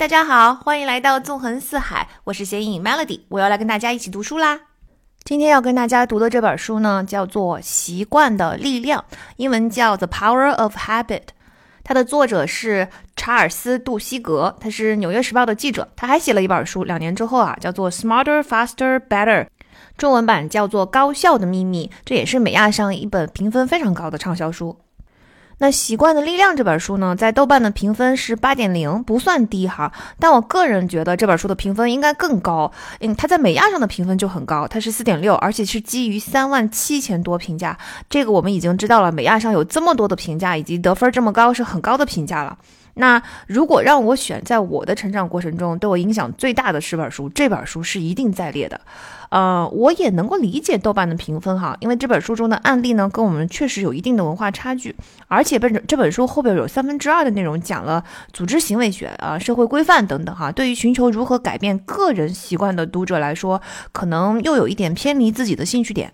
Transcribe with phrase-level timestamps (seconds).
[0.00, 4.58] 大家好，欢迎来到纵横四海，我是谐影 Melody，我要来跟大家一起读书啦。
[5.24, 9.04] 今天要跟大家读的这本书呢，叫做《习惯的力量》，
[9.36, 11.04] 英文叫《The Power of Habit》。
[11.84, 15.86] 它的作者是查尔斯·杜西格，他是《纽约时报》的记者。
[15.94, 19.44] 他还写了一本书，两年之后啊，叫做《Smarter, Faster, Better》，
[19.98, 24.78] 中文版叫做《高效的秘密》，这也是美亚上一本评分非常高的畅销书。
[25.62, 29.92] 那《习惯的力量》这本书呢，在豆瓣的评分是八点零，不算低哈。
[30.18, 32.72] 但我个人觉得这本书的评分应该更高。
[33.00, 37.76] 嗯，它在美亚上的评分就很高，它是四点六，而且是基于三万七千多评价。
[38.08, 42.56] 这个我们已经知道了，美亚上有这么多的评价，以及得分这么高，是很高的评价了。
[43.00, 48.80] 那如果让我选，在我的成长过程中对我影响最大的十本书，这本书是一定在列的。
[49.30, 54.94] 呃，我也能够理解豆瓣的评分哈，因为这本书中的案例呢，跟我们确实有一定的文化差距，
[55.28, 66.12] 而且本这本书后边有三分之二的内容讲了组织行为学啊、社会规范等等哈，对于寻求如何改变个人习惯的读者来说，可能又有一点偏离自己的兴趣点。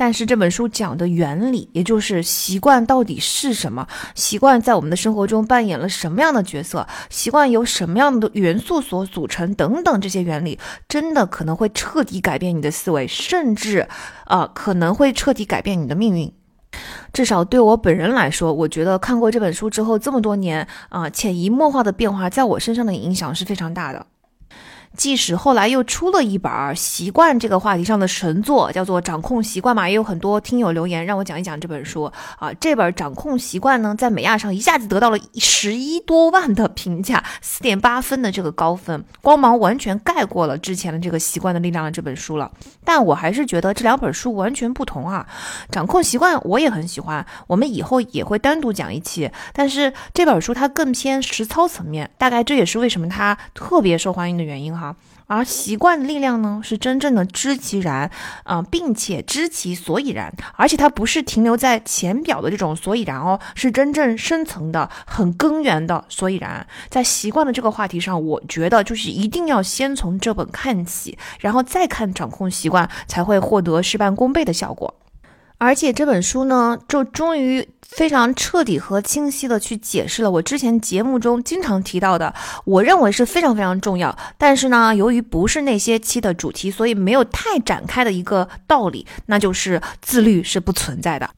[0.00, 3.86] 但是这本书讲的原理，也就是习惯到底是什么？
[4.14, 6.86] 习惯在我们的生活中扮演了什么样的角色？
[7.10, 9.54] 习惯由什么样的元素所组成？
[9.56, 13.86] 等等，这些原理真的可能会彻底改变你的思维，甚至，
[14.24, 16.32] 呃，可能会彻底改变你的命运。
[17.12, 24.06] 至少对我本人来说，我觉得看过这本书之后，这么多年啊，潜移默化的变化在我身上的影响是非常大的。
[24.96, 32.04] 即使后来又出了一本习惯这个话题上的神作，叫做《掌控习惯》嘛，也有很多听友留言让我讲一讲这本书
[32.38, 32.52] 啊。
[32.60, 42.50] 这本《掌控习惯》呢，在美亚上一下子得到了十一多万的评价，四点八分的这个高分，光芒完全盖过了之前的这个《习惯的力量》的这本书了。
[42.84, 45.26] 但我还是觉得这两本书完全不同啊。
[45.72, 49.30] 《掌控习惯》我也很喜欢，我们以后也会单独讲一期。
[49.52, 54.79] 但是这本书它更偏实操层面，大概这也是为什么它特别受欢迎的原因哈。
[55.26, 58.10] 而习惯的力量呢，是真正的知其然，
[58.42, 66.66] 啊，并且知其所以然，而且它不是停留在浅表的这种所以然哦，是真正深层的、很根源的所以然。
[66.88, 74.92] 在习惯的这个话题上，我觉得就是一定要先从这本看起，然后再看掌控习惯，才会获得事半功倍的效果。
[75.60, 82.34] 而且这本书呢，就终于非常彻底和清晰的去解释了我之前节目中经常提到的，
[82.64, 91.28] 我认为是非常非常重要，但是呢，由于不是那些期的主题，所以没有太展开的一个道理，那就是自律是不存在的。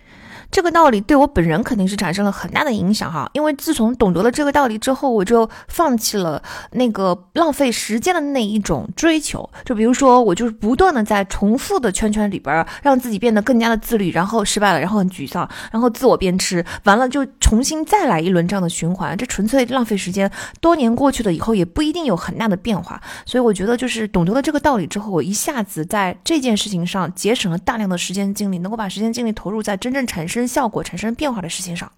[0.53, 6.41] 这个道理对我本人肯定是产生了很大的影响哈，因为自从懂得了这个道理之后，我就放弃了
[6.73, 9.49] 那个浪费时间的那一种追求。
[9.65, 20.31] 就比如说，我就是不断的在重复的圈圈里边，让自己变得更加的自律，然后失败了，然后很沮丧，然后自我鞭笞，完了就重新再来一轮这样的循环，这纯粹浪费时间。
[20.61, 23.01] 多年过去了以后，也不一定有很大的变化。
[23.25, 30.42] 所以我觉得，就是懂得了这个道理之后，我一下子在这件事情上节省了大量的时间精力，能够把时间精力投入在真正产生。
[30.47, 31.93] 效果产生变化的事情上，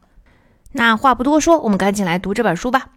[0.73, 2.91] 那话不多说，我们赶紧来读这本书吧。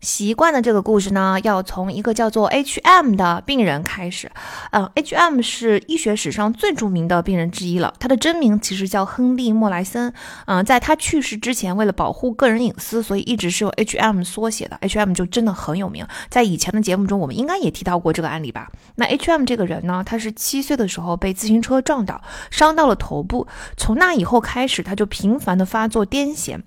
[0.00, 3.16] 习惯的这个故事呢，要从一个叫做 H.M.
[3.16, 4.30] 的病人开始。
[4.70, 5.40] 呃，H.M.
[5.42, 7.92] 是医学史上最著名的病人之一了。
[7.98, 10.12] 他的真名其实叫亨利·莫莱森。
[10.46, 14.22] 嗯，在他去世之前，为了保护个人隐私，所以一直是用 H.M.
[14.22, 14.76] 缩写的。
[14.82, 15.12] H.M.
[15.12, 18.70] 就真的很有名，在以前的节目中，我们应该也提到过这个案例吧？
[18.94, 19.44] 那 H.M.
[19.44, 22.22] 这个人呢，他是七岁的时候被自行车撞倒，
[22.52, 23.48] 伤到了头部。
[23.76, 26.60] 从那以后开始，他就频繁的发作癫痫。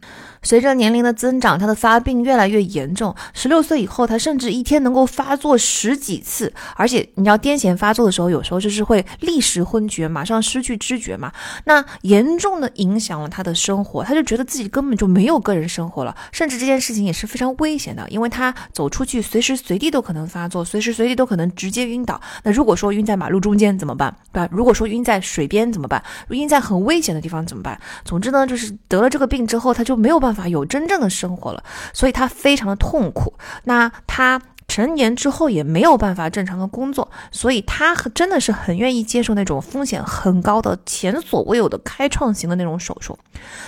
[0.43, 3.15] 随着年龄的增长，他的发病越来越严重。
[3.33, 11.31] 十六岁以后，他甚至一天能够发作十几次，而且你要癫痫发作的时候，有时候就是会立时昏厥，马上失去知觉嘛。
[11.65, 22.19] 那严重的影响了他的生活，他就觉得自己根本就没有个人生活了，甚至这件事情也是非常危险的，因为他走出去随时随地都可能发作，随时随地都可能直接晕倒。
[22.43, 24.11] 那如果说晕在马路中间怎么办？
[24.33, 24.49] 对吧？
[24.51, 26.03] 如果说晕在水边怎么办？
[26.29, 27.79] 晕在很危险的地方怎么办？
[28.03, 30.30] 总之呢，就是得了这个病之后，他就没有办法。
[30.31, 31.61] 办法有真正的生活了，
[31.93, 33.33] 所以他非常的痛苦。
[33.65, 43.19] 那他成年之后也没有办法正常的工作，所以他真的是很愿意接受那种风险很高的、前所未有的开创型的那种手术。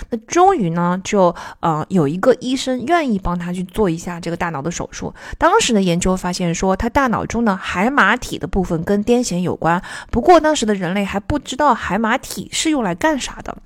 [0.08, 5.12] 那终于呢，就呃有一个医生愿意帮他去做一下这个大脑的手术。
[5.36, 9.82] 当时的研究发现说，他大脑中的海马体的部分跟癫痫有关。
[10.10, 13.58] 不过当时的人类还不知道海马体是用来干啥的。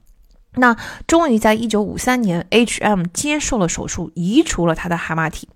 [0.59, 0.77] 那
[1.07, 3.05] 终于在一九五三年，H.M.
[3.13, 5.49] 接受了手术，移除了他的海马体。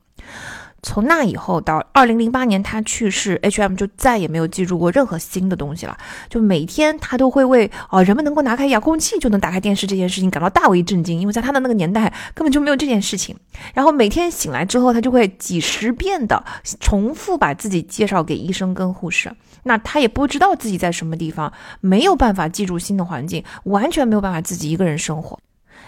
[0.84, 5.96] 从那以后到二零零八年他去世，H.M 就再也没有记住过任何新的东西了。
[6.28, 13.36] 就每天他都会为啊人们能够拿开遥控器就能打开电视这件事情感到大为震惊，因为在他的那个年代根本就没有这件事情。
[13.74, 16.42] 然后每天醒来之后，他就会几十遍的
[16.80, 19.32] 重复把自己介绍给医生跟护士。
[19.62, 25.38] 那他也不知道自己在什么地方，没有办法记住新的环境，完全没有办法自己一个人生活。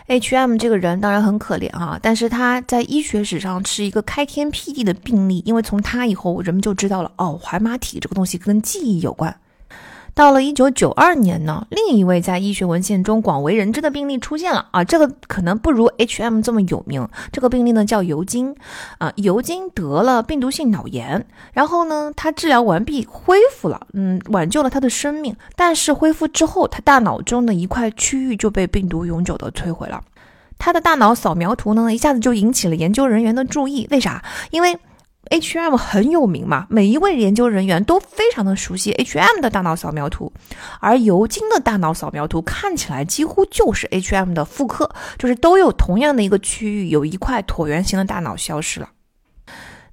[0.07, 9.35] H.M 这个人当然很可怜啊，但是他在医学史上是一个开天辟地的病例，因为从他以后，人们就知道了哦，海马体这个东西跟记忆有关。
[10.15, 17.09] 到了一九九二年呢，另一位在医学文献中广为人知的病例出现了啊，这个可能不如 H.M 这么有名。
[17.33, 18.55] 这个病例呢叫尤金
[18.99, 25.35] 啊，尤金得了病毒性脑炎，然后呢他治疗完毕恢复了，嗯，挽救了他的生命。
[25.57, 30.01] 但是恢复之后，他大脑中的一块区域就被病毒永久的摧毁了。
[30.57, 33.89] 他的大脑扫描图呢，一下子就引起了研究人员的注意。
[33.91, 34.23] 为啥？
[34.53, 34.79] 因为
[35.31, 40.33] H.M 很有名嘛，每一位研究人员都非常的熟悉 H.M 的大脑扫描图，
[40.81, 48.89] 而尤金的大脑扫描图看起来几乎就是 H.M 的复刻，就是都有同样的一个区域，有一块椭圆形的大脑消失了。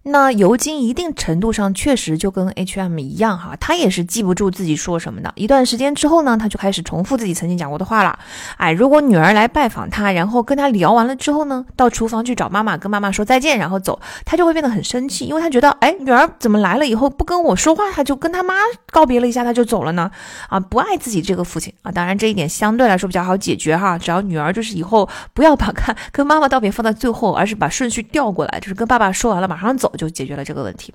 [0.04, 5.32] 那尤金一定程度上确实就跟 H.M 一样哈，他也是记不住自己说什么的。
[5.36, 8.18] 一段时间之后呢，他就开始重复自己曾经讲过的话了。
[8.58, 18.56] 哎，如果女儿来拜访他，然后跟他聊完了之后呢，到厨房去找妈妈，跟妈妈说再见，然后走，他就会变得很生气，因为他觉得，哎，女儿怎么来了以后不跟我说话，他就跟他妈
[18.92, 20.10] 告别了一下，他就走了呢？
[20.50, 21.92] 啊，不爱自己这个父亲啊。
[21.92, 29.91] 当然这一点相对来说比较好解决哈，只要女儿就是以后不要把看 跟妈妈道别放在最后，而是把顺序调过来，就是跟爸爸说完了马上走。
[29.98, 30.94] 就解决了这个问题，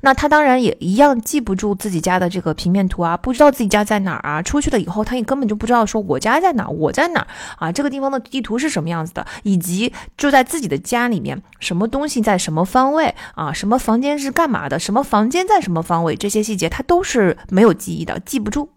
[0.00, 4.42] 那他当然也一样记不住自己家的这个平面图啊，不知道自己家在哪儿啊。
[4.42, 7.26] 出去了以后，他也根本就不知道说我家在哪，我在哪儿
[7.58, 18.68] 啊，这个地方的地图是什么样子的，以及住在自己的家里面，什么东西在什么方位啊，什么房间是干嘛的，什么房间在什么方位，这些细节他都是没有记忆的，记不住。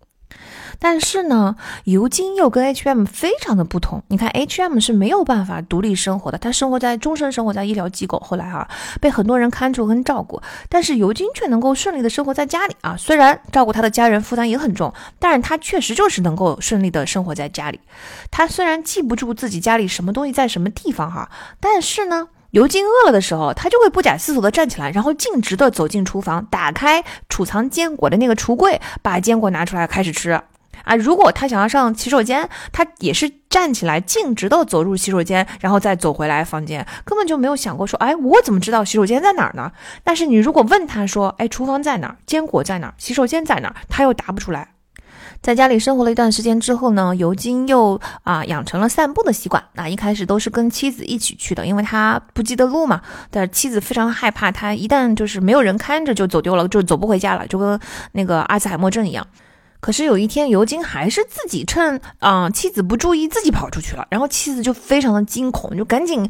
[0.79, 4.01] 但是呢，尤金又跟 H.M 非常的不同。
[4.07, 8.67] 你看，H.M 是没有办法独立生活的，他生活在终身生活在医疗机构，后来啊
[9.01, 10.41] 被很多人看住跟照顾。
[10.69, 17.79] 但是尤金却能够顺利的生活在家里啊，虽然照顾他的家人负担也很重，但是他确实就是能够顺利的生活在家里。
[18.31, 21.29] 他虽然记不住自己家里什么东西在什么地方哈，
[21.59, 30.39] 但是呢，尤金饿了的时候，他就会不假思索的站起来，然后径直的走进厨房，打开储藏坚果的那个橱柜，把坚果拿出来开始吃。
[30.83, 39.71] 啊，如果他想要上洗手间，他也是站起来径直的走入洗手间，然后再走回来房间，根本就没有想过说，哎，我怎么知道洗手间在哪儿呢？
[40.03, 42.17] 但是你如果问他说，哎，厨房在哪儿？
[42.25, 42.93] 坚果在哪儿？
[42.97, 43.75] 洗手间在哪儿？
[43.87, 44.69] 他又答不出来。
[45.41, 49.63] 在家里生活了一段时间之后呢，尤金又啊养成了散步的习惯。
[49.73, 53.01] 那一开始都是跟妻子一起去的，因为他不记得路嘛。
[53.31, 57.79] 但妻子非常害怕他一旦就是没有人看着就走丢了，就走不回家了，就跟
[58.11, 59.25] 那个阿兹海默症一样。
[59.79, 64.05] 可是有一天，尤金还是自己趁啊妻子不注意，自己跑出去了。
[64.09, 66.29] 然后妻子就非常的惊恐，就赶紧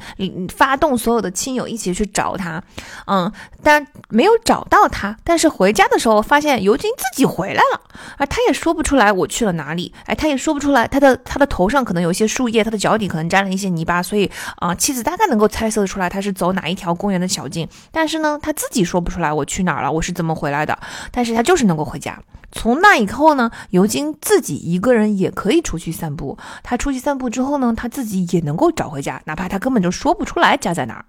[0.55, 2.63] 发动所有的亲友一起去找他。
[3.07, 3.31] 嗯，
[3.63, 5.17] 但没有找到他。
[5.23, 7.81] 但是回家的时候，发现尤金自己回来了，
[8.17, 9.91] 而他也说不出来我去了哪里。
[10.05, 17.67] 哎，他也说不出来，他的他的头上可能有一些树叶，他的脚底可能沾了一些泥巴，所以啊，妻子大概能够猜测出来他是走哪一条公园的小径。
[17.91, 20.77] 但是呢，他自己说不出来我去哪儿了，我是怎么回来的。
[21.11, 22.19] 但是他就是能够回家。
[22.51, 26.37] 从那以后呢，尤金自己一个人也可以出去散步。
[26.63, 31.05] 他出去散步之后呢，他自己也能够找回家，哪怕他根本就说不出来家在哪儿。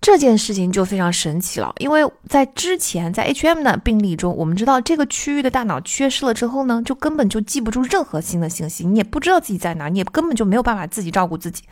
[0.00, 11.62] 这件事情就非常神奇了，因为在之前在 H.M 的病例中，我们知道这个区域的大脑缺失了之后呢，就根本就记不住任何新的信息，你也不知道自己在哪，你也根本就没有办法自己照顾自己。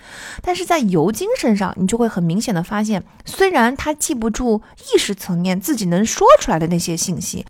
[0.42, 4.62] 但是在尤金身上，你就会很明显的发现，虽然他记不住
[4.94, 7.44] 意识层面自己能说出来的那些信息。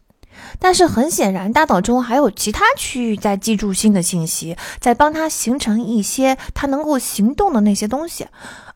[0.58, 8.26] 但是很显然，大脑中还有其他区域在记住新的信息，在帮他形成一些他能够行动的那些东西。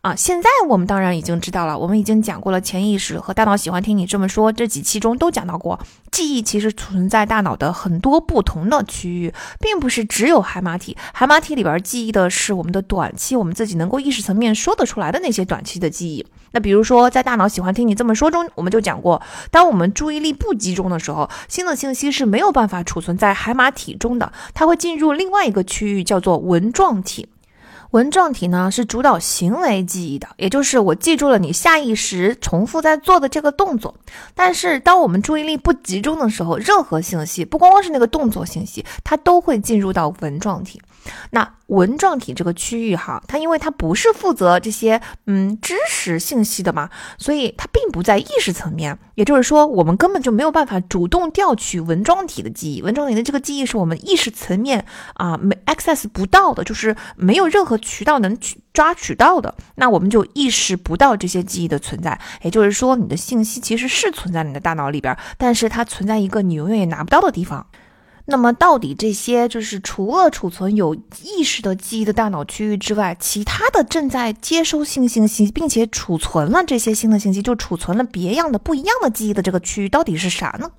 [0.02, 5.80] 啊，现在我们当然已经知道了，我们已经讲过了潜意识和大脑喜欢听你这么说这几期中都讲到过，
[6.14, 10.96] 记忆其实存在大脑的很多不同的区域，并不是只有海马体。
[11.12, 16.24] 海马体里边记忆的是我们的短期，我们自己能够意识层面说得出来的那些短期的记忆。
[16.52, 27.26] 那比如说，在大脑喜欢听你这么说中，我们就讲过，当我们注意力不集中的时候，新的信息是没有办法储存在海马体中的，它会进入另外一个区域，叫做纹状体。
[27.94, 33.94] 纹状体呢是主导行为记忆的，也就是我记住了你下意识重复在做的这个动作。
[34.34, 40.82] 但是当我们注意力不集中的时候，任何信息，不光光是那个动作信息，它都会进入到纹状体。
[41.30, 48.98] 那纹状体这个区域哈，它因为它不是负责这些嗯知识信息的嘛，所以它并不在意识层面。
[49.14, 52.82] 也就是说，我们根本就没有办法主动调取纹状体的记忆。
[52.82, 54.84] 纹状体的这个记忆是我们意识层面
[55.14, 59.54] 啊没 access 不到的，就是没有任何渠道能取抓取到的。
[59.76, 62.20] 那我们就意识不到这些记忆的存在。
[62.42, 67.66] 也就是说，你的信息其实是存在你的大脑里边，但是它存在一个你永远也拿不到的地方。
[68.26, 80.70] 那么，到底这些就是除了储存有意识的记忆的大脑区域之外，其他的正在接收新信息，并且储存了这些新的信息，就储存了别样的不一样的记忆的这个区域到底是啥呢？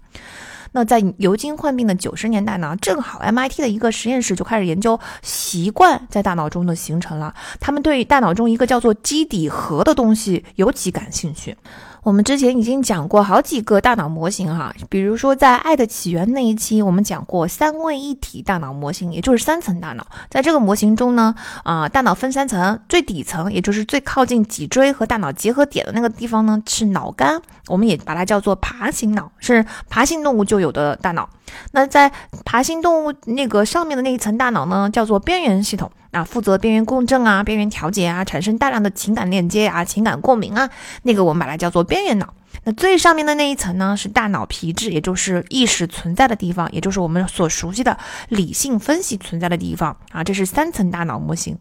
[0.72, 11.56] 那在牛津患病的九十年代呢，正好 MIT 的一个实验室就开始研究习惯在大脑中的形成了，他们对大脑中一个叫做基底核的东西尤其感兴趣。
[12.06, 20.06] 我们之前已经讲过好几个大脑模型哈，比如说在《爱的起源》那一期，我们讲过三位一体大脑模型，也就是三层大脑。
[20.30, 21.34] 在这个模型中呢，
[21.64, 31.28] 啊，大脑分三层，最底层也就是最靠近脊椎和大脑结合点的那个地方呢是脑干，我们也把它叫做爬行脑，是爬行动物就有的大脑。
[31.72, 32.12] 那在
[32.44, 35.92] 爬行动物那个上面的那一层大脑呢，叫做边缘系统。
[36.12, 40.70] 啊，负责边缘共振啊，边缘调节啊，产生大量的情感链接啊，情感共鸣啊，
[41.04, 42.34] 那个我们把它叫做边缘脑。
[42.64, 47.98] 那最上面的那一层呢，是大脑皮质，也就是意识存在的地方，也就是我们所熟悉的
[48.30, 50.24] 理性分析存在的地方啊。
[50.24, 51.58] 这是三层大脑模型。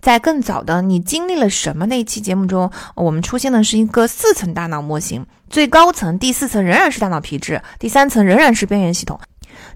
[0.00, 9.18] 在更早的你经历了什么那一期节目中，我们出现的是一个四层大脑模型，最高层第四层仍然是大脑皮质，第三层仍然是边缘系统。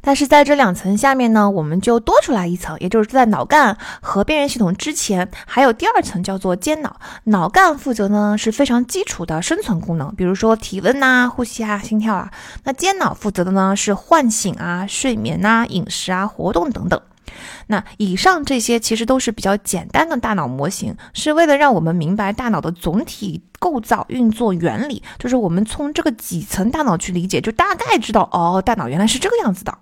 [0.03, 7.01] 但是在这两层下面呢，我们就多出来一层，也就是在脑干和边缘系统之前，还有第二层叫做间脑。
[7.25, 12.31] 脑干负责呢是非常基础的生存功能，比如说体温呐、呼吸啊、心跳啊。
[12.65, 17.01] 那间脑负责的呢是唤醒啊、睡眠呐、饮食啊、活动等等。
[17.69, 29.79] 那以上这些其实都是比较简单的大脑模型，是为了让我们明白大脑的总体构造、运作原理，就是我们从这个几层大脑去理解，就大概知道哦，大脑原来是这个样子的。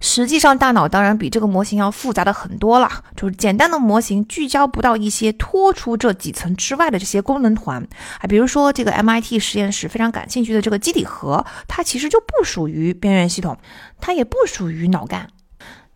[0.00, 2.90] 实际上，大脑当然比这个模型要复杂的很多了。
[3.16, 7.80] 就是简单的模型聚焦不到一些脱出这几层之外的这些功能团
[8.18, 13.56] 啊，比如说这个 MIT 实验室非常感兴趣的这个基底核，它其实就不属于边缘系统，
[14.00, 15.28] 它也不属于脑干。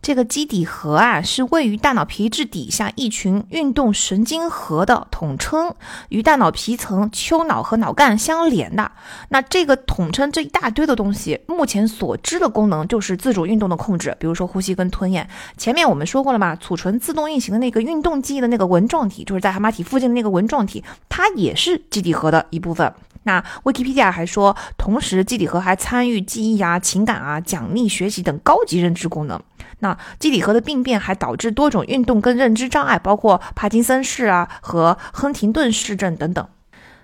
[0.01, 5.75] 这个基底核啊，是位于大脑皮质底下一群运动神经核的统称，
[6.09, 8.89] 与大脑皮层、丘脑和脑干相连的。
[9.29, 15.27] 那这个统称这一大堆的东西，目前所知的功能就是自主运动的控制，比如说呼吸跟吞咽。
[15.57, 22.93] 前面我们说过了嘛，储存自动运行的那个运动记忆的那个纹状体，就是在海马体附近的那个纹状体，它也是基底核的一部分。
[23.27, 29.37] 那 Wikipedia 还说，同时基底核还参与记忆啊、情感啊、奖励、学习等高级认知功能。
[29.79, 36.47] 那基底核的病变还导致多种运动跟认知障碍，包括帕金森氏啊和亨廷顿氏症等等。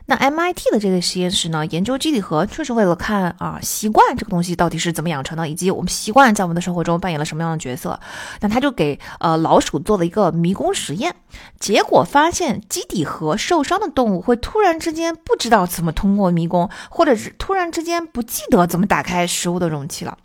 [0.05, 7.97] 那 MIT 的这个实验室呢，研究基底核就是为了看啊习惯这个东西到底是怎么养成的，以及我们习惯在我们的生活中扮演了什么样的角色。
[8.41, 11.15] 那他就给呃老鼠做了一个迷宫实验，
[11.57, 20.17] 结果发现基底核受伤的动物会突然之间不知道怎么通过迷宫，或者是突然之间不记得怎么打开食物的容器了。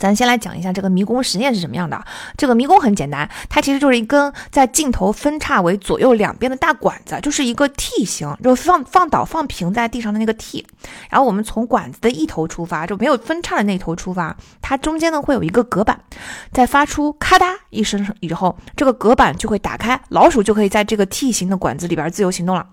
[0.00, 2.02] 咱先来讲一下这个迷宫实验是什么样的。
[2.38, 10.66] 这个迷宫很简单，它其实就是一根在镜头分叉为左右两边的大管子，就是一个 T 型，就放放倒放平在地上的那个 T。
[11.10, 16.00] 然后我们从管子的一头出发，就没有分叉的那头出发，它中间呢会有一个隔板，
[16.50, 22.66] 在发出咔嗒一声以后，这个隔板就会打开，老鼠就可以在这个 T 型的管子里边自由行动了。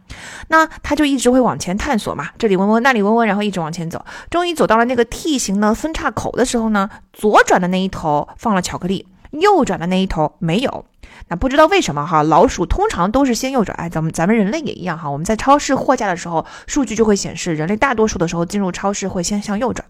[0.48, 6.90] 那它就一直会往前探索嘛，这里闻闻，那里闻闻，然后一直往前走，终于走到了那个 T 型的分叉口的时候呢。
[7.18, 10.86] 左转的那一头放了巧克力，右转的那一头没有。
[11.30, 13.74] 那不知道为什么哈，老鼠通常都是先右转。
[13.76, 15.10] 哎，咱们咱们人类也一样哈。
[15.10, 19.84] 我们在超市货架的时候，数据就会显示，人类大多数的时候进入超市会先向右转。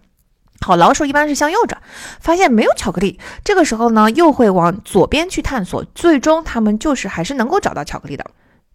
[0.60, 1.80] 好，老鼠一般是向右转，
[2.18, 8.24] 发现没有巧克力，这个时候呢又会往左边去探索，最终他们就是还是能够找到巧克力的。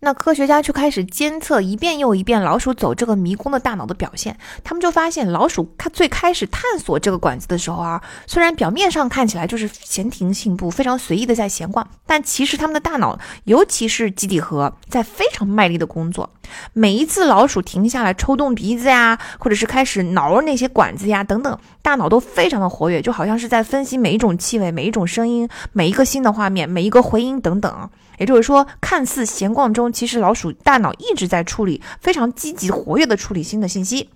[0.04, 16.30] 那科学家就开始监测一遍又一遍老鼠走这个迷宫的大脑的表现，他们就发现老鼠它最开始探索这个管子的时候啊，虽然表面上看起来就是闲庭信步，非常随意的在闲逛，但其实他们的大脑，尤其是基底核，在非常卖力的工作。
[16.74, 27.90] 每一次老鼠停下来抽动鼻子呀，或者是开始挠那些管子呀等等，大脑都非常的活跃，就好像是在分析每一种气味、每一种声音、每一个新的画面、每一个回音等等。
[28.18, 34.10] 也就是说，看似闲逛中，其实老鼠大脑一直在处理非常积极活跃的处理新的信息。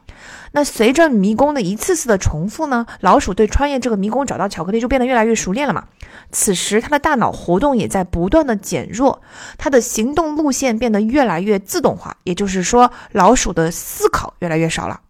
[0.51, 5.85] 那随着迷宫的一次次的重复呢，老鼠对穿越这个迷宫找到巧克力就变得越来越熟练了嘛。
[6.31, 9.21] 此时它的大脑活动也在不断的减弱，
[9.57, 15.01] 它的行动路线变得越来越自动化，也就是说，老鼠的思考越来越少了。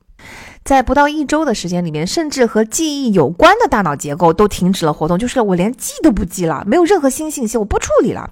[0.67, 8.29] 在不到一周的时间里面，甚至和记忆有关的大脑结构都停止了活动，就是我连记都不记了，没有任何新信息，我不处理了。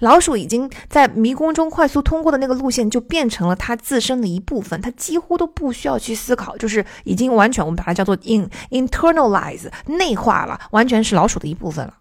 [0.00, 11.94] 老鼠已经在迷宫中快速通过的那个路线，就变成了它自身的一部分，它几乎都不需要去思考，就是已经完全我们把它叫做 in internalize 内化了，完全是老鼠的一部分了。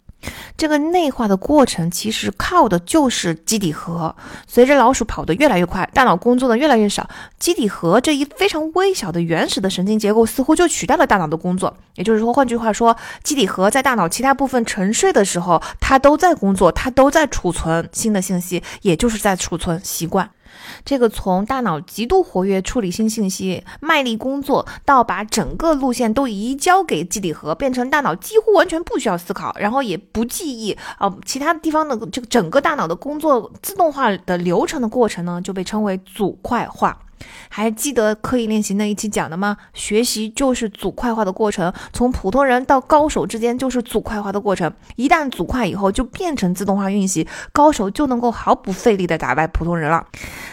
[0.57, 4.15] 这个内化的过程其实靠的就是基底核。
[4.48, 11.75] 随着老鼠跑得越来越快，大脑工作的越来越少，基底核这一非常微小的原始的神经结构似乎就取代了大脑的工作。
[11.96, 20.29] 也就是说，换句话说，基底核在大脑其他部分沉睡的时候，它都在工作，它都在储存新的信息，也就是在储存习惯。
[20.85, 36.97] 这个从大脑极度活跃处理新信息、卖力工作，到把整个路线都移交给基底核，变成大脑几乎完全不需要思考，然后也不记忆啊，其他地方的这个整个大脑的工作自动化的流程的过程呢，就被称为组块化。
[37.50, 39.57] 还记得刻意练习那一期讲的吗？
[39.74, 44.71] 学习就是组块化的过程，从普通人到高手之间就是组块化的过程。
[44.95, 50.05] 一旦组块以后，就变成自动化运行，高手就能够毫不费力的打败普通人了。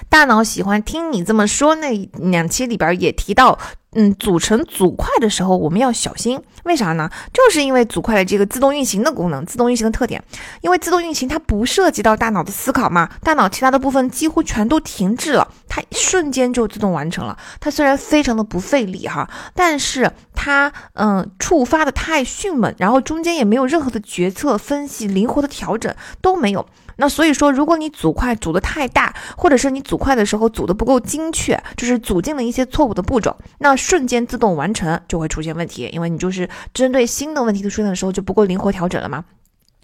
[0.09, 3.59] 大脑喜欢听你这么说，那两期里边也提到。
[3.95, 7.09] 嗯，组成组块的时候我们要小心，为啥呢？
[7.33, 10.23] 就是因为组块的这个自动运行的功能，自动运行的特点。
[10.61, 17.37] 因为自动运行它不涉及到大脑的思考嘛，大脑其他的部分几乎全都停滞了，它瞬间就自动完成了。
[17.61, 26.67] 它虽然非常的不费力哈，但是它嗯触发的太迅猛，然后中间也没有任何的决策分析、灵活的调整都没有。
[26.97, 39.25] 那所以说，如果你组块组的太大，或者是你组块的时候组的不够精确，就是组进了一些错误的步骤，那瞬间自动完成就会出现问题，因为你就是针对新的问题的出现的时候就不够灵活调整了嘛。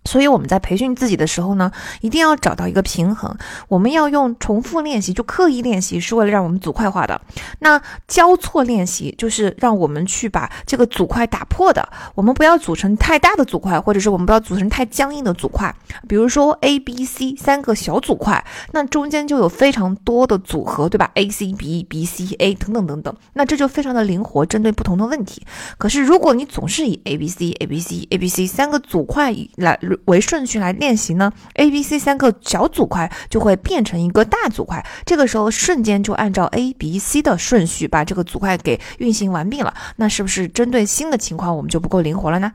[0.04, 3.36] 所以我们在培训自己的时候呢，一定要找到一个平衡。
[3.68, 7.20] 我们要用重复练习，就刻意练习，是为了让我们组块化的。
[7.60, 11.88] 那交错练习就是让我们去把这个组块打破的。
[12.14, 15.74] 我们不要组成太大的组块，或者是我们不要组成太僵硬的组块。
[16.08, 23.14] 比如说 A、B、C 三个小组块，那中间就有非常多的组合，对吧？A、C、B、B、C、A 等等等等。
[23.34, 25.42] 那这就非常的灵活，针对不同的问题。
[25.78, 39.74] 可是如果你总是以 A、B、C、A、B、C、A、B、C 三个组块来为顺序来练习呢，A、B、C 三个小组块就会变成一个大组块，这个时候瞬间就按照 A、B、C 的顺序把这个组块给运行完毕了。
[39.96, 42.52] 那是不是针对新的情况我们就不够灵活了呢？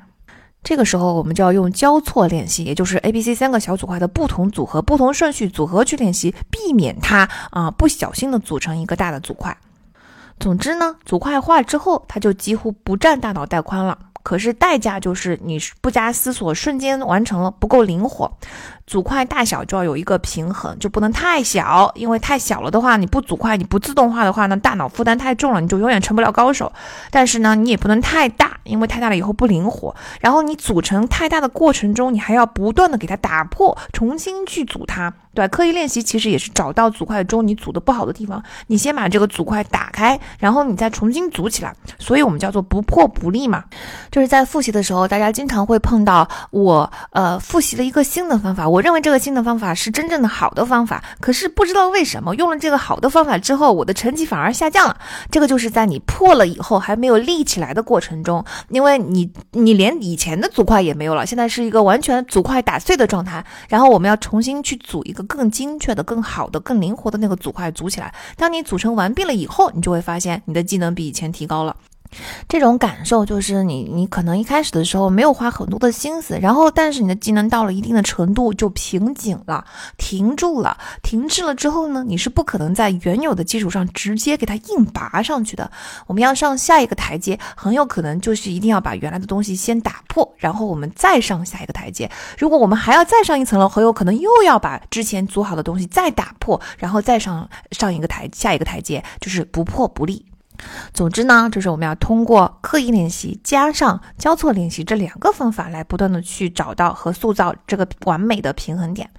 [0.64, 9.56] 这个时候我们就要用交错练习，也就是 A、B、C 三个小组块的不同组合、不同顺序组合去练习，避免它啊不小心的组成一个大的组块。
[10.40, 13.98] 总之呢，组块化之后，它就几乎不占大脑带宽了。
[14.26, 18.40] 可是代价就是你不加思索，瞬间完成了，不够灵活。
[18.88, 26.72] 组块大小就要有一个平衡，就不能太小，因为太小了的话，你不组块，你不自动化的话呢，大脑负担太重了，你就永远成不了高手。
[27.10, 29.96] 但是呢，你也不能太大，因为太大了以后不灵活。
[30.22, 35.12] 然后你组成太大的过程中，你还要不断的给它打破，重新去组它。
[35.34, 41.76] 对，刻意练习其实也是找到组块中你组的不好的地方，你先把这个组块打开，然后你再重新组起来。
[42.00, 43.66] 所以我们叫做不破不立嘛。
[44.10, 54.98] 就是在复习的时候，大家经常会碰到我，呃，复习了一个新的方法，我认为这个新的方法是真正的好的方法，可是不知道为什么用了这个好的方法之后，我的成绩反而下降了。
[55.32, 65.24] 这个就是在你破了以后还没有立起来的过程中，因为你你连以前的组块也没有了，现在是一个完全组块打碎的状态，然后我们要重新去组一个。
[65.24, 68.14] 更精确的、更好的、更灵活的那个组块组起来。
[68.38, 71.76] 当你组成完毕了以后，你就会发现你的技能比以前提高了。
[72.48, 79.66] 这种感受就是你，你可能一开始的时候没有花很多的心思，然后但是你的技能到了一定的程度就瓶颈了，
[79.98, 85.72] 停住了，停滞了之后呢，你是不可能在原有的基础上直接给它硬拔上去的。
[86.08, 92.10] 我们要上下一个台阶，很有可能就是一定要把原来的东西先打破，然后我们再上下一个台阶。
[92.38, 100.26] 如果我们还要再上一层楼，很有可能又要把之前组好的东西再打破，然后再上上一个台下一个台阶，就是不破不立。
[100.94, 109.10] 总之呢，就是我们要通过刻意练习加上交错练习这两个方法来不断的去找到和塑造这个完美的平衡点。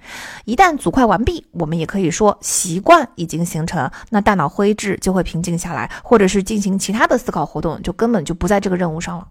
[0.45, 9.27] 一旦组块完毕，我们也可以说习惯已经形成，那大脑灰质就会平静下来，或者是进行其他的思考活动，就根本就不在这个任务上了。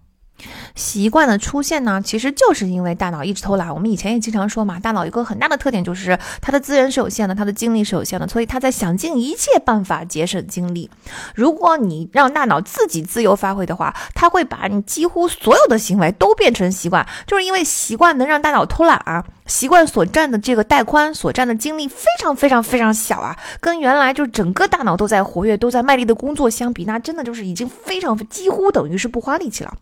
[0.75, 3.73] 习惯的出现呢，其实就是因为大脑一直偷懒。
[3.73, 10.89] 我们以前也经常说嘛，大脑一个很大的特点就是它的资源是有限的，它的精力是有限的，所以它在想尽一切办法节省精力。
[11.33, 19.23] 如果你让大脑自己自由发挥的话，它会把你几乎所有的行为都变成习惯，就是因为习惯能让大脑偷懒啊。
[19.47, 29.73] 习惯所占的这个带宽所占的精力非常非常非常小啊，跟原来就是整个大脑都在活跃、都在卖力的工作相比，那真的就是已经非常几乎等于是不花力气了。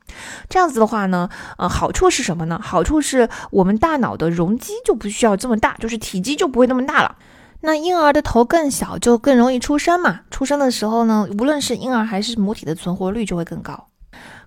[0.48, 2.60] 这样子的话呢，呃，好处是什么呢？
[2.64, 7.16] 好处是我们大脑的容积就不需要这么大，就是体积就不会那么大了。
[7.62, 10.20] 那婴儿的头更小，就更容易出生嘛。
[10.30, 13.88] 出生的时候呢，无论是婴儿还是母体的存活率就会更高。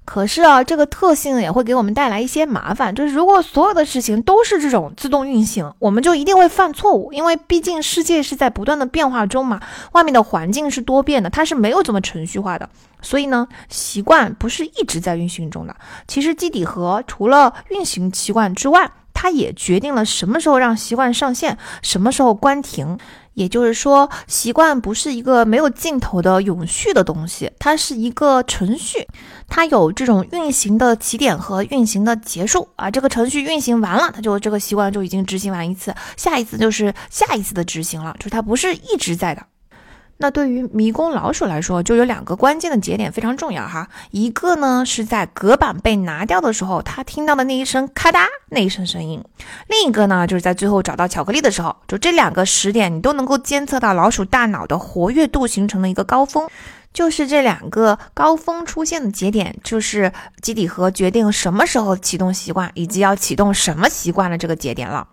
[0.08, 2.94] 可是啊，这个特性也会给我们带来一些麻烦。
[2.94, 9.60] 就是如果所有的事情都是这种自动运行，我们就一定会犯错误，因为毕竟世界是在不断的变化中嘛，
[9.92, 12.66] 外面的环境是多变的，它是没有这么程序化的。
[13.02, 15.76] 所以呢，习惯不是一直在运行中的。
[16.06, 22.96] 其实基底核除了运行习惯之外，它也决定了什么时候让习惯上线，什么时候关停。
[23.38, 29.06] 也就是说，习惯不是一个没有尽头的永续的东西，它是一个程序，
[29.46, 32.90] 它有这种运行的起点和运行的结束啊。
[32.90, 39.42] 这个程序运行完了，它就这个习惯就已经执行完一次，下一次就是下一次的执行了，就是它不是一直在的。
[40.20, 43.88] 那对于迷宫老鼠来说，就有两个关键的节点非常重要哈。
[44.10, 49.20] 一个呢是在隔板被拿掉的时候，它听到的那一声咔嗒那一声声音；
[49.68, 56.48] 另一个呢就是在最后找到巧克力的时候，就这两个时点你都能够监测到老鼠大脑的活跃度形成了一个高峰。
[56.92, 65.06] 就是这两个高峰出现的节点，就是基底核决定什么时候启动习惯，以及要启动什么习惯的这个节点了。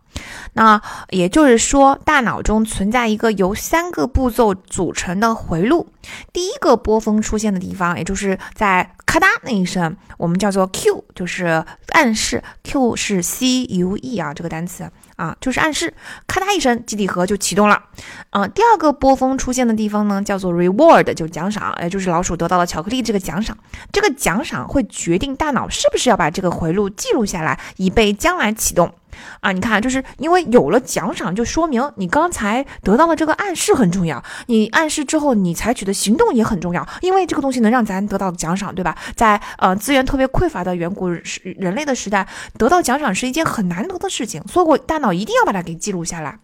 [0.53, 5.87] 那也就是说，大脑中存在一个由三个步骤组成的回路。
[6.31, 12.43] 第一个波峰出现的地方，也就是在咔嗒那一声，我们叫做 Q，就是暗示。
[12.63, 15.93] Q 是 C U E 啊，这个单词啊，就是暗示。
[16.27, 17.81] 咔嗒一声，基底核就启动了。
[18.29, 23.57] 啊，第二个波峰出现的地方呢，叫做 Reward，就奖赏，也就是老鼠得到了巧克力这个奖赏。
[23.91, 28.93] 这个奖赏会决定大脑是不是要把这个回路记录下来，以备将来启动。
[29.39, 34.23] 啊，你看，就是因为有了奖赏，就说明你刚才得到的这个暗示很重要。
[34.47, 38.97] 你暗示之后，你采取的行动也很重要，因为这个东西能让咱得到奖赏，对吧？
[39.15, 46.39] 在呃资源特别匮乏的远古人类的时代，得到奖赏是一件很难得的事情，所以我大脑一定要把它给记录下来。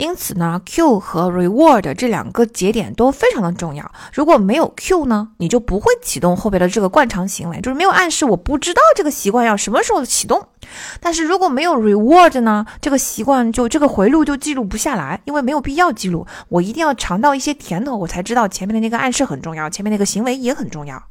[0.00, 3.92] 因此呢，Q 和 Reward 这两个节点都非常的重要。
[4.14, 10.48] 如果没有 Q 呢，你就不会启动后边的这个惯常行为，就是没有暗示，我不知道这个习惯要什么时候启动。
[11.00, 16.26] 但是如果没有 Reward 呢，这个习惯就这个回路就记录不下来，因为没有必要记录。
[16.48, 21.09] 我一定要尝到一些甜头，我才知道前面的那个暗示很重要，前面那个行为也很重要。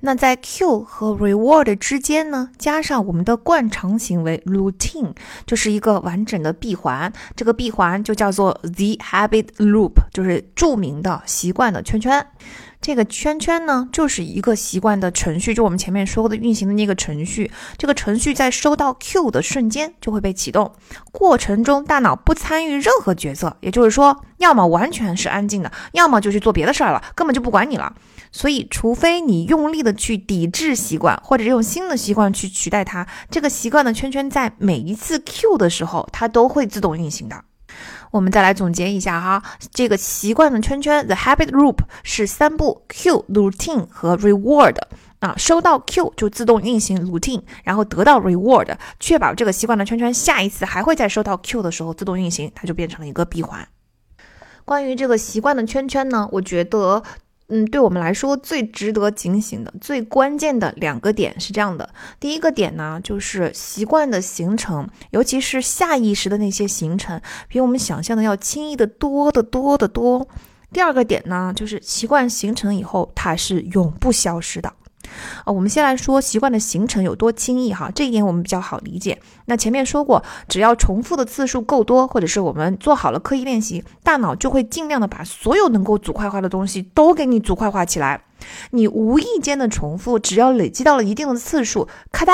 [0.00, 5.14] 那在 Q 和 Reward 之间呢，加上我们的惯常行为 Routine，
[5.46, 7.12] 就是一个完整的闭环。
[7.34, 12.26] 这个闭环就叫做 The Habit Loop，就是著名的习惯的圈圈。
[12.80, 17.50] 这个圈圈呢，就是一个习惯的程序，就我们前面说过的运行的那个程序。
[17.76, 20.72] 这个程序在收到 Q 的瞬间就会被启动，
[21.10, 27.92] 过程中大脑不参与任何决策，也就是说，要么完全是安静的，要么就去做别的事儿了，根本就不管你了。
[28.36, 37.44] 所以，除非你用力的去抵制习惯，或者用新的习惯去取代它，这个习惯的圈圈在每一次 Q 的时候，它都会自动运行的。
[38.10, 44.76] 我们再来总结一下哈，这个习惯的圈圈 The Habit Loop 是三步 Q、Routine 和 Reward
[45.20, 53.66] 啊，收到 Q 就自动运行 Routine，然后得到 Reward，确保这个习惯的圈圈下一次还会在收到 Q 的时候自动运行，它就变成了一个闭环。
[54.66, 57.02] 关于这个习惯的圈圈呢，我觉得。
[57.48, 70.26] 嗯，对我们来说最值得警醒的、最关键的两个点是这样的：第一个点呢，就是习惯的形成，尤其是下意识的那些形成，比我们想象的要轻易的多得多得多。
[70.72, 74.72] 第二个点呢，就是习惯形成以后，它是永不消失的。
[75.44, 79.20] 啊，我们先来说习惯的形成有多轻易哈，这一点我们比较好理解。
[79.46, 88.22] 那前面说过，只要重复的次数够多，或者是我们做好了刻意练习，大脑就会尽量的把所有能够组块化的东西都给你组块化起来。
[88.70, 92.32] 你无意间的重复，只要累积到了一定的次数，咔嗒，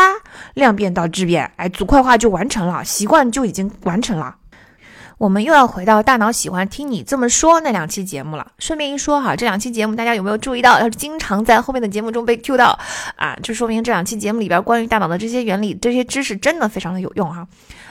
[0.55, 4.37] 量变到质变，哎，组块化就完成了，习惯就已经完成了。
[5.22, 8.44] 我们又要回到大脑喜欢听你这么说那两期节目了。
[8.58, 10.80] 顺便一说哈，这两期节目大家有没有注意到？
[10.80, 12.76] 要是经常在后面的节目中被 Q 到
[13.14, 17.46] 啊，就说明这两期节目里边关于大脑的这些原理、这些知识真的非常的有用哈。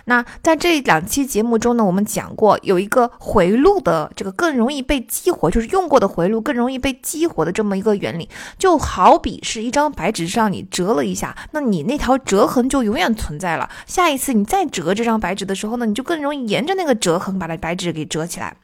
[0.06, 13.70] 那在这两期节目中呢，我们讲过有一个回路的这个更容易被激活，就是用过的回路更容易被激活的这么一个原理，就好比是一张白纸上你折了一下，那你那条折痕就永远存在了。
[13.86, 18.56] 下一次你再折这张白纸的时候呢，你就更容易沿着那个折痕把它白纸给折起来。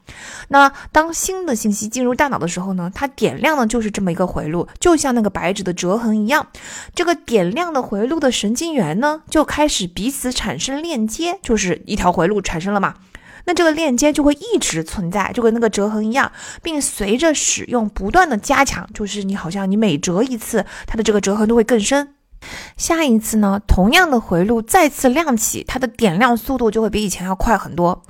[0.48, 6.46] 那当新的信息进入大脑的时候呢，它点亮的就是这么一个回路，就像那个白纸的折痕一样。
[6.94, 11.27] 这个点亮的回路的神经元呢，就开始彼此产生链接。
[11.42, 12.94] 就是一条回路产生了嘛，
[13.46, 16.30] 那这个链接就会一直存在，就跟那个折痕一样，
[16.62, 22.14] 并随着使用不断的加强，就是你好像你每折一次，它的这个折痕都会更深。
[22.76, 28.02] 下一次呢，同样的回路再次亮起，它的点亮速度就会比以前要快很多。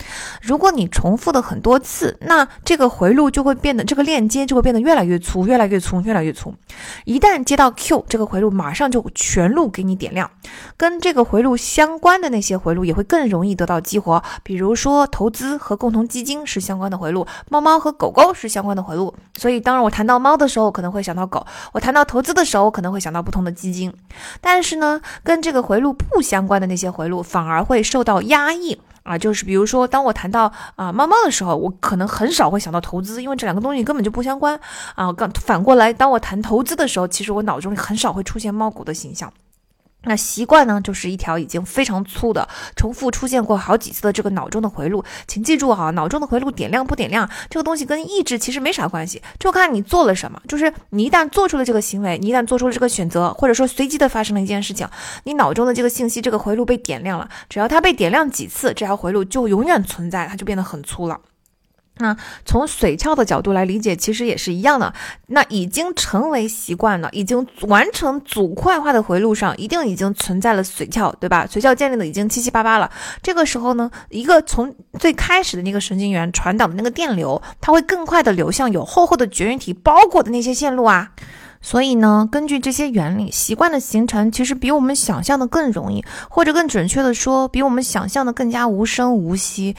[0.43, 6.55] 如果你重复的很多次，那这个回路就会变得，这个链接就会变得越来越粗，越来越粗，越来越粗。
[7.05, 10.31] 一旦接到 Q，这个回路马上就全路给你点亮。
[10.77, 19.15] 跟这个回路相关的那些回路也会更容易得到激活，比如说投资和共同基金是相关的回路，猫猫和狗狗是相关的回路。
[19.37, 21.41] 所以，当然我谈到猫的时候，可能会想到狗；
[21.73, 23.93] 我谈到投资的时候，可能会想到不同的基金。
[24.41, 34.59] 但是呢，跟这个回路不相关的那些回路反而会受到压抑啊，就是比如说，当我谈到啊猫猫的时候，我可能很少会想到投资，因为这两个东西根本就不相关
[34.95, 35.13] 啊。
[35.13, 39.33] 刚反过来，当我谈投资的时候，其实我脑中很少会出现猫股的形象。
[40.05, 45.05] 那习惯呢，就是一条已经非常粗的、重复出现过好几次的这个脑中的回路。
[45.27, 50.41] 请记住哈，脑中的回路点亮不点亮，这个东西跟意志其实没啥关系，就看你做了什么。
[50.47, 54.89] 就是你一旦做出了这个行为，你一旦做出了这个选择，或者说随机的发生了一件事情，
[55.25, 57.29] 你脑中的这个信息，这个回路被点亮了。
[57.49, 61.19] 只要它被点亮几次，这条回路就永远存在，它就变得很粗了。
[61.99, 64.93] 那从髓鞘的角度来理解，其实也是一样的。
[65.27, 71.47] 那已经成为习惯了，已经完成组块化的回路上，一定已经存在了髓鞘，对吧？
[71.47, 72.91] 髓鞘建立的已经七七八八了。
[73.23, 81.11] 这个时候呢，一个从最开始的那个神经元传导的那个电流，它会更快的流向有厚厚的绝缘体包裹的那些线路啊。
[81.61, 89.75] 所以呢，根据这些原理，习惯的形成其实比我们想象的更容易，或者更准确的说，比我们想象的更加无声无息。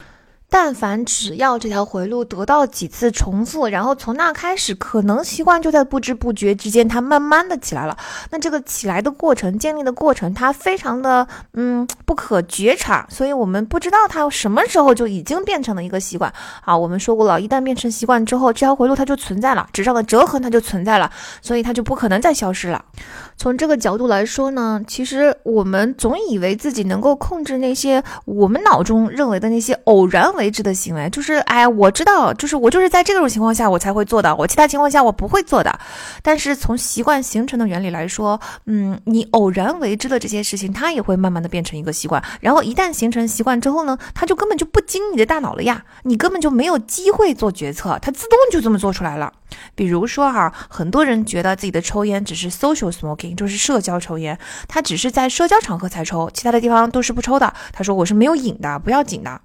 [0.52, 7.96] 但凡只要这条回路得到几次重复，然后从那开始，可能习惯就在不知不觉之间，它慢慢的起来了。
[8.30, 16.32] 那这个起来的过程、建立的过程，它非常的嗯不可觉察，所以我们不知道它什么时候就已经变成了一个习惯。
[16.60, 21.08] 好，我们说过了，一旦变成习惯之后，这条回路它就存在了，纸上的折痕它就存在了，
[21.40, 22.84] 所以它就不可能再消失了。
[23.36, 30.28] 从这个角度来说呢，其实我们总以为自己能够控制那些我们脑中认为的那些偶然。
[30.40, 35.78] 为之的行为就是，哎，我知道，就是我就是在这种情况下我才会做的，我其他情况下我不会做的。
[36.22, 42.22] 但是从习惯形成的原理来说，嗯，你偶然为之的这些事情，它也会慢慢的变成一个习惯。
[42.40, 49.32] 然后一旦形成习惯之后呢，它就根本就不经你的大脑了呀，你根本就没有机会做决策，它自动就这么做出来了。
[49.74, 57.52] 比如说哈，很多人觉得自己的抽烟只是 social smoking，就是社交抽烟，他只是在社交场合才抽，其他的地方都是不抽的。
[57.72, 59.40] 他说我是没有瘾的，不要紧的。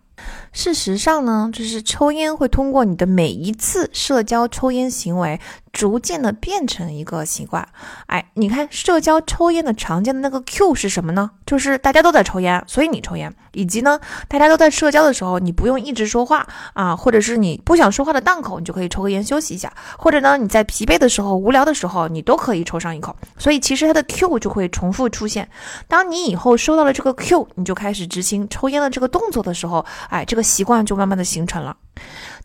[0.51, 5.39] 事实上呢，就是抽烟会通过你的每一次社交抽烟行为。
[5.75, 7.67] 逐渐的变成一个习惯，
[8.05, 11.29] 哎，你看社交抽烟的常见的那个 Q 是什么呢？
[11.45, 23.13] 就是大家都在抽烟，所以你抽烟，以及呢，大家都在社交的时候，你不用一直说话啊，或者是你不想说话的档口，你就可以抽个烟休息一下，或者呢，你在疲惫的时候、无聊的时候，你都可以抽上一口。
[23.37, 25.49] 所以其实它的 Q 就会重复出现。
[25.89, 31.75] 当你以后收到了这个 Q，你就开始执行抽烟的这个动作的时候，哎，这个习惯就慢慢的形成了。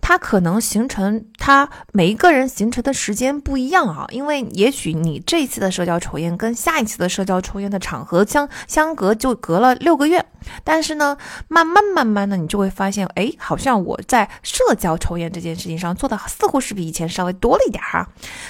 [0.01, 10.25] 它可能形成，它每一个人形成的时间不一样啊，因为也许你这一次的社交抽烟跟下一次的社交抽烟的场合相相隔就隔了六个月。
[10.65, 18.09] 但是呢，慢慢慢慢的，你就会发现，哎，好像我在社交抽烟这件事情上做的似乎是比以前稍微多了一点哈，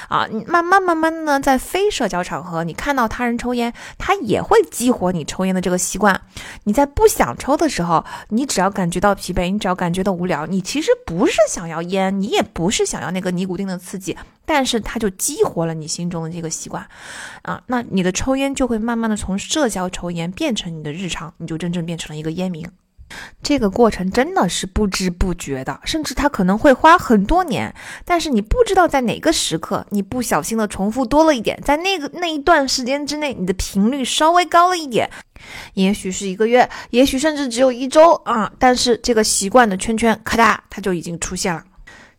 [0.09, 6.21] 啊，慢慢慢慢的呢，在非社交场合，你看到他人抽烟，他也会激活你抽烟的这个习惯。
[6.63, 14.16] 你在不想抽的时候，你只要感觉到疲惫，你只要感觉到无聊，你其实不是想要烟，你也不是想要那个尼古丁的刺激。
[14.44, 16.85] 但是它就激活了你心中的这个习惯，
[17.42, 22.68] 啊，那你的抽烟就会慢慢的从社交抽烟变成你的日常，你就真正变成了一个烟民。
[23.42, 35.11] 这个过程真的是不知不觉的，甚至它可能会花很多年，但是你不知道在哪个时刻，你不小心的重复多了一点，在那个那一段时间之内，你的频率稍微高了一点，
[35.75, 41.62] 也许是一个月，也许甚至只有一周啊，但是这个习惯的圈圈，咔嗒，它就已经出现了。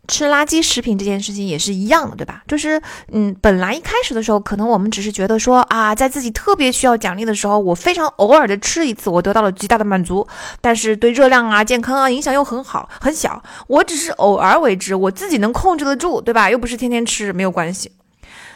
[0.08, 2.42] 吃垃圾食品这件事情也是一样的，对吧？
[2.48, 2.80] 就是，
[3.12, 10.26] 嗯，本来一开始的时候，可能我们只是觉得说啊，在自己特别需要奖励的时候，我非常偶尔的吃一次，我得到了极大的满足，
[10.60, 13.42] 但是对热量啊、健康啊影响又很好很小。
[13.68, 16.50] 我只是偶尔为之，我自己能控制得住，对吧？
[16.50, 17.92] 又不是天天吃，没有关系。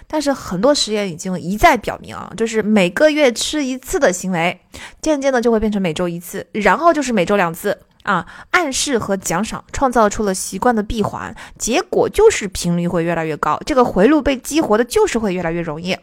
[0.06, 4.60] 但是很多实验已经一再表明啊，就是每个月吃一次的行为，
[5.00, 7.78] 渐渐的就会变成每周一次，然后就是每周两次。
[8.02, 15.96] 啊，暗示和奖赏创造出了习惯的闭环，结果就是频率会越来越高，这个回路被激活的就是会越来越容易。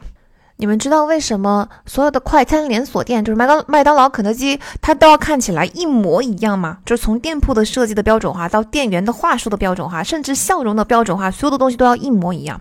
[0.58, 6.80] 你们知道为什么所有的快餐连锁店，就是麦当麦当劳、肯德基，它都要看起来一模一样吗？
[6.86, 12.60] 就是从店铺的设计的标准化，到店员的话术的标准化，甚至笑容的标准化，所有的东西都要一模一样。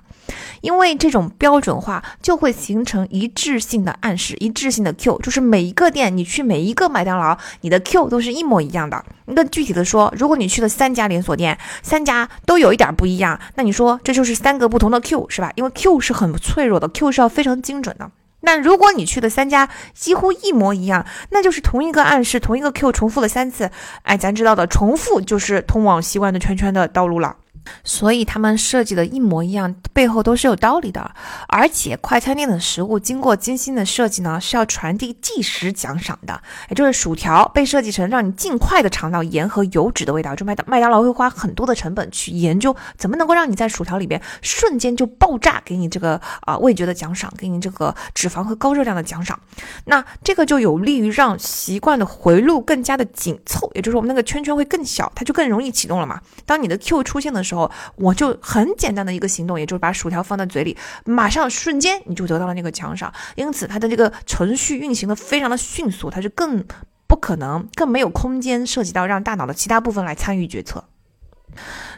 [0.61, 9.05] 因为这种标准化就会形成一致性的暗示，一致性的 Q，就是每一个店，你去每一个麦当劳，你的 Q 都是一模一样的。
[9.27, 15.51] 那具体的说，如果你去了三家连锁店，三家都有一点不一样，那你说这就是三个不同的 Q 是吧？
[15.57, 18.11] 因为 Q 是很脆弱的，Q 是要非常精准的。
[18.45, 23.71] 那如果你去的三家几乎一模一样，那就是同一个暗示，同一个 Q 重复了三次。
[24.03, 27.37] 哎，咱知道的，重复就是通往习惯的圈圈的道路了。
[27.85, 31.15] 所以他们设计的一模一样，背后都是有道理的。
[31.49, 40.35] 而且快餐店的食物经过精心的设计呢，是要传递即时奖赏的，也就是薯条被设计成让你尽快的尝到盐和油脂的味道。
[40.35, 49.39] 就麦当麦当劳会花很多的成本去研究怎么能够让你在薯条里边瞬间就爆炸，给你这个啊味觉的奖赏，给你这个脂肪和高热量的奖赏。
[49.85, 56.21] 那这个就有利于让习惯的回路更加的紧凑，也就是我们那个圈圈会更小，它就更容易启动了嘛。
[56.45, 57.52] 当你的 Q 出现的时候。
[57.53, 63.13] 时候，我就很简单的一个行动，也就是把薯条放在嘴里，马上瞬间你就得到了那个奖赏。
[63.35, 66.65] 因此，它的这个程序运行的非常的迅速，它就更
[67.07, 70.85] 不可能、更没有空间涉及到让大脑的其他部分来参与决策。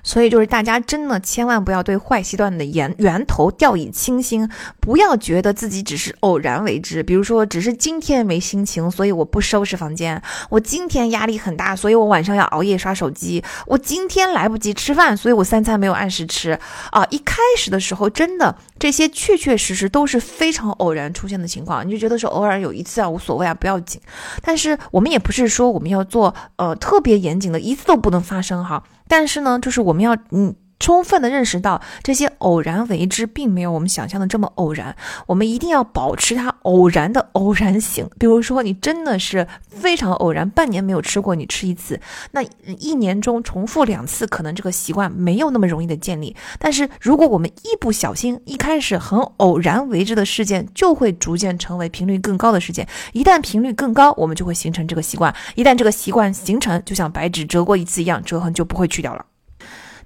[0.02, 4.48] 所以就是大家真的千万不要对坏习惯的源源头掉以轻心，
[4.80, 7.02] 不要觉得自己只是偶然为之。
[7.02, 10.18] 比如说，只是今天没心情，所以我不收拾房间；
[10.50, 16.58] 我今天压力很大，所以我晚上要熬夜刷手机；我今天来不及吃饭，所以我三餐没有按时吃。
[16.90, 24.00] 啊，一开始的时候，真的这些确确实实都是非常偶然出现的情况，你就觉得说偶尔有一次啊无所谓啊，不要紧。
[24.42, 28.82] 但是我们也不是说我们要做呃特别严谨的，一次都不能发生哈。
[29.06, 30.54] 但是呢，就是我们要嗯。
[30.84, 34.94] 充分的认识到这些偶然为之，并没有我们想象的这么偶然。
[35.26, 38.06] 我们一定要保持它偶然的偶然性。
[38.18, 41.98] 比如说，你真的是非常偶然，半年没有吃过，你吃一次，
[42.32, 46.36] 那一年中重复两次，可能这个习惯没有那么容易的建立。
[46.58, 52.86] 但是如果我们一不小心，一开始很偶然为之的事件，就会逐渐成为频率更高的事件。
[53.14, 55.34] 一旦频率更高，我们就会形成这个习惯。
[55.54, 59.24] 一旦这个习惯形成，就像白纸折过一次一样，折痕就不会去掉了。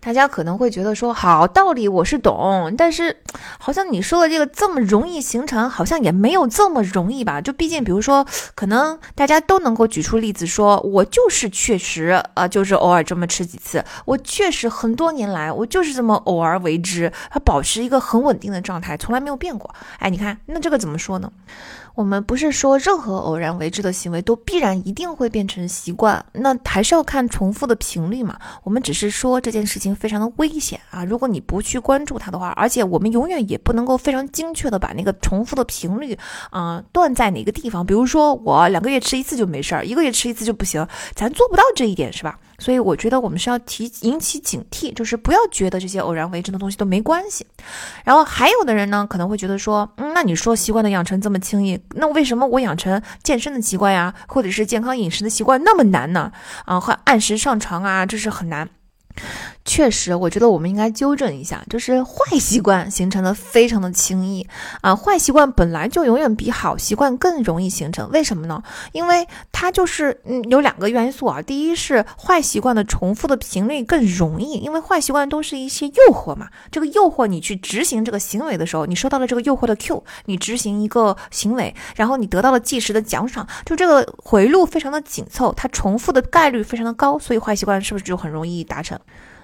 [0.00, 3.16] 大家可能会觉得说好道理我是懂，但是
[3.58, 7.40] 好像你说的这个这么容易形成，好像也没有这么容易吧？
[7.40, 19.74] 就毕竟，比如说，可能大家都能够举出例子，说我就是确实啊，就是偶尔这么吃几次，我确实很多年来我就是这么偶尔为之，它保持一个很稳定的状态，从来没有变过。
[19.98, 21.30] 哎，你看，那这个怎么说呢？
[21.98, 28.38] 我们不是说任何偶然为之的行为都必然一定会变成习惯，那还是要看重复的频率嘛。
[28.62, 36.16] 我们只是说这件事情非常的危险啊，如果你不去关注它的话，而且我们永远也不能够非常精确的把那个重复的频率
[36.50, 37.84] 啊断在哪个地方。
[37.84, 42.38] 比如说我两个月吃一次就没事儿，一个月吃一次就不行，咱做不到这一点是吧？
[42.58, 47.46] 所以我觉得我们是要提引起警惕，就是不要觉得这些偶然为之的东西都没关系。
[48.04, 56.32] 然后还有的人呢，可能会觉得说，嗯，那你说习惯的养成这么轻易，那为什么我养成健身的习惯呀，或者是健康饮食的习惯那么难呢？
[56.64, 58.68] 啊，和按时上床啊，这是很难。
[59.68, 64.48] 确实，我觉得我们应该纠正一下，就是坏习惯形成的非常的轻易
[64.80, 64.96] 啊！
[64.96, 68.62] 坏习惯本来就永远比好习惯更容易形成，为什么呢？
[68.92, 88.98] 因为它就是嗯有两个元素啊，第一是坏习惯的重复的频率更容易，因为坏习惯都是一些诱惑嘛，这个诱惑你去执行这个行为的时候，你收到了这个诱惑的 Q，你执行一个行为，然后你得到了即时的奖赏，就这个回路非常的紧凑，它重复的概率非常的高，所以坏习惯是不是就很容易达成？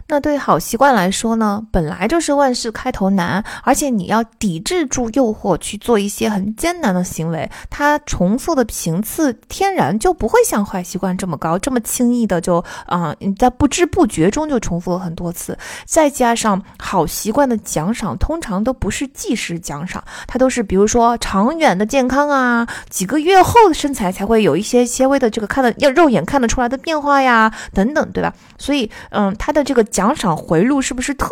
[0.09, 15.57] 那对好习惯来说呢，本来就是万事开头难，而且你要抵制住诱惑去做一些很艰难的行为，它重复的频次天然就不会像坏习惯这么高，这么轻易的就啊，你在不知不觉中就重复了很多次。
[15.87, 28.33] 再加上好习惯的奖赏通常都不是即时奖赏，它都是比如说长远的健康啊，几个月后身材才会有一些些微的这个看的要肉眼看得出来的变化呀，等等，对吧？
[28.59, 31.31] 所以，嗯，它的这个奖赏回路是不是特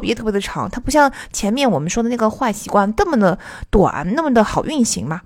[0.00, 0.68] 别特别的长？
[0.68, 3.38] 它不像前面我们说的那个坏习惯那么的
[3.70, 5.20] 短，那么的好运行嘛？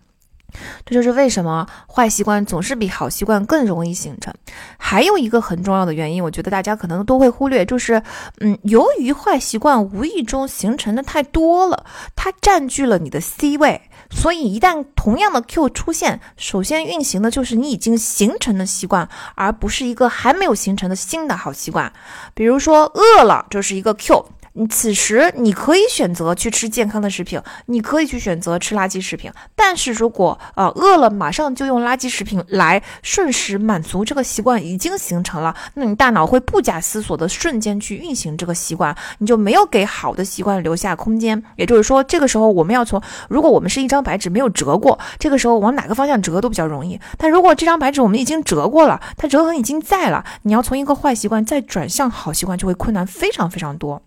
[0.84, 4.34] 这就是为什么坏习惯总是比好习惯更容易形成。
[4.76, 8.02] 还有一个很重要的原因，我觉得大家可能都会忽略，就是，
[8.40, 13.80] 嗯，由于坏习惯无意中形成的太多了，它占据了你的 C 位，
[14.10, 21.92] 所以一旦同样的 Q 出现，首先运行的就是你已经形成的习惯，而不是一个还没有形成的新的好习惯。
[22.34, 24.26] 比如说，饿了就是一个 Q。
[24.56, 29.28] 你此时你可以选择去吃健康的食品，你可以去选择吃垃圾食品。
[29.56, 41.42] 但是如果呃饿了，马上就用垃圾食品来瞬时满足这个习惯已经形成了，那你大脑会不假思索的瞬间去运行这个习惯，你就没有给好的习惯留下空间。
[41.56, 47.00] 也就是说，这个时候我们要从，如果我们是一张白纸没有折过，这个时候往哪个方向折都比较容易。
[47.18, 54.00] 但如果这张白纸我们已经折过了，它折痕已经在了，你要从一个坏习惯再转向好习惯就会困难非常非常多。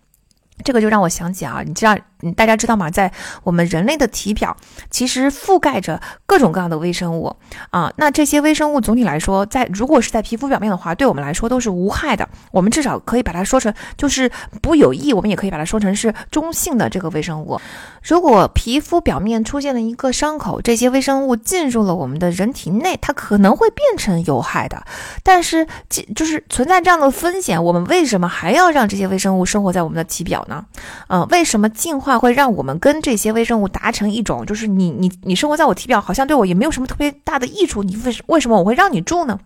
[0.64, 2.90] 这个就让我想起啊，你知道，嗯大家知道吗？
[2.90, 3.12] 在
[3.44, 4.56] 我们人类的体表，
[4.90, 7.34] 其实覆盖着各种各样的微生物
[7.70, 7.92] 啊。
[7.96, 12.28] 那这些微生物总体来说，在如果是在皮肤表面的话，对我们来说都是无害的。
[12.50, 14.30] 我们至少可以把它说成就是
[14.62, 17.60] 不有益，我们也可以把它说成是中性的这个微生物。
[18.02, 24.82] 如果皮肤表面出现了一个伤口，这些微生物进入了我们的人体内，它可能会变成有害的。
[25.22, 25.66] 但是，
[26.14, 30.44] 就是存在这样的风险，我们为什么还要让这些微生物生活在我们的体表？
[30.48, 30.64] 呢，
[31.08, 39.40] 嗯，为什么进化会让我们跟这些微生物达成一种，就是你你你生活在我体表，好像对我也没有什么特别大的益处，你为为什么我会让你住呢？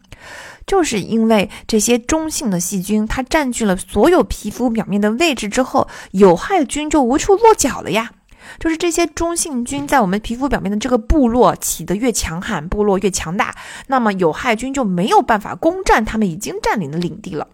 [0.67, 8.11] 就是因为这些中性的细菌，它占据了所有皮肤表面的位置之后，有害菌就无处落脚了呀。
[8.59, 13.55] 就是这些中性菌在我们皮肤表面的这个部落起得越强悍，部落越强大，
[13.87, 17.47] 那么有害菌就没有办法攻占他们已经占领的领地了。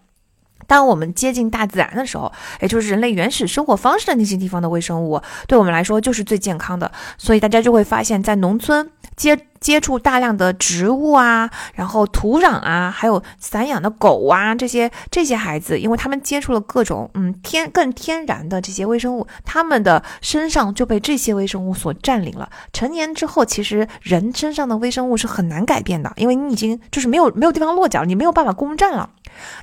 [0.68, 6.92] 当我们接近大自然的时候，也就是人类原始生活方式的那些地方的微生物，对我们来说就是最健康的。
[7.16, 22.48] 所以大家就会发现，在农村接接触大量的植物啊，然后土壤啊，还有散养的狗啊，这些这些孩子，因为他们接触了各种嗯天更天然的这些微生物，他们的身上就被这些微生物所占领了。
[22.72, 29.08] 成年之后，其实人身上的微生物是很难改变的，因为你已经就是没有没有地方落脚，你没有办法攻占了。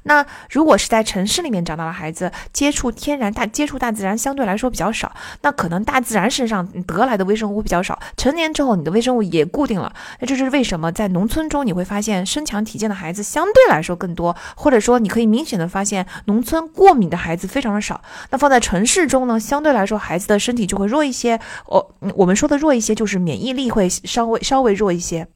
[0.04, 5.12] 那如果是在城市里面长大的孩子，接触天然大接触大自然相对来说比较少，
[5.42, 8.00] 那可能大自然身上得来的微生物比较少。
[8.18, 18.02] 成年之后，你的微生物也固定了，那这是为什么在农村中你会发现身强体健的孩子相对来说更多，或者说你可以明显的发现农村过敏的孩子非常的少。
[18.30, 21.40] 那放在城市中呢，相对来说孩子的身体就会弱一些。
[21.66, 25.28] 哦，我们说的弱一些就是免疫力会稍微稍微弱一些，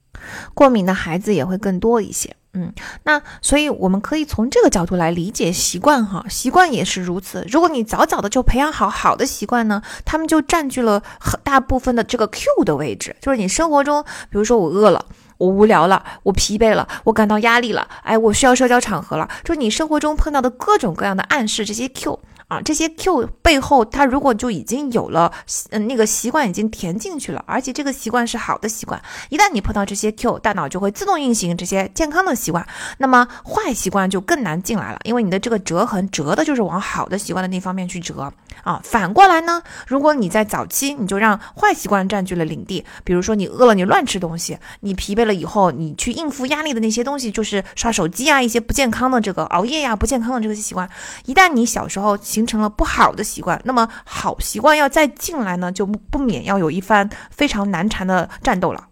[0.54, 2.36] 过敏的孩子也会更多一些。
[2.54, 2.74] 嗯，
[3.04, 7.46] 那所以我们可以从这个角度来理解习惯哈，习惯也是如此。
[7.48, 13.16] 如果你早早的就培养好好的习惯呢，他们就占据了很大部分的这个 Q 的位置。
[13.22, 15.06] 就是你生活中，比如说我饿了，
[15.38, 22.20] 我无聊了，我疲惫了，我感到压力了，哎，我需要社交场合了，就是你生活中碰到的各种各样的暗示，这些 Q。
[22.50, 25.32] 啊，这些 Q 背后，它如果就已经有了，
[25.70, 38.34] 嗯，那个习惯已经填进去了，而且这个习惯是好的习惯，一旦你碰到这些 Q，大脑就会自动运行这些健康的习惯，那么坏习惯就更难进来了，因为你的这个折痕折的就是往好的习惯的那方面去折
[38.64, 38.82] 啊。
[38.84, 50.90] 反过来呢，如果你在早期你就让坏习惯占据了领地，比如说你饿了你乱吃东西，你疲惫了以后你去应付压力的那些东西，就是刷手机啊，一些不健康的这个熬夜呀，不健康的这个习惯，
[51.26, 52.18] 一旦你小时候。
[52.40, 58.88] 形成了不好的习惯，那么好习惯要再进来呢，就不免要有一番非常难缠的战斗了。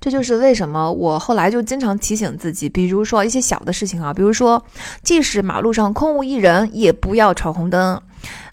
[0.00, 4.64] 这就是为什么我后来就经常提醒自己，比如说一些小的事情啊，比如说
[5.04, 8.02] 即使马路上空无一人，也不要闯红灯。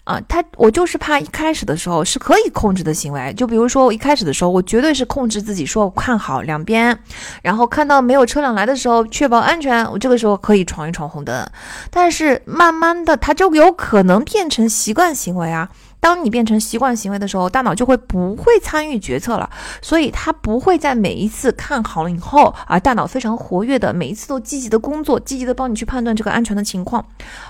[0.06, 6.96] 啊，他我就是怕一开始的时候是可以控制的行为，就比如说我一开始的时候，我绝对是控制自己，说看好两边，
[7.42, 11.44] 然后看到没有车辆来的时候，确保安全，我这个时候可以闯一闯红灯。
[11.90, 15.68] 但是慢慢的，它就有可能变成习惯行为啊。
[16.00, 19.50] 当你变成习惯行为的时候，大脑就会不会参与决策了，
[19.82, 27.04] 所以它不会在每一次看好了以后啊，大脑非常活跃的每一次都积极的工作，积极的帮你去判断这个安全的情况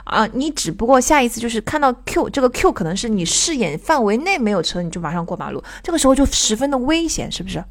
[0.05, 7.63] 啊，你只不过下一次就是看到 Q 这个 Q 可能是你视野范围内没有车，你就马上过马路，这个时候就十分的危险，是不是？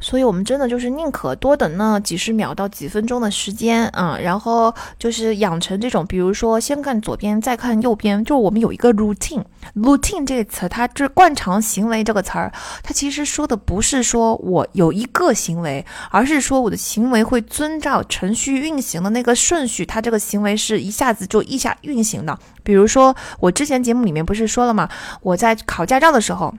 [0.00, 22.38] 所以，我们真的就是宁可多等那几十秒到几分钟的时间啊，然后就是养成这种，比如说先看左边，再看右边，就我们有一个 routine，routine 这个词，它就是惯常行为这个词儿，它其实说的不是说我有一个行为，而是说我的行为会遵照程序运行的那个顺序，它这个行为是一下子就一下运行的。
[22.62, 24.88] 比如说，我之前节目里面不是说了吗？
[25.22, 26.54] 我在考驾照的时候。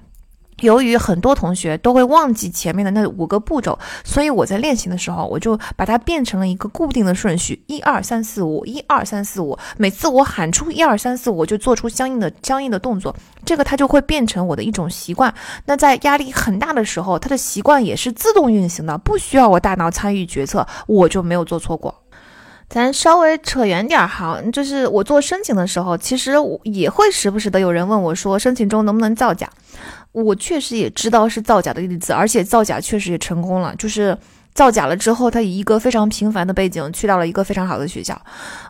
[0.62, 9.58] 由于很多同学都会忘记前面的那五个步骤，所以我在练习的时候，我就把它变成了一个固定的顺序：一二三四五，一二三四五。
[9.78, 15.34] 每次我喊出一二三四五，我就做出相应的相应的动作，这个它就会变成我的一种习惯。
[15.66, 21.94] 那在压力很大的时候，它的习惯也是自动运行的，不需要我大脑参与决策，我就没有做错过。
[22.68, 29.48] 咱稍微扯远点儿哈，就是我做申请的时候，其实我也会时不时的有人问我说，申请中能不能造假？
[30.24, 34.18] 我确实也知道是造假的例子，而且造假确实也成功了，就是。
[34.56, 38.20] 造假了之后，他以一个非常平凡的背景去到了一个非常好的学校，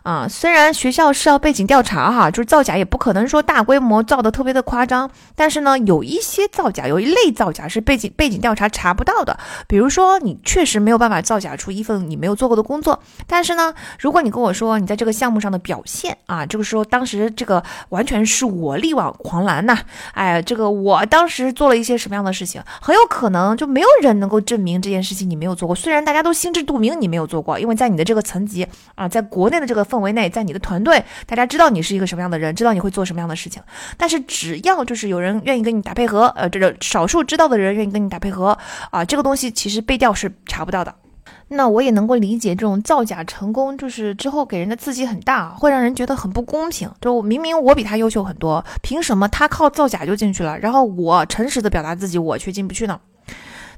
[0.02, 19.78] 啊，虽然学校是要背景调查哈，就是造假也不可能说大规模造的特别的夸张，但是呢，有一些造假，有一类造假是背景背景调查查不到的，比如说你确实没有办法造假出一份你没有做过的工作，但是呢，如果你跟我说你在这个项目上的表现啊，这个时候当时这个完全是我力挽狂澜呐，
[20.14, 25.75] 哎，这个我当时做了一些什么样的事情，很有可能就没有人能够证明这件事情你没有做过。
[25.76, 33.62] 虽然大家都心知肚明，你没有做过，因为在你的这个层级啊，在国内的这个氛围内，在你的团队，大家知道你是一个什么样的人，知道你会做什么样的事情。
[33.96, 38.56] 但是只要就是有人愿意跟你打配合，呃，这个少数知道的人愿意跟你打配合
[38.90, 40.94] 啊，这个东西其实背调是查不到的。
[41.48, 46.90] 那我也能够理解这种造假成功，就是之后给人的刺激很大，会让人觉得很不公平。
[47.00, 52.98] 就明明我比他优秀很多，凭什么他靠造假就进去了，然后我诚实的表达自己，我却进不去呢？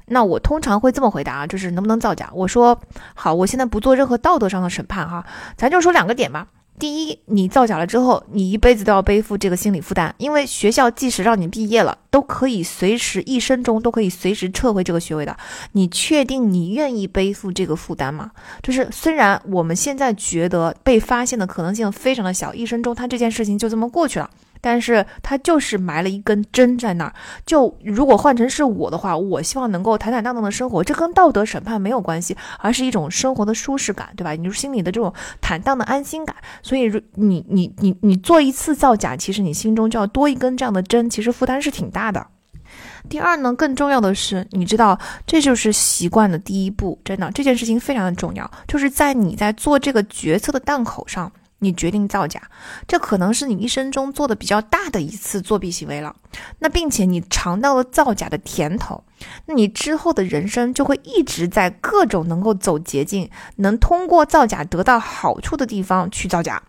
[0.09, 2.29] 那我通常会这么回答啊，就是能不能造假？
[2.33, 2.79] 我说
[3.13, 6.47] 好，我现在不做任何道德上的审判哈，咱就说两个点吧。
[6.77, 15.35] 第一，你造假了之后，你一辈子都要背负这个心理负担，因为学校即使让你毕业了，都可以随时一生中都可以随时撤回这个学位的。
[15.73, 18.31] 你确定你愿意背负这个负担吗？
[18.63, 24.29] 就是虽然我们现在觉得被发现的可能性非常的小，一生中他这件事情就这么过去了。
[24.61, 27.13] 但是他就是埋了一根针在那儿。
[27.45, 34.31] 就如果换成是我的话，我希望能够坦坦荡荡的生活，这跟道德审判没有关系，而是一种生活的舒适感，对吧？
[34.31, 36.35] 你就心里的这种坦荡的安心感。
[36.61, 42.27] 所以，你你你你做一次造假，其实你心中就要多一根这样的针，其实负担是挺大的。
[43.07, 51.31] 第二呢，更重要的是，你知道，这就是习惯的第一步，真的，这件事情非常的重要，就是在你在做这个决策的档口上。
[51.59, 52.41] 你决定造假，
[52.87, 56.15] 这可能是你一生中做的比较大的一次作弊行为了。
[56.59, 59.03] 那并且你尝到了造假的甜头，
[59.45, 66.63] 那你之后的人生就会一直在各种能够走捷径、能通过造假得到好处的地方去造假。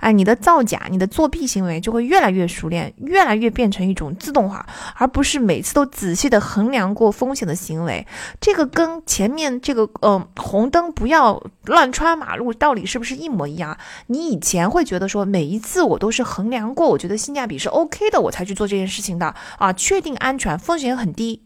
[0.00, 4.66] 哎，你的造假、你的作弊行为就会越来越熟练，越来越变成一种自动化，
[4.96, 8.06] 而不是每次都仔细的衡量过风险的行为。
[8.40, 13.76] 这个跟前面这个，呃，红灯不要乱穿马路道理是不是一模一样？
[14.06, 21.42] 你以前会觉得说，每一次我都是衡量过，我觉得性价比是 OK 的，我才去做这件事情的啊，确定安全，风险很低。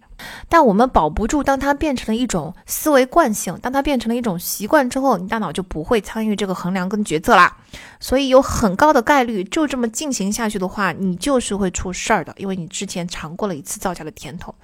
[0.49, 7.57] 但我们保不住，当它变成了一种思维惯性，当它变成了一种习惯之后，你大脑就不会参与这个衡量跟决策啦。
[8.01, 14.55] 所以有很高的概率，就这么进行下去的话，你就是会出事儿的，因为你之前尝过了一次造假的甜头。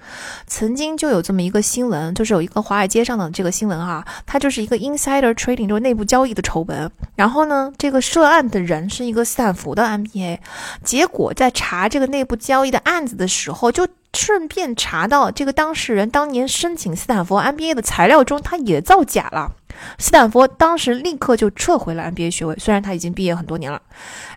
[0.47, 6.89] 曾经就有这么一个新闻，就是有一个华尔街上的这个新闻哈，它就是一个 insider trading，就是内部交易的丑闻。
[7.15, 10.39] 然后呢，这个涉案的人是一个斯坦福的 MBA，
[10.83, 13.87] 结果在查这个内部交易的案子的时候，就。
[14.15, 19.51] 顺便查到这个当事人当年申请斯坦福 MBA 的材料中，他也造假了。
[19.99, 23.81] 斯坦福当时立刻就撤回了 MBA 学位，虽然他已经毕业很多年了。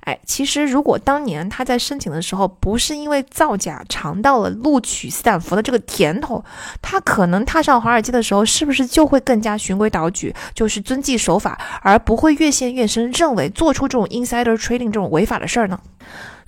[0.00, 6.44] 哎，其实如果当年他在申请的时候不是因为造假尝到了录取斯坦福的这个甜头，
[6.82, 15.78] 他可能踏上华尔街的时候，是不是就会更加循规蹈矩，就是遵纪守法，而不会越陷越深，认为做出这种 insider trading 这种违法的事儿呢？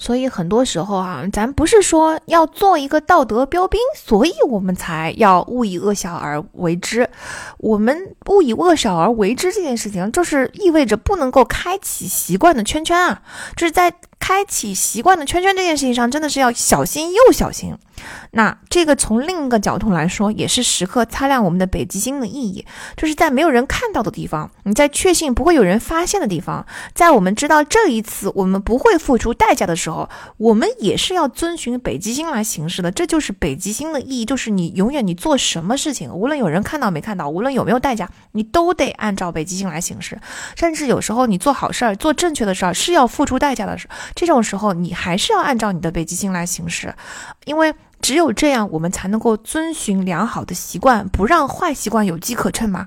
[0.01, 7.07] 所以很多时候啊，咱不是说要做一个道德标兵，所以我们才要勿以恶小而为之。
[7.59, 13.21] 我们勿以恶小而为之这件事情，就是意味着不能够开启习惯的圈圈啊，
[13.55, 17.75] 就是在开启习惯的圈圈这件事情上，真的是要小心又小心。
[18.31, 22.65] 那这个从另一个角度来说，也是时刻擦亮我们的北极星的意义，
[22.97, 26.65] 就是在没有人看到的地方，你在确信不会有人发现的地方，
[26.95, 30.09] 在我们知道这一次我们不会付出代价的时候，
[30.39, 32.91] 我们也是要遵循北极星来行事的。
[32.91, 40.19] 这就是北极星的意义，就是你永远你做什么事情，无论有人看到没看到，无论有没有代价，你都得按照北极星来行事。
[40.57, 46.95] 甚至有时候你做好事儿、做正确的事儿是要付出代价的时，这种时候你还是要按照你的北极星来行事，
[47.45, 47.75] 因为。
[48.03, 52.87] 只有这样，我们才能够遵循良好的习惯，不让坏习惯有机可乘嘛。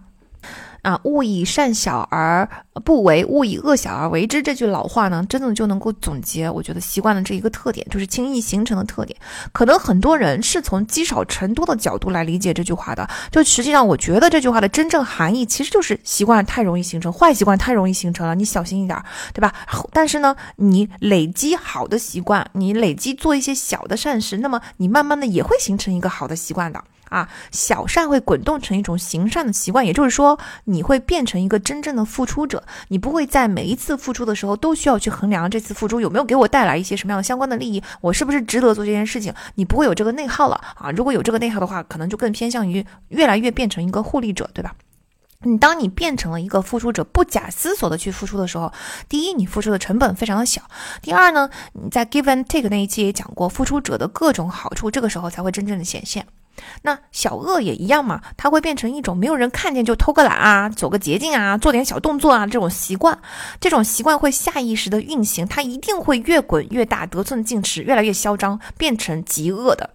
[0.84, 2.48] 啊，勿以善小而
[2.84, 4.44] 不为，勿以恶小而为之。
[4.44, 9.18] 这句老话呢，真的就能够总结，我觉得习惯的这一个特点，就是轻易形成的特点。
[9.54, 19.02] 可能很多人是从积少成多的角度来理解这句话的，就实际上，我觉得这句话的真正含义其实就是习惯太容易形成，坏习惯太容易形成了，你小心一点，
[19.34, 19.54] 对吧？
[19.94, 26.84] 但是呢，你累积好的习惯，你累积做一些小的善事，那么你慢慢的也会形成一个好的习惯的。
[27.14, 32.64] 啊，小善会滚动成一种行善的习惯，也就是说，你会变成一个真正的付出者。
[32.88, 39.32] 你不会在每一次付出的时候都需要去衡量这次付出有没有给我带来一些什么样的相关的利益，我是不是值得做这件事情？
[39.56, 40.90] 你不会有这个内耗了啊！
[40.90, 44.74] 如果有这个内耗的话，可能就更偏向于越来越变成一个互利者，对吧？
[45.46, 48.72] 你当你变成了一个付出者，不假思索的去付出的时候，
[49.10, 50.62] 第一，你付出的成本非常的小；
[51.02, 56.26] 第二呢，你在 give and take 那一期也讲过，付出者的各种好处，这个时候才会真正的显现。
[56.84, 63.18] 那小恶也一样嘛，它会变成一种没有人看见就偷个懒啊，走个捷径啊，做点小动作啊这种习惯，
[63.60, 69.90] 这种习惯会下意识的运行，它一定会越滚越大，得寸进尺，越来越嚣张，变成极恶的。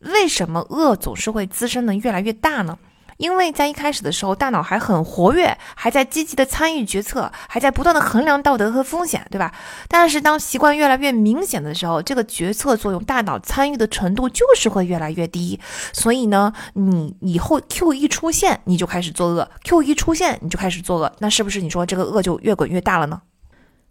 [0.00, 2.78] 为什么恶总是会滋生的越来越大呢？
[3.18, 9.52] 因为在一开始的时候，大脑还很活跃，还在积极的参与决策，还在不断的衡量道德和风险，对吧？
[9.88, 15.60] 但是当习惯越来越明显的时候，这个决策作用，大脑参与的程度就是会越来越低。
[15.92, 21.12] 所以呢，你以后 Q 一出现，你就开始作恶；Q 一出现，你就开始作恶。
[21.18, 23.20] 那是不是你说这个恶就越滚越大了呢？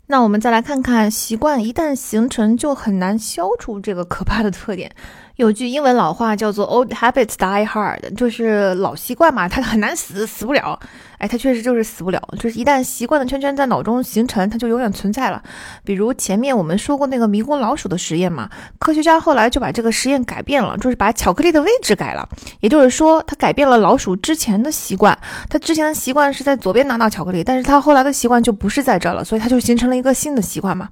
[0.09, 4.95] 那我们再来看看，习惯一旦形成，就很难消除这个可怕的特点。
[5.38, 10.79] 有句英文老话叫做 "Old habits die hard"，就是老习惯嘛，它很难死，死不了。
[11.18, 15.41] 哎，它确实就是死不了，就是一旦习惯的圈圈在脑中形成，它就永远存在了。
[15.84, 22.28] 比如前面我们说过那个迷宫老鼠的实验嘛，科学家后来就把这个实验改变了，就是把巧克力的位置改了。
[22.59, 25.18] 也就是说，他改变了老鼠之前的习惯，
[25.49, 30.88] 他之前的习惯是在左边拿到巧克力，但是他后来的习惯就不是在这了，所以他就形成了一个新的习惯嘛。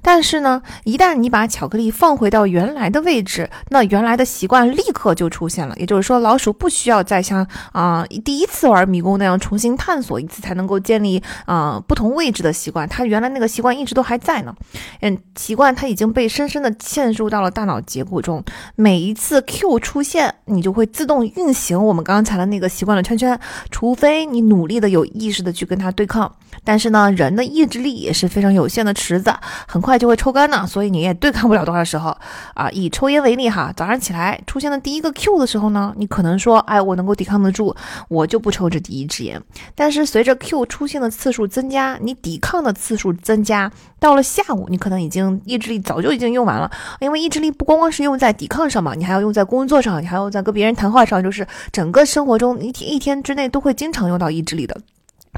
[0.00, 5.74] 但是呢，一旦你把巧克力放回到原来的位置，那原来的习惯立刻就出现了。
[5.76, 9.65] 也就是说，老鼠不需要再像啊第一次玩迷宫那样重新。
[9.74, 14.54] 探索一次才能够建立啊不同位置的习惯，他原来那个习惯一直都还在呢，
[15.00, 18.44] 嗯，习惯它已经被深深的嵌入到了大脑结构中，
[18.74, 23.40] 每一次 Q 出现，你就会自动运行我们刚才的那个习惯的圈圈，
[23.70, 26.30] 除非你努力的有意识的去跟它对抗，
[26.62, 29.32] 但是呢，人的意志力也是非常有限的池子，
[29.66, 32.14] 很快就会抽干呢，所以你也对抗不了多少时候
[32.52, 32.68] 啊。
[32.70, 37.74] 以抽烟为例哈，早上起来出现的第一个 Q 的时候呢，你可能说，哎，我能够抵抗得住，
[38.08, 39.40] 我就不抽这第一支烟。
[39.74, 46.70] 但是随着 Q 出现的次数增加，你抵抗的次数增加，到了下午，你可能已经意志力早就已经用完了。
[47.00, 54.76] 因为意志力不光光是用在抵抗上嘛，你还要用在工作上，你还要在跟别人谈话上，就是整个生活中，一天一天之内都会经常用到意志力的。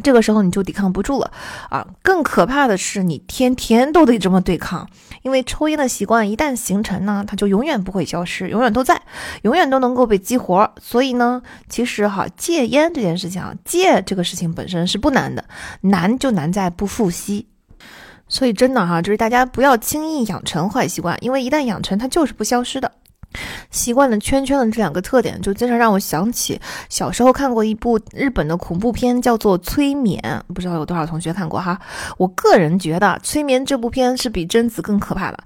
[0.02, 1.30] 这个时候你就抵抗不住了
[1.70, 1.86] 啊！
[2.02, 4.88] 更可怕的是，你天天都得这么对抗，
[5.22, 9.00] 因为抽烟的习惯一旦形成呢，它就永远不会消失，永远都在，
[9.42, 10.72] 永远都能够被激活。
[10.80, 15.44] 所以呢，其实哈，戒烟这件事情啊，戒这个事情本身是不难的，
[15.82, 17.46] 难就难在不复吸。
[18.28, 22.92] 所以真的哈，就是大家不要轻易养成坏习惯，因为一旦养成，它就是不消失的。
[23.70, 30.20] 习惯的圈圈的这两个特点，就经常让我想起小时候看过一部日本的恐怖片，叫做《催眠》，
[30.52, 31.78] 不知道有多少同学看过哈？
[32.16, 35.38] 我个人觉得《催眠》这部片是比贞子更可怕的。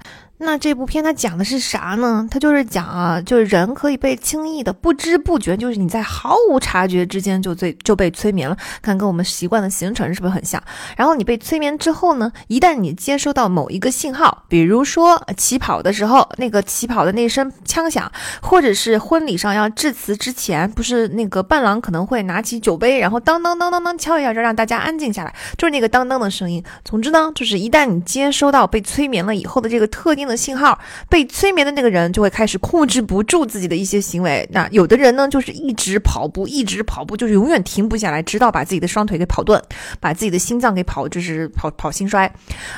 [0.44, 2.26] 那这部片它讲的是啥呢？
[2.28, 8.56] 它就是讲啊，就是人可以被轻易的、不知不觉，就是你在毫无察觉之间就最就被催眠了。
[8.82, 10.60] 看跟我们习惯的形成是不是很像？
[10.96, 18.10] 然后你被催眠之后呢，一旦你接收到某一个信号，比如说起跑的时候那个起跑的那声枪响，
[18.42, 26.60] 或者是婚礼上要致辞之前，不是那个伴郎可能会拿起酒杯，然后当当当当当敲一下，让让大家安静下来，就是那个当当的声音。
[26.84, 30.31] 总之呢，就是一旦你接收到被催眠了以后的这个特定的。
[30.32, 30.78] 的信号。
[31.08, 34.48] 被催眠的那个人就会开始控制不住自己的一些行为。
[34.50, 39.62] 那有的人呢，就是一直跑步，一直跑步，就是永远停不下来，直到把自己的双腿给跑断，
[40.00, 42.32] 把自己的心脏给跑，就是跑跑心衰。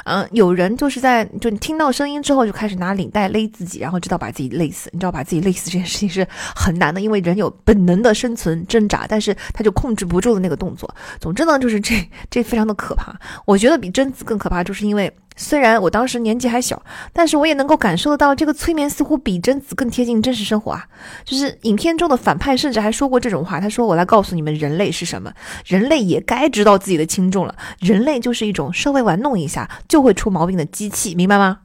[0.05, 4.91] 嗯，有人就是在就你听到声音之后就开始拿领带勒自己，然后直到把自己累死。
[4.93, 10.93] 你知道把自己累死这件事情是很难的，因为人有本能的生存挣扎，但是他就控制不住的那个动作。
[11.21, 11.95] 总之呢，就是这
[12.31, 13.15] 这非常的可怕。
[13.45, 15.13] 我觉得比贞子更可怕，就是因为。
[15.37, 16.83] 虽然我当时年纪还小，
[17.13, 20.87] 但是我也能够感受得到，这个催眠似乎比贞子更贴近真实生活啊！
[21.25, 25.33] 就是影片中的反派甚至还说过这种话，他说：“我来告诉你们，人类是什么？
[25.67, 27.55] 人类也该知道自己的轻重了。
[27.81, 31.59] 人类就是一种稍微玩弄一下就会出毛病的机器，明白吗？”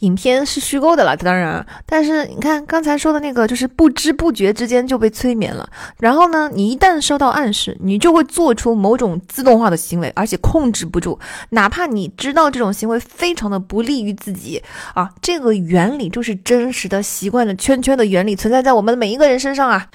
[0.00, 5.68] 影片是虚构的了，当然，但是你看刚才说的那个，就是不知不觉之间就被催眠了。
[5.98, 11.18] 然后呢，你一旦收到暗示，你就会做出某种自动化的行为，而且控制不住。
[11.50, 14.62] 哪怕你知道这种行为非常的不利于自己
[14.94, 19.88] 啊，这个原理就是真实的习惯的圈圈的原理，存在在我们每一个人身上啊。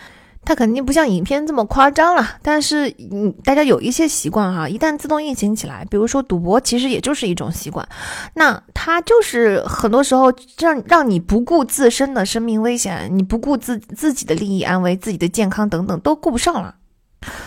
[0.45, 7.87] 它肯定不像影片这么夸张了，但是嗯，大家有一些习惯哈，一旦自动运行起来，比如说赌博，其实也就是一种习惯，
[8.33, 16.75] 那它就是很多时候让让你不顾自身的生命危险，你不顾自自己的利益安危、自己的健康等等都顾不上了。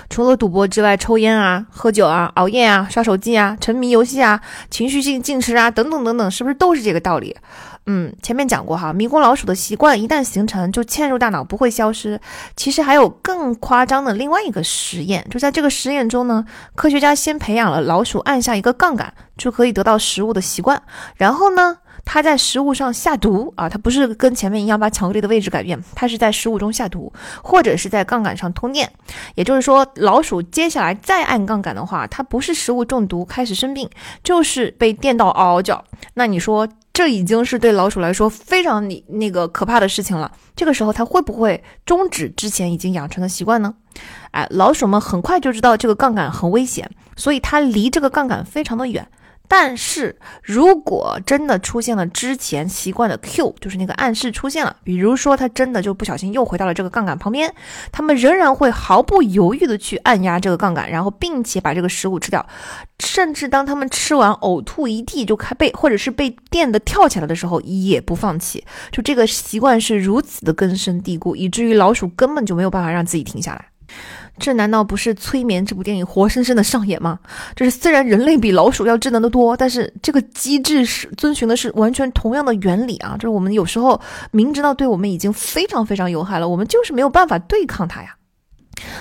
[0.09, 4.41] 除了赌博之外，抽烟啊、喝酒啊、熬夜啊、刷手机啊、沉迷游戏啊、
[4.71, 7.37] 情绪性进食啊等等等等，是不是都是这个道理？
[7.89, 12.21] 嗯，前面讲过哈，迷宫老鼠的习惯一旦形成，就嵌入大脑不会消失。
[12.57, 20.83] 其实还有更夸张的另外一个实验，就在这个实验中呢，科学家先培养了老鼠按下一个杠杆就可以得到食物的习惯，
[21.15, 28.91] 然后呢，他在食物上下毒啊，他不是跟前面一样把巧克力的位置改变，他是在食物中下毒，或者是在杠杆上通电。
[29.37, 33.89] 也就是说，老鼠接下来再按杠杆的话，它不是食物中毒开始生病，
[34.25, 35.85] 就是被电到嗷嗷叫。
[36.15, 36.67] 那你说？
[36.97, 40.33] 这已经是对老鼠来说非常你那个可怕的事情了。
[40.55, 43.75] 这个时候，它会不会终止之前已经养成的习惯呢？
[44.31, 49.07] 哎，老鼠们很快就知道这个杠杆很危险，所以它离这个杠杆非常的远。
[49.49, 57.53] 但是如果真的出现了之前习惯的 Q，就是那个暗示出现了，比如说他真的就不小心又回到了这个杠杆旁边，
[57.93, 62.45] 他们仍然会毫不犹豫的去按压这个杠杆，然后并且把这个食物吃掉，
[62.99, 73.67] 甚至当他们吃完呕吐一地就开被或者是被电的跳起来的时候也不放弃，就这个习惯是如此的根深蒂固，以至于老鼠根本就没有办法让自己停下来。
[74.39, 77.19] 这难道不是《催眠》这部电影活生生的上演吗？
[77.55, 83.15] 就是虽然人类比老鼠要智能的多，但是这个机制是遵循的是完全同样的原理啊！
[83.17, 88.16] 就是我们有时候明知道对我们已经非常非常有害了，我们就是没有办法对抗它呀。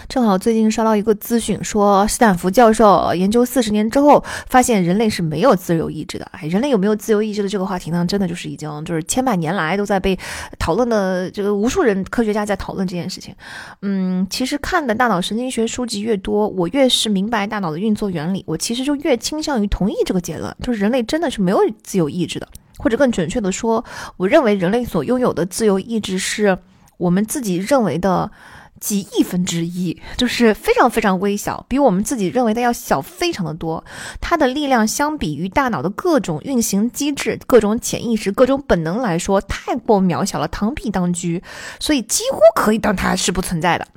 [0.07, 6.25] 正好最近刷到一个资讯，说斯坦福教授研究四十年之后，发现人类是没有自由意志的。
[6.31, 8.05] 哎，人类有没有自由意志的这个话题呢？
[8.07, 10.17] 真的就是已经就是千百年来都在被
[10.57, 13.35] 讨论的，这个无数人科学家在讨论这件事情。
[13.81, 22.47] 嗯，其实看的大脑神经学书籍越多，我越是明白大脑的运作原理，我其实就越倾向于同意这个结论，就是人类真的是没有自由意志的，
[22.77, 23.83] 或者更准确的说，
[24.17, 26.57] 我认为人类所拥有的自由意志是
[26.97, 28.31] 我们自己认为的。
[28.79, 33.83] 几亿分之一，就是非常非常微小，比我们自己认为的要小非常的多。
[34.19, 41.41] 它的力量相比于大脑的各种运行机制、各种潜意识、各种本能来说，太过渺小了，螳臂当车，
[41.79, 43.87] 所以几乎可以当它是不存在的。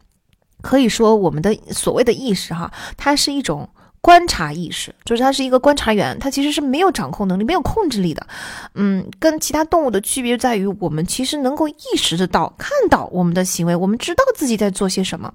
[0.61, 3.69] 可以说，我们的所谓的意识，哈，它是一种。
[4.01, 8.27] 观察意识就是它是一个观察员，它其实是没有掌控能力、没有控制力的。
[8.75, 15.33] 嗯，跟其他动物的区别在于，我们其实能够意识得到、看到我们的行为，我们知道自己在做些什么。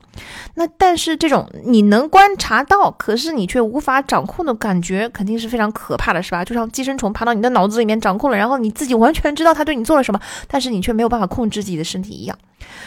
[0.55, 6.43] 那但是这种你能观察到，可是你却无法掌控的感觉，肯定是非常可怕的，是吧？
[6.43, 12.37] 就像寄生虫爬到你的脑子里面掌控了，然后你自己完全知道它对你做了什么，但是你却没有办法控制自己的身体一样。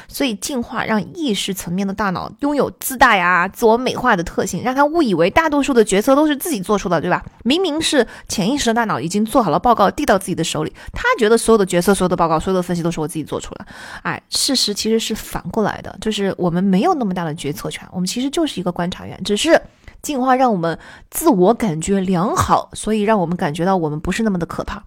[0.08, 7.24] 所以进化让意识层面的大脑拥有自大呀、自我美化的特性，让它误以为大多数数的决策都是自己做出的，对吧？
[7.42, 13.66] 明明是潜意识的大脑已经做好了报告递到自己的手里，他觉得所有的决策、所有的报告、所有的分析都是我自己做出的。
[14.02, 19.60] 哎，事实其实是反过来的，就是我们没有那么大的决策权，我们其实就是一个观察员，只是
[20.02, 20.78] 进化让我们
[21.10, 24.84] 自我感觉良好，所以让我们感觉到我们不是那么的可怕。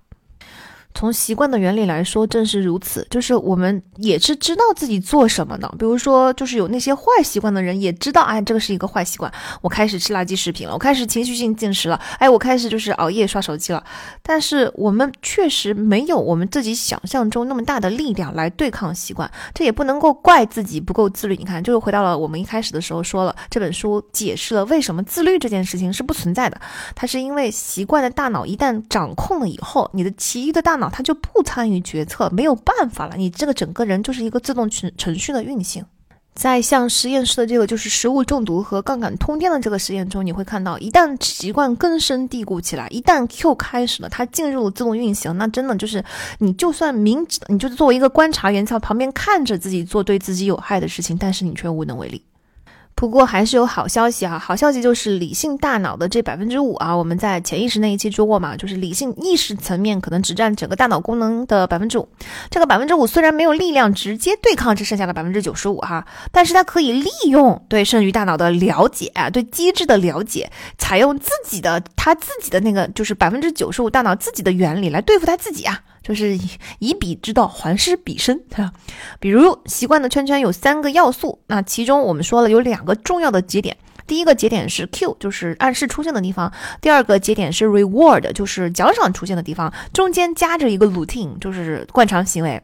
[1.00, 3.08] 从习惯的原理来说，正是如此。
[3.10, 5.74] 就是我们也是知道自己做什么的。
[5.80, 9.32] 比如说，就是有那些坏习惯的人，也知道，哎，这个是一个坏习惯。
[9.62, 13.82] 我开始吃垃圾食品了，我开始情绪性进食了，哎，我开始就是熬夜刷手机了。
[14.22, 19.32] 但是我们确实没有我们自己想象中那么大的力量来对抗习惯。
[19.54, 21.38] 这也不能够怪自己不够自律。
[21.38, 26.60] 你看，就是回到了我们一开始的时候说了，这本书解释了为什么自律这件事情是不存在的。
[26.94, 30.89] 它是因为习惯的大脑一旦掌控了以后，你的其余的大脑。
[30.90, 35.86] 脑它就不参与决策，没有办法了，你这个整个人就是一个自动程程序的运行。
[36.36, 46.02] 在像实验室的这个就是食物中毒和杠杆通电的这个实验中，你会看到，一旦习惯根深蒂固起来，一旦 Q 开始了，它进入了自动运行，那真的就是
[46.38, 52.24] 你就算明知你就作为一个观察员在旁边看着自己做对自己有害的事情，但是你却无能为力。
[53.00, 54.38] 不过还是有好消息啊！
[54.38, 62.06] 好消息就是理性大脑的这百分之五啊，我们在潜意识那一期说过嘛，就是理性意识层面可能只占整个大脑功能的百分之五。
[62.50, 75.82] 这个百分之五虽然没有力量直接对抗这剩下的百分之九十五哈，但是它可以利用对剩余大脑的了解啊，对机制的了解，采用自己的他自己的那个就是百分之九十五大脑自己的原理来对付他自己啊。
[76.10, 76.42] 就是以
[76.80, 78.74] 以彼之道还施彼身，哈。
[79.20, 86.52] 比如习惯的圈圈有三个要素，那其中我们说了有两个重要的节点，第一个节点是 Q，就是暗示出现的地方；
[86.82, 92.60] 第二个节点是 Reward，就是奖赏出现的地方，中间夹着一个 Routine，就是惯常行为。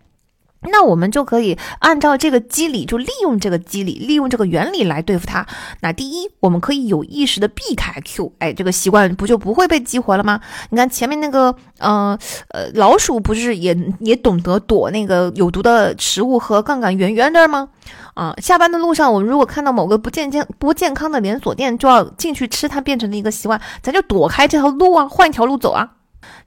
[0.61, 5.45] 那我们就可以按照这个机理，就利用这个机理，利用这个原理来对付它。
[5.81, 10.41] 那第一，我们可以有意识的避开 Q，哎，这个习惯不就不会被激活了吗？
[10.71, 12.17] 你看前面那个，呃
[12.49, 17.69] 呃，老鼠不是也也懂得躲那个有毒的食物和杠杆圆圆的吗？
[18.15, 25.91] 啊，下班的路上，我们如果看到某个不健健不健康的连锁店，就要进去吃，它变成了一个习惯，咱就躲开这条路啊，换一条路走啊。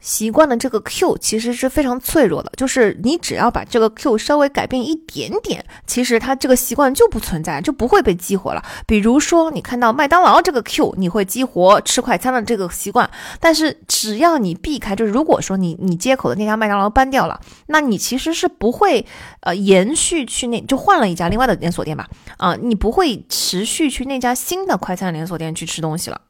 [0.01, 8.65] 习惯的这个 Q 其实是非常脆弱的，就是你只要把这个 Q 稍微改变一点点，其实它这个习惯就不存在，就不会被激活了。
[8.87, 13.11] 比如说，你看到麦当劳这个 Q，你会激活吃快餐的这个习惯，
[13.41, 19.05] 但是只要你避开，就是如果说你你接口的那家麦当劳搬掉了，那你其实是不会
[19.41, 22.09] 呃延续去那就换了一家另外的连锁店吧？
[22.37, 26.21] 啊，你不会持续去那家新的快餐连锁店去吃东西了。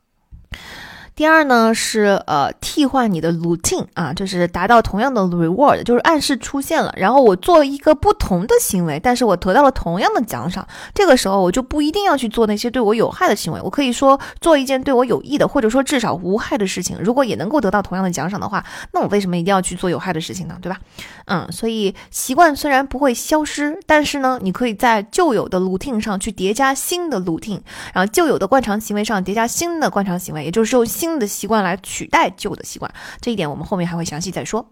[1.19, 10.65] 第二呢是呃替换你的 routine 啊，就是达到同样的 reward，就是暗示出现了，然后我做一个不同的行为，但是我得到了同样的奖赏。
[10.95, 16.97] 这个时候我就不一定要去做那些对我有害的行为，我可以说做一件对我有益的，或者说至少无害的事情。
[17.01, 20.57] 如果也能够得到同样的奖赏的话，那我为什么一定要去做有害的事情呢？
[20.63, 20.79] 对吧？
[21.25, 27.61] 嗯，所以习惯虽然不会消失，但是呢，你可以在旧有的 routine 上去叠加新的 routine，
[27.93, 31.08] 然后旧有的惯常行为上叠加新的惯常行为，也就是用新。
[31.09, 32.93] 新的习惯来取代旧的习惯，
[33.23, 34.71] 这一点我们后面还会详细再说。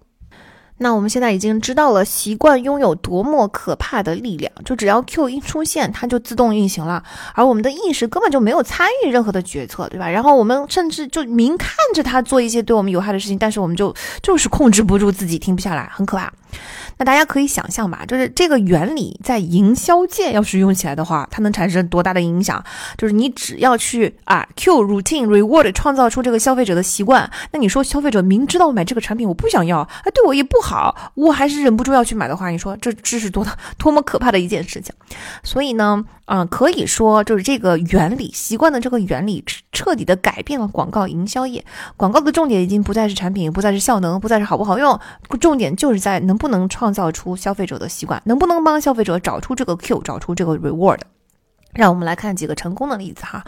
[0.78, 7.02] 那我们现在已经知道了习惯拥有多么可怕的力量，就只要 Q 一出现，它就自动运行了，
[7.34, 10.08] 而我们的意识根本就没有参与任何的决策，对吧？
[10.08, 16.32] 然后我们甚至就明看着它做一些对我们有害的事情，但是我们就就是控制不住自己，停不下来，很可怕。
[16.98, 22.62] 那大家可以想象吧，就是这个原理在营销界要是用起来的话，它能产生多大的影响？
[22.96, 34.92] 就是你只要去啊，Q routine reward 创造出这个消费者的习惯，那你说消费者明知道买这个产品我不想要，哎，对我也不好，好我还是忍不住要去买的话，你说这这是多大多么可怕的一件事情？
[35.44, 41.64] 所以呢，嗯，可以说就是这个原理，习惯的这个原理彻底的改变了广告营销业。
[41.96, 44.98] 广告的重点已经不再是产品，不再是效能，不再是好不好用，
[45.40, 46.56] 重点就是在能不能。
[46.68, 50.98] 创造出消费者的习惯，能不能帮消费者找出这个 Q，找出这个 reward？
[51.76, 53.44] 让我们来看几个成功的例子哈，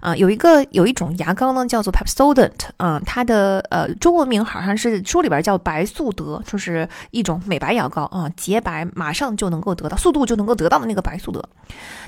[0.00, 11.42] 啊，有一个有一种牙膏呢，叫做 Pepsodent，啊，它的呃中文名好像是书里边叫白素德，就是一种美白牙膏啊，洁白马上就能够得到，速度就能够得到的那个白素德。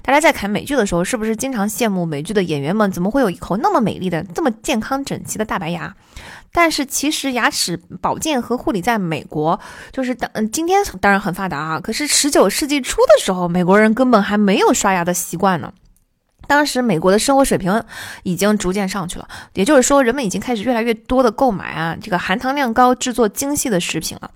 [0.02, 5.94] 大家在看美剧的时候，是不是经常羡慕美剧的演员们怎么会有一口那么美丽的、这么健康整齐的大白牙？
[6.52, 9.58] 但是其实牙齿保健和护理在美国
[9.90, 15.72] 就是当今天当然很发达啊，可是十九世纪初的时候，美国人根本还没有刷牙的习惯呢。
[16.52, 17.82] 当时美国的生活水平
[18.24, 24.30] 已经逐渐上去了，也就是说，人们已经开始越来越多的购买啊这个含糖量高、制作精细的食品了。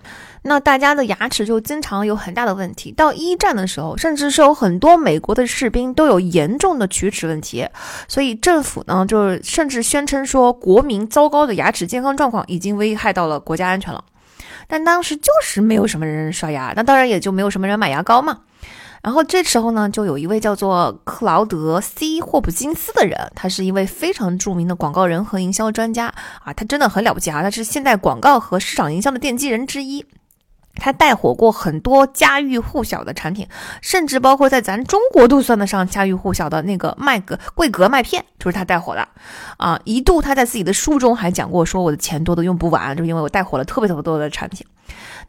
[0.45, 2.91] 那大家的牙齿就经常有很大的问题。
[2.91, 7.69] 到一战的时候，甚至是有很多美国的士兵都有严重的龋齿问题。
[8.09, 14.03] 所以政府呢，就是甚至宣称说，国民糟糕的牙齿健康状况已经危害到了国家安全了。
[14.67, 18.39] 但当时就是没有什么人刷牙，那当然也就没有什么人买牙膏嘛。
[19.07, 30.05] 然后这时候呢，就有一位叫做克劳德 ·C· 霍普金斯的人，他是一位非常著名的广告人和营销专家啊，他真的很了不起啊，他是现代广告和市场营销的奠基人之一。
[30.75, 33.47] 他带火过很多家喻户晓的产品，
[33.81, 39.07] 甚至包括在咱中国都算得上家喻户晓的那个麦格桂格麦片，就是他带火的
[39.57, 39.79] 啊。
[39.85, 44.67] 一度他在自己的书中还讲过，说我的钱多的用不完，就因为我带火了特别特别多的产品。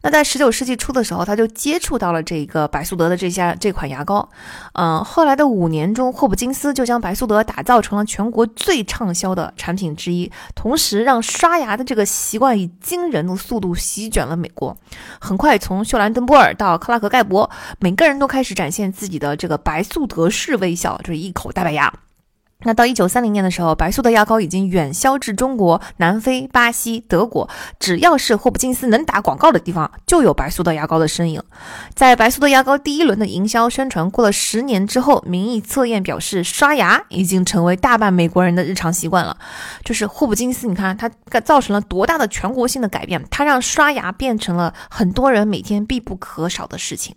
[0.02, 4.28] 那在十九世纪初的时候，他就接触到了这个白素德的这家这款牙膏。
[4.74, 14.76] 嗯，后来的五年中，霍普金斯就将白素德打造成了全国最畅销的产品之一，同时让刷牙的这个习惯以惊人的速度席卷了美国。
[15.20, 21.92] 很快，从秀兰登波尔到克拉克盖博，每个人都开始展现自己的这个白素德式微笑，就是一口大白牙。
[22.64, 27.48] 那到一九三零年的时候，白苏的牙膏已经远销至中国、南非、巴西、德国，
[27.78, 31.40] 只要是霍普金斯能打广告的地方，就有白苏的牙膏的身影。
[31.94, 39.36] 在白苏的牙膏第一轮的营销宣传过了十年之后，民意测验表示，刷牙已经成为大半美国人的日常习惯了。
[39.84, 41.08] 就是霍普金斯，你看他
[41.40, 47.14] 造成了多大的全国性的改变，他让刷牙变成了很多人每天必不可少的事情。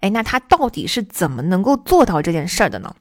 [0.00, 2.94] 哎，那他到底是怎么能够做到这件事儿的呢？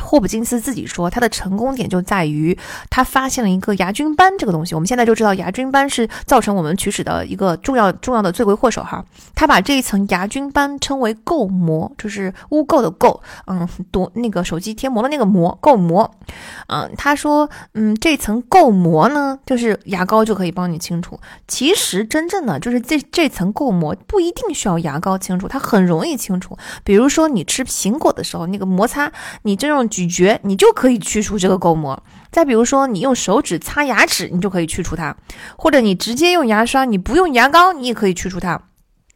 [0.00, 2.56] 霍普金斯自己说，他的成功点就在于
[2.88, 4.74] 他发现了一个牙菌斑这个东西。
[4.74, 9.04] 我们现在就知道牙菌斑是造成我们龋齿的一个重要重要的罪魁祸首哈。
[9.34, 16.10] 他把这一层牙菌斑称为垢膜，就是污垢的垢，嗯，多那个手机贴膜的那个膜，垢膜。
[16.68, 21.20] 嗯，他说，嗯，这层垢膜呢，就是牙膏就可以帮你清除。
[21.46, 26.56] 其实真正的就是这这层垢膜不一定需要牙膏清除，它很容易清除。
[26.82, 29.12] 比如说你吃苹果的时候，那个摩擦，
[29.42, 29.81] 你这种。
[29.88, 32.02] 咀嚼，你就可以去除这个垢膜。
[32.30, 35.14] 再比如说，你用手指擦牙齿，你就可以去除它；
[35.56, 38.60] 或者你直接用牙刷，你不用牙膏，你也可以去除它。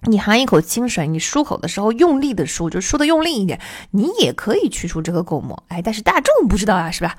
[0.02, 3.58] 你含一口清水，你漱口的时候用力的漱，就漱的用力一点，
[3.92, 5.60] 你也可以去除这个垢膜。
[5.68, 7.16] 哎，但是大众不知道啊，是吧？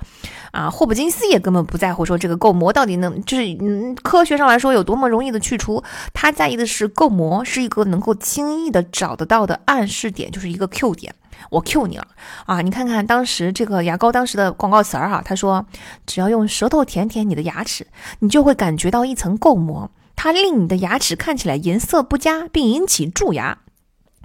[0.51, 5.83] 啊，霍普金斯也根本不在乎说这个垢膜到底能，就是嗯，科学上来说有多么容易的去除。
[6.13, 11.13] 他在意的是垢膜是一个能够轻易的找得到的暗示点，就是一个 Q 点。
[11.49, 12.07] 我 Q 你了
[12.45, 12.61] 啊！
[12.61, 15.65] 你看看当时这个牙膏当时的广告词儿哈，他说
[16.05, 17.87] 只要用舌头舔舔你的牙齿，
[18.19, 23.59] 你就会感觉到一层垢膜，它令你的牙齿看起来颜色不佳，并引起蛀牙。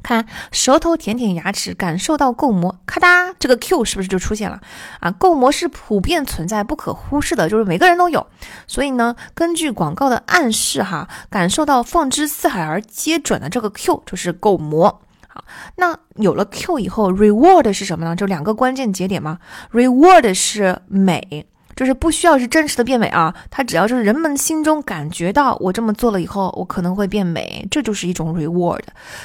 [0.02, 4.60] 看舌头舔舔牙齿，感受到垢膜，咔哒，这个 Q 是不是就出现了
[4.98, 5.12] 啊？
[5.12, 8.26] 垢膜是普遍存在、不可忽视的，就是每个人都有。
[8.66, 15.02] 所以呢，根据广告的暗示哈，感受到放之四海而皆准的这个 Q 就是垢膜。
[15.34, 15.44] 好，
[15.76, 18.14] 那有了 Q 以后，reward 是什么呢？
[18.14, 19.38] 就两个关键节点嘛。
[19.72, 28.82] reward 是美，就是不需要是真实的变美啊，它只要就是人们心中感觉到我这么做了以后，我可能会变美，这就是一种 reward。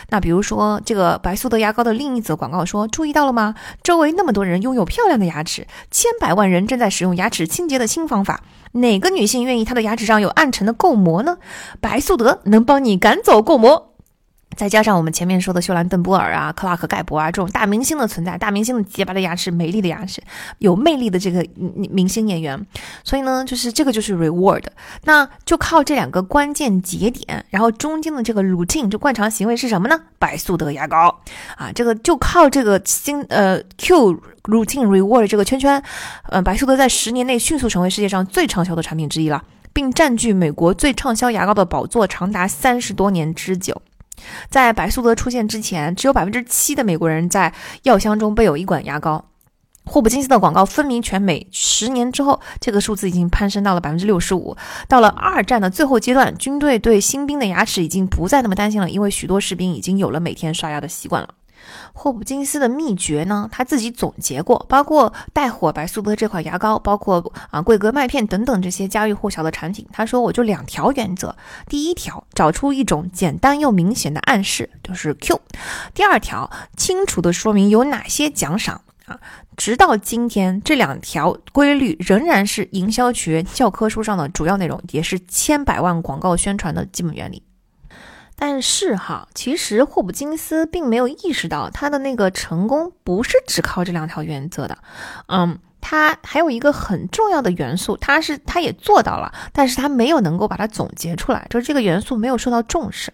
[0.08, 3.54] 那比如说这个白素德牙膏的另一则广告说，注意到了吗？
[3.84, 8.42] 周围那么多人拥有漂亮的牙齿，千百万人正在使用牙齿清洁的新方法，
[8.72, 11.38] 哪个女性愿意她的牙齿上有暗沉的垢膜呢？
[11.82, 13.96] 白素德能帮你赶走垢膜。
[14.58, 20.20] 再加上我们前面说的秀兰邓波尔啊、克拉克盖博啊这种大明星的存在，大明星的洁白的牙齿、美丽的牙齿、
[20.58, 22.60] 有魅力的这个明星演员，
[23.04, 24.64] 所以呢，就是这个就是 reward，
[25.04, 29.98] 那就靠这两个关键节点，然后中间的这个 routine 就惯常行为是什么呢？
[30.18, 31.22] 白素德牙膏
[31.56, 35.82] 啊，这个就靠这个新呃 Q routine reward 这个圈圈，
[36.30, 43.80] 呃，白素德在十年内迅速成为世界上最畅销的产品之一了，并占据美国最畅销牙膏的宝座长达三十多年之久。
[44.50, 47.54] 在白素德出现之前，只有百分之七的美国人在
[47.84, 49.26] 药箱中备有一管牙膏。
[49.90, 54.58] 霍普金斯的广告风靡全美，十年之后，这个数字已经攀升到了百分之六十五。
[54.90, 61.30] 到了二战的最后阶段，军队对新兵的牙齿已经不再那么担心了，因为许多士兵已经有了每天刷牙的习惯了。
[61.94, 63.50] 霍普金斯的秘诀呢？
[63.52, 69.86] 他自己总结过，包括带火白苏德这款牙膏，包括啊桂格麦片等等这些家喻户晓的产品。
[69.92, 71.36] 他说，我就两条原则：
[71.68, 75.38] 第一条，找出一种简单又明显的暗示，就是 Q；
[75.94, 79.20] 第二条，清楚的说明有哪些奖赏啊。
[79.56, 87.42] 直到今天，这两条规律仍然是营销学教科书上的主要内容，也是千百万广告宣传的基本原理。
[88.40, 94.78] 但是哈，其实霍普金斯并没有意识到他的那个成功不是只靠这两条原则的，
[95.28, 103.12] 嗯，他还有一个很重要的元素，他是他也做到了，但是他没有能够把它总结出来，就是这个元素没有受到重视。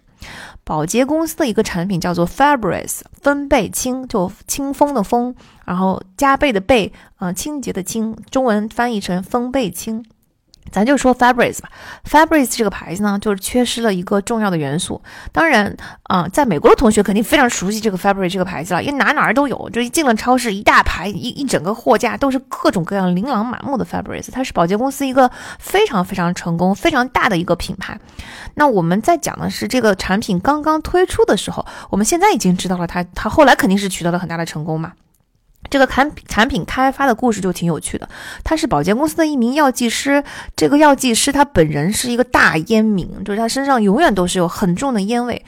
[0.65, 10.05] 宝洁公司的一个产品叫做 Fabris 分倍清，就清风的风，然后加倍的倍，嗯，清洁的清，中文翻译成风倍清。
[10.74, 11.69] 咱就说 Fabris 吧
[12.09, 15.01] ，Fabris 这个牌子呢，就是缺失了一个重要的元素。
[15.32, 19.69] 当然，啊，在美国的同学肯定非常熟悉这个 Fabris 这个牌子了，因为哪哪儿都有。
[19.69, 24.30] 就一进了超市，一大排一一整个货架都是各种各样琳琅满目的 Fabris。
[24.32, 27.99] 它是宝洁公司一个非常非常成功、非常大的一个品牌。
[28.55, 34.93] 那我们在讲的是这个产品刚刚推出的时候，我们现在已经知道了它，它后来肯定是取得了很大的成功嘛。
[35.70, 38.07] 这个产产品开发的故事就挺有趣的。
[38.43, 40.24] 他是保洁公司的一名药剂师，
[40.55, 45.43] 这个药剂师他本人是一个大烟民，就是他身上永远都是有很重的烟味。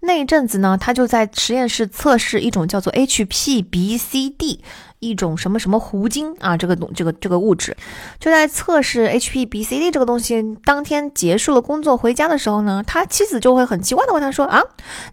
[0.00, 4.60] 那一阵子呢，他就在实验室测试一种叫做 HPBCD。
[5.00, 7.76] 一种什么什么糊精啊，这个东这个这个物质，
[8.18, 10.56] 就在测试 HPBCD 这个东西。
[10.64, 14.62] 当天结束了工作回家的时候呢，他妻子就会很奇怪的问他说：“啊，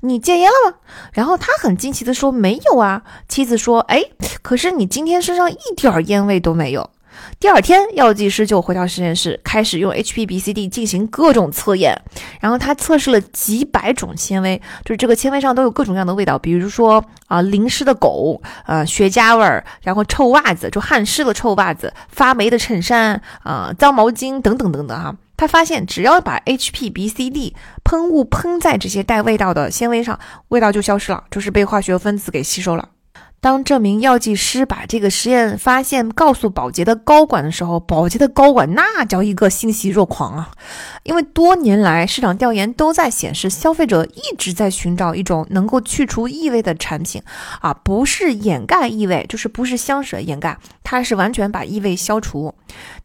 [0.02, 0.78] 你戒烟了吗？”
[1.14, 4.04] 然后他很惊奇的说：“没有啊。”妻子说：“哎，
[4.42, 6.90] 可是你今天身上一点烟味都没有。”
[7.40, 11.96] 第二天，药剂师就回到实验室，开始用 HPBCD 进行各种测验。
[12.42, 25.16] 然后他测试了几百种纤维，就是这个纤维上都有各种各样的味道，比如说啊，淋湿的狗，呃，雪茄味儿，然后臭袜子，就汗湿的臭袜子，发霉的衬衫，啊，脏毛巾等等等等哈。
[25.38, 32.90] 他发现，只要把 HPBCD 喷雾喷在这些带味道的纤维上，味道就消失了，就是被化学分子给吸收了。
[33.48, 40.52] 当这名药剂师把这个实验发现告诉保洁的高管的时候，保洁的高管那叫一个欣喜若狂啊！
[41.04, 47.24] 因为多年来市场调研都在显示，消费者一直在寻找一种能够去除异味的产品
[47.62, 52.54] 啊，不是掩盖异味，就是不是香水掩盖，它是完全把异味消除。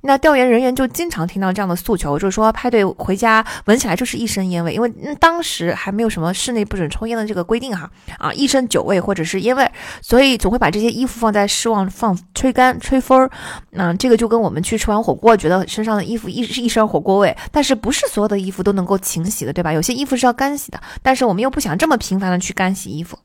[0.02, 13.30] 那调研人员就经常听到这样的诉求，就是说派对回家闻起来就是一身烟味，因为当时还没有什么室内不准抽烟的这个规定哈啊，一身酒味或者是烟味，所以总会把这些衣服放在室外放吹干吹风儿。
[13.70, 19.72] 那这个就跟我们去吃完火锅，觉得身上的衣服一是一身火锅味，但是不是所有的衣服都能够勤洗的，对吧？
[19.72, 23.18] 有些衣服是要干洗的，但是我们又不想这么频繁的去干洗衣服。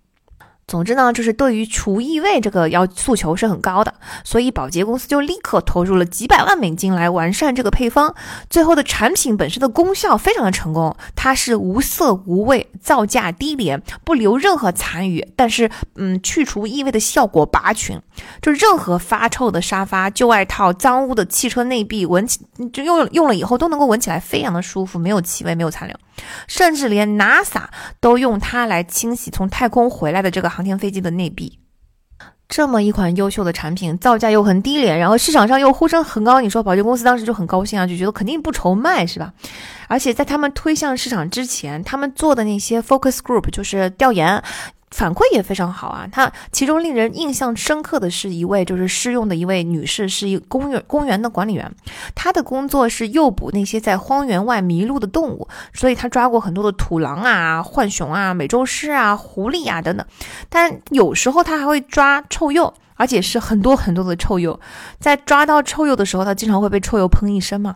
[0.67, 3.93] 总之呢，就是对于除异味这个要诉求是很高的，
[4.25, 8.13] 所以保洁公司就立刻投入了几百万美金来完善这个配方。
[8.49, 18.01] 最后的产品本身的功效非常的成功，它是无色无味，造价低廉，不留任何残余，但是嗯，去除异味的效果拔群，
[18.41, 25.95] 就任何发臭的沙发、旧外套、脏污的汽车内壁，闻起就用用了以后都能够闻起来非常的舒服，没有气味，没有残留。
[26.47, 27.61] 甚至连 NASA
[28.01, 31.59] 都用它来清洗从太空回来的这个航天飞机的内壁。
[32.49, 39.31] 这么一款优秀的产品，造价又很低廉，然后市场上又呼声很高，你说保洁公司当时就很高兴啊，就觉得肯定不愁卖，是吧？
[39.87, 44.41] 而且在他们推向市场之前，他们做的那些 focus group 就是调研。
[44.91, 46.07] 反馈也非常好啊！
[46.09, 51.69] 他其中令人印象深刻的是一位就是试用的一位女士，是一公园公园的管理员。
[52.15, 60.05] 她的工作是诱捕那些在荒原外迷路的动物，所以她抓过很多的土狼啊、浣熊啊、美洲狮啊、狐狸啊等等。
[60.47, 64.57] 但有时候她还会抓臭鼬，而且是很多很多的臭鼬。
[64.99, 67.75] 在抓到臭鼬的时候，她经常会被臭鼬喷一身嘛。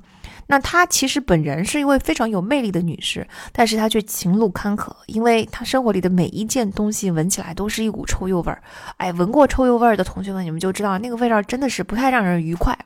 [0.51, 8.61] 那她其实本人是一位非常有魅力的女士，但是她却情路坎坷，因为她生活里的每一件东西闻起来都是一股臭鼬味儿。
[8.97, 12.77] 哎，闻过臭鼬味儿的同学们，你们就知道那个味道真的是不太让人愉快。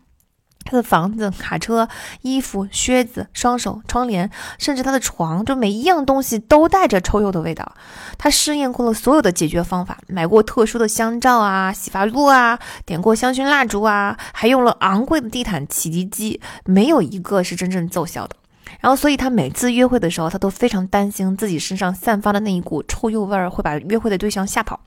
[0.65, 1.87] 他的房子、卡车、
[2.23, 7.73] 衣服、靴子、双手、窗帘，甚至他的床，就每一样东西都带着臭鼬的味道。
[8.17, 18.35] 他试验过了所有的解决方法，买过特殊的香皂啊、洗发露啊，点过香薰蜡烛啊，还用了昂贵的地毯洗涤机，没有一个是真正奏效的。
[18.79, 24.79] 然后，所以他每次约会的时候，他都非常担心自己身上散发的那一股臭鼬味儿会把约会的对象吓跑。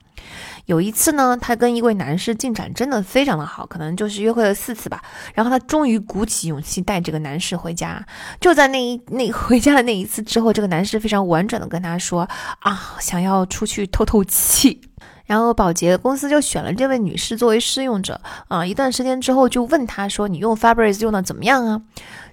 [0.69, 5.01] 有一次呢，他跟一位男士进展真的非常的好，可能就是约会了四次吧。
[5.33, 8.05] 然后他终于鼓起勇气带这个男士回家。
[8.39, 12.29] 就在那一那回家的那一次之后，这个男士非常婉转的跟他说
[12.61, 14.79] ：“啊，想要出去透透气。”
[15.25, 18.63] 然后保洁公司就选了这位女士作为试用者啊。
[18.63, 21.81] 一段时间之后，就问他说：“你用 Fabric 用的怎么样啊？”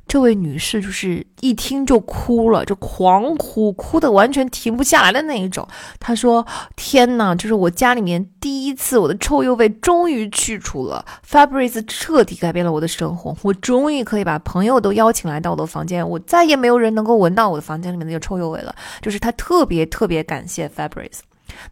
[0.09, 5.67] 这位女士就是一听就哭了，就狂哭，哭的完全停不下来的那一种。
[5.99, 6.47] 她说
[6.77, 21.19] ：“天哪，这是我家里面第一次，我的臭鼬味终于去除了，Fabric 彻底改变了我的生活，我终于可以把朋友都邀请来到我的房间，我再也没有人能够闻到我的房间里面的臭鼬味了。”就是她特别特别感谢 Fabric。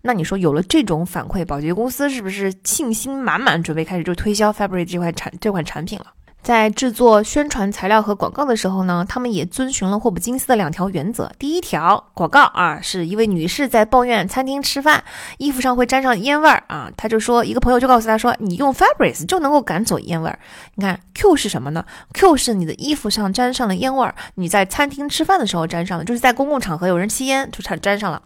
[0.03, 6.07] 那你说有了这种反馈，保洁公司是不是信心满满，准备开始就推销 Fabric 这款产这款产品了？
[6.45, 11.33] 在制作宣传材料和广告的时候呢，他们也遵循了霍普金斯的两条原则。
[11.39, 15.03] 第一条，广告啊，是一位女士在抱怨餐厅吃饭
[15.39, 20.39] 衣服上会沾上烟味儿啊，她就说，一个朋友就告诉她说，你用 Fabric 就能够赶走烟味儿。
[20.75, 21.83] 你看 Q 是什么呢
[22.13, 28.21] ？Q 是你的衣服上沾上了烟味儿，你在餐厅吃饭的时候沾上了，就是在公共场合有人吸烟就沾沾上了。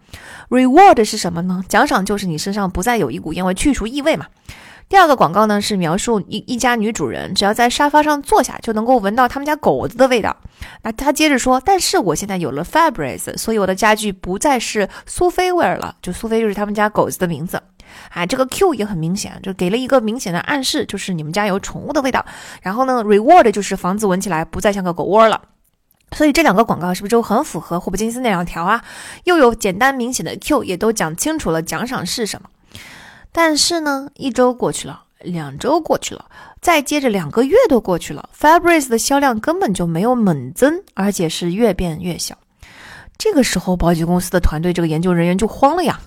[0.48, 1.62] Reward 是什么呢？
[1.68, 4.26] 奖赏就是你身上不再有一股烟味，去除异味嘛。
[4.88, 10.34] 第二个广告呢，是描述一一家女主人只要在沙发上坐下，就能够闻到他们家狗子的味道。
[10.82, 15.96] 那他接着说，但是我现在有了 Fabric，所以我的家具不再是苏菲味儿了。
[16.00, 17.60] 就苏菲就是他们家狗子的名字。
[18.10, 22.24] 啊，这个 Q 也很明显，就给了一个明显的暗示，就是你们家有宠物的味道。
[22.62, 25.40] 然后呢，reward 就是房子闻起来不再像个狗窝了。
[26.12, 28.82] 所以这两个广告是不是就很符合霍普金斯那两条啊？
[29.24, 32.48] 又有简单明显的 Q，也都讲清楚了奖赏是什么。
[33.32, 36.26] 但是呢，一周过去了，两周过去了，
[36.60, 42.36] 再接着两个月都过去了，Fabrics 的销量根本就没有猛增，而且是越变越小。
[43.18, 46.00] 这个时候，保险公司的团队这个研究人员就慌了呀，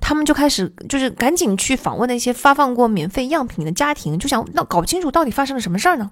[0.00, 6.10] 他们就开始就是赶紧去访问那些发放过免费样品的家庭，就想那搞不清楚到底发生了什么事儿呢？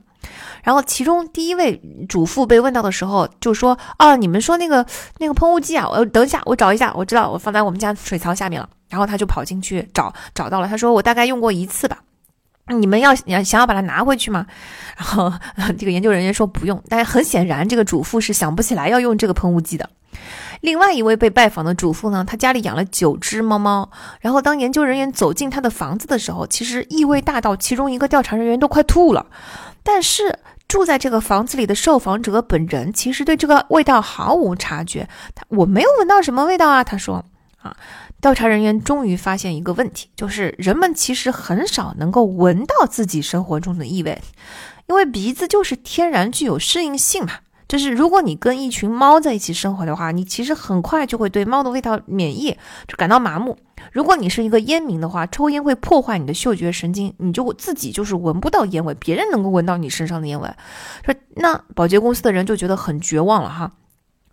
[0.64, 4.84] 然后其中第一位主妇被问到的时候，就说：“啊，你们说那个
[5.18, 10.66] 那个喷雾剂啊，我等一下，我找一下，我知道我放在我们家水槽下面了。”然后他就跑进去找，找到了。
[10.66, 11.98] 他说：“我大概用过一次吧，
[12.68, 14.46] 你们要想想要把它拿回去吗？”
[14.96, 15.32] 然后
[15.78, 19.88] 这个研究人员说：“不用。”但很显然，这个主妇是想不起来要用这个喷雾剂的。
[20.62, 23.90] 另外一位被拜访的主妇呢，她家里养了九只猫猫。
[24.20, 29.26] 然后当研究人员走进她的房子的时候，其实异味大到其中一个调查人员都快吐了。
[29.82, 35.06] 但是住在这个房子里的受访者本人其实对这个味道毫无察觉。
[35.34, 37.24] 他我没有闻到什么味道啊，他说
[37.58, 37.76] 啊。
[38.20, 44.20] 调查人员终于发现一个问题，就是人们其实很少能够闻到自己生活中的异味，
[44.86, 47.32] 因为鼻子就是天然具有适应性嘛。
[47.68, 52.56] 就是如果你跟一群猫在一起生活的话，你其实很快就会对猫的味道免疫，
[52.86, 53.58] 就感到麻木。
[53.92, 60.48] 如果你是一个烟民的话，抽烟会破坏你的嗅觉神经，你就自己就是闻不到烟味，别人能够闻到你身上的烟味。
[61.04, 63.72] 说那保洁公司的人就觉得很绝望了哈。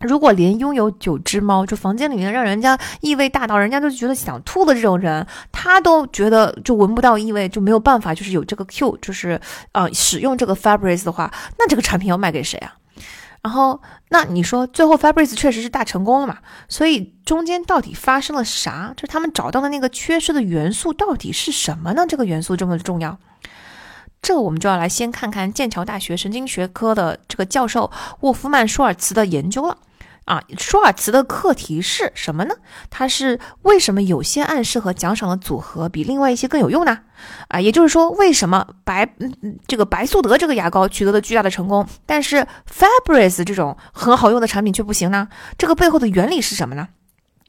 [0.03, 9.39] 如果连拥有九只猫，就房间里面让人家异味大到人家都觉得想吐的这种人，他都觉得就闻不到异味，就没有办法，就是有这个 Q，就是
[9.71, 12.75] 呃使用这个 f a b r i c 的话，那这个产品要卖给谁啊？
[13.41, 16.37] 然后，那你说最后 f a b r i c 确实是大成功了嘛？
[16.69, 18.93] 所以中间到底发生了啥？
[18.95, 22.05] 就是他们找到的那个缺失的元素到底是什么呢？
[22.07, 23.17] 这个元素这么重要？
[24.21, 29.77] 这我们就要来先看看剑桥大学神经学科的这个教授沃夫曼舒尔茨的研究了。
[30.25, 32.55] 啊，舒尔茨的课题是什么呢？
[32.89, 36.99] 它是为什么有些暗示和奖赏的组合比另外一些更有用呢？
[37.49, 45.27] 啊，也就是说，为什么白嗯这个白素德这个牙膏取得了巨大的成功，但是 f a b r i c 这种很好用的产品却不行呢？
[45.57, 46.87] 这个背后的原理是什么呢？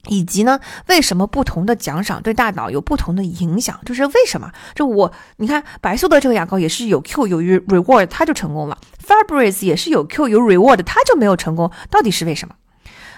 [0.09, 3.81] 以及呢，为什么不同的奖赏对大脑有不同的影响？
[3.87, 4.51] 就是为什么？
[4.75, 12.55] 就我你看，白素德这个牙膏也是有 Q 有 reward，它就成功了 f a b r i c 也是有 Q 有 reward，它就没有成功，到底是为什么？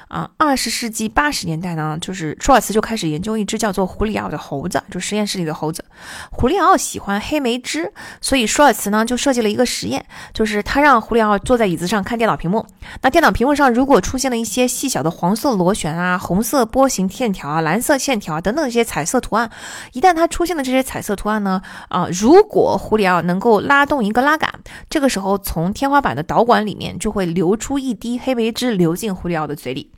[0.09, 5.85] 啊，二十世纪八十年代呢，就是舒尔茨就开始研究一只叫做胡里奥的猴子，就实验室里的猴子。
[6.31, 12.65] 胡里奥喜欢黑莓汁，所以舒尔茨呢就设计了一个实验，就是他让胡里奥坐在椅子上看电脑屏幕。
[13.03, 19.51] 那电脑屏幕上如果出现了一些细小的黄色螺旋啊、红色波形线条啊、蓝色线条啊等等一些彩色图案，
[19.93, 24.49] 一旦它出现了这些彩色图案呢，啊，如果胡里奥能够拉动一个拉杆，
[24.89, 29.91] 这个时候从天花板的导管里面就会流出一滴黑莓汁，流进胡里奥的嘴里。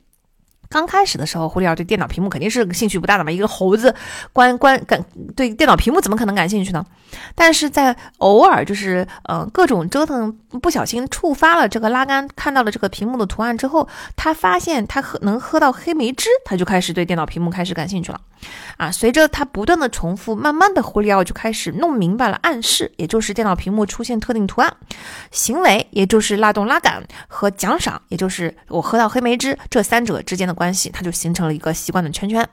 [0.69, 3.31] 刚开始的时候，胡里奥对电脑屏幕肯定是兴趣不大的嘛。
[3.31, 3.93] 一个猴子，
[4.31, 5.03] 关关感
[5.35, 6.85] 对电脑屏幕怎么可能感兴趣呢？
[7.33, 10.31] 但是在偶尔就是呃各种折腾，
[10.61, 18.21] 不小心触发了这个拉杆，看到了这个屏幕的图案之后，他发现他喝能喝到黑莓汁，他就开始对电脑屏幕开始感兴趣了。
[18.77, 24.71] 啊，随着他不断的重复，慢慢的胡里奥就开始弄明白了暗示，也就是电脑屏幕出现特定图案，
[25.31, 30.59] 行为也就是拉动拉杆和奖赏，也就是我喝到黑莓汁这三者之间的。
[30.59, 32.45] 关系，它就形成了一个习惯的圈圈。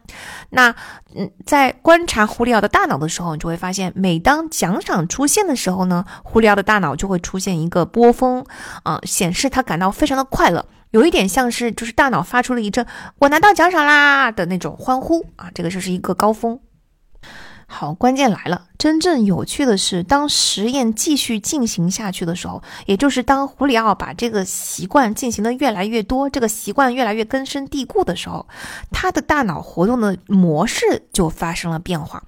[0.51, 0.73] 那，
[1.17, 8.47] 嗯，在观察胡里奥的大脑的时候，你就会发现，每当奖赏出现的时候呢，胡里奥的大脑就会出现一个波峰，
[8.85, 12.87] 啊，显示他感到非常的快乐，有一点像是就是大脑发出了一阵
[13.19, 16.59] “我拿到奖赏啦”的那种欢呼啊，这个就是一个高峰。
[17.69, 18.69] 好，关键来了。
[18.79, 28.47] 真正有趣的是，当实验继续进行下去的时候，也就是当胡里奥把这个习惯进行的越来越多，这个习惯越来越根深蒂固的时候，
[28.93, 32.23] 他的大脑活动的模式就发生了变化。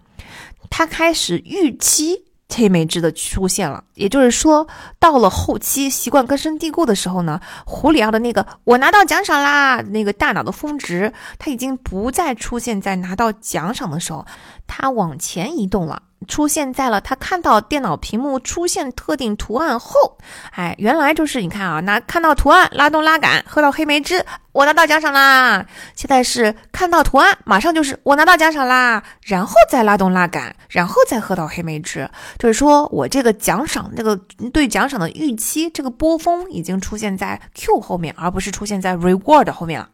[0.70, 4.66] 他开始预期这枚痣的出现了，也就是说，
[4.98, 14.24] 到了后期习惯根深蒂固的时候呢，胡里奥的那个“我拿到奖赏啦”那个大脑的峰值，它已经不再出现在拿到奖赏的时候。
[14.66, 20.18] 它往前移动了，出现在了他看到电脑屏幕出现特定图案后，
[20.52, 25.64] 哎，原来就是你看啊，拿看到图案拉动拉杆，喝到黑莓汁，我拿到奖赏啦。
[25.94, 32.08] 现在是看到图案，马上就是我拿到奖赏啦，然后再拉动拉杆，然后再喝到黑莓汁，
[32.38, 34.16] 就是说我这个奖赏这个
[34.52, 39.88] 对奖赏的预期，这个波峰已经出现在 Q 后面，而不是出现在 reward 后面了。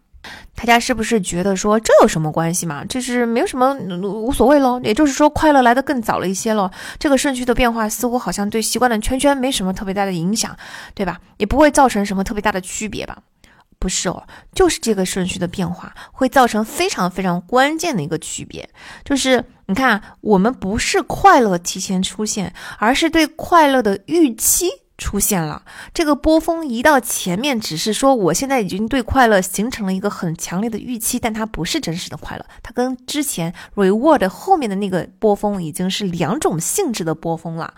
[0.55, 2.85] 大家是不是觉得说这有什么关系嘛？
[2.85, 4.81] 这是没有什么无所谓喽。
[4.83, 6.71] 也就是说，快乐来的更早了一些喽。
[6.99, 10.57] 这个顺序的变化似乎好像对习惯的圈圈没什么特别大的影响，
[10.95, 11.21] 对吧？
[11.37, 13.19] 也不会造成什么特别大的区别吧？
[13.79, 14.23] 不是哦，
[14.55, 18.67] 就是这个顺序的变化会造成非常非常关键的一个区别，
[19.05, 24.71] 就是你看，我们不是快乐提前出现，而是对快乐的预期。
[24.97, 25.63] 出现了
[25.93, 37.75] 这个波峰移到前面，只是说我现在已经对快乐形成了一个很强烈的预期，但它不是真实的快乐，它跟之前 reward 后面的那个波峰已经是两种性质的波峰了。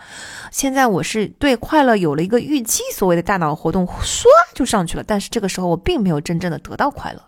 [0.51, 7.21] 现在我是对快乐有了一个预期，所谓的大脑活动唰就上去了，但是这个时候我并没有真正的得到快乐。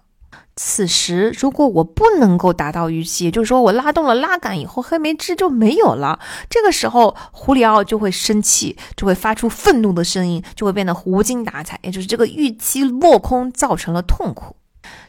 [0.55, 6.19] 此时，如果我不能够达到预期，也就是说我拉动了拉杆以后，黑莓汁就没有了。
[6.49, 11.79] 这个时候，胡里奥就会生气，就会发出愤怒的声音，就会变得无精打采。
[11.83, 14.57] 也就是这个预期落空造成了痛苦。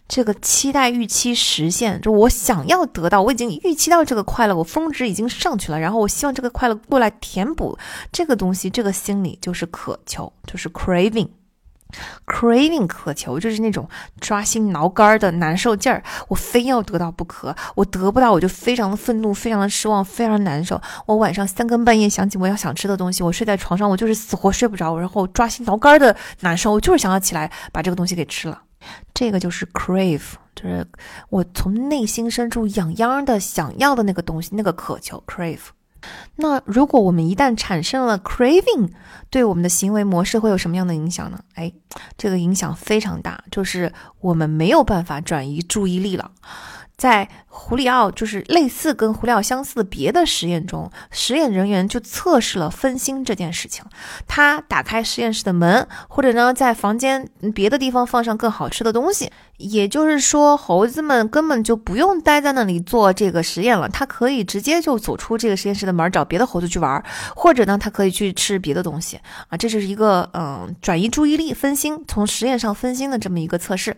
[0.07, 7.77] 这个期待预期实现，就我想要得到，我已经预期到这个快乐，我峰值已经上去了，然后我希望这个快乐过来填补
[8.13, 11.29] 这个东西，这个心理就是渴求，就是 craving。
[12.27, 13.89] Craving 渴求就是那种
[14.21, 20.81] 抓心挠肝的难受劲儿，我非要得到不可，我得不到我就非常的愤怒，非常的失望，非常难受。
[21.07, 28.63] 我晚上三更半夜想起我要想吃的东西，我睡在床上我就是死活睡不着，然后抓心挠肝的难受，我就是想要起来把这个东西给吃了。
[29.13, 30.23] 这个就是 crave，
[30.55, 30.87] 就是
[31.29, 35.59] 我从内心深处痒痒的想要的那个东西，那个渴求 crave。
[36.37, 38.91] 那如果我们一旦产生了 craving，
[39.29, 41.41] 对我们的行为模式会有什么样的影响呢？
[41.55, 41.73] 哎，
[42.17, 46.33] 这个影响非常大，就是我们没有办法转移注意力了。
[46.97, 53.85] 在胡里奥就是类似跟胡里奥相似的别的实验中，实验人员就测试了分心这件事情。
[54.27, 59.31] 他打开实验室的门，或者呢在房间别的地方放上更好吃的东西。
[59.57, 67.05] 也就是说，猴子们根本就不用待在那里做这个实验了，它可以直接就走出这个实验室的门，找别的猴子去玩，
[67.37, 69.59] 或者呢，它可以去吃别的东西啊。
[69.59, 73.95] 这是一个嗯，转移注意力、分心，从实验上分心的这么一个测试。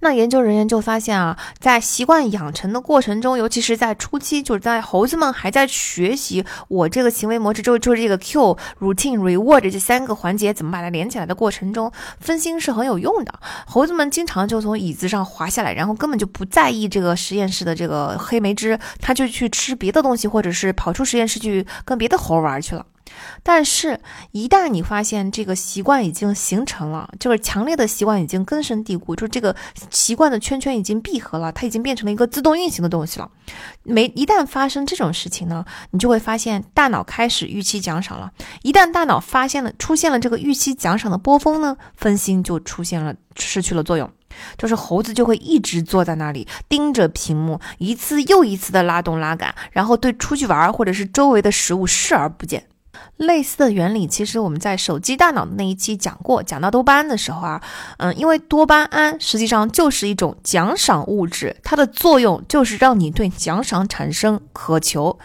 [0.00, 11.90] 那研究人员就发现啊，在习惯养成的过程中，尤其是在初期，就是在猴子们还在学习我这个行为模式，就就是这个 Q、routine、reward 这三个环节怎么把它连起来的过程中，
[12.20, 13.34] 分心是很有用的。
[13.66, 22.86] 猴子们经常就从椅子上滑下来，然后根本就不在意这个实验室的这个黑莓汁，他就去吃别的东西，或者是跑出实验室去跟别的猴玩去了。
[23.42, 24.00] 但是，
[24.32, 29.54] 一旦你发现这个习惯已经形成了，就是强烈的习惯已经根深蒂固，就是这个
[29.90, 33.30] 习惯的圈圈已经闭合了，它已经变成了一个自动运行的东西了。
[33.82, 38.32] 没一旦发生这种事情呢，你就会发现大脑开始预期奖赏了。
[38.62, 44.10] 一旦大脑发现了出现了这个预期奖赏的波峰呢，分心就出现了，失去了作用。
[44.58, 52.66] 就是猴子就会一直坐在那里盯着屏幕，一次又一次的拉动拉杆，然后对出去玩或者是周围的食物视而不见。
[53.16, 56.42] 类似的原理，其实我们在手机大脑的那一期讲过。
[56.42, 57.62] 讲到多巴胺的时候啊，
[57.98, 65.18] 嗯，因为多巴胺实际上就是一种奖赏物质，它的作用就是让你对奖赏产生渴求。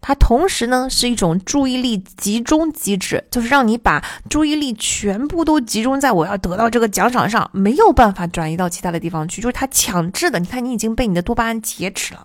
[0.00, 10.38] 它同时呢是一种注意力集中机制，就是让你把注意力全部都集中在我要得到这个奖赏上，没有办法转移到其他的地方去，就是它强制的。
[10.38, 12.24] 你看，你已经被你的多巴胺劫持了。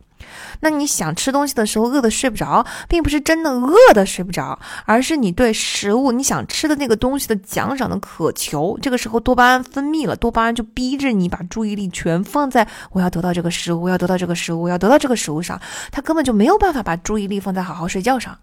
[0.61, 8.77] 那你想吃东西的时候饿的睡不着，并不是真的饿的睡不着，而是你对食物你想吃的那个东西的奖赏的渴求。
[8.81, 15.59] 这个时候多巴胺分泌了，多巴胺就逼着你把注意力全放在我要得到这个食物，我要得到这个食物，我要得到这个食物上，
[15.91, 18.37] 他根本就没有办法把注意力放在好好睡觉上。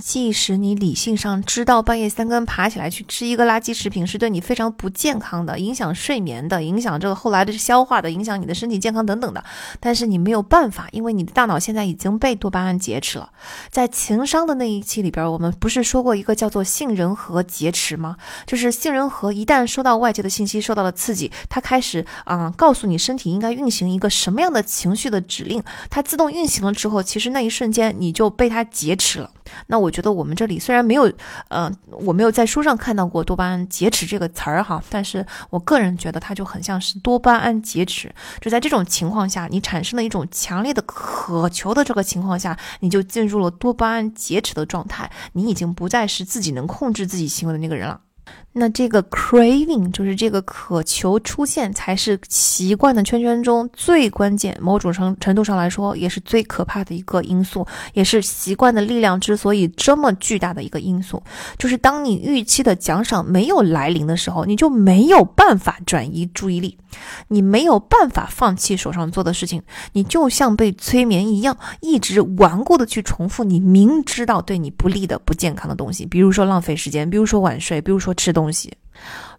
[0.00, 9.44] 即使你理性上知道半夜三更爬起来去吃一个垃圾食品是对你非常不健康的，影响睡眠的，影响这个后来的消化的，影响你的身体健康等等的，
[9.80, 13.30] 但是你没有办法，因为你的大脑现在已经被多巴胺劫持了。
[13.70, 18.16] 在情商的那一期里边，我们不是说过一个叫做杏仁核劫持吗？
[18.46, 29.30] 就是杏仁核一旦收到外界的信息，受到了刺激，它开始啊告诉你身体应该运行一个什么样的情绪的指令，它自动运行了之后，其实那一瞬间你就被它劫持了。
[29.68, 31.10] 那我我觉得我们这里虽然没有，
[31.48, 38.14] 嗯，我没有在书上看到过多巴胺劫持这个词儿哈，但是我个人觉得它就很像是多巴胺劫持。
[38.38, 47.98] 就在这种情况下，你产生了一种强烈的渴求的这个情况下，你就进入了多巴胺劫持的状态，你已经不再是自己能控制自己行为的那个人了。
[48.58, 57.64] 那这个 craving 就是这个渴求出现，才是习惯的圈圈中最关键，某种程程度上来说，也是最可怕的一个因素，
[57.94, 61.22] 也是习惯的力量之所以这么巨大的一个因素。
[61.56, 66.76] 就是当你预期的奖赏没有来临的时候，你就没有办法转移注意力，
[67.28, 69.62] 你没有办法放弃手上做的事情，
[69.92, 78.47] 你就像被催眠一样，一直顽固的去重复你明知道对你不利的不健康的东西，比如说浪费时间，比如说晚睡，比如说吃东。
[78.48, 78.74] 东西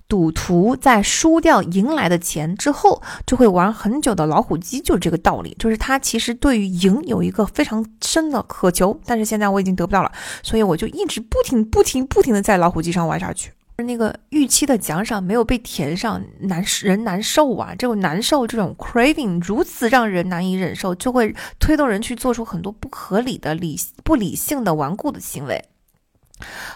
[0.07, 5.55] 赌徒在输掉赢来的钱之后，就会玩很久的老虎机，就是这个道理。
[5.59, 10.11] 就是他其实对于赢有一个非常深的渴求，但是现在我已经得不到了，
[10.41, 13.51] 所以我就一直不停、不停、不停的在老虎机上玩下去。
[13.77, 17.73] 那个预期的奖赏没有被填上，难人难受啊！
[17.77, 25.63] 这种难受，这种 craving 如此让人难以忍受，就会推动人去做出很多不合理的、理不理性的、顽固的行为。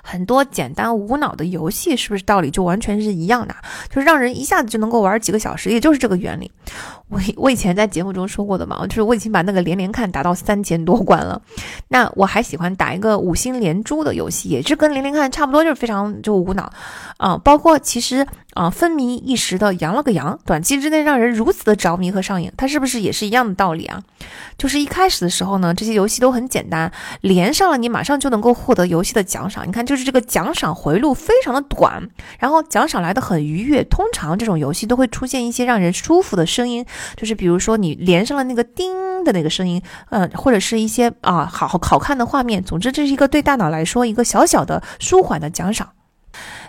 [0.04, 3.56] 很多简单无脑的游戏，是不是道理就完全是一样的？
[3.90, 6.52] 就是让人一下子就能够玩几个小时，也就是这个原理。
[7.14, 11.40] 我我以前在节目中说过的嘛，就是我已经把那个连连看打到三千多关了。
[11.90, 16.74] 那我还喜欢打一个五星连珠的游戏，也是跟连连看差不多，就是非常就无脑
[17.18, 17.38] 啊。
[17.38, 18.26] 包括其实
[18.56, 24.02] 啊，风靡一时的羊了个羊，短期之内让人如此的着迷和上瘾，它是不是也是一样的道理啊？
[24.58, 26.92] 就是一开始的时候呢，这些游戏都很简单，
[27.22, 29.68] 连上了你马上就能够获得游戏的奖赏。
[29.68, 32.10] 你看，就是这个奖赏回路非常的短，
[32.40, 33.84] 然后奖赏来的很愉悦。
[33.84, 36.86] 通常这种游戏都会出现一些让人舒服的声音。
[37.16, 45.90] 就是比如说你连上了那个叮的那个声音，呃，或者是一些啊好好好看的画面，总之这是一个对大脑来说一个小小的舒缓的奖赏。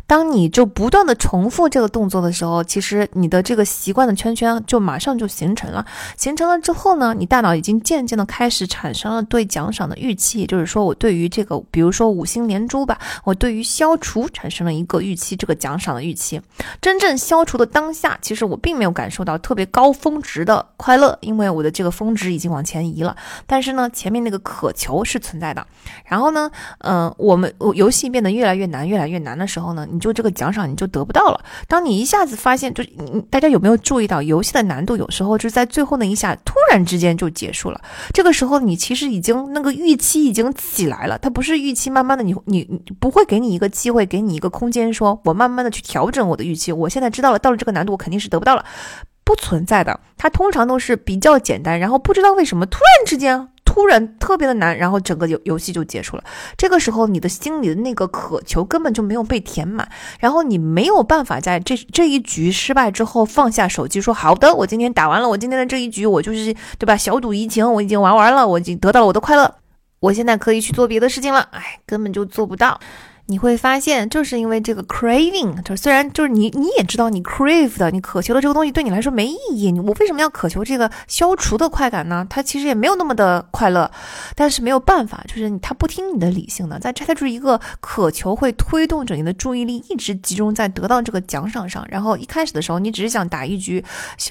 [0.06, 5.84] 当你就不断的重复这个动作的时候，其实你的这个习惯的圈圈就马上就形成了。
[6.16, 16.40] 形成了之后呢，你大脑已经渐渐的开始产生了对奖赏的预期，也就是说，我对于这个，比如说五星连珠吧，我对于消除产生了一个预期，这个奖赏的预期。
[16.82, 23.16] 真正消除的当下，其实我并没有感受到特别高峰值的快乐，因为我的这个峰值已经往前移了。
[23.46, 25.66] 但是呢，前面那个渴求是存在的。
[26.04, 26.50] 然后呢，
[26.80, 29.88] 嗯，我们游戏变得越来越难，越来越难的时候呢。
[29.94, 31.40] 你就这个奖赏你就得不到了。
[31.68, 37.80] 当你一下子发现，就你大家有没有注意到，游戏的难度有时候就是在最后那一下突然之间就结束了。
[38.12, 46.72] 这个时候你其实已经那个预期已经起来了，它不是预期慢慢的，你你你不会给你一个机会，给你一个空间，说我慢慢的去调整我的预期。
[46.72, 48.64] 我现在知道了，到了这个难度我肯定是得不到了，
[49.24, 50.00] 不存在的。
[50.16, 53.48] 它通常都是比较简单，然后不知道为什么突然之间。
[53.64, 56.24] 突然特别的难，然后整个游游戏就结束了。
[56.56, 59.88] 这个时候，你的心里的那个渴求根本就没有被填满，
[60.20, 66.96] 然后你没有办法在这这一局失败之后放下手机，说好的，我今天打完了，我今天的这一局，我就是对吧？
[66.96, 69.54] 小赌怡情，我已经玩完了，我已经得到了我的快乐，
[70.00, 71.40] 我现在可以去做别的事情了。
[71.50, 72.78] 哎，根本就做不到。
[73.26, 82.26] 你会发现，就是因为这个 craving，就是虽然就是你你也知道你 crave 的，你渴求的这个东西对你来说没意义，我为什么要渴求这个消除的快感呢？
[82.28, 83.90] 它其实也没有那么的快乐，
[84.34, 93.82] 但是没有办法，就是它不听你的理性的，在它就是一个渴求会推动着你的注意力一直集中在得到这个奖赏上，然后一开始的时候你只是想打一局，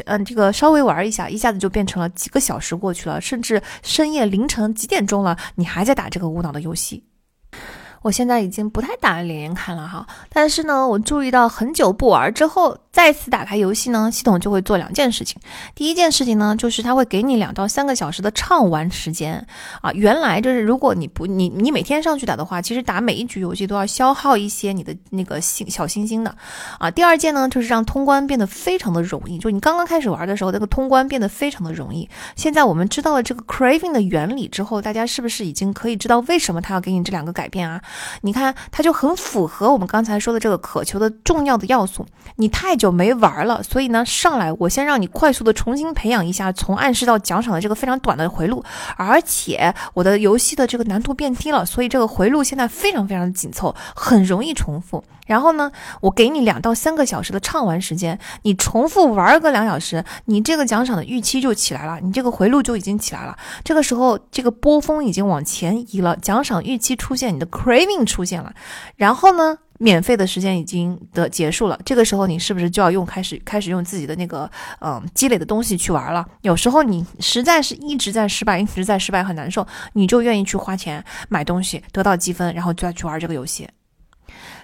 [0.06, 7.04] 嗯，这个稍微玩一下，一下子就变成了几个小时过去了，甚至深夜凌晨几点钟了，你还在打这个无脑的游戏。
[8.04, 12.78] 我现在已经不太打连连看了哈，但是呢，我注意到很久不玩之后。
[12.94, 15.42] 再次打开游戏呢，系统就会做两件事情。
[15.74, 19.44] 第一件事情呢，就是它会给你两到三个小时的畅玩时间
[19.82, 19.92] 啊。
[19.94, 26.36] 原来就是如果你不你你每天上去打的话，其实打每一局游戏都要消耗一些你的那个星小星星的
[26.78, 26.92] 啊。
[26.92, 29.40] 第二件呢，就是让通关变得非常的容易。
[29.40, 32.08] 就你刚刚开始玩的时候，那个通关变得非常的容易。
[32.36, 37.82] 现在我们知道了这个 craving 的原理之后，大家是不是已经可以知道为什么它要给你这两个改变啊？
[38.22, 42.06] 你看，它就很符合我们刚才说的这个渴求的重要的要素。
[42.36, 42.74] 你太。
[42.84, 48.62] 久没玩了，所以呢，上来我先让你快速的重新培养一下从暗示到奖赏的这个非常短的回路，
[48.98, 55.02] 而且我的游戏的这个难度变低了，所以这个回路现在非常非常的紧凑，很容易重复。
[55.26, 55.72] 然后呢，
[56.02, 63.38] 我给你两到三个小时的畅玩时间，你重复玩个两小时，你这个奖赏的预期就起来了，你这个回路就已经起来了。
[63.64, 68.54] 这个时候，这个波峰已经往前移了，奖赏预期出现，你的 crazy 命出现了，
[68.96, 69.58] 然后呢？
[69.80, 74.50] 免费的时间已经的结束了，这个时候你是不是就要用开始开始用自己的那个
[74.80, 76.26] 嗯积累的东西去玩了？
[76.42, 83.68] 有时候你实在是一直在失败，一直在失败很难受，你就愿意去花钱买东西，得到积分，然后再去玩这个游戏。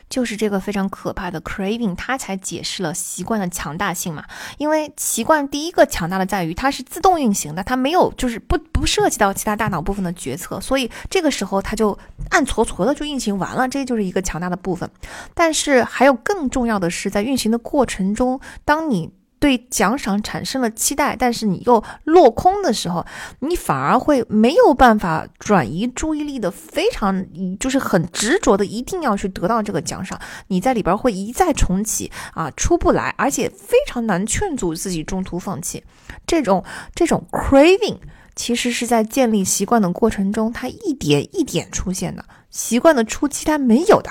[0.10, 4.26] 就是这个非常可怕的 craving，它才解释了习惯的强大性嘛。
[4.58, 11.98] 因为习惯第一个强大的在于它是自动运行的，它没有就是不不涉及到其他大脑部分的决策，所以这个时候它就
[12.30, 14.90] 暗搓搓的就运行完了，这就是一个强大的部分。
[15.34, 23.06] 但是还有更重要的是，在运行的过程中，当你对奖赏产生了期待，但是你又落空的时候，
[23.40, 27.26] 你反而会没有办法转移注意力的，非常
[27.58, 30.20] 就是很执着的，一定要去得到这个奖赏。
[30.48, 35.84] 你在里边会一再重启啊，出不来，而且非常难劝阻自己中途放弃。
[36.28, 36.64] 这种
[36.94, 37.98] 这种 craving
[38.36, 42.26] 其实是在建立习惯的过程中，它一点一点出现的。
[42.50, 44.10] 习惯的初期它没有的。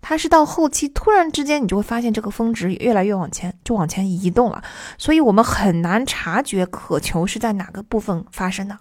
[0.00, 4.62] 它是到后期突然之间，你就会发现这个峰值越来越往前，就往前移动了，
[4.98, 8.78] 所以我们很难察觉渴求是在哪个部分发生的。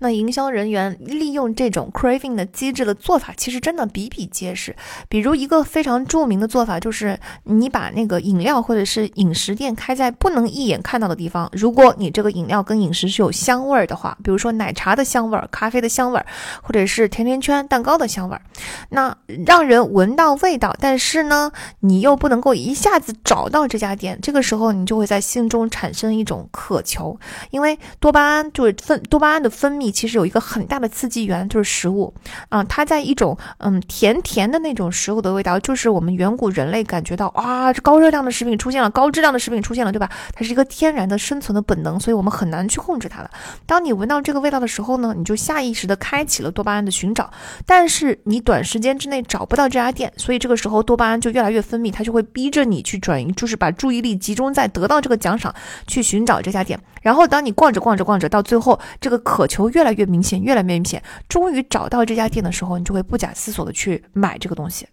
[0.00, 4.74] 那营销人员利用这种 craving 的机制的做法，其实真的比比皆是。
[5.08, 11.48] 比如一个非常著名的做法，就是你把那个饮料或者是饮食店开在不能一眼看到的地方。
[11.52, 16.24] 如果你这个饮料跟饮食是有香味儿的话，比如说奶茶的香味儿、咖啡的香味儿，
[16.62, 18.40] 或者是甜甜圈、蛋糕的香味儿，
[18.88, 19.14] 那
[19.46, 24.18] 让人闻到味道，但是呢，你又不能够一下子找到这家店。
[24.22, 27.18] 这个时候，你就会在心中产生一种渴求，
[27.50, 29.89] 因为多巴胺就是分多巴胺的分泌。
[29.90, 32.12] 其实有一个很大的刺激源，就是食物
[32.48, 40.10] 啊，它在一种嗯甜甜的那种食物的味道，就是我们远古人类感觉到啊，这高热量的食品出现了，高质量的食品出现了，对吧？
[40.34, 43.30] 它是一个天然的生存的本能，所以我们很难去控制它的。
[43.66, 47.30] 当你闻到这个味道的时候呢，你就下意识的开启了多巴胺的寻找，
[47.66, 55.54] 但是你短时间之内找不到这家店，所以这个时候多巴胺就越来越分泌，它就会逼着你去转移，就是把注意力集中在得到这个奖赏，
[55.86, 56.78] 去寻找这家店。
[57.00, 59.80] 然后当你逛着逛着逛着，到最后这个渴求越。
[59.80, 61.02] 来越明显，越来越明显。
[61.26, 64.86] 终于找到这家店的时候，你就会不假思索的去买这个东西。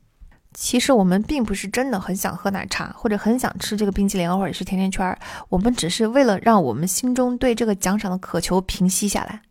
[0.54, 5.20] 其实我们并不是真的很想喝奶茶，或者很想吃这个冰淇淋，或者是甜甜圈儿。
[5.50, 9.42] 我们只是为了让我们心中对这个奖赏的渴求平息下来。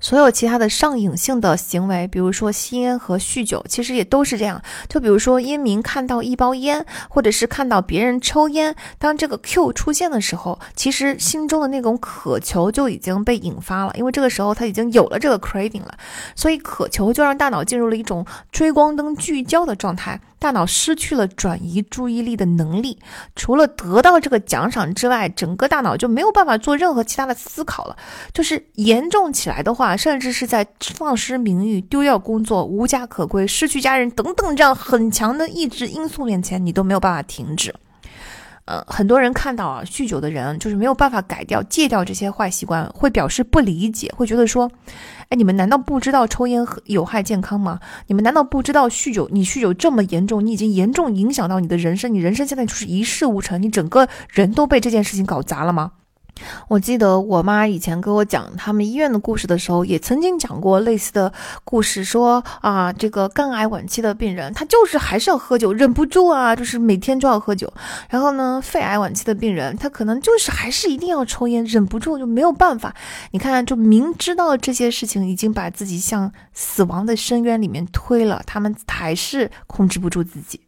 [0.00, 4.62] 所有其他的上瘾性的行为，比如说吸烟和酗酒，其实也都是这样。
[4.88, 15.94] 就比如说烟民看到一包烟，或者是看到别人抽烟，当这个 Q 出现的时候，其实心中的那种渴求就已经被引发了，因为这个时候他已经有了这个 craving 了，
[16.34, 20.20] 所以渴求就让大脑进入了一种追光灯聚焦的状态。
[20.40, 22.96] 大脑失去了转移注意力的能力，
[23.34, 27.96] 除了得到这个奖赏之外，整个大脑就没有办法做任何其他的思考了。
[28.32, 37.74] 就是严重起来的话，甚至是在丧失名誉、丢掉工作、无家可归、失去家人等等这样很强的抑制因素面前，你都没有办法停止。
[38.66, 44.70] 呃，很多人看到啊，酗酒的人就是没有办法改掉、戒掉这些坏习惯，会表示不理解，会觉得说，
[45.30, 47.80] 哎，你们难道不知道抽烟有害健康吗？
[48.08, 49.26] 你们难道不知道酗酒？
[49.32, 55.92] 你酗酒这么严重，你已经严重影响到你的人生，你人生现在就是一事无成，你整个人都被这件事情搞砸了吗？
[56.68, 61.32] 我记得我妈以前跟我讲他们医院的故事的时候，也曾经讲过类似的
[61.64, 67.72] 故事，说啊，这个肝癌晚期的病人，他就是还是要喝酒，忍不住啊，就是每天就要喝酒。
[68.08, 72.94] 然后呢，肺癌晚期的病人，他可能就是还是一定要抽烟，忍不住就没有办法。
[73.32, 80.60] 你看，就明知道这些事情已经把自己向死亡的深渊里面推了，他们还是控制不住自己。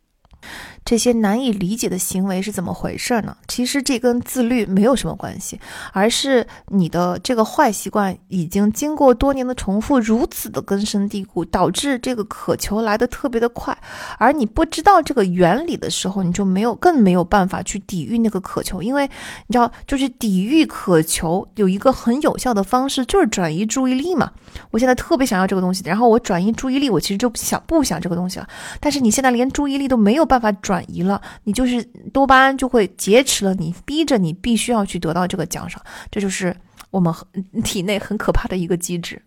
[0.83, 3.37] 这些难以理解的行为是怎么回事呢？
[3.47, 5.61] 其实这跟自律没有什么关系，
[5.93, 13.77] 而是你的这个坏习惯已经经过多年的重复，如此的根深蒂固，导致这个渴求来的特别的快。
[14.19, 19.09] 而你不知道这个原理的时候，你就没有更没有办法去抵御那个渴求，因为
[19.47, 24.33] 你知道，就是抵御渴求有一个很有效的方式，就是转移注意力嘛。
[24.73, 28.49] 我现在特别想要这个东西，然后我转移注意力，我其实就不想不想这个东西了。
[28.81, 30.70] 但是你现在连注意力都没有办法转。
[30.71, 31.83] 转移了，你就是
[32.13, 35.83] 多巴胺就会劫持了你，逼着你必须要去得到这个奖赏，
[36.13, 36.55] 这就是
[36.93, 37.13] 我们
[37.65, 39.21] 体内很可怕的一个机制。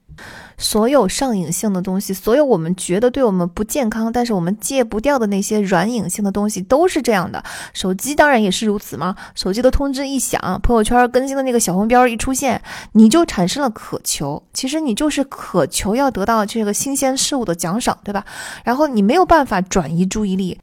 [0.59, 7.43] 所有上瘾性的东西，所有我们觉得对我们不健康，但是我们戒不掉的那些软瘾性的东西，都是这样的。
[7.73, 9.15] 手机当然也是如此嘛。
[9.33, 12.61] 手机的通知一响，朋友圈更新的那个小红标一出现，
[12.93, 14.41] 你就产生了渴求。
[14.53, 18.23] 其实你就是渴求要得到这个新鲜事物的奖赏，对吧？
[18.63, 20.59] 然后你没有办法转移注意力。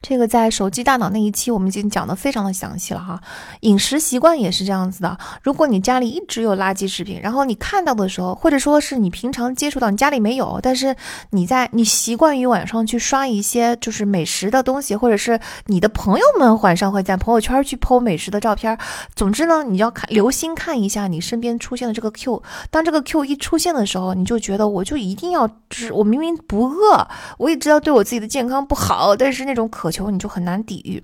[0.00, 3.20] 这个在手机大脑那一期我们已经讲的非常的详细了哈，
[3.60, 5.16] 饮食习惯也是这样子的。
[5.42, 10.94] 如果你家里一直有垃圾食品，然后你看到的时候，或者说是你平常接触到，你家里没有，但是
[11.30, 18.78] 你在你习惯于晚上去刷一些就是美食的东西，或者是你的朋友们晚上会在朋友圈去 po 美食的照片。
[19.14, 27.06] 总之呢，你要看留心看一下你身边出现的这个 Q，当这个 Q 一出现的时候，你就觉得我就一定要，就是我明明不饿，
[27.38, 29.88] 我也知道对我自己的健康不好，但是那这种渴。
[29.98, 31.02] 求你就很难抵御，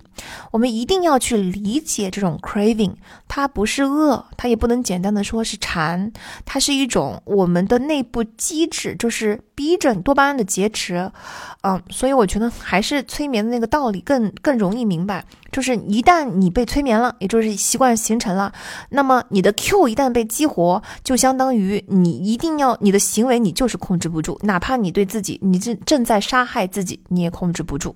[0.51, 2.93] 我们一定要去理解这种 craving，
[3.27, 6.13] 它不是饿，它也不能简单的说是馋，
[6.45, 11.11] 它是一种我们的内部机制，就是逼着多巴胺的劫持，
[11.63, 18.53] 嗯，所以我觉得还是催眠的那个道理更更容易明白，就是一旦你被催眠了，也就是习惯形成了，
[18.91, 27.95] 那么你的 Q 一旦被激活，就相当于你一定要你的行为你就是控制不住，哪怕你对自己你正正在杀害自己，你也控制不住。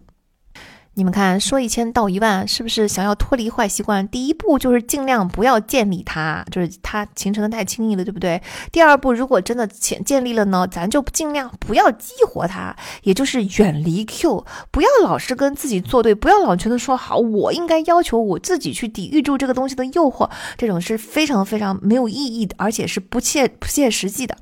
[0.99, 4.05] 你们看，说一千道一万，是不是想要脱离坏习惯？
[4.09, 8.41] 第一步就是尽量不要建立它，就是它形成的太轻易了，对不对？
[8.69, 24.35] 第二步，如果真的建建立了呢，咱就尽量不要激活它，也就是远离 Q，不要老是跟自己作对，不要老觉得说好，我应该要求我自己去抵御住这个东西的诱惑，这种是非常非常没有意义的，而且是不切不切实际的。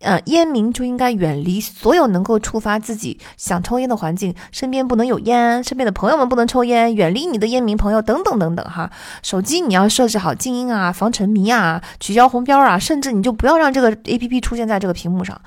[0.00, 8.90] 呃，烟民就应该远离所有能够触发自己想抽烟的环境，身边不能有烟，身边的朋友们不能抽烟，远离你的烟民朋友等等等等哈。
[9.22, 15.40] 手机你要设置好静音啊，防沉迷啊，取消红标啊，甚至你就不要让这个 A P P 出现在这个屏幕上。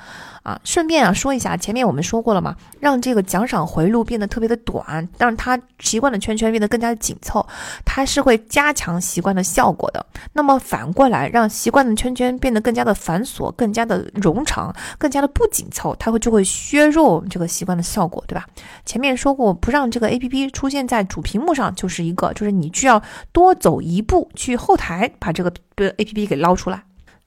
[0.48, 7.46] 啊，顺便啊说一下，前面我们说过了嘛，让这个奖赏回路变得特别的短，让它习惯的圈圈变得更加的紧凑，
[7.84, 10.06] 它是会加强习惯的效果的。
[10.32, 18.48] 那么反过来，让习惯的圈圈变得更加的繁琐、更加的冗长、更加的不紧凑，它会就会削弱我们这个习惯的效果，对吧？
[18.86, 23.04] 前面说过，不让这个 A P P 出现在主屏幕上，就是一个，就是你需要
[23.34, 26.84] 多走一步去后台把这个 A P P 给捞出来，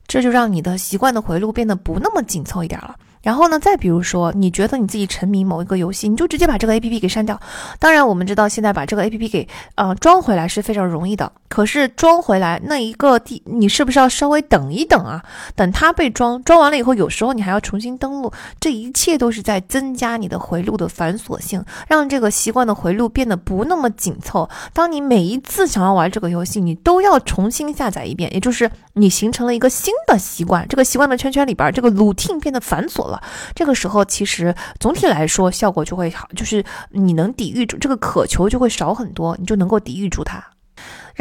[0.06, 2.97] 这就让你的习惯的回路变得不那么紧凑一点了。
[3.22, 7.38] 然后呢，再比如说，你觉得你自己沉迷某一个游戏，你就直接把这个 A P P 给删掉。
[7.78, 11.30] 当然，我们知道现在把这个 A P P 给呃装回来是非常容易的。
[11.48, 15.22] 可是装回来那一个地，你是不是要稍微等一等啊？
[15.55, 18.32] 等它被装装完了以后，有时候你还要重新登录。
[18.60, 24.48] 这一切都是在增加你的回路的繁琐性，让这个习惯的回路变得不那么紧凑。
[24.72, 30.66] 当你每一次想要玩这个游戏，你都要重新下载一遍，也就是你形成了一个新的习惯。
[30.68, 33.10] 这个习惯的圈圈里边，这个 routine 变得繁琐。
[33.55, 40.45] 这个时候，其实总体来说效果就会好，就是你能抵御住这个渴求就会少很多，你就能够抵御住它。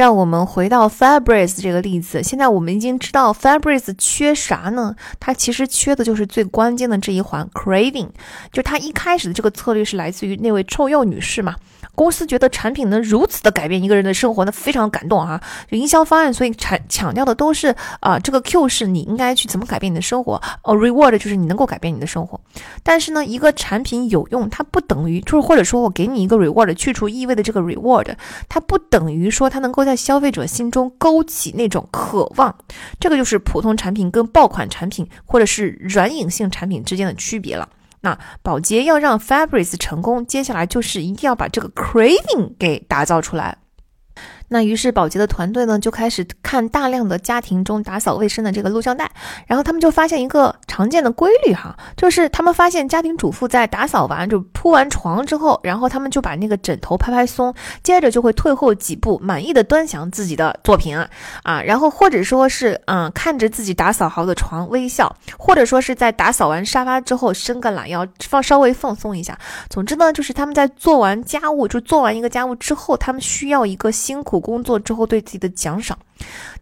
[0.00, 4.96] 让我们回到 Fabrice 这个例子，现在我们已经知道 Fabrice 缺啥呢？
[5.18, 8.08] 它其实缺的就是最关键的这一环 craving，
[8.50, 11.54] 就它一开始的这个策略是来自于那位臭鼬女士嘛。
[11.94, 15.38] 公司觉得产品能如此的改变一个人的生活，那非常感动啊！
[15.70, 22.40] 就营销方案，所以产强调的都是啊，这个 Q 是你应该去怎么改变你的生活，哦，Reward 就是你能够改变你的生活。
[22.82, 28.14] 但是呢，一个产品有用，它不等于就是或者说我给你一个 Reward，去除意味的这个 Reward，
[28.48, 32.54] 它不等于说它能够在在消费者心中勾起那种渴望。
[33.00, 37.68] 这个就是普通产品跟爆款产品或者是软饮性产品之间的区别了。
[38.02, 43.58] 那宝洁要让 Fabrice 成功，接下来就是一定要把这个 craving 给打造出来。
[44.52, 49.08] 那于是，保洁的团队呢就开始看大量的家庭中打扫卫生的这个录像带，
[49.46, 57.54] 然后他们就发现一个常见的规律哈，就是他们发现家庭主妇在打扫完就铺完床之后，然后他们就把那个枕头拍拍松，
[57.84, 61.08] 接着就会退后几步，满意的端详自己的作品啊
[61.44, 69.38] 啊，然后或者说是嗯看着自己打扫好的床微笑，或者说是在打扫完沙发之后伸个懒腰放稍微放松一下。
[69.68, 74.39] 总之呢，就是他们在做完家务就做完一个家务之后，他们需要一个辛苦。
[74.40, 75.98] 工作之后对自己的奖赏，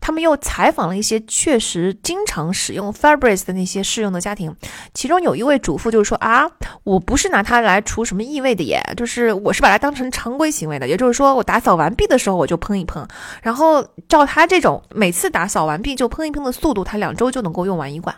[0.01, 4.55] 他们又采访了一些确实经常使用 Fabrice 的那些试用的家庭，
[4.95, 6.51] 其中有一位主妇就是说啊，
[6.85, 13.07] 我不是拿它来除什么异味的耶，就是我是把它当成常规行为的，也就是说我打扫完毕的时候我就喷一喷，
[13.43, 18.15] 然后照他这种每次打扫完毕就喷一喷的速度，他两周就能够用完一罐。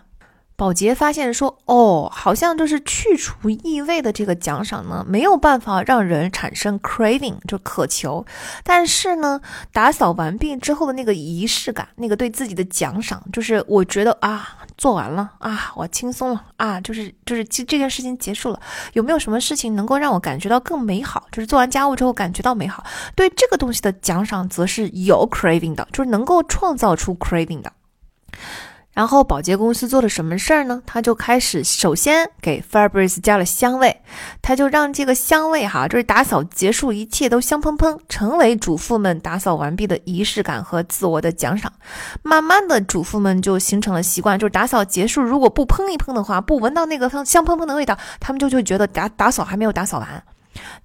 [0.60, 8.26] 保洁发现说：“哦，好像就是去除异味的这个奖赏呢，没有办法让人产生 craving，就渴求。
[8.62, 9.40] 但是呢，
[9.72, 18.60] 打扫完毕之后的那个仪式感，那个对自己的奖赏，就是我觉得啊，做完了啊，我轻松了啊，就是就是这这件事情结束了。
[18.92, 21.26] 有没有什么事情能够让我感觉到更美好？
[21.32, 22.84] 就是做完家务之后感觉到美好。
[23.14, 27.72] 对这个东西的奖赏，则是有 craving 的，就是能够创造出 craving 的。”
[29.00, 30.82] 然后保洁公司做了什么事儿呢？
[30.84, 34.02] 他就开始首先给 Fabrice 加了香味，
[34.42, 41.72] 他就让这个香味哈，就是打扫结束一切都香喷喷，成为主妇们打扫完毕的仪式感和自我的奖赏。
[42.22, 50.22] 慢慢的，主妇们就形成了习惯，就是打扫结束如果不喷一喷的话，不闻到那个香香喷喷的味道，他们就就觉得打打扫还没有打扫完。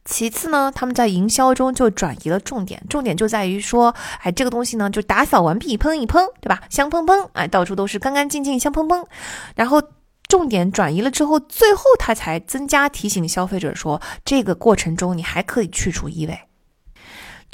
[0.03, 6.61] 其次呢，他们在营销中就转移了重点，重点就在于说，哎，这个东西呢，就打扫完毕喷一喷，对吧？
[6.69, 9.03] 香喷喷，哎，到处都是干干净净，香喷喷。
[9.55, 9.81] 然后
[10.27, 16.39] 重点转移了之后，最后他才增加提醒消费者说，这个过程中你还可以去除异味。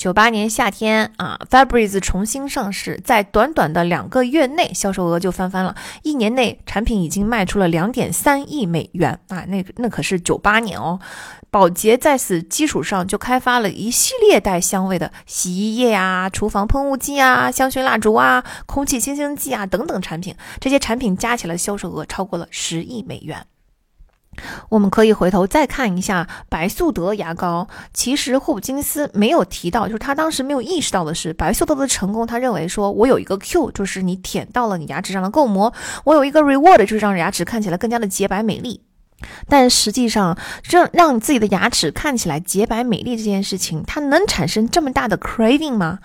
[0.01, 5.75] 九八年夏天啊，Fabrice 重新上市，在短短的两个月内，销售额就翻番了。
[6.01, 9.45] 一年内，产品已经卖出了两点三亿美元啊！
[9.47, 10.99] 那那可是九八年哦。
[11.51, 20.35] 宝洁在此基础上就开发了一系列带香味的洗衣液啊、厨房喷雾剂啊、香薰蜡烛啊、空气清新剂啊等等产品。
[20.59, 23.45] 这些产品加起来销售额超过了十亿美元。
[24.69, 27.67] 我们可以回头再看一下白素德牙膏。
[27.93, 32.25] 其实霍普金斯没有提到，就是他当时没有意识到的是，白素德的成功。
[32.25, 35.71] 他认为说，我有一个 Q，就是你舔到了你牙齿上的垢膜；
[36.05, 38.81] 我有一个 Reward，就是让牙齿看起来更加的洁白美丽。
[39.47, 40.37] 但实际上，
[40.69, 45.99] 让让你自己的牙齿看起来洁白美丽这件事情，它能产生这么大的 craving 吗？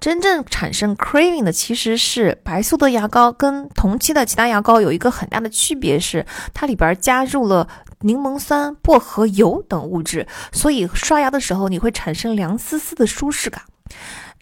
[0.00, 7.68] 真正产生 craving 的其实是白素德牙膏，跟同期的其他牙膏有一个很大的区别是，它里边加入了
[8.00, 13.62] 柠檬酸、薄荷油等物质，所以刷牙的时候你会产生凉丝丝的舒适感。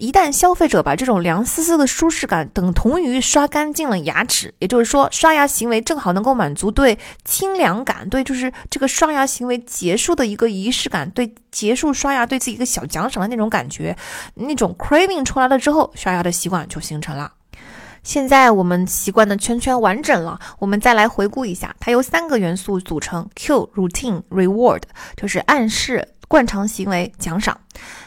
[0.01, 13.95] 一旦消费者把这种凉丝丝的舒适感等同于刷干净了牙齿，也就是说，刷牙行为正好能够满足对清凉感、对就是这个刷牙行为结束的一个仪式感、对结束刷牙对自己一个小奖赏的那种感觉，
[14.35, 17.31] 那种 craving 出来了之后，刷牙的习惯就形成了。
[18.03, 24.83] 现在我们习惯的圈圈完整了，我们再来回顾一下，它由三个元素组成：Q、Routine、Reward，
[25.15, 26.09] 就是暗示。
[26.31, 27.59] 惯常行为奖赏，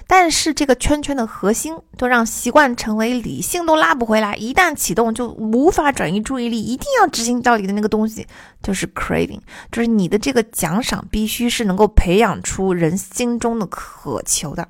[0.08, 8.26] 但是这个圈圈的核心都让习惯成为理性都拉不回来，一旦启动就无法转移注意力，一定要执行到底的那个东西
[8.62, 9.40] 就是 craving，
[9.72, 14.68] 就是你的这个奖赏必须是能够培养出人心中的渴求的。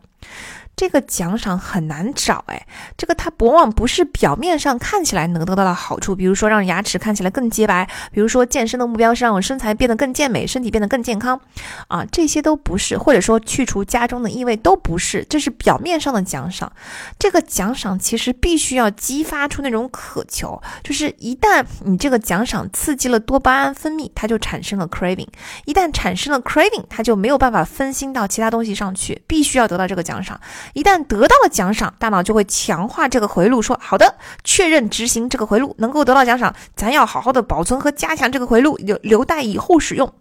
[0.75, 2.65] 这个奖赏很难找哎，
[2.97, 11.39] 这个它往往不是表面上看起来能得到的好处，比如说让牙齿看起来更洁白，比如说健身的目标是让我身材变得更健美，身体变得更健康，
[11.87, 16.71] 啊，这些都不是，或者说去除家中的异味都不是，这是表面上的奖赏。
[17.19, 25.27] 这个奖赏其实必须要激发出那种渴求，就是一旦你这个奖赏刺激了多巴胺分泌，它就产生了 craving，
[25.65, 30.39] 一旦产生了 craving，它就没有办法分心到其他东西上去，必须要得到这个奖赏。
[30.73, 40.11] 一旦得到了奖赏，大脑就会强化这个回路，说好的，确认执行这个回路，能够得到奖赏，咱要好好的保存和加强这个回路，留留待以后使用。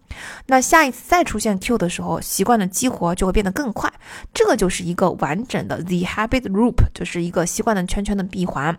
[0.45, 3.91] 那下一次再出现 Q 的时候，习惯的激活就会变得更快。
[4.33, 8.77] 这就是一个完整的 The Habit Loop，就是一个习惯的圈圈的闭环。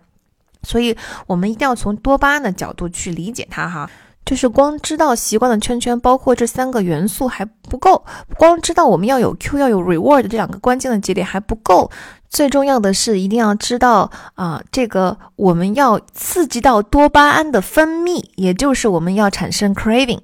[0.63, 0.97] 所以，
[1.27, 3.91] 我们一定要从多巴胺的角度去理解它哈。
[4.25, 8.05] 就是光知道习惯的圈圈包括这三个元素还不够，
[8.37, 11.91] 光知道我们要有 Q 要有 Reward 这两个关键的节点还不够，
[12.31, 20.21] 最重要的是一定要知道啊，这个我们要刺激到多巴胺的分泌，也就是我们要产生 Craving，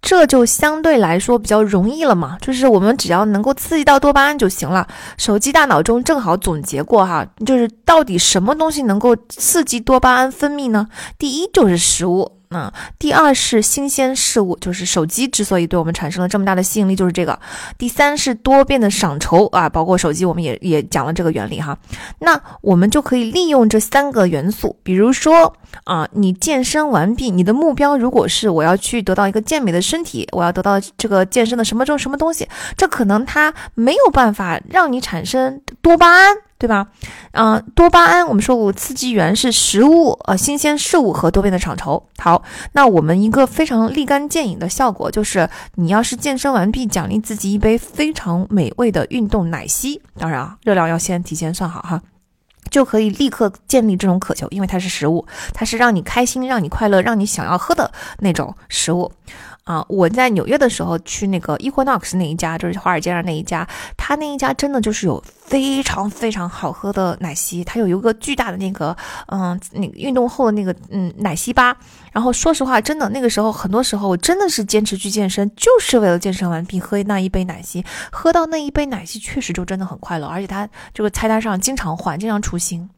[0.00, 4.88] 这就相对来说比较容易了嘛，就是我们只要能够刺激到多巴胺就行了。
[5.16, 10.88] 手机大脑中正好总结过哈，就是到底什么东西能够刺激多巴胺分泌呢？
[11.16, 12.41] 第一就是食物。
[12.52, 17.38] 那第二是新鲜事物，就是手机之所以对我们产生了这么大的吸引力，就是这个。
[17.78, 21.76] 第三是多变的赏酬啊，包括手机，我们也也讲了这个原理哈。
[22.18, 32.46] 那我们就可以利用这三个元素，比如说啊，你健身完毕，你的目标如果是我要去得到一个健美的身体，我要得到这个健身的什么种什么东西，
[32.76, 36.36] 这可能它没有办法让你产生多巴胺。
[36.62, 36.86] 对吧？
[37.32, 42.06] 嗯，多巴胺我们说过，刺激源是食物、呃新鲜事物和多变的赏酬。
[42.18, 50.00] 好，那我们一个非常立竿见影的效果就是，你要是健身完毕，奖励自己一杯非常美味的运动奶昔。
[50.16, 52.00] 当然啊，热量要先提前算好哈，
[52.70, 57.90] 就可以立刻建立这种渴求，因为它是食物，它是让你开心、让你快乐、让你想要喝的
[58.20, 59.10] 那种食物。
[59.64, 63.66] 啊，我在纽约的时候去那个 Equinox 那一家，就是华尔街上那一家，
[63.96, 71.76] 他那一家真的就是有非常非常好喝的奶昔，它有一个巨大的那个，嗯，那个运动后的那个，嗯，奶昔吧。
[72.10, 82.90] 然后说实话，真的那个时候，很多时候我真的是坚持去健身，就是为了健身完毕喝那一杯奶昔，喝到那一杯奶昔确实就真的很快乐，而且它这个菜单上经常换，经常出新。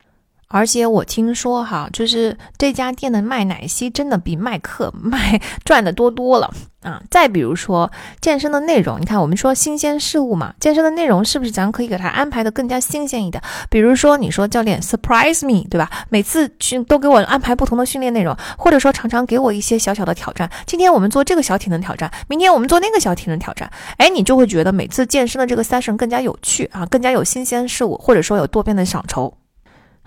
[0.48, 6.52] 而且我听说哈，就是这家店的卖奶昔真的比卖课卖赚的多多了
[6.82, 7.02] 啊！
[7.10, 7.90] 再比如说
[8.20, 13.42] 健身的内容，你看我们说新鲜事物嘛，健身的内容是不是咱可以给它安排的更加新鲜一点？
[13.68, 15.90] 比如说你说教练 surprise me，对吧？
[16.08, 20.48] 每次去都给我安排不同的训练内容，或者说常常给我一些小小的挑战。
[20.66, 23.68] 今天我们做这个小体能挑战，明天我们做那个小体能挑战。
[23.96, 29.32] 哎，你就会觉得每次健身的这个 session 更加有趣啊，更加有新鲜事物，或者说有多变的赏酬。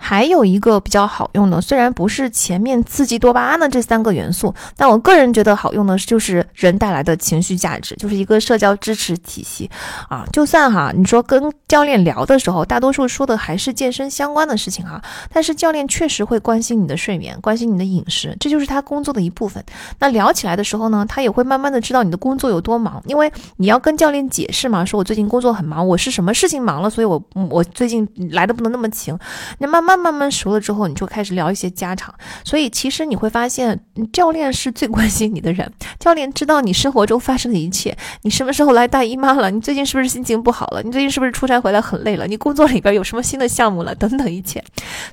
[0.00, 9.68] 还有一个比较好用的，虽然不是前面刺激多巴胺的这三个元素，但我个人觉得好用的就是人带来的情绪价值，就是一个社交支持体系
[10.08, 10.24] 啊。
[10.32, 15.02] 就算哈，你说跟教练聊的时候，大多数说的还是健身相关的事情哈，
[15.32, 19.62] 但是教练确实会关心你的睡眠，关心你的饮食，这就是他工作的一部分。
[19.98, 27.20] 那聊起来的时候呢，他也会慢慢的知道你的工作有多忙，因为你要跟教练解释嘛，说我最近工作很忙，我是什么事情忙了，所以我
[27.50, 29.18] 我最近来的不能那么勤，
[29.58, 29.87] 那慢慢。
[29.88, 32.14] 慢慢慢熟了之后，你就开始聊一些家常。
[32.44, 33.80] 所以其实你会发现，
[34.12, 35.72] 教练是最关心你的人。
[35.98, 39.50] 教练知道你生活中发生的一切，你什么时候来大姨妈了？
[39.50, 40.82] 你最近是不是心情不好了？
[40.82, 42.26] 你最近是不是出差回来很累了？
[42.26, 43.94] 你工作里边有什么新的项目了？
[43.94, 44.62] 等等一切。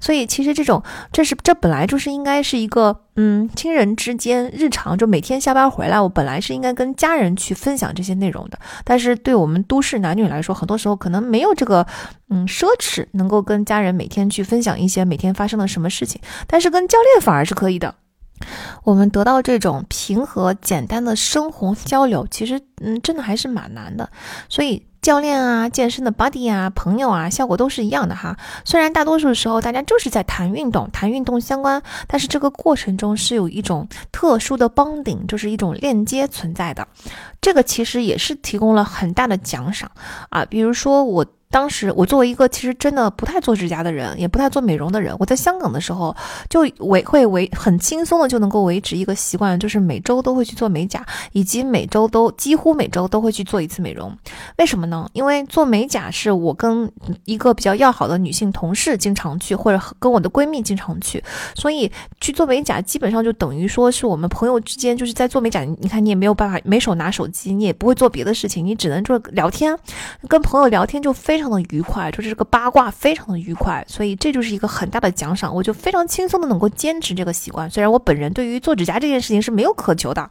[0.01, 0.83] 所以其实这种，
[1.13, 3.04] 这是这本来就是应该是一个。
[3.15, 11.85] 嗯，亲人之间日常就每天下班回来，我本来是应该跟家人去分享这些内容的，但是对我们都市男女来说，很多时候可能没有这个
[12.29, 17.95] 嗯奢侈，能够跟家人每天去分享一些每天发生了什么事情，但是跟教练反而是可以的。
[18.83, 24.09] 我们得到这种平和简单的生活交流，其实嗯，真的还是蛮难的，
[24.49, 24.85] 所以。
[25.01, 28.35] 教练啊，健身的 buddy 啊，朋友啊，效果都是一样的哈。
[28.63, 36.87] 虽然大多数时候大家就是在谈运动，谈运动相关，但是这个过程中是有一种特殊的 bonding，就是一种链接存在的。
[37.39, 39.91] 这个其实也是提供了很大的奖赏
[40.31, 41.23] 啊，比如说我。
[41.55, 46.13] 当时我作为一个其实真的不太做指甲的人，也不太做美容的人，我在香港的时候
[46.49, 54.13] 就维会维很轻松的就能够维持一个习惯，就是每周都会去做美甲，以及每周都几乎每周都会去做一次美容。
[54.57, 55.09] 为什么呢？
[55.13, 56.91] 因为做美甲是我跟
[57.23, 61.23] 一个比较要好的女性同事经常去，或者跟我的闺蜜经常去，
[61.55, 65.63] 所以去做美甲基本上就等于说是我们朋友之间就是在做美甲。
[65.63, 69.73] 你看你也没有办法没手拿手机，你也不会做别的事情，你只能做聊天，
[70.27, 71.44] 跟朋友聊天就非常。
[71.45, 77.69] 非常的愉快，就是这个八卦非常的愉快，所以这就是一个很大的奖赏，我就非常轻松的能够坚持这个习惯。
[77.69, 80.27] 虽然我本人对于做指甲这件事情是没有渴求的，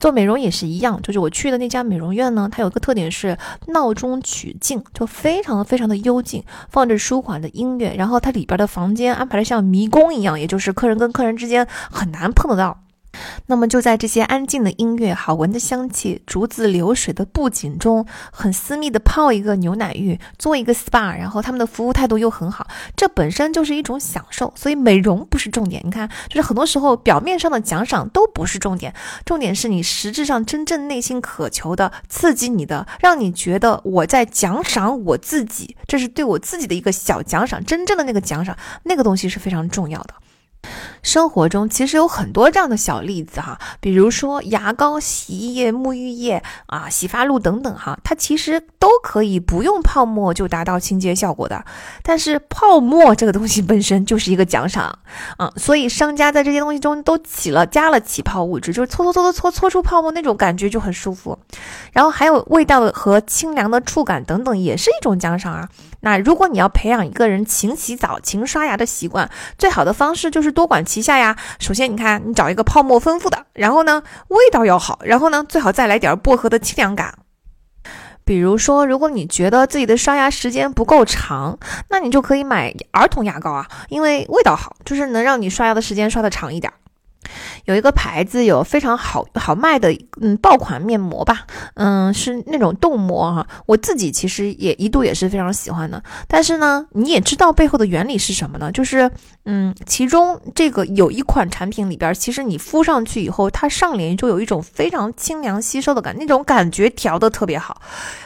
[0.00, 12.76] 做美容也是一样，就是我去的那家美容院呢，它有个特点是闹中取静，就非常非常的幽静，放着舒缓的音乐，然后它里边的房间安排的像迷宫一样，也就是客人跟客人之间很难碰得到。
[13.46, 24.52] 那么就在这些安静的音乐、好闻的香气、竹子流水的布景中，很私密的泡一个牛奶浴，做一个 SPA，然后他们的服务态度又很好，这本身就是一种享受。
[24.56, 37.64] 所以美容不是重点，你看，就是很多时候表面上的奖赏都不是重点，重点是你实质上真正内心渴求的、刺激你的，让你觉得我在奖赏我自己，这是对我自己的一个小奖赏。
[37.64, 40.14] 真正的那个奖赏，那个东西是非常重要的。
[41.02, 51.64] 生活中其实有很多这样的小例子哈，比如说牙膏、洗衣液、沐浴液啊、洗发露等等哈，它其实都可以不用泡沫就达到清洁效果的。
[52.02, 54.98] 但是泡沫这个东西本身就是一个奖赏
[55.38, 61.38] 啊，所以商家在这些东西中都起了加了起泡物质，就是搓搓搓搓搓搓出泡沫那种感觉就很舒服。
[61.92, 65.68] 然后还有味道和清凉的触感等等，也是一种奖赏啊。
[66.00, 71.36] 那如果你要培养一个人勤洗澡、勤刷牙的习惯，最好的方式就是多管齐下呀。
[71.58, 77.14] 首先，你看，你找一个泡沫丰富的，然后呢，味道要好，然后呢，最好再来点薄荷的清凉感。
[78.24, 81.58] 比如说，如果你觉得自己的刷牙时间不够长，
[81.88, 86.72] 那你就可以买儿童牙膏啊，因为味道好，就是能让你刷牙的时间刷的长一点。
[87.66, 93.46] 有一个牌子有非常好好卖的，嗯，爆款面膜吧，嗯，是那种冻膜哈。
[93.66, 96.02] 我自己其实也一度也是非常喜欢的。
[96.26, 98.72] 但是呢，你也知道背后的原理是什么呢？
[98.72, 99.10] 就是，
[99.44, 107.80] 嗯，其中这个有一款产品里边，其实你敷上去以后，它上脸就有一种非常清凉吸收的感觉，那种感觉调的特别好。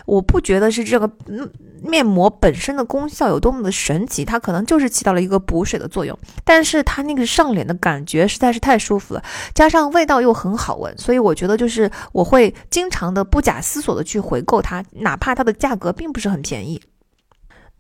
[0.07, 1.51] 我不觉得是这个，嗯。
[1.85, 9.23] 面膜本身的功效有多么的神奇，它可能就是起到了一个补水的作用，但是它那个上脸的感觉实在是太舒服了，
[9.55, 16.81] 加上味道又很好闻，所以我觉得就是我会经常的不假思索的去回购它，哪怕它的价格并不是很便宜。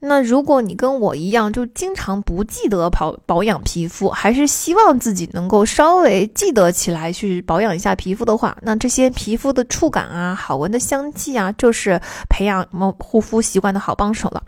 [0.06, 11.98] 那如果你跟我一样，就经常不记得保保养皮肤，还是希望自己能够稍微记得起来去保养一下皮肤的话，那这些皮肤的触感啊、好闻的香气啊，就是
[12.28, 14.42] 培养什么护肤习惯的好帮手了。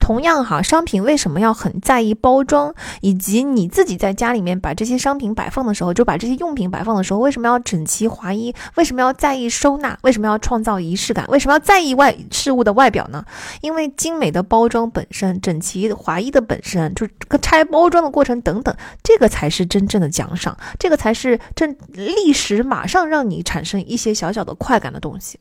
[0.00, 8.52] 同样哈，商品为什么要很在意包装，以及你自己在家里面把这些商品摆放的时候，就把这些用品摆放的时候，为什么要整齐划一？
[8.74, 9.96] 为什么要在意收纳？
[10.02, 11.24] 为什么要创造仪式感？
[11.28, 13.24] 为什么要在意外事物的外表呢？
[13.60, 14.90] 因为精美的包装。
[14.96, 17.12] 本身整齐划一的本身，就是
[17.42, 25.38] 拆包装的过程等等，这个才是真正的奖赏，这个才是正历史马上让你产生一些小小的快感的东西。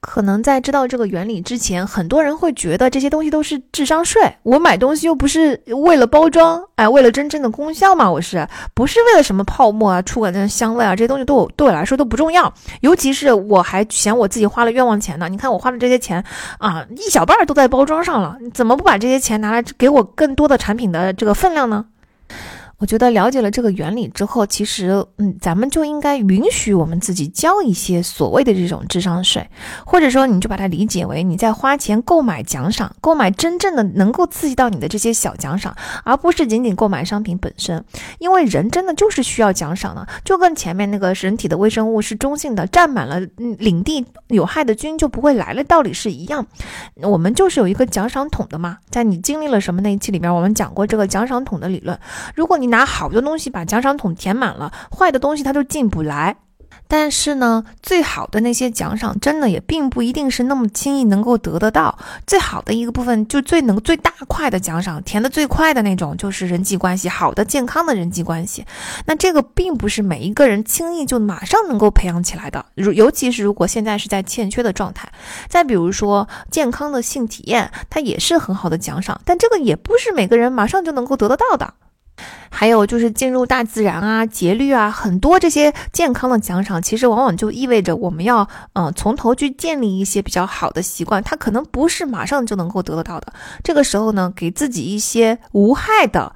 [0.00, 4.22] 可能在知道这个原理之前，很多人会觉得这些东西都是智商税。
[4.44, 12.52] 我买东西又不是为了包装，哎，为了真正的功效嘛，我是不是为了什么泡沫啊、触感的香味啊，这些东西对我对我来说都不重要。
[12.80, 15.28] 尤其是我还嫌我自己花了冤枉钱呢。
[15.28, 16.22] 你看我花的这些钱
[16.58, 21.84] 啊，一小半都在包装上了，怎么不把这些钱拿来给我更多的产品的这个分量呢？
[22.78, 29.44] 我觉得了解了这个原理之后，其实，嗯，咱们就应该允许我们自己交一些所谓的这种智商税，
[29.84, 37.84] 或者说，你就把它理解为你在花钱购买奖赏，购买真正的能够刺激到你的这些小奖赏，而不是仅仅购买商品本身。
[38.20, 43.18] 因为人真的就是需要奖赏的，就跟前面那个人体的微生物是中性的，占满了
[43.58, 46.46] 领地，有害的菌就不会来了道理是一样。
[46.94, 51.98] 我们就是有一个奖赏桶的嘛，在你经历了什么那一期里边，我们讲过这个奖赏桶的理论。
[52.36, 56.36] 如果你拿好的东西把奖赏桶填满了，坏的东西它就进不来。
[56.90, 61.98] 但是呢，最好的那些奖赏，真的也并不一定是那么轻易能够得得到。
[62.26, 68.64] 最好的一个部分，就最能最大块的奖赏，填的最快的那种，就是人际关系，好的健康的人际关系。
[69.04, 75.10] 那这个并不是每一个人轻易就马上能够培养起来的，如尤其是如果现在是在欠缺的状态。
[75.46, 81.74] 再比如说健康的性体验，它也是很好的奖赏，但这个也不是每个人马上就能够得得到的。
[82.50, 93.32] 还有就是进入大自然啊，节律啊，很多这些健康的奖赏，其实往往就意味着我们要，嗯，从头去建立一些比较好的习惯，它可能不是马上就能够得得到的。
[93.62, 96.34] 这个时候呢，给自己一些无害的、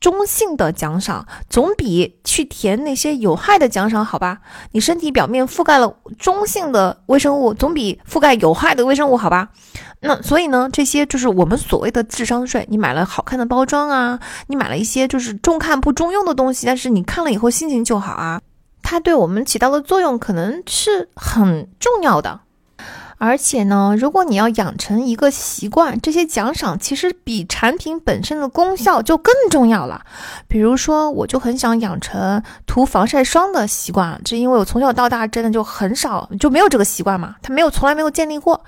[0.00, 4.38] 中性的奖赏，总比去填那些有害的奖赏好吧？
[4.72, 9.48] 你身体表面覆盖了中性的微生物，总比覆盖有害的微生物好吧？
[10.00, 12.66] 那所以呢，这些就是我们所谓的智商税。
[12.70, 18.40] 你买了好看的包装啊，你买了一些就是中看不中用的东西，但是你看了以后心情就好啊，
[18.82, 22.40] 它对我们起到的作用可能是很重要的。
[23.18, 30.02] 而且呢，如果你要养成一个习惯，这些奖赏其实比产品本身的功效就更重要了。
[30.46, 38.62] 比如说，我就很想养成涂防晒霜的习惯，这因为我从小到大真的就很少就没有这个习惯嘛，它没有从来没有建立过。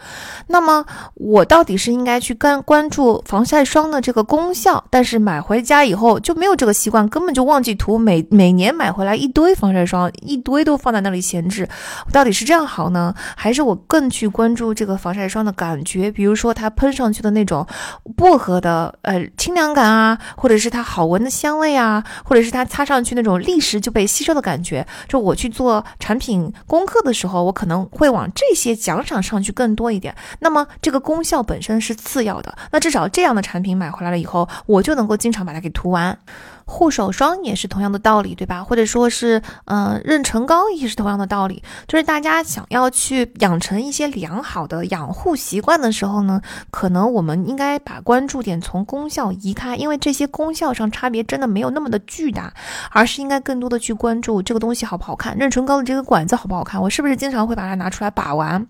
[0.48, 11.68] 那么我到底是应该去关关注防晒霜的这个功效，但是买回家以后就没有这个习惯，根本就忘记涂，每每年买回来一堆防晒霜，一堆都放在那里闲置。
[12.12, 14.28] 到底是这样好呢，还是我更去？
[14.40, 17.66] 关注这个防晒霜的感觉，比如说它喷上去的那种
[18.16, 24.86] 薄荷的呃清凉感啊，或者是它好闻的香味啊，或者是它擦上去那种立时就被吸收的感觉。
[25.06, 30.16] 就我去做产品功课的时候，我可能会往这些奖赏上去更多一点。
[30.38, 36.16] 那么这个功效本身是次要的，那至少这样的产品买回来了以后，我就能够经常把它给涂完。
[36.70, 38.62] 护手霜也是同样的道理，对吧？
[38.62, 41.60] 或者说是，嗯，润唇膏也是同样的道理。
[41.88, 46.40] 就是大家想要去养成一些良好的养护习惯的时候呢，
[46.70, 52.54] 可能我们应该把关注点从功效移开，因为这些功效上差别真的没有那么的巨大，
[52.92, 58.64] 而是应该更多的去关注这个东西好不好看，润唇膏的这个管子好不好看，我是不是经常会把它拿出来把玩，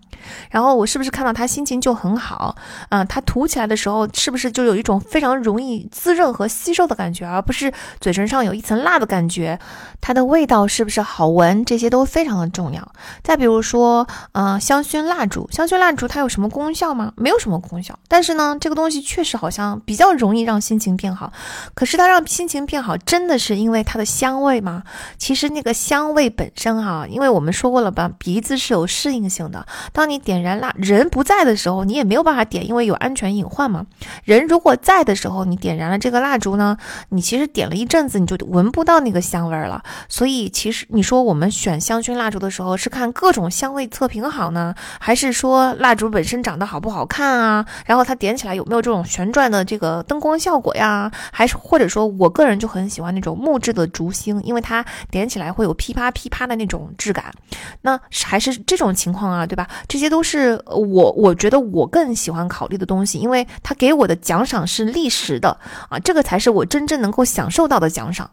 [0.49, 2.55] 然后我是不是看到它心情就很好，
[2.89, 7.71] 嗯，它涂起来的时候是不是就有一种非常容易滋润和吸收的感觉，而不是。
[7.99, 9.59] 嘴唇上有一层蜡的感觉，
[9.99, 11.65] 它的味道是不是好闻？
[11.65, 12.91] 这些都非常的重要。
[13.23, 17.13] 再比如说，嗯，香薰蜡烛，香薰蜡烛它有什么功效吗？
[17.15, 17.97] 没有什么功效。
[18.07, 21.31] 但是呢，这个东西确实好像比较容易让心情变好。
[21.75, 24.83] 可是它让心情变好，真的是因为它的香味吗？
[25.17, 29.65] 其实那个香味本身啊，因为我们说过了吧，鼻子是有适应性的。
[29.93, 33.85] 当你点燃蜡，人不在的时候，你也没有办法点，因为有安全隐患嘛。
[34.23, 36.77] 人如果在的时候，你点燃了这个蜡烛呢，
[37.09, 37.80] 你其实点了一。
[37.81, 39.83] 一阵子，你就闻不到那个香味儿了。
[40.07, 47.65] 所以其实你说我们选香薰蜡烛的时候，是看各种香味测评好呢，还是说蜡烛本身长得好不好看啊？
[47.85, 51.11] 然后它点起来有没有这种旋转的这个灯光效果呀？
[51.31, 57.33] 还是或者说我个人就很喜欢那种木质的烛芯，因为它点起来会有噼啪噼啪的那种质感。
[57.81, 59.67] 那还是这种情况啊，对吧？
[59.87, 65.57] 这些都是我我觉得我更喜欢考虑的东西，因为它给我的奖赏是历时的
[65.89, 68.29] 啊，这个才是我真正能够享受到的奖赏。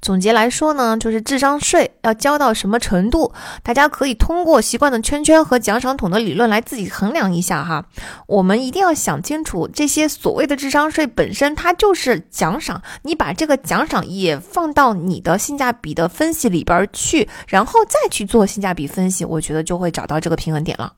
[0.00, 3.32] 总结来说呢，就是智商税要交到什么程度，
[3.62, 7.84] 大家可以通过习惯的圈圈和奖赏桶的理论来自己衡量一下哈。
[8.26, 20.92] 我们一定要想清楚，这些所谓的智商税本身它就是奖赏，你把这个奖赏也放到你的性价比的分析里边去，然后再去做性价比分析，我觉得就会找到这个平衡点了。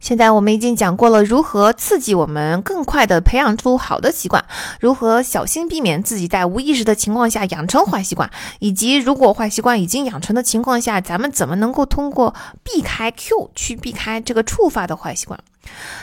[0.00, 4.44] 现在我们已经讲过了如何刺激我们更快的培养出好的习惯，
[4.80, 8.30] 如何小心避免自己在无意识的情况下养成坏习惯，
[8.60, 15.40] 以及如果坏习惯已经养成的情况下，咱们怎么能够通过避开 Q 去避开这个触发的坏习惯？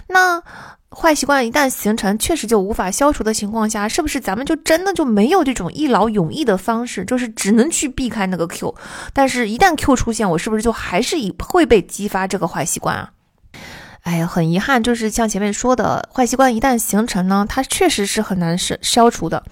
[0.07, 0.43] 那
[0.89, 8.75] 坏习惯一旦形成，确实就无法消除的情况下，是不是咱们就真的就没有这种一劳永逸的方式，就是只能去避开那个 Q？
[9.13, 13.09] 但是，一旦 Q 出现，我是不是就还是以会被激发这个坏习惯啊？
[14.05, 19.43] 哎呀，很遗憾，就是像前面说的，坏习惯一旦形成呢，它确实是很难是消除的。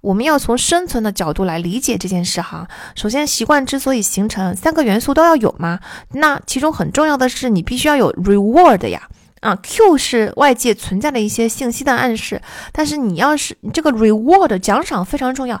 [0.00, 2.66] 我们要从生存的角度来理解这件事哈。
[2.96, 5.80] 首先，习惯之所以形成，三个元素都要有嘛。
[6.12, 9.06] 那其中很重要的是，你必须要有 reward 呀。
[9.40, 12.40] 啊，Q 是外界存在的一些信息的暗示，
[12.72, 15.60] 但是你要是这个 reward 奖赏非常重要。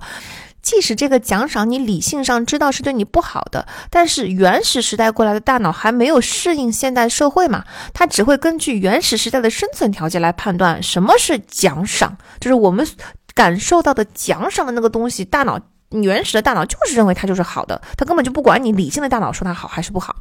[0.62, 12.86] 即使这个奖赏你理性上知道是对你不好的，但是原始时代过来的大脑还没有适应现代社会嘛，它只会根据原始时代的生存条件来判断什么是奖赏，就是我们
[13.34, 15.60] 感受到的奖赏的那个东西，大脑
[15.90, 20.14] 你原始的大脑就是认为它就是好的，它根本就不管你理性的大脑说它好还是不好。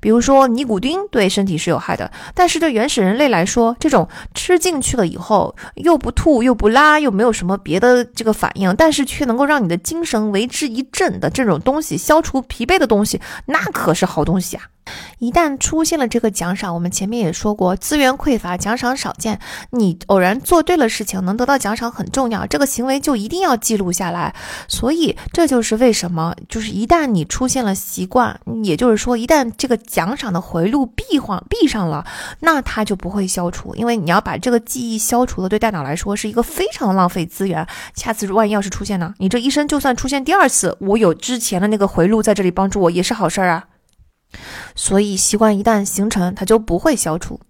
[0.00, 14.64] 比如说尼古丁对身体是有害的，但是对原始人类来说，这种吃进去了以后又不吐又不拉又没有什么别的这个反应，但是却能够让你的精神为之一振的这种东西，消除疲惫的东西，那可是好东西啊。
[15.18, 19.38] 一旦出现了这个奖赏，我们前面也说过，资源匮乏，奖赏少见。
[19.70, 24.34] 你偶然做对了事情，能得到奖赏很重要，这个行为就一定要记录下来。
[24.68, 32.06] 所以这就是为什么，就是一旦你出现了习惯，也就是说，一旦这个奖赏的回路闭上闭上了，
[32.40, 37.66] 那它就不会消除，因为你要把这个记忆消除了，对大脑来说是一个非常浪费资源。
[37.94, 39.14] 下次万一要是出现呢？
[39.18, 43.64] 你这一生就算出现第二次，我有之前的那个回路在这里帮助我，也是好事儿啊。
[44.74, 47.40] 所以，习惯一旦形成，它就不会消除。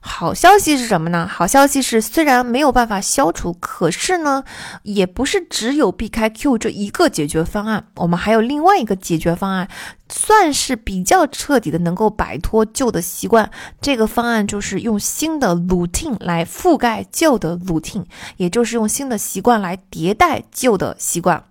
[0.00, 1.26] 好消息是什么呢？
[1.26, 4.44] 好消息是，虽然没有办法消除，可是呢，
[4.84, 7.88] 也不是只有避开 Q 这一个解决方案。
[7.96, 9.68] 我们还有另外一个解决方案，
[10.08, 13.50] 算是比较彻底的，能够摆脱旧的习惯。
[13.80, 18.04] 这个方案就是用新的 routine 来覆盖旧的 routine，
[18.36, 21.42] 也就是用新的习惯来迭代旧的习惯。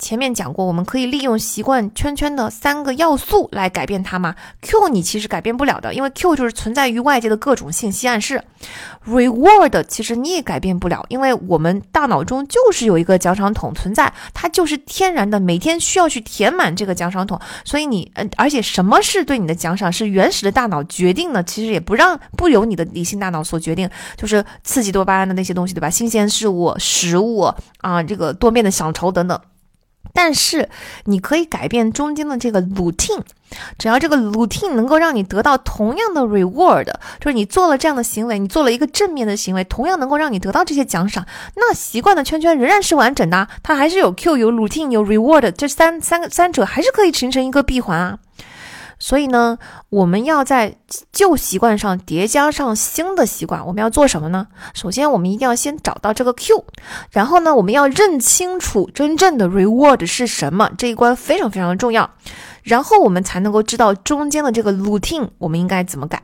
[0.00, 8.42] 前面讲过，我们可以利用习惯圈圈的三个要素来改变它嘛？Q 你其实改变不了的，因为 Q 就是存在于外界的各种信息暗示。
[9.06, 17.38] Reward 其实你也改变不了，因为我们大脑中就是有一个奖赏桶存在，它就是天然的，每天需要去填满这个奖赏桶。
[17.64, 25.90] 所以你，呃，而且什么是对你的奖赏，是原始的大脑决定的，其实也不让不由你的理性大脑所决定，就是刺激多巴胺的那些东西，对吧？
[25.90, 29.38] 新鲜事物、食物啊，这个多面的享受等等。
[30.12, 30.68] 但是
[31.04, 33.22] 你可以改变中间的这个 routine，
[33.78, 36.86] 只要这个 routine 能够让你得到同样的 reward，
[37.18, 41.26] 就是你做了这样的行为，你做了一个正面的行为，同样能够让你得到这些奖赏，
[41.56, 48.18] 那习惯的圈圈仍然是完整的，它还是有 Q 有 routine 有 reward，这三三个三者还是可以形成一个闭环啊。
[49.00, 49.58] 所以呢，
[49.88, 50.76] 我们要在
[51.10, 53.66] 旧习惯上叠加上新的习惯。
[53.66, 54.46] 我们要做什么呢？
[54.74, 56.64] 首先，我们一定要先找到这个 Q，
[57.10, 62.08] 然后呢，我们要认清楚真正的 reward 是什么，这一关非常非常的重要。
[62.62, 66.22] 然后我们才能够知道中间的这个 routine 我们应该怎么改。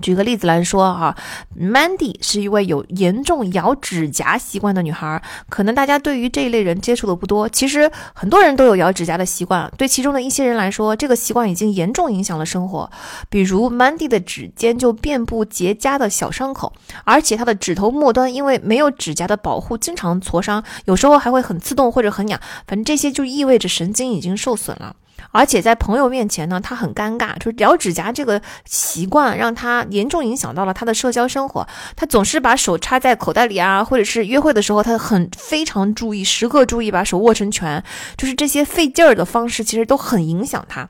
[0.00, 1.16] 举个例子来说哈
[1.58, 5.22] ，Mandy 是一位有严重咬指甲习惯的女孩。
[5.48, 9.70] 可能大家对于这一类人接触的不多，其实很多人都有咬指甲的习惯。
[9.76, 12.90] 对其中的一些人来说，这个习惯已经严重影响了生活。
[13.30, 16.72] 比如 Mandy 的指尖就遍布结痂的小伤口，
[17.04, 22.38] 而且她的指头末端因为没有指甲的保护，经常挫伤，有时候还会很刺痛或者很痒。
[22.66, 24.94] 反正这些就意味着神经已经受损了。
[25.30, 31.66] 而且在朋友面前呢，他很尴尬，就是咬指甲这个习惯让他严重影响到了他的社交生活。
[31.94, 37.82] 他总是把手插在口袋里啊，或者是约会的时候，他很非常注意，时刻注意把手握成拳，
[38.16, 40.88] 就是这些费劲儿的方式，其实都很影响他。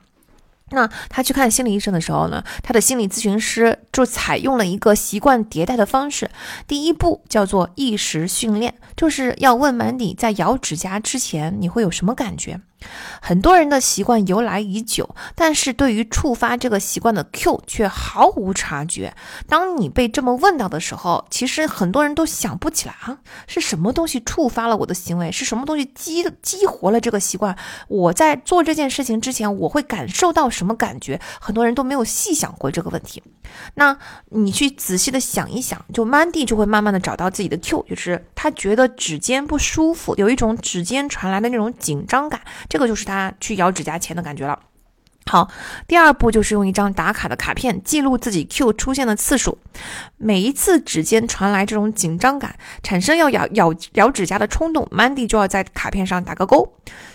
[0.69, 6.29] 那他去看心理医生的时候呢，他的心理咨询师就采用了一个习惯迭代的方式。
[6.67, 12.59] 第一步叫做意识训练，就是要问 Mandy 在咬指甲之前你会有什么感觉。
[13.21, 19.15] 很多人的习惯由来已久，但是对于触发这个习惯的 Q 却毫无察觉。
[19.47, 23.17] 当你被这么问到的时候，其实很多人都想不起来啊，
[23.47, 25.31] 是什么东西触发了我的行为？
[25.31, 27.57] 是什么东西激激活了这个习惯？
[27.87, 31.19] 我在做这件事情之前，我会感受到什么感觉？
[31.41, 33.23] 很多人都没有细想过这个问题。
[33.75, 33.97] 那
[34.29, 42.41] 你去仔细的想一想，就 Mandy 就会慢慢的找到自己的 Q，就是他觉得指尖不舒服，有一种指尖传来的那种紧张感。
[42.69, 44.59] 这个就是它去咬指甲钳的感觉了。
[45.27, 45.49] 好，
[45.87, 49.57] 第二步就是用一张打卡的卡片记录自己 Q 出现的次数。
[50.17, 56.73] 每一次指尖传来这种紧张感，产生要咬咬咬指甲的冲动，Mandy 就要在卡片上打个勾。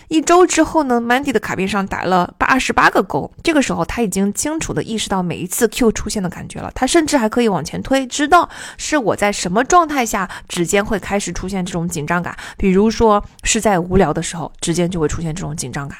[0.09, 3.31] 一周之后呢，Mandy 的卡片上打了八十八个勾。
[3.41, 6.71] 这个时候他已经清楚的意识到每一次 Q 出现的感觉了。
[6.75, 12.37] 他甚至还可以往前推，知道是我在什么状态下指尖会开始出现这种紧张感。
[12.57, 15.97] 比如说是在无聊的时候，指尖就会出现这种紧张感。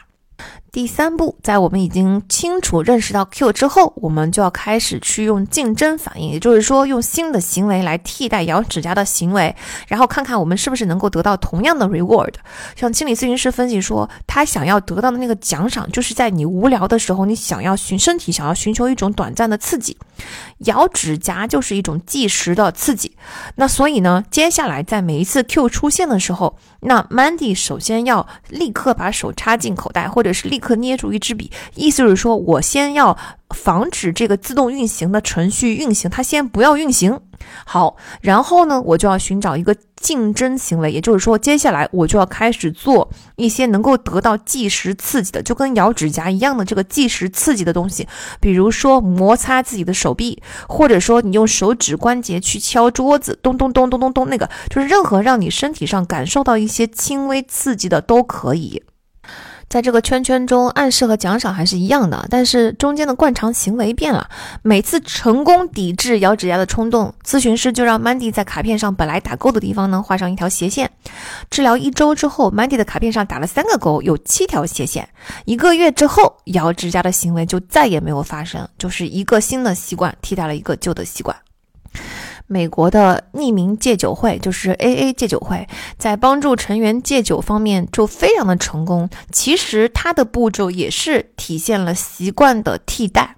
[0.73, 9.55] 第三步，在我们已经清楚认识到 Q 之后，我们就要开始去用竞争反应，也就是说，用新的行为来替代咬指甲的行为，
[9.87, 12.33] 然后看看我们是不是能够得到同样的 reward。
[12.75, 19.95] 像心理咨询师分析说，他想要得到的那个奖赏，就是在你无聊的时候，你想要寻身体想要寻求一种短暂的刺激，
[20.65, 23.15] 咬指甲就是一种即时的刺激。
[23.57, 30.62] 那所以呢，接下来在每一次 Q 出现的时候，那 Mandy 首先要立刻把手插进口袋，或者是立。
[30.63, 33.17] 刻捏住一支笔，意思是说，我先要
[33.49, 37.19] 防止这个自动运行的程序运行，它先不要运行。
[37.65, 48.07] 好，然后呢，我就要寻找一个竞争行为，也就是说，接下来我就要开始做一些能够得到即时刺激的，就跟咬指甲一样的这个即时刺激的东西，
[48.39, 58.81] 比如说摩擦自己的手臂，或者说你用手指关节去敲桌子，咚咚咚咚咚咚，那个就是任何让你身体上感受到一些轻微刺激的都可以。
[59.73, 64.29] 在这个圈圈中，暗示和奖赏还是一样的，但是中间的惯常行为变了。
[64.61, 70.91] 每次成功抵制咬指甲的冲动，咨询师就让 Mandy 在卡片上本来打勾的地方呢画上一条斜线。
[71.49, 75.09] 治疗一周之后，Mandy 的卡片上打了三个勾，有七条斜线。
[75.45, 81.35] 一个月之后，咬指甲的行为就再也没有发生，就是一个新的习惯替代了一个旧的习惯。
[82.53, 85.67] 美国的匿名戒酒会就是 AA 戒酒会，
[85.97, 89.09] 在帮助成员戒酒方面就非常的成功。
[89.31, 93.37] 其实它的步骤也是体现了习惯的替代。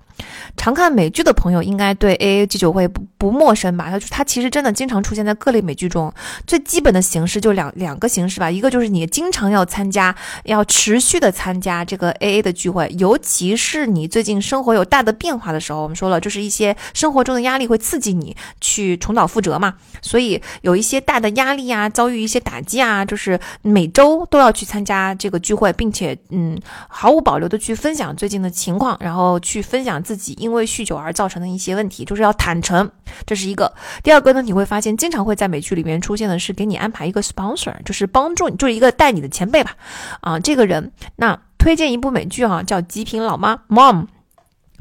[0.57, 3.90] 常看美剧的朋友应该对 A A 戒酒会不不陌生吧？
[3.90, 6.11] 它它其实真的经常出现在各类美剧中。
[6.48, 10.15] 最基本的形式就两两个形式吧，一个就是你经常要参加，
[10.45, 19.76] 要持续的参加这个 A A 的聚会，尤其是你最近生活有大的变化的时候，我们说了，就是一些生活中的压力会刺激你去重蹈覆辙嘛。
[20.02, 26.57] 所以有一些大的压力啊，遭遇一些打击啊，就是每周都要去参加这个聚会，并且嗯，
[26.88, 30.44] 毫无保留的去分享最近的情况，然后去分享自己。
[30.45, 32.88] 因为酗酒而造成的一些问题，就是要坦诚，
[33.26, 33.73] 这是一个。
[34.03, 39.76] 第二个呢，你会发现经常会在美剧里面出现的是给你安排一个 sponsor，就是帮助你，就是一个带你的前辈吧。
[40.22, 44.05] 啊，这个人，那推荐一部美剧哈，叫《极品老妈》Mom。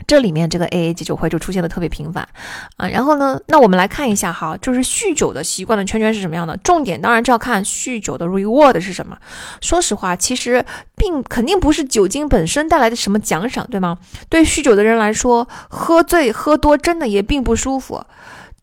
[0.06, 2.28] 这里面这个 A A 戒酒会就出现的特别频繁
[2.76, 6.56] 啊，然后呢，那我们来看一下哈，就是酗酒的习惯的圈圈是什么样的？
[6.58, 9.16] 重点当然就要看酗酒的 reward 是什么。
[9.60, 10.64] 说实话，其实
[10.96, 13.98] 并肯定不是酒精本身带来的什么奖赏，对吗？
[14.28, 18.04] 对酗酒的人来说，喝醉喝多真的也并不舒服。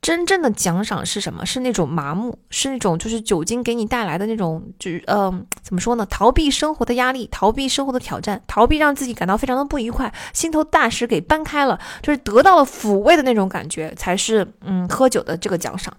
[0.01, 1.45] 真正的奖赏是什么？
[1.45, 6.03] 是那种麻木，是那种就是酒精给你带来的那种，就是嗯，怎么说呢？
[6.07, 15.95] 逃避生活的压力，逃避生活的挑战，逃避让自己感到非常的不愉快，心头大石给搬开了，就是得到了抚慰的那种感觉，才是嗯，喝酒的这个奖赏。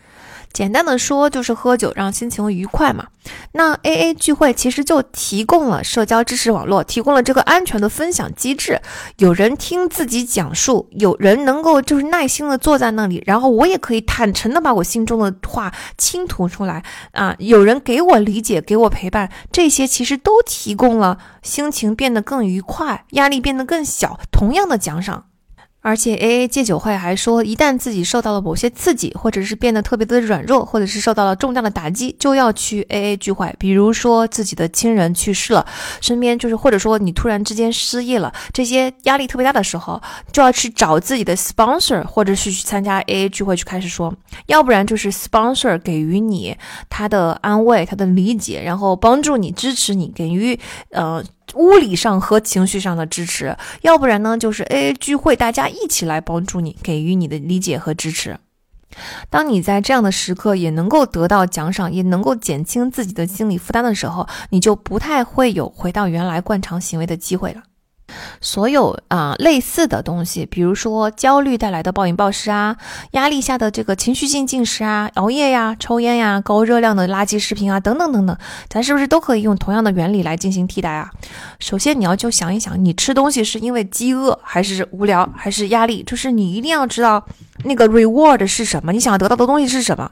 [0.52, 3.06] 简单的说，就是喝酒让心情愉快嘛。
[3.52, 8.80] 那 A A 聚会其实就提供了社交知识网络，提供了这个安全的分享机制。
[9.18, 17.34] 有人听自己讲述，有人能够就是耐心的坐在那里，然后我也可以坦诚的把我心中的话倾吐出来啊。
[17.38, 25.26] 有人给我理解，给我陪伴，这些其实都提供了心情变得更愉快，压力变得更小，同样的奖赏。
[25.82, 33.52] 而且 A A 戒酒会还说，一旦自己受到了某些刺激，或者是变得特别的软弱，或者是受到了重大的打击，就要去 A A 聚会。
[33.58, 35.66] 比如说自己的亲人去世了，
[36.00, 40.00] 身边就是或者说你突然之间失业了，这些压力特别大的时候，
[40.32, 44.14] 就要去找自己的 sponsor，或者是去参加 A A 聚会去开始说，
[44.46, 46.56] 要不然就是 sponsor 给予你
[46.88, 50.56] 他的安慰、他的理解，然后帮助你、支持你，给予
[50.92, 51.22] 呃。
[51.54, 58.38] 物理上和情绪上的支持，要不然呢，就是 A A 聚会，大家一起来帮助你，给予你的理解和支持。
[59.30, 67.62] 当你在这样的时刻也能够得到奖赏，也能够减轻自己的心理负担的时候，你就不太会有回到原来惯常行为的机会了。
[68.40, 72.76] 所有啊类似的东西，比如说焦虑带来的暴饮暴食啊，
[73.12, 78.36] 压力下的这个情绪性进食啊，熬夜呀、抽烟呀、高热量的垃圾食品啊，等等等等，
[78.68, 81.10] 咱是不是都可以用同样的原理来进行替代啊？
[81.58, 86.02] 首先你要就想一想，你吃东西是因为饥饿，还是无聊，还是压力？
[86.04, 87.24] 就是你一定要知道
[87.64, 90.10] 那个 reward 是什么，你想要得到的东西是什么。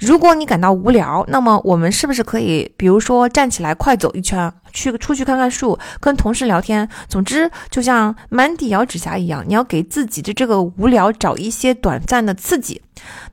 [0.00, 4.52] 如果你感到无聊，那么我们是不是可以，比如说站起来快走一圈？
[4.72, 6.86] 去出去看看树，跟同事聊天。
[7.08, 7.35] 总之，
[7.70, 12.80] 就像满地咬指甲一样，你要给自己的这个无聊找一些短暂的刺激。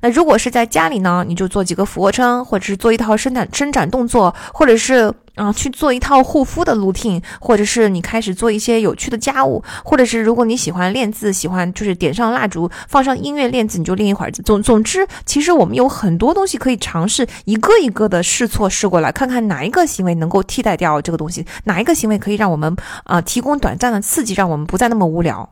[0.01, 5.13] 那如果是在家里呢，你就做几个俯卧撑，或者是做一套伸展伸展动作，或者是。
[5.35, 14.31] 啊，去做一套护肤的 routine，或者是你开始做一些有趣的家务，或者是如果你喜欢练字，喜欢就是点上蜡烛，放上音乐练字，你就练一会儿。
[14.31, 25.49] 总总之，其实我们有很多东西可以尝试，一个一个的试错试过来，看看哪一个行为能够替代掉这个东西，哪一个行为可以让我们啊提供短暂的刺激，让我们不再那么无聊。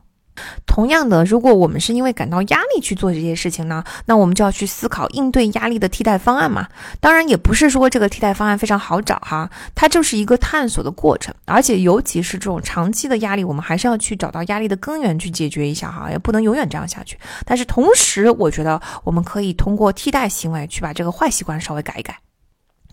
[0.66, 6.66] 同样的，如果我们是因为感到压力去做这些事情呢，那我们就要去思考应对压力的替代方案嘛。
[7.00, 11.34] 当然，也不是说这个替代方案非常好找哈，它就是一个探索的过程。
[11.44, 17.18] 而且，尤其是这种长期的压力，我们还是要去找到压力的根源去解决一下哈，也不能永远这样下去。
[17.44, 22.16] 但是同时，我觉得我们可以通过替代行为去把这个坏习惯稍微改一改。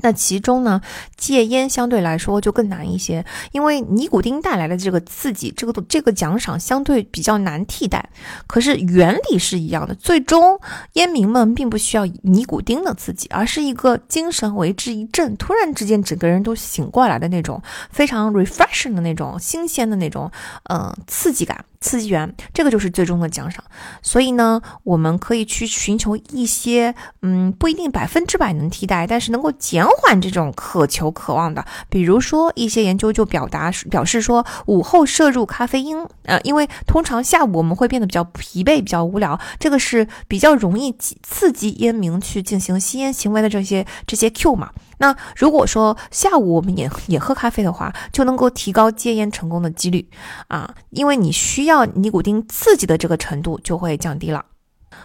[0.01, 0.81] 那其中呢，
[1.17, 8.09] 戒烟相对来说就更难一些，因为尼古丁带来的这个刺激，这个这个奖赏相对比较难替代。
[8.47, 10.59] 可是原理是一样的，最终
[10.93, 17.61] 烟民们并不需要尼古丁的刺激，而是一个精神为之一振，突然之间整个人都醒过来的那种
[17.91, 20.31] 非常 refreshing 的那种新鲜的那种
[20.69, 21.65] 嗯刺激感。
[21.81, 23.63] 刺激源，这个就是最终的奖赏。
[24.01, 31.65] 所以呢，我们可以去寻求一些，嗯，不一定百分之百能替代，但是能够减缓这种渴求、渴望的。
[31.89, 40.93] 比如说，一些研究就表达表示说，午后摄入咖啡因，呃，因为通常下午我们会变得比较疲惫、比较无聊，这个是比较容易
[41.23, 44.71] 刺激烟民去进行吸烟行为的这些这些 Q 嘛。
[44.99, 50.07] 那如果说下午我们也也喝咖啡的话，就能够提高戒烟成功的几率
[50.47, 54.45] 啊，因为你需要尼古丁刺激的这个程度就会降低了。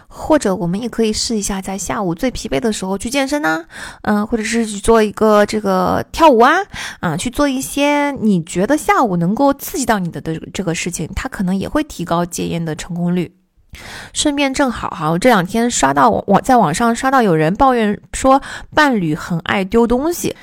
[0.07, 3.65] 或者我们也可以试一下，在下午最疲惫的时候去健身呐，
[4.01, 6.53] 嗯，或者是去做一个这个跳舞啊，
[7.01, 13.33] 啊，去做一些你觉得下午能够刺激到你的的这个事情，它可能也会提高戒烟的成功率。
[14.13, 18.41] 顺便正好哈，我这两天刷到我在网上刷到有人抱怨说
[18.73, 20.35] 伴侣很爱丢东西，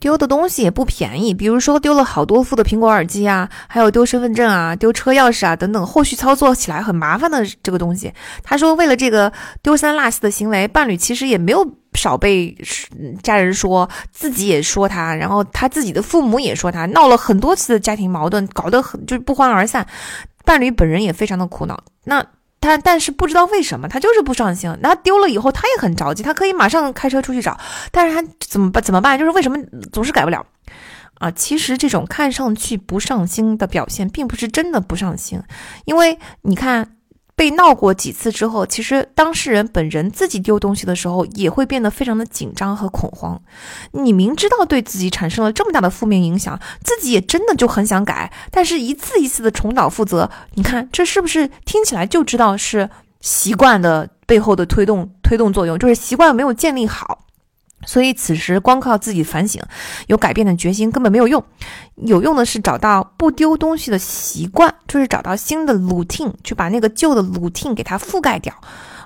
[0.00, 8.12] 丢的东西也不便宜，比如说丢了好多副的苹果耳机啊，还有丢身份证啊、丢车钥匙啊等等，后续操作起来很麻烦的这个东西。
[8.42, 9.32] 他说为了这个
[9.62, 12.54] 丢三落四的行为，伴侣其实也没有少被
[13.22, 19.86] 家人说，自己也说他，然后他自己的父母也说他，闹了很多次的家庭矛盾，搞得很就是不欢而散，
[20.44, 21.82] 伴侣本人也非常的苦恼。
[22.04, 22.26] 那。
[22.64, 24.76] 他但是不知道为什么，他就是不上心。
[24.80, 27.58] 那丢了以后，他也很着急，他可以马上开车出去找，
[27.92, 28.82] 但是他怎么办？
[28.82, 29.18] 怎么办？
[29.18, 29.58] 就是为什么
[29.92, 30.44] 总是改不了
[31.18, 31.30] 啊？
[31.30, 35.40] 其实这种看上去不上心的表现，并不是真的不上心，
[35.84, 36.90] 因为你看。
[37.36, 43.40] 被闹过几次之后，其实当事人本人自己丢东西的时候，也会变得非常的紧张和恐慌。
[43.92, 52.88] 你明知道对自己产生了这么大的负面影响，自己也真的就很想改，但是一次一次的重蹈覆辙，你看这是不是听起来就知道是
[53.20, 57.23] 习惯的背后的推动推动作用，就是习惯没有建立好。
[57.86, 59.62] 所以此时光靠自己反省，
[60.06, 61.42] 有改变的决心根本没有用，
[61.96, 68.54] 有用的是找到不丢东西的习惯，就是找到新的 routine，去把那个旧的 routine 给它覆盖掉。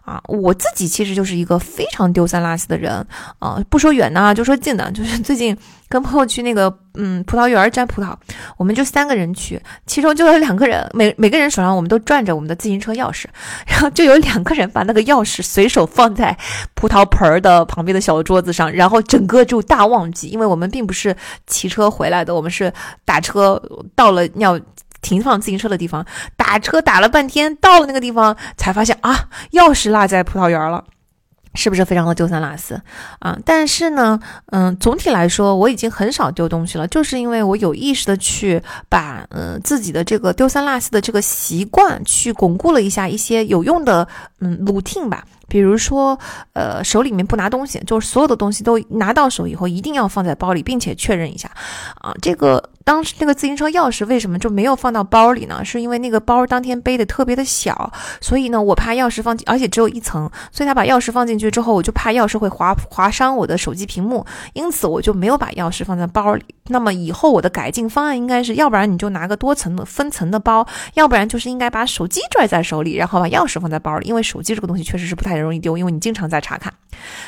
[0.08, 3.06] 啊，我自己其实就是一个非常丢三落四的人
[3.38, 5.54] 啊，不说远的，就说近的，就是最近
[5.86, 8.16] 跟朋友去那个嗯葡萄园摘葡萄，
[8.56, 13.26] 我们就三个人去，其中就有两个人，每每个人手上我们都攥着我们的自行车钥匙，
[13.66, 16.34] 然后就有两个人把那个钥匙随手放在
[16.72, 21.14] 葡萄盆儿的旁边的小桌子上，然后整个就大忘记，因为我们并不是
[21.46, 22.72] 骑车回来的，我们是
[23.04, 23.62] 打车
[23.94, 24.58] 到了要。
[25.00, 26.04] 停放自行车的地方，
[26.36, 30.84] 打车打了半天，到了那个地方才发现啊，钥匙落在葡萄园了。
[31.54, 32.80] 是不是非常的丢三落四
[33.18, 33.36] 啊？
[33.44, 34.20] 但是呢，
[34.52, 44.06] 嗯，总体来说，我已经很少丢东西了，就是因为我有意识的去把嗯自己的这个丢三落四的这个习惯去巩固了一下一些有用的
[44.40, 45.24] 嗯 routine 吧。
[45.48, 46.18] 比如说，
[46.52, 51.50] 呃，手里面不拿东西，就是所有的东西都拿到手以后，一定要放在包里，并且确认一下，
[52.00, 55.64] 啊，这个当时那个自行车钥匙为什么就没有放到包里呢？
[55.64, 66.44] 是因为那个包当天背的特别的小，所以呢，我怕钥匙放进，而且只有一层，所以他把钥匙放进去之后，我就怕钥匙会划划伤我的手机屏幕，因此我就没有把钥匙放在包里。
[66.70, 75.37] 那么以后我的改进方案应该是，要不然你就拿个多层的分层的包，要不然就是应该把手机拽在手里，然后把钥匙放在包里，因为手机这个东西确实是不太。
[75.40, 76.72] 容易丢，因为你经常在查看。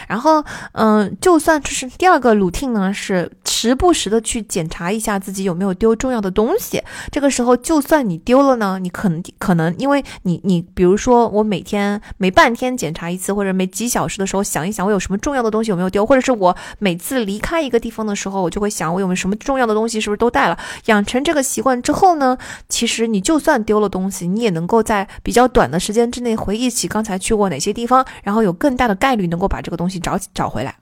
[0.08, 6.82] 然后，嗯，就算就是第二个 routine 呢，是时不时的去检查一下自己有没有丢重要的东西。
[7.10, 20.58] 这个时候，就算你丢了呢，你可能可能因为你你，比如说我每天每半天检查一次，或者每几小时的时候想一想我有什么重要的东西有没有丢，或者是我每次离开一个地方的时候，我就会想我有没有什么重要的东西是不是都带了。
[20.86, 22.36] 养成这个习惯之后呢，
[22.68, 30.76] 其实你就算丢了东西，你也能够在比较短的时间之内回忆起刚才去过哪些地方，然后有更大的概率能够把这个东西找找回来。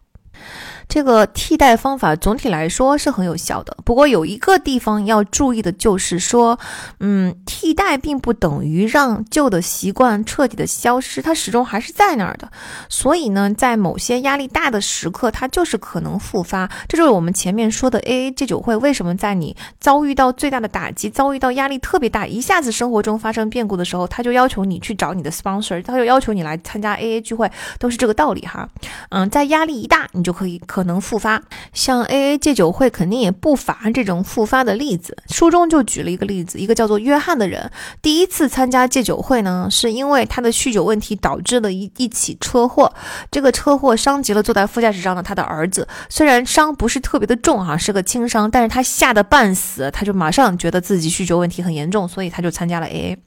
[0.88, 6.58] 这个替代方法总体来说是很有效的，不过有一个地方要注意的就是说，
[7.00, 12.50] 嗯，替代并不等于让旧的习惯彻底的消失，它始终还是在那儿的。
[12.88, 16.66] 所以呢，在某些压力大的时刻，它就是可能复发。
[16.88, 28.66] 这就是我们前面说的 AA 戒酒会为什么在你遭遇到最大的打击、遭遇到压力特别大、一下子生活中发生变故的时候，他就要求你去找你的 sponsor，他就要求你来参加 AA 聚会，都是这个道理哈。
[29.10, 30.58] 嗯，在压力一大，你就可以。
[30.78, 31.42] 可能复发，
[31.72, 35.16] 像 A A 戒酒会肯定也不乏这种复发的例子。
[35.28, 37.68] 书中就举了一个例子，一个叫做约翰的人，
[38.00, 42.94] 第一次参加戒酒会呢，是因为他的酗酒问题导致了一一起车祸。
[43.28, 53.18] 这个车祸伤及了坐在副驾驶上的他的儿子，虽然伤不是特别的重哈，是个轻伤，但是他吓得半死，他就马上觉得自己酗酒问题很严重，所以他就参加了 A A。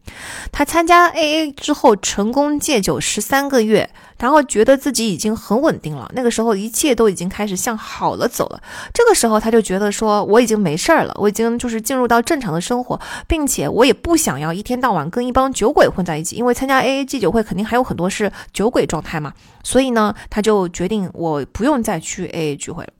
[0.53, 3.89] 他参加 A A 之后成功戒酒十三个月。
[4.21, 8.61] 然后觉得自己已经很稳定了，那个时候一切都已经开开始向好了走了。
[8.93, 19.33] 这个时候他就觉得说，我已经没事儿了，我已经就是进入到正常的生活，并且我也不想要一天到晚跟一帮酒鬼混在一起，因为参加 AA 戒酒会肯定还有很多是酒鬼状态嘛。
[19.63, 22.93] 所以呢，他就决定我不用再去 AA 聚会了。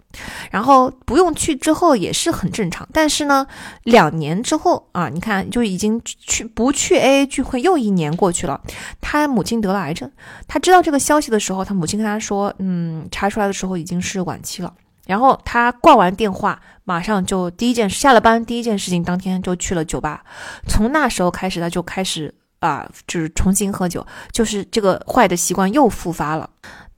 [0.52, 3.46] 然后不用去之后也是很正常，但是呢，
[3.84, 8.62] 两年之后啊，你看就已经去不去 AA 聚会，又一年过去了。
[9.00, 10.12] 他母亲得了癌症，
[10.48, 14.74] 他知道这个消息的时候，他母亲跟他说：“嗯，查出来的时候已经是晚期了。”
[15.08, 20.24] 然后他挂完电话，马上就第一件事下了班第一件事情，当天就去了酒吧。
[20.68, 26.50] 从那时候开始，他就开始啊，就是重新喝酒，就是这个坏的习惯又复发了。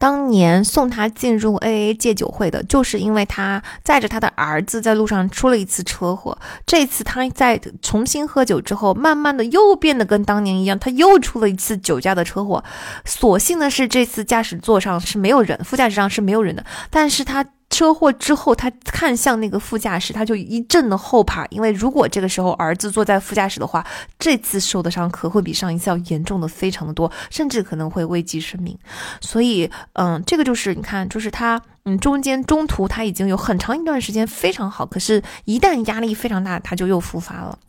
[0.04, 6.38] 当年送他进入 AA 戒酒会的，就是因为他载着他的儿子在路上出了一次车祸。
[6.66, 12.62] 这次他在重新喝酒之后，慢慢的又变得跟当年一样，他又出了一次酒驾的车祸。
[13.06, 17.46] 所幸的是，这次驾驶座上是没有人，副驾驶上是没有人的，但是他。
[17.74, 23.84] 车祸之后，他看向那个副驾驶，他就一阵的后怕，因为如果这个时候儿子坐在副驾驶的话，
[24.20, 28.78] 这次受的伤可会比上一次要严重的非常的多，甚至可能会危及生命。
[29.20, 31.60] 所以，嗯，这个就是你看，就是他。
[31.86, 37.60] 嗯，中间中途他已经有很长一段时间非常好，可是，一旦压力非常大，他就又复发了。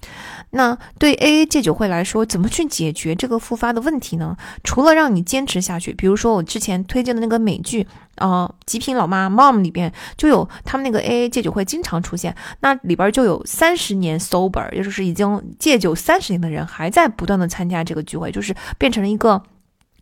[0.50, 4.36] 那对 A A 戒酒会来说，怎么去解决这个复发的问题呢？
[4.62, 7.84] 除了让你坚持下去，比如说我之前推荐的那个美剧，
[8.18, 19.42] 呃，《极品老妈》Mom 里边就有他们那个 A A 戒酒会经常出现，那里边就有三十年 sober，也就是已经戒酒三十年的人还在不断的参加这个聚会，就是变成了一个。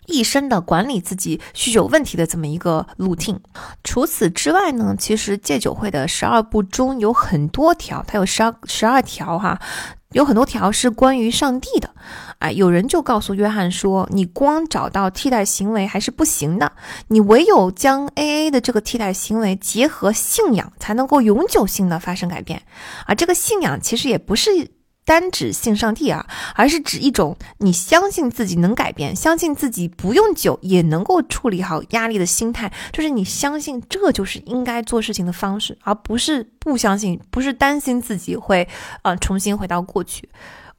[0.06, 3.38] 一生的管理自己酗酒问题的这么一个 routine。
[3.84, 9.60] 除此之外呢，其实戒酒会的十二步中有很多条，它有十二十二条哈，
[10.10, 11.94] 有很多条是关于上帝的。
[12.40, 16.72] 哎，有人就告诉约翰说，你光找到替代行为还是不行的，
[17.08, 22.62] 你唯有将 AA 的这个替代行为结合信仰，才能够永久性的发生改变。
[23.06, 24.50] 啊，这个信仰其实也不是。
[25.04, 38.68] 单指信上帝啊，而是指一种你相信自己能改变，相信自己不用酒也能够处理好压力的心态，就是你相信这就是应该做事情的方式，而不是不相信，不是担心自己会
[39.02, 40.28] 呃重新回到过去。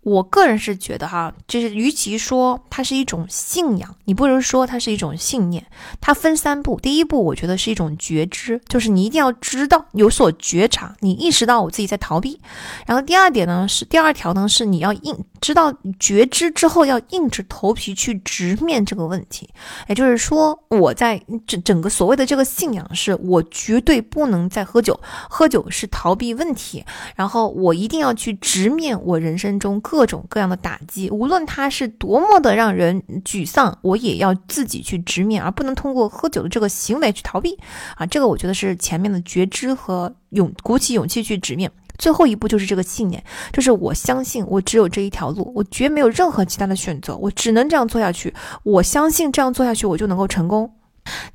[0.03, 5.65] 我个人是觉得哈，就是与其说它是一种信仰，你不如说它是一种信念。
[6.01, 12.39] 它分三步，第一步我觉得是一种觉知，就是你一定要知道有所觉察，你意识到我自己在逃避。
[12.85, 19.49] 然后第二点呢是第二条呢是你要应知道觉知之后要硬着头皮去直面这个问题。
[19.89, 24.97] 也就是说我在整整个所谓的这个信仰是我绝对不能再喝酒，
[25.29, 26.85] 喝酒是逃避问题，
[27.17, 29.73] 然后我一定要去直面我人生中。
[29.83, 37.59] 各种各样的打击，无论它是多么的让人沮丧，我也要自己去直面，而不能通过喝酒的这个行为去逃避。
[37.97, 41.69] 啊，这个我觉得是前面的觉知和勇，鼓起勇气去直面。
[41.97, 48.33] 最后一步就是这个信念，就是我相信我只有这一条路，我绝没有任何其他的选择，我只能这样做下去。
[48.63, 50.73] 我相信这样做下去，我就能够成功。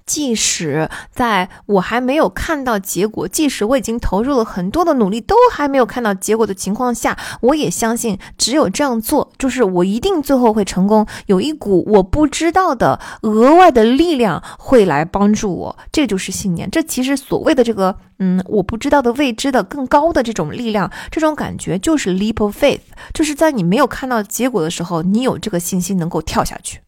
[0.07, 11.07] 即使在我还没有看到结果，即使我已经投入了很多的努力，都还没有看到结果的情况下，我也相信，只有这样做，就是我一定最后会成功。
[11.27, 16.70] 有一股我不知道的额外的力量会来帮助我，这就是信念。
[16.70, 22.81] 这其实所谓的这个，嗯，我不知道的未知的更高的这种力量，这种感觉就是 leap of faith，
[23.12, 26.81] 就是在你没有看到结果的时候，你有这个信心能够跳下去。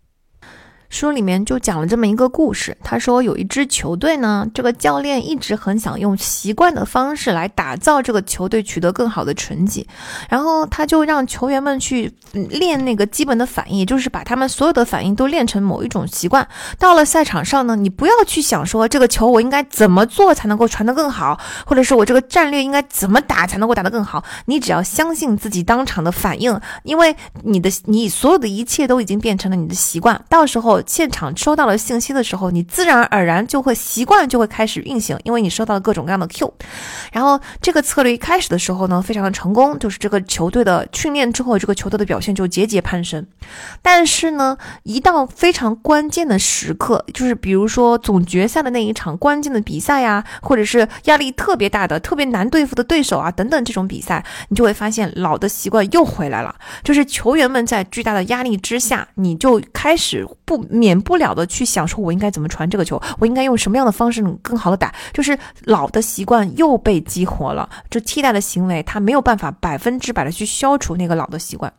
[0.91, 2.77] 书里面就讲了这么一个故事。
[2.83, 9.87] 他说有一支球队呢，这个教练一直很想用习惯的方式来打造这个球队，取得更好的成绩。
[10.29, 16.47] 然后他就让球员们去练那个基本的反应，就是把他们所有的反应都练成某一种习惯。
[16.77, 24.25] 到了赛场上呢，你不要去想说这个球我应该怎么做才能够传得更好，或者是我这个战略应该怎么打才能够打得更好。
[24.47, 27.15] 你只要相信自己当场的反应，因为
[27.45, 30.21] 你的你所有的一切都已经变成了你的习惯。
[30.29, 30.80] 到时候。
[30.87, 36.53] 现场收到了信息的时候，你自然而然就会习惯，就会开始运行，因为你收到了各种各样的 Q。
[37.13, 43.27] 然后这个策略一开始的时候呢，非常的成功，就是这个球队的训练之后，这个球队的表现就节节攀升。
[43.83, 56.55] 但是呢，一到非常关键的时刻，就是比如说总决赛的那一场关键的比赛呀，或者是压力特别大的、特别难对付的对手啊等等这种比赛，你就会发现老的习惯又回来了，
[56.85, 60.61] 就是球员们在巨大的压力之下，你就开始不。
[60.71, 71.73] 免不了的去想说，我应该怎么传这个球，我应该用什么样的方式能更好的打，就是老的习惯又被激活了，这替代的行为，它没有办法百分之百的去消除那个老的习惯。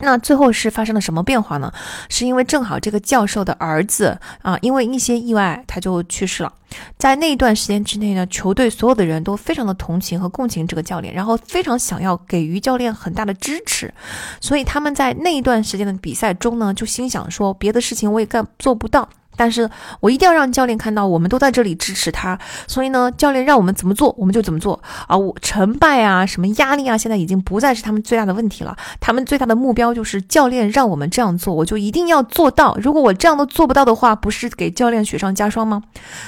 [0.00, 1.72] 那最后是发生了什么变化呢？
[2.08, 6.52] 是因为正好这个教授的儿子啊，因为一些意外他就去世了。
[6.98, 13.92] 在那一段时间之内呢，球队所有的人都非常的同情和共情这个教练，然后非常想要给予教练很大的支持。
[14.40, 19.08] 所以他们在那一段时间的比赛中呢，就心想说，别的事情我也干做不到。
[19.38, 19.70] 但是
[20.00, 22.36] 我一定要让教练看到，我们都在这里支持他。
[22.66, 25.16] 所以呢，教练让我们怎么做，我们就怎么做啊！
[25.16, 28.76] 我成败啊，什么压力啊，现在已经不再是他们最大的问题了。
[29.00, 32.76] 他们最大的目标就是教练让我们这样做，我就一定要做到。
[32.82, 35.82] 如果我这样都做不到的话，不是给教练雪上加霜吗？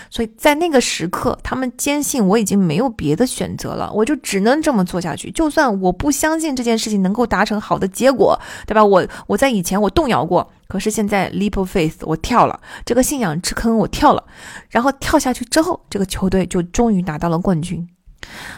[0.08, 5.30] 所以在那个时刻，他们坚信我已经没有别的选择了，我就只能这么做下去。
[5.32, 8.84] 就算我不相信这件事情能够达成好的结果，对吧？
[8.84, 10.50] 我我在以前我动摇过。
[10.70, 14.24] 可是现在，leap of faith，我跳了这个信仰之坑，我跳了，
[14.68, 17.84] 然后跳下去之后，这个球队就终于拿到了冠军。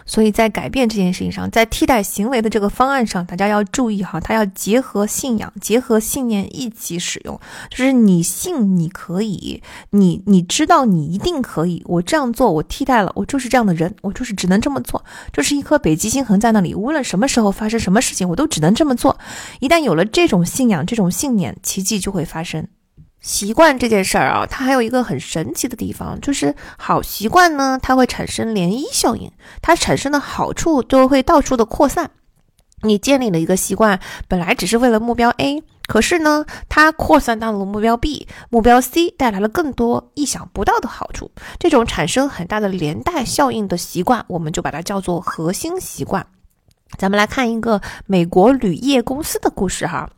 [0.06, 7.38] 所以在改变这件事情上，在替代行为的这个方案上，大家要注意哈，它要结合信仰、结合信念一起使用。
[7.70, 11.82] 就是你信你可以，你你知道你一定可以。
[11.86, 15.04] 我这样做，我替代了，我就是这样的人，我就是只能这么做。
[15.32, 19.18] 就是一颗北极星横在那里，无论什么时候发生什么事情，我都只能这么做。
[19.60, 22.66] 一旦有了这种信仰、这种信念，奇迹就会发生。
[23.22, 29.30] 习惯这件事儿啊，它还有一个很神奇的地方，就是好习惯呢，它会产生涟漪效应，
[29.62, 32.10] 它产生的好处就会到处的扩散。
[32.82, 41.30] 你建立了一个习惯，本来只是为了目标 A，可是呢，它扩散到了目标 B、目标 C，带来了更多意想不到的好处。
[41.60, 46.26] 这种产生很大的连带效应的习惯，我们就把它叫做核心习惯。
[46.98, 50.08] 咱们来看一个美国铝业公司的故事哈。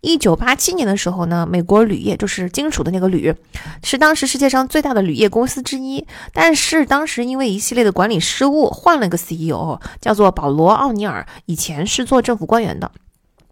[0.00, 3.34] 一九八七年的时候呢，美国铝业就是金属的那个铝，
[3.82, 6.06] 是当时世界上最大的铝业公司之一。
[6.32, 12.90] 但是当时因为一系列的管理失误，换了个 CEO，叫做保罗·奥尼尔，以前是做政府官员的。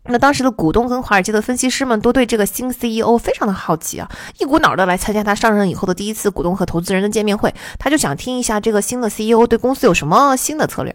[0.06, 4.10] 那当时的股东跟华尔街的分析师们都对这个新 CEO 非常的好奇啊，
[4.40, 10.94] 一股脑的来参加他上任以后的第一次股东和投资人的见面会，他就想听一下这个新的 CEO 对公司有什么新的策略。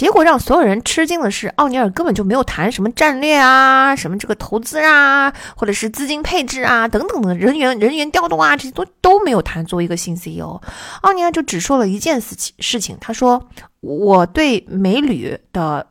[0.00, 9.62] 结果让所有人吃惊的是，奥尼尔根本就没有谈什么战略啊，什么这个投资啊，或者是资金配置啊等等的人员人员调动啊，这些都都没有谈。
[9.66, 10.58] 作为一个新 CEO，
[11.02, 13.46] 奥尼尔就只说了一件事情，事情他说
[13.80, 15.86] ：“我对美铝的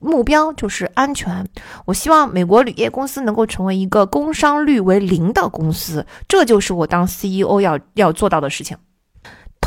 [0.00, 1.46] 目标就是安全，
[1.84, 8.74] 我希望美国铝业公司能够成为一个工伤率为零的公司，这就是我当 CEO 要要做到的事情。”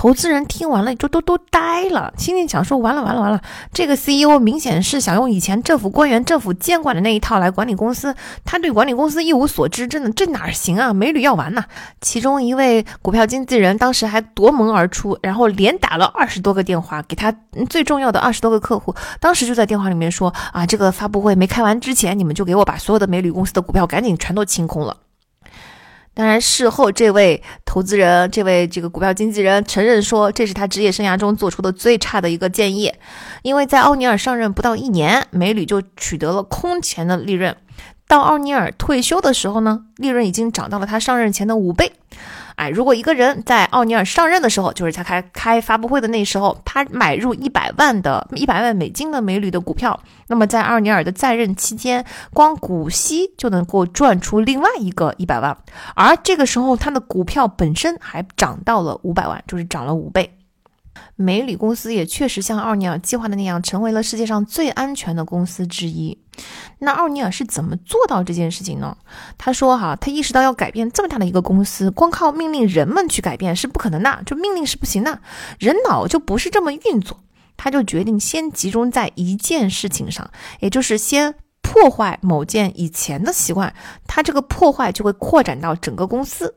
[0.06, 3.42] 投资人听完了就都都呆了，心里想说：完了完了完了，
[3.74, 8.14] 这个 CEO 明显是想用以前政府官员、政府监管的那一套来管理公司，
[8.44, 10.94] 他对管理公司一无所知，真的这哪行啊？
[10.94, 11.64] 美女要完呐！
[12.02, 17.34] 其中一位股票经纪人当时还夺门而出，然后连打了二十多个电话给他
[17.68, 24.96] 最重要的二十多个客户，当时就在电话里面说：啊，这个发布会没开完之前，你们就给我把所有的美女公司的股票赶紧全都清空了。
[26.16, 32.92] 当然，事后这位投资人，这位这个股票经纪人承认说，这是他职业生涯中做出的最差的一个建议，
[33.44, 37.54] 因为在奥尼尔上任不到一年，美铝就取得了空前的利润，
[38.08, 41.92] 到奥尼尔退休的时候呢，利润已经涨到了他上任前的五倍。
[42.56, 55.58] 哎，如果一个人在奥尼尔上任的时候，就是他开开发布会的那时候，他买入一百万的一百万美金的美铝的股票，那么在奥尼尔的在任期间，光股息就能够赚出另外一个一百万，
[55.96, 60.35] 而这个时候他的股票本身还涨到了五百万，就是涨了五倍。
[61.16, 66.18] 美铝公司也确实像奥尼尔计划的那样，成为了世界上最安全的公司之一。
[66.80, 68.98] 那奥尼尔是怎么做到这件事情呢？
[69.38, 75.22] 他说：“哈，他意识到要改变这么大的一个公司，光靠命令人们去改变是不可能的，就命令是不行的，
[75.60, 77.22] 人脑就不是这么运作。
[77.56, 83.74] 他就决定先集中在一件事情上，也就是先破坏某件以前的习惯，
[84.06, 86.56] 他这个破坏就会扩展到整个公司。”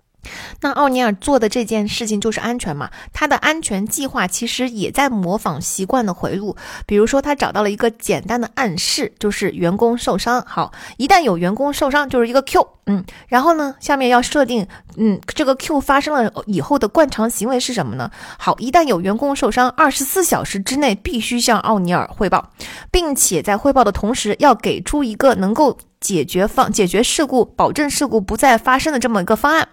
[0.61, 2.91] 那奥尼尔做的这件事情就是安全嘛？
[3.13, 6.57] 他的安全计划其实也在模仿习惯的回路。
[6.87, 10.43] 比如说，他找到了一个简单的暗示，就是员工受伤。
[10.47, 12.67] 好，一旦有员工受伤，就是一个 Q。
[12.87, 18.11] 嗯，然后呢，下面要设定，嗯，这个 Q 发生了以后的惯常行为是什么呢？
[18.39, 22.51] 好，一旦有员工受伤，二十四小时之内必须向奥尼尔汇报，
[22.91, 29.69] 并且在汇报的同时要给出一个能够解决方解决事故、保证事故不再发生的这么一个方案。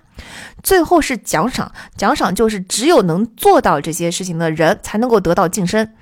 [0.64, 5.94] 最后是奖赏，奖赏就是只有能做到这些事情的人才能够得到晋升。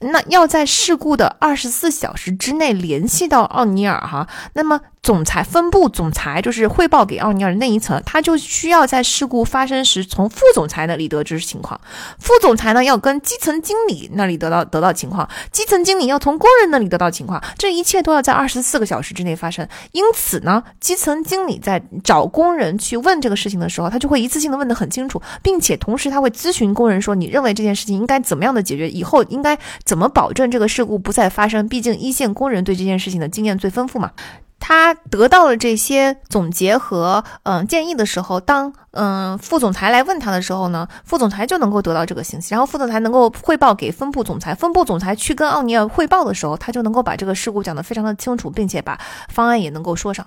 [0.00, 4.80] 那要在事故的二十四小时之内联系到奥尼尔哈，那么。
[5.06, 11.80] 总裁分部总裁就是汇报给奥尼尔那一层，他就需要在事故发生时从副总裁那里得知情况，
[12.18, 19.64] 副总裁呢要跟基层经理那里得到得到情况，基层经理要从工人那里得到情况，这一切都要在二十四个小时之内发生。
[19.92, 31.68] 因此呢，基层经理在找工人去问这个事情的时候，他就会一次性的问得很清楚，并且同时他会咨询工人说，你认为这件事情应该怎么样的解决，以后应该怎么保证这个事故不再发生？
[31.68, 34.10] 毕竟一线工人对这件事情的经验最丰富嘛。
[34.58, 50.26] 他得到了这些总结和嗯建议的时候，当嗯副总裁来问他的时候呢，副总裁就能够得到这个信息，然后副总裁能够汇报给分部总裁，分部总裁去跟奥尼尔汇报的时候，他就能够把这个事故讲得非常的清楚，并且把方案也能够说上。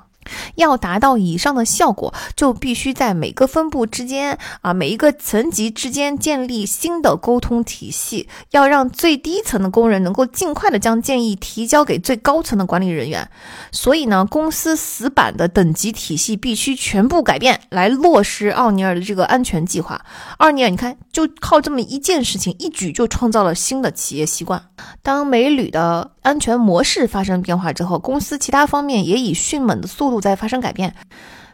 [0.56, 13.30] 要达到以上的效果，就必须在每个分部之间啊，每一个层级之间建立新的沟通体系，要让最低层的工人能够尽快的将建议提交给最高层的管理人员。
[13.72, 20.04] 所以呢，公司死板的等级体系必须全部改变，来落实奥尼尔的这个安全计划。
[20.38, 24.62] 奥尼尔，你看，就靠这么一件事情，一举就创造了新的企业习惯。
[25.02, 30.94] 当美铝的安全模式发生变化之后，公司其他方面也以迅猛的速度在发生改变。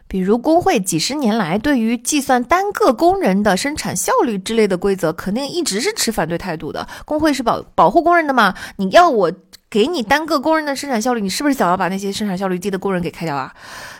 [0.06, 6.86] 比如，工会几十年来对于计算单个工人的生产效率之类的规则，肯定一直是持反对态度的。
[7.06, 8.54] 工会是保保护工人的嘛？
[8.76, 9.32] 你要我
[9.70, 13.52] 给你单个工人的生产效率，你是不是想要把那些生产效率低的工人给开掉啊？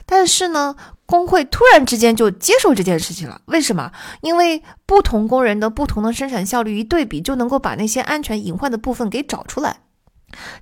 [0.04, 0.76] 但是呢，
[1.06, 3.40] 工会突然之间就接受这件事情了。
[3.46, 3.90] 为什么？
[4.20, 9.76] 因为不同工人的不同的生产效率一对比，就能够把那些安全隐患的部分给找出来。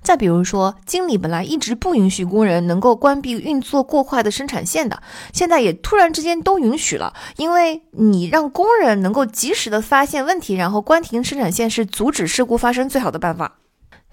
[0.01, 5.01] 再比如说，经理本来一直不允许工人能够关闭运作过快的生产线的，
[5.33, 13.57] 现在也突然之间都允许了，因为你让工人能够及时的发现问题，然后关停生产线是阻止事故发生最好的办法。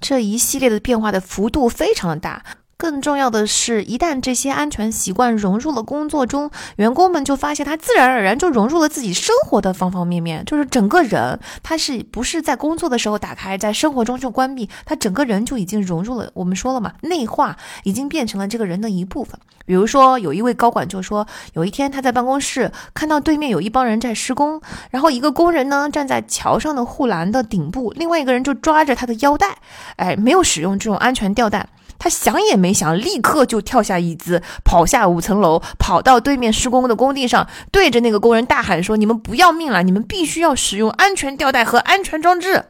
[0.00, 2.42] 这一系列的变化的幅度非常的大。
[2.82, 16.28] 更重要的是，一旦这些安全习惯融入了工作中，员工们就发现他自然而然就融入了自己生活的方方面面，就是整个人他是不是在工作的时候打开，在生活中就关闭，他整个人就已经融入了。
[16.34, 19.38] 我们说了嘛，内化已经变成了这个人的一部分。
[19.64, 24.60] 比如说，有一位高管就说，有一天他在办公室看到对面有一帮人在施工，
[24.90, 29.58] 然后一个工人呢站在桥上的护栏的顶部，另外一个人就抓着他的腰带，
[29.94, 31.68] 哎，没有使用这种安全吊带。
[32.02, 39.84] 他想也没想，立刻就跳下椅子，跑下五层楼，跑到对面施工的工地上，对着那个工人大喊说：“你们不要命了！
[39.84, 42.64] 你们必须要使用安全吊带和安全装置。”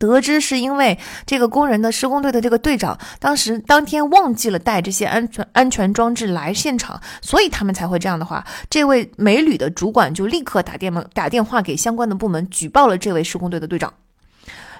[0.00, 8.42] 得知是因为这个工人的施工队的这个队长当时当天忘记了带这些安全安全装置来现场，所以他们才会这样的话。
[8.70, 13.92] 这位美旅的主管就立刻打电打电话给相关的部门，举报了这位施工队的队长。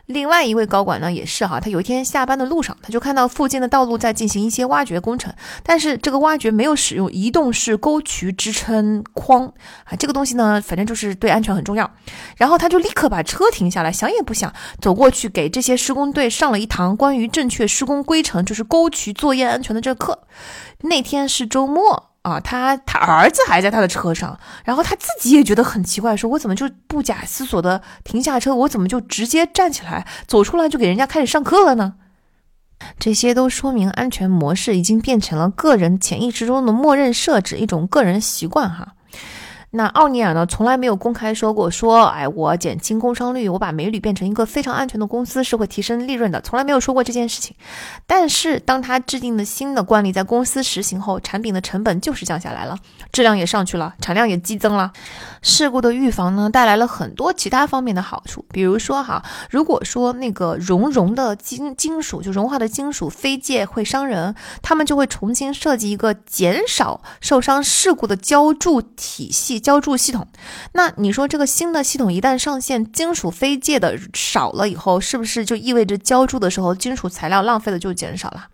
[0.07, 9.47] 另外一位高管呢，也是哈，他有一天下班的路上，他就看到附近的道路在进行一些挖掘工程，但是这个挖掘没有使用移动式沟渠支撑框
[9.85, 11.91] 啊，这个东西呢，反正就是对安全很重要。
[12.37, 20.19] 然后他就立刻把车停下来，想也不想走过去给这些施工队上了一堂关于正确施工规程，就是沟渠作业安全的这个课。
[20.83, 22.11] 那天是周末。
[22.27, 31.95] 啊，他他儿子还在他的车上，然后他自己也觉得很奇怪，说我怎么就不假思索的停下车，我怎么就直接站起来走出来就给人家开始上课了呢？
[32.99, 38.95] 这些都说明安全模式已经变成了个人潜意识中的默认设置，一种个人习惯哈。
[39.77, 47.55] 那奥尼尔呢，从来没有公开说过，说，哎，我减轻工伤率，我把美铝变成一个非常安全的公司，是会提升利润的，从来没有说过这件事情。
[48.07, 52.79] 但是，当他制定的新的惯例在公司实行后，产品的成本就是降下来了，
[53.13, 54.91] 质量也上去了，产量也激增了。
[55.43, 69.61] 事故的预防呢，带来了很多其他方面的好处，比如说哈，如果说那个熔融的金金属，就融化的金属飞溅会伤人，他们就会重新设计一个减少受伤事故的浇筑体系。
[69.67, 70.29] 浇筑系统，
[70.75, 78.47] 那你说这个新的系统一旦上线，金属飞溅的少了以后，是不是就意味着浇筑的时候金属材料浪费的就减少了？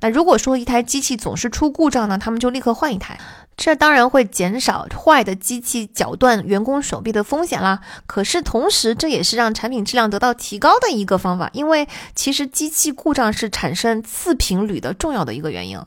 [0.00, 3.20] 那如果说一台机器总是出故障呢，他们就立刻换一台，
[3.56, 7.78] 这当然会减少坏的机器绞断员工手臂的风险啦。
[8.08, 15.78] 可是同时，这也是让产品质量得到提高的一个方法，因为其实机器故障是产生次品铝的重要的一个原因。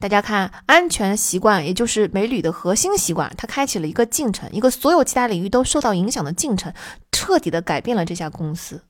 [0.00, 6.72] 大家看，安全习惯，也就是美旅的核心习惯，它开启了一个进程，一个所有其他领域都受到影响的进程，
[7.12, 8.80] 彻底的改变了这家公司。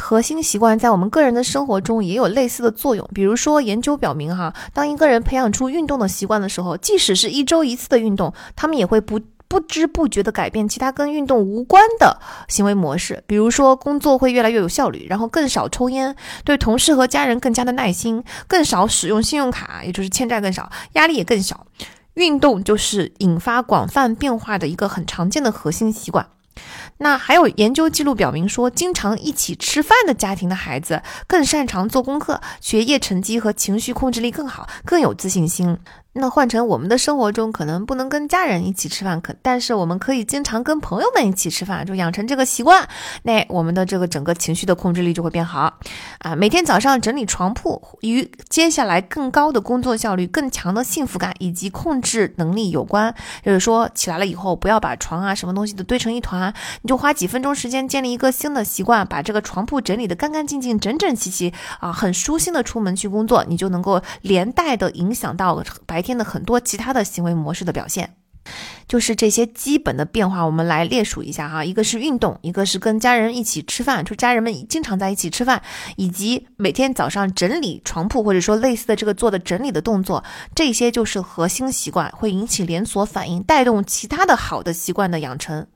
[0.00, 3.06] 核心习惯在我们个人的生活中也有类似的作用。
[3.14, 9.20] 比如说，研究表明，哈，当一个人培养出运动的习惯的时候，即使是一周一次的运动，他们也会不。
[9.54, 12.18] 不知不觉地改变其他跟运动无关的
[12.48, 21.68] 行为模式，比如说工作会越来越有效率，然后更少抽烟，对同事和家人更加的耐心，更少使用信用卡，也就是欠债更少，压力也更小。
[22.14, 26.26] 运动就是引发广泛变化的一个很常见的核心习惯。
[26.98, 35.78] 那还有研究记录表明说，经常一起吃饭的家庭的孩子更擅长做功课，学业成绩和情绪控制力更好，更有自信心。
[36.16, 42.88] 那换成我们的生活中，可能不能跟家人一起吃饭，可但是我们可以经常跟朋友们一起吃饭，就养成这个习惯。
[43.24, 45.80] 那我们的这个整个情绪的控制力就会变好
[46.20, 46.36] 啊！
[46.36, 53.12] 每天早上整理床铺，与接下来更高的工作效率、更强的幸福感以及控制能力有关。
[53.44, 66.03] 就是说，起来了以后，不要把床啊什么东西都堆成一团，你就花几分钟时间建立一个新的习惯，把这个床铺整理的干干净净、整整齐齐啊，很舒心的出门去工作，你就能够连带的影响到白。
[66.04, 68.14] 天的很多其他的行为模式的表现，
[68.86, 71.64] 就是这些基本的变化，我们来列数一下哈。
[71.64, 75.62] 一个是运动，一个是跟家人一起吃饭，就家人们经常在一起吃饭，
[75.96, 80.22] 以及每天早上整理床铺，或者说类似的这个做的整理的动作，
[80.54, 85.66] 这些就是核心习惯，会引起连锁反应，带动其他的好的习惯的养成。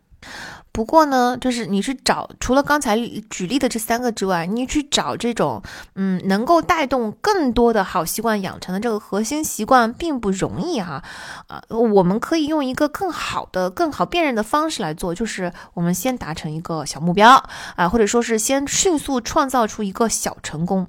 [0.78, 2.96] 不过呢，就是你去找除了刚才
[3.28, 5.60] 举例的这三个之外，你去找这种
[5.96, 11.02] 嗯能够带动更多的好习惯养成的这个核心习惯并不容易哈。
[11.48, 17.42] 啊，我们可以用一个更好的、更好辨认的方式来做，就是我们先达成一个小目标
[17.74, 20.86] 啊，或者说是先迅速创造出一个小成功，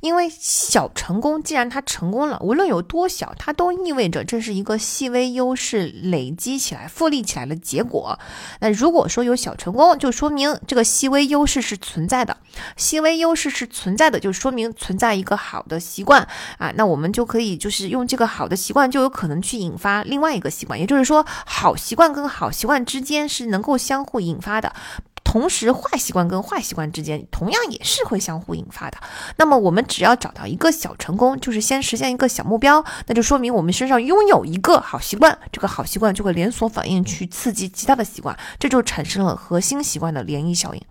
[0.00, 8.18] 因为小成功既然它成功了，无论有多小，它都意味着这是一个细微优势累积起来、复利起来的结果。
[8.60, 12.36] 那如果说有小成功，就说明这个细微优势是存在的。
[12.76, 16.26] 细微优势是存在的，就说明存在一个好的习惯
[16.58, 16.72] 啊。
[16.76, 20.78] 那我们就可以就是用这个好的习惯，就有可能去引发另外一个习惯。
[20.78, 24.74] 也就是说，好习惯跟好习惯之间是能够相互引发的。
[25.22, 28.98] 同时坏习惯跟坏习惯之间同样也是会相互引发的。
[29.36, 40.82] 那么我们只要找到一个小成功，就是先实现一个小目标，那就说明我们身上拥有一个好习惯，这个好习惯就会连锁反应去刺激其他的习惯，这就产生了核心习惯的涟漪效应。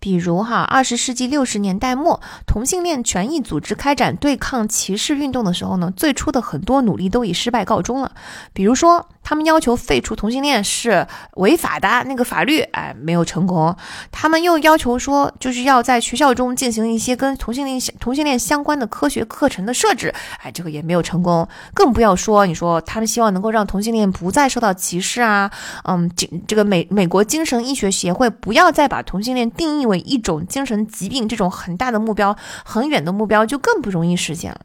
[0.00, 8.12] 比如哈，二十世纪六十年代末，同性恋权益组织开展对抗歧视运动的时候呢，最初的很多努力都以失败告终了。
[8.52, 9.08] 比如说。
[9.28, 13.76] 他们要求废除同性恋是违法的那个法律，哎，没有成功。
[14.10, 21.46] 他们又要求说，就是要在学校中进行一些跟同性恋同性恋相关的科学课程的设置，哎，这个也没有成功。
[21.74, 25.50] 更不要说你说他们希望能够让同性恋不再受到歧视啊，
[25.84, 34.60] 嗯，这这个美美国精神医学协会不要再把同性恋定义为一种精神疾病，这种很大的目标、很远的目标就更不容易实现了。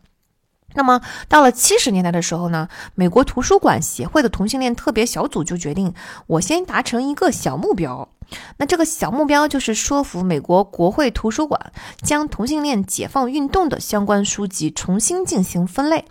[0.76, 5.93] 那么到了七十年代的时候呢，美国图书馆协会的同性恋特别小组就决定，
[6.27, 8.10] 我先达成一个小目标。
[8.58, 11.72] 那这个小目标就是说服美国国会图书馆
[12.02, 16.06] 将同性恋解放运动的相关书籍重新进行分类。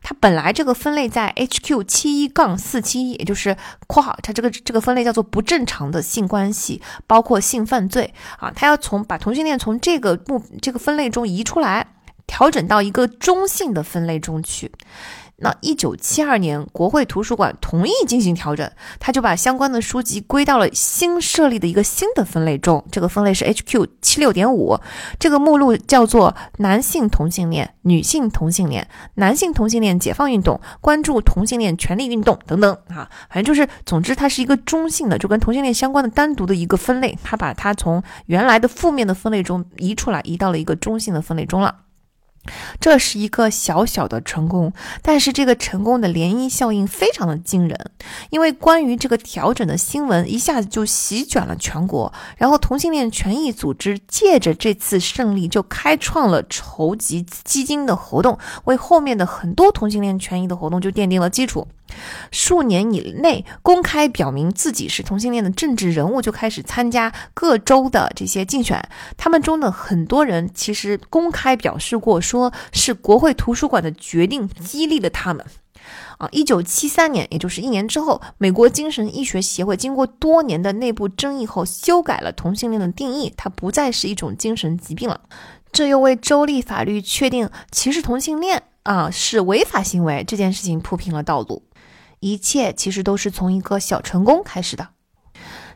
[0.00, 3.56] 它本来这个分类在 HQ 七一杠四七一，也就是
[3.88, 8.50] 括号，它这个这个分类叫做不正常的性关系，包括性犯罪啊。
[8.54, 11.88] 它要从把同性恋从这个目这个分类中移出来。
[12.26, 14.72] 调整到一个中性的分类中去。
[15.38, 22.82] 那一九七二年，国会图书馆同意进行调整，他就把相关的书籍归到了新设立的一个新的分类中。
[22.90, 24.78] 这个分类是 HQ 七六点五，
[25.18, 37.14] 这个目录叫做男性同性恋、女性同性恋、男性同性恋解放运动、关注同性恋权利运动等等啊，反正就是，总之它是一个中性的，就跟同性恋相关的单独的一个分类。
[37.22, 41.80] 他把它从原来的负面的分类中移出来，移到了一个中性的分类中了。
[42.80, 47.90] 这是一个小小的成功，但是这个成功的涟漪效应非常的惊人，
[48.30, 61.66] 因为关于这个调整的新闻一下子就席卷了全国，然后同性恋权益组织借着这次胜利就开创了筹集基金的活动，为后面的很多同性恋权益的活动就奠定了基础。
[62.30, 75.44] 数年以内公开表明自己是同性恋的政治人物就开始参加各州的这些竞选，他们中的很多人其实公开表示过，说是国会图书馆的决定激励了他们。
[76.18, 85.20] 啊，一九七三年，也就是一年之后，美国精神医学协会经过多年的内部争议后，修改了同性恋的定义，它不再是一种精神疾病了。
[85.70, 91.62] 这又为州立法律确定歧视同性恋啊是违法行为这件事情铺平了道路。
[92.20, 94.88] 一切其实都是从一个小成功开始的。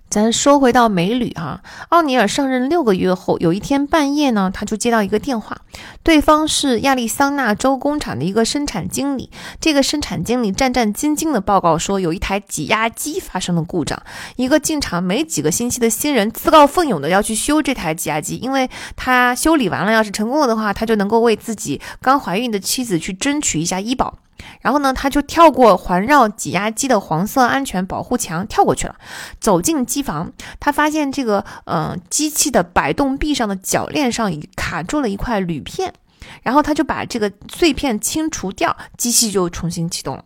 [0.08, 5.58] 咱说回到美旅哈，奥尼尔上任六个月后，有一天半夜呢，他就接到一个电话，
[6.02, 9.30] 对方是亚利桑那州工厂的一个生产经理。
[9.60, 14.02] 这个生产经理战战兢兢地报告说，有一台挤压机发生了故障，
[14.34, 24.18] 一个进厂没几个星期的新人自告奋勇的要去修这台挤压机，因为他修理完了，要是成功了的话，他就能够为自己刚怀孕的妻子去争取一下医保。
[24.60, 28.94] 然后呢，他就跳过环绕挤压机的黄色安全保护墙，跳过去了，
[29.40, 30.32] 走进机房。
[30.58, 35.92] 他发现这个，嗯，机器的摆动臂上的铰链上已卡住了一块铝片，
[36.42, 40.24] 然后他就把这个碎片清除掉，机器就重新启动了。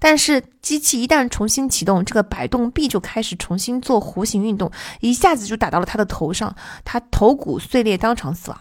[0.00, 4.70] 但是机器一旦重新启动，这个摆动臂就开始重新做弧形运动，
[5.00, 6.54] 一下子就打到了他的头上，
[6.84, 8.60] 他头骨碎裂，当场死亡。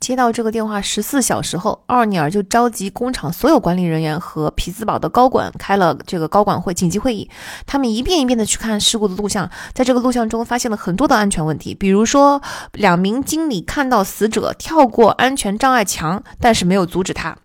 [0.00, 7.28] 接到这个电话十四小时后，奥尼尔就召集工厂所有管理人员和匹兹堡的高管开了这个高管会紧急会议。
[7.66, 12.40] 他们一遍一遍的去看事故的录像，在这个录像中发现了很多的安全问题，比如说
[12.72, 17.36] 两名经理看到死者跳过安全障碍墙，但是没有阻止他。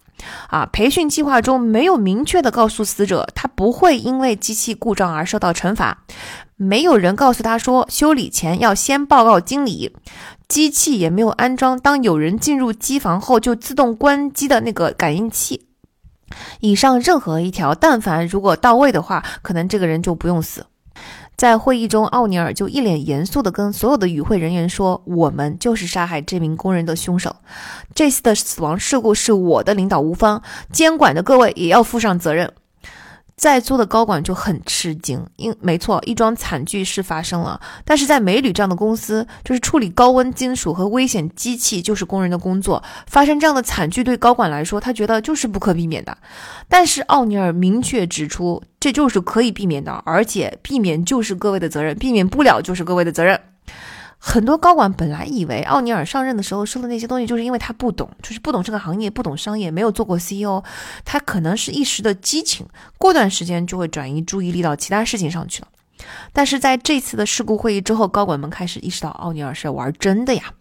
[0.47, 6.03] 啊，培训计划中没有明确的告诉死者他不会因为机器故障而受到惩罚。
[6.55, 9.93] 没有人告诉他说修理前要先报告经理。
[10.47, 15.67] 机器也没有安装，当有人进入机房后就自动关机的那个感应器。
[16.59, 20.65] 以上任何一条，但凡如果到位的话，可能这个人就不用死。
[21.35, 27.35] 在会议中，奥尼尔就一脸严肃地跟所有的与会人员说：“我们就是杀害这名工人的凶手。
[27.95, 32.53] 这次的死亡事故是我的领导无方，监管的各位也要负上责任。”
[33.35, 37.59] 在座的高管就很吃惊，因没错，一桩惨剧是发生了。
[37.83, 42.81] 但是在美铝这样的公司，就是处理高温金属和危险机器，就是工人的工作。
[43.07, 46.17] 发生这样的惨剧，对高管来说，他觉得就是不可避免的。
[46.69, 53.39] 但是奥尼尔明确指出，这就是可以避免的，而且避免就是各位的责任，避免不了就是各位的责任。
[54.25, 60.63] 很多高管本来以为奥尼尔上任的时候说的那些东西，就是因为他不懂，就是不懂这个行业，不懂商业，没有做过 CEO，
[61.03, 62.65] 他可能是一时的激情，
[62.97, 65.67] 过段时间就会转移注意力到其他事情上去了。
[66.31, 70.53] 但是在这次的事故会议之后，高管们开始意识到奥尼尔是玩真的呀。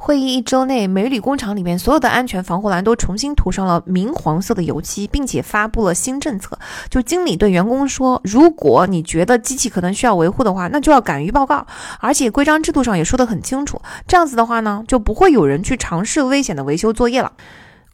[0.00, 6.56] 会议一周内，美铝工厂里面所有的安全防护栏都重新涂上了明黄色的油漆，并且发布了新政策。
[6.88, 11.66] 就经理对员工说，如果你觉得机器可能需要维护的话，那就要敢于报告。
[11.98, 17.32] 而且规章制度上也说得很清楚，这样子的话呢，就不会有人去尝试危险的维修作业了。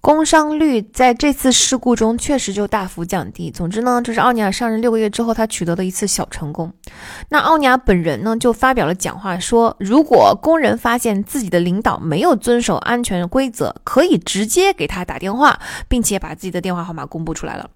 [0.05, 3.51] 工伤率在这次事故中确实就大幅降低。
[3.51, 6.71] 总之呢，这是奥尼尔上任六个月之后他取得的一次小成功。
[7.31, 15.59] 那奥尼尔本人呢就发表了讲话，说如果工人发现自己的领导没有遵守安全规则，可以直接给他打电话，
[15.89, 17.71] 并且把自己的电话号码公布出来了。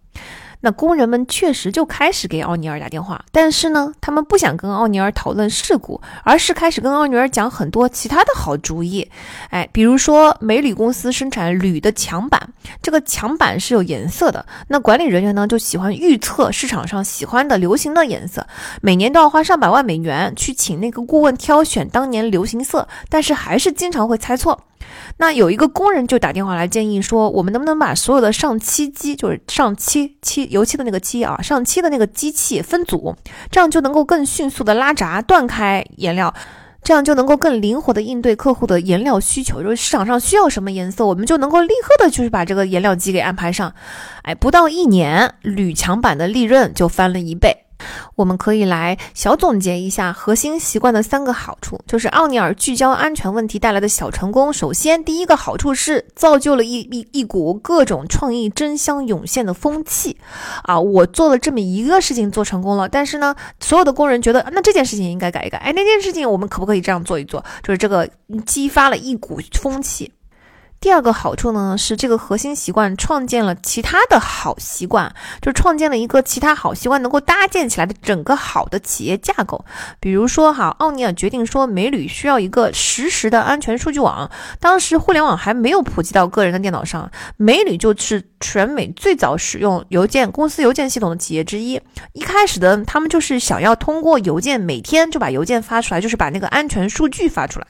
[0.60, 9.08] 那工人们确实就开始给奥尼尔打电话，但是呢，他们不想跟奥尼尔讨论事故，而是开始跟奥尼尔讲很多其他的好主意。
[9.50, 18.46] 哎，比如说美铝公司生产铝的墙板，这个墙板是有颜色的，那管理人员呢就喜欢预测市场上喜欢的流行的颜色，
[18.82, 24.60] 每年都要花上百万美元去请那个顾问挑选当年流行色，但是还是经常会猜错。
[25.18, 33.14] 那有一个工人就打电话来建议说，我们能不能把所有的上漆机，就是上漆漆油漆的那个漆啊，上漆的那个机器分组，
[33.50, 36.32] 这样就能够更迅速的拉闸断开颜料，
[36.82, 43.74] 这样就能够更灵活的应对客户的颜料需求，就是市场上需要什么颜色，我们就能够立刻的就是把这个颜料机给安排上。
[44.22, 47.67] 哎，不到一年，铝墙板的利润就翻了一倍。
[48.16, 54.52] 我们可以来小总结一下核心习惯的三个好处，就是奥尼尔聚焦安全问题带来的小成功。
[54.52, 60.16] 首先，第一个好处是造就了一一一股各种创意争相涌现的风气。
[60.62, 65.58] 啊，我做了这么一个事情做成功了，但是呢，所有的工人觉得那这件事情应该改一改。
[65.58, 67.44] 哎，那件事情我们可不可以这样做一做？
[67.62, 68.08] 就是这个
[68.44, 70.12] 激发了一股风气。
[70.80, 79.64] 第二个好处呢，是这个核心习惯创建了其他的好习惯，就创建了一个其他好习惯能够搭建起来的整个好的企业架构。
[79.98, 84.30] 比如说哈，奥尼尔决定说美旅需要一个实时的安全数据网。
[84.60, 91.80] 当时互联网还没有普及到个人的电脑上，美旅就是全美最早使用邮件公司邮件系统的企业之一。
[92.12, 97.66] 一开始的他们就是想要通过邮件每天就把邮件发出来，就是把那个安全数据发出来。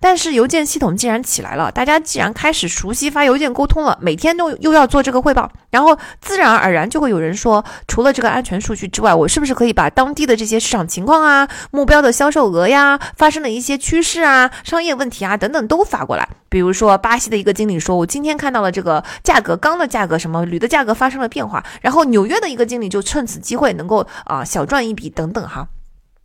[0.00, 16.28] 但是邮件系统既然起来了，大家既然开始熟悉发邮件沟通了，每天都又要做这个汇报，然后自然而然就会有人说，除了这个安全数据之外，我是不是可以把当地的这些市场情况啊、目标的销售额呀、发生的一些趋势啊、商业问题啊等等都发过来？
[16.48, 25.68] 比如说巴西的一个经理说，我今天看到了这个价格钢的价格、什么铝的价格发生了变化，然后纽约的一个经理就趁此机会能够啊小赚一笔等等哈。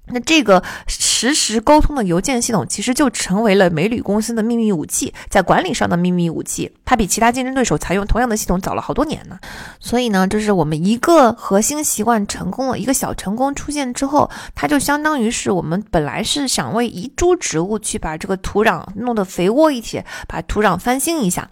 [0.09, 6.71] 那这个实时沟通的邮件系统，其实就成为了美铝公司的秘密武器，在管理上的秘密武器。
[6.85, 9.37] 它比其他竞争对手采用同样的系统早了好多年呢。
[9.79, 21.49] 所以呢，这是我们一个核心习惯成功了，一个小成功出现之后，它就相当于是我们本来是想为一株植物去把这个土壤弄得肥沃一些，把土壤翻新一下。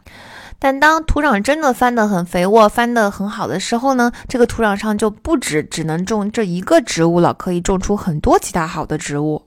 [0.60, 9.44] 但当土壤真的翻得很肥沃、翻得很好的时候呢，这个土壤上就不止只能种这一个植物了，可以种出很多其他好的植物。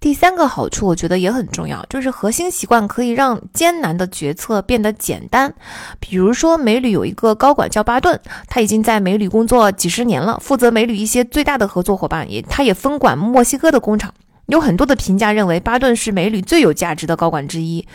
[0.00, 5.54] 第三个好处，我觉得也很重要，就是核心习惯可以让艰难的决策变得简单。
[6.00, 8.18] 比如说，美旅有一个高管叫巴顿，
[8.48, 14.12] 他已经在美旅工作几十年了，负责美旅一些最大的合作伙伴，也他也分管墨西哥的工厂。
[14.46, 17.86] 有很多的评价认为，巴顿是美铝最有价值的高管之一。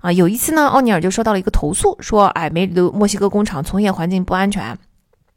[0.00, 4.76] 啊，有一次呢，奥尼尔就收到了一个投诉，说，哎，美铝的墨西哥工厂从业环境不安全。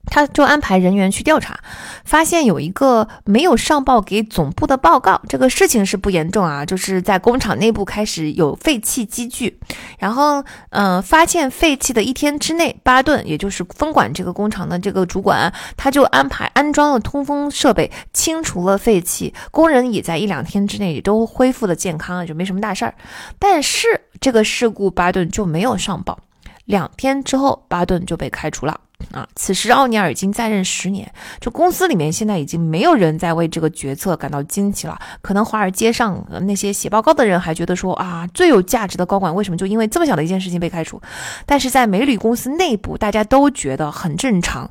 [0.07, 1.59] 他就安排人员去调查，
[2.03, 5.21] 发现有一个没有上报给总部的报告。
[5.29, 9.59] 这个事情是不严重啊，就是在工厂内部开始有废气积聚。
[9.99, 19.33] 然后，嗯，发现废气的一天之内，巴顿也就是分管这个工厂的这个主管，他就安排安装了通风设备，清除了废气。
[19.51, 22.95] 工人也在一两天之内也都恢复了健康，就没什么大事儿。
[23.37, 23.87] 但是
[24.21, 26.17] 这个事故，巴顿就没有上报。
[26.65, 28.79] 两天之后，巴顿就被开除了。
[29.11, 31.09] 啊，此时奥尼尔已经在任十年，
[31.39, 34.99] 就公司里面现在已经没有人在为这个决策感到惊奇了。
[35.21, 41.01] 可能华尔街上那些写报告的人还觉得说啊，最有价值的高管为什么就因为这么小的一件事情被开除？
[41.45, 44.69] 但是在美铝公司内部，大家都觉得很正常，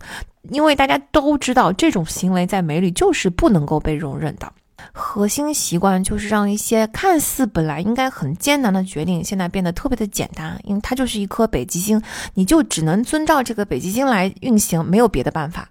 [0.50, 4.52] 因为大家都知道这种行为在美铝就是不能够被容忍的。
[4.92, 12.00] 核心习惯就是让一些看似本来应该很艰难的决定，现在变得特别的简单，因为它就是一颗北极星，
[12.34, 15.68] 你就只能遵照这个北极星来运行，没有别的办法。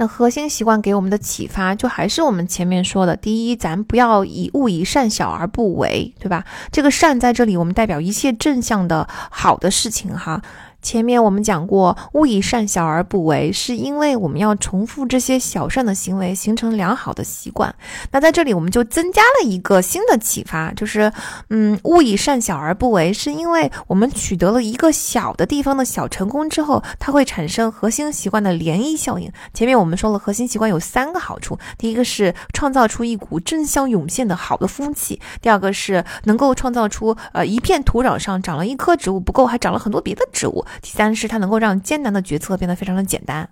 [0.00, 6.44] 那核心习惯给我们的启发，就还是我们前面说的，第一，咱不要以勿以善小而不为，对吧？
[6.70, 10.40] 这个善在这里，我们代表一切正向的好的事情哈。
[10.80, 17.74] 前面我们讲过，勿以善小而不为，是因为我们要重复这些小善的行为，形成良好的习惯。
[18.12, 21.12] 那在这里，我们就增加了一个新的启发，就是，
[21.50, 29.30] 嗯，勿以善小而不为，是因为我们取得了一个小的地方的小成功之后，它会产生核心习惯的涟漪效应。
[29.52, 40.64] 前面我们说了，核心习惯有三个好处：第一个是创造出一股正向涌现的好的风气；第二个是能够创造出，呃，一片土壤上长了一棵植物不够，还长了很多别的植物。
[40.82, 43.48] 第三是它能够让艰难的决策变得非常的简单。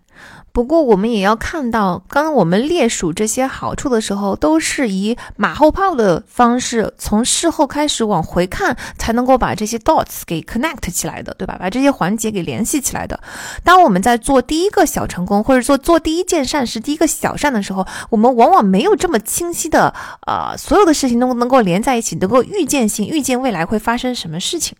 [0.53, 11.57] 不过我们也要看到，刚刚我们列数这些好处的时候，都是以马后炮的方式，从事后开始往回看，才能够把这些 dots 给 connect 起来的，对吧？
[11.61, 13.21] 把这些环节给联系起来的。
[13.63, 19.93] 当我们在做第一个小成功，或者说做第一件善事、第一个小善的时候，我们往往没有这么清晰的，
[20.27, 24.75] 呃，所有的事情都能够连在一起，能够预见性预见未来会发生什么事情。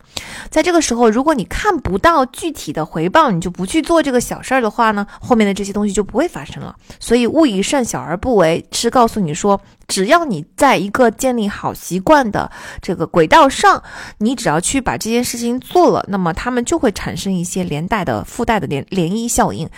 [0.49, 6.75] 在这个时候，如果你看不到具体的回报，你就不去做这个小事儿的话呢，后面的这些东西就不会发生了。
[7.01, 13.83] 所以，勿以善小而不为，是告诉你说，只要你在一个建立好习惯的这个轨道上，
[14.19, 19.69] 你只要去把这件事情做了，那么他们就会产生一些连带的附带的连涟漪效应。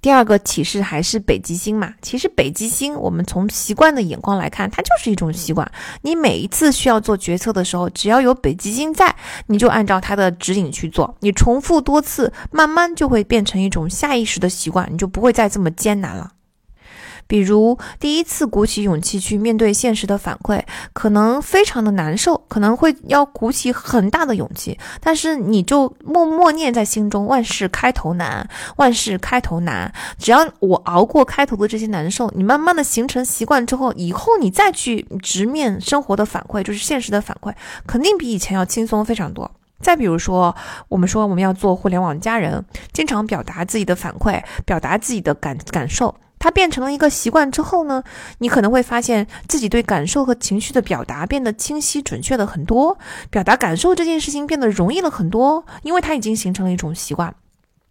[0.00, 1.92] 第二个启示还是北极星嘛？
[2.00, 5.68] 其实北极星，我们从习惯的眼光来看，它就是一种习惯。
[6.02, 9.14] 你每一次需要做决策的时候，只要有北极星在，
[9.46, 11.16] 你就按照它的指引去做。
[11.20, 16.30] 你重复多次，慢慢就会变成一种下意识的习惯，你就不会再这么艰难了。
[17.28, 20.60] 比如第一次鼓起勇气去面对现实的反馈，
[20.92, 29.92] 可能非常的难受，可能会要鼓起很大的勇气，但是你就默默念在心中：万事开头难，万事开头难。
[30.18, 37.52] 只要我熬过开头的这些难受，你慢慢的形成习惯之后，以后你再去直面生活的反馈，就是现实的反馈，
[37.86, 39.50] 肯定比以前要轻松非常多。
[39.80, 40.56] 再比如说，
[40.88, 46.14] 我们说我们要做互联网加人，经常表达自己的反馈，表达自己的感感受。
[46.38, 48.02] 它变成了一个习惯之后呢，
[48.38, 52.98] 你可能会发现自己对感受和情绪的表达变得清晰准确了很多，
[53.30, 57.34] 表达感受这件事情变得容易了很多，因为它已经形成了一种习惯。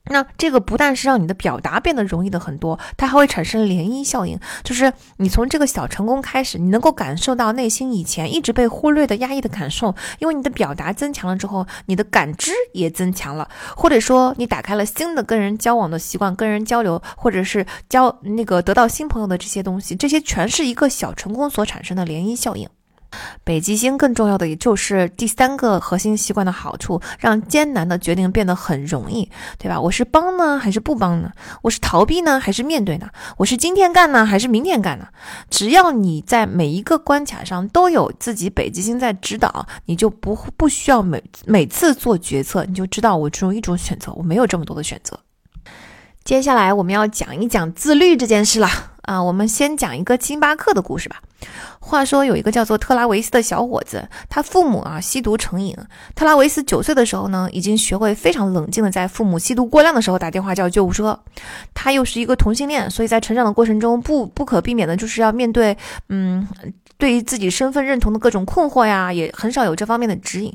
[0.09, 22.67] 那这个不但是让你的表达变得容易的很多，它还会产生涟漪效应，就是你从这个小成功开始，你能够感受到内心以前一直被忽略的压抑的感受，因为你的表达增强了之后，你的感知也增强了，或者说你打开了新的跟人交往的习惯，跟人交流，或者是交那个得到新朋友的这些东西，这些全是一个小成功所产生的涟漪效应。
[23.43, 29.79] 北极星更重要的也就是第三个核心习惯的好处，让艰难的决定变得很容易，对吧？
[29.79, 31.31] 我是帮呢还是不帮呢？
[31.61, 33.09] 我是逃避呢还是面对呢？
[33.37, 35.07] 我是今天干呢还是明天干呢？
[35.49, 45.19] 只要你在每一个关卡上都有自己北极星在指导，你就不不需要每每次做决策，你就知道我只有一种选择，我没有这么多的选择。
[46.23, 48.67] 接下来我们要讲一讲自律这件事了
[49.03, 49.23] 啊！
[49.23, 51.21] 我们先讲一个星巴克的故事吧。
[51.79, 55.75] 话说有一个叫做特拉维斯的小伙子，他父母啊吸毒成瘾。
[56.15, 61.17] 特拉维斯九岁的时候呢，已经学会非常冷静的在父母吸毒过量的时候打电话叫救护车。
[61.73, 65.77] 他又是一个同性恋，所以在成长的过程中不不可避免的就是要面对
[66.09, 66.47] 嗯。
[66.99, 70.51] 对于自己身份认同的各种困惑呀，也很少有这方面的指引，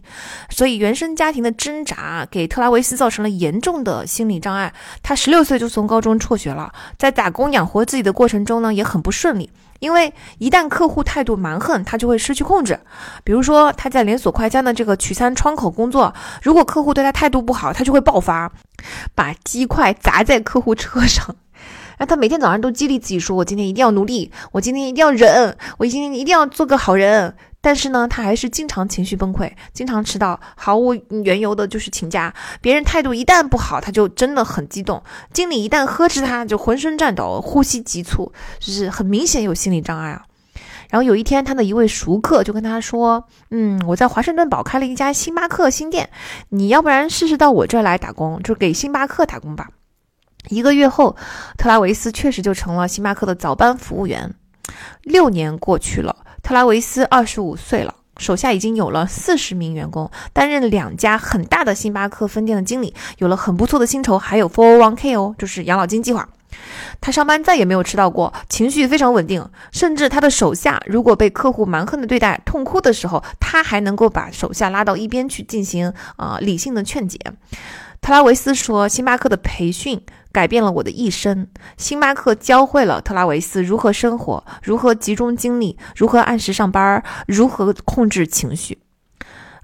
[0.51, 4.75] 所以原生家庭的挣扎给特拉维斯造成了严重的心理障碍。
[5.05, 9.49] 他十六岁就从高中辍学了，在打工养活自己的过程中呢，也很不顺利。
[9.83, 12.79] 因为一旦客户态度蛮横，他就会失去控制。
[13.25, 18.53] 比如说他在连锁快餐的这个取餐窗口工作，如果客户对他态度不好，他就会爆发，
[19.17, 21.35] 把鸡块砸在客户车上。
[21.99, 30.93] 那他每天早上都激励自己说：“我今天一定要努力，我今天一定要忍，我今天一定要做个好人。”但是呢，他还是经常情绪崩溃，经常迟到，毫无
[31.25, 32.35] 缘由的就是请假。
[32.61, 35.01] 别人态度一旦不好，他就真的很激动。
[35.33, 40.25] 经理一旦呵斥他，就浑身颤抖，呼吸急促，就是很明显有心理障碍啊。
[40.91, 46.11] 然后有一天，他的一位熟客就跟他说：“嗯，我在华盛顿堡开了一家星巴克新店，
[46.49, 49.69] 你要不然试试到我这儿来打工，就给星巴克打工吧。”
[50.51, 51.17] 一个月后，
[51.57, 54.35] 特拉维斯确实就成了星巴克的早班服务员。
[55.03, 66.29] 六年过去了，特拉维斯二十五岁了，手下已经有了四十名员工，担任两家很大的星巴克分店的经理，有了很不错的薪酬，还有 401k 哦，就是养老金计划。
[67.01, 77.19] 他上班再也没有迟到过，情绪非常稳定，甚至他的手下如果被客户蛮横的对待，痛哭的时候，他还能够把手下拉到一边去进行啊理性的劝解。
[78.03, 81.47] 特拉维斯说：“星巴克的培训改变了我的一生。
[81.77, 88.79] 星巴克教会了特拉维斯如何生活，如何集中精力，如何按时上班，如何控制情绪。”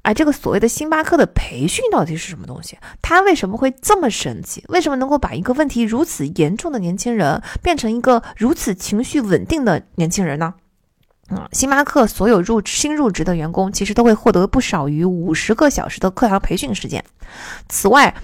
[0.03, 2.79] 哎，这个所谓的星巴克的培训到底是什么东西？
[3.03, 4.65] 它为什么会这么神奇？
[4.69, 10.55] 为什么能够把一个问题如此严重的年轻人变成一个如此情绪稳定的年轻人呢？
[11.31, 17.05] 嗯，星巴克所有入新入职的员工其实都会获得不少于五十个小时的课堂培训时间。
[17.69, 18.15] 此外，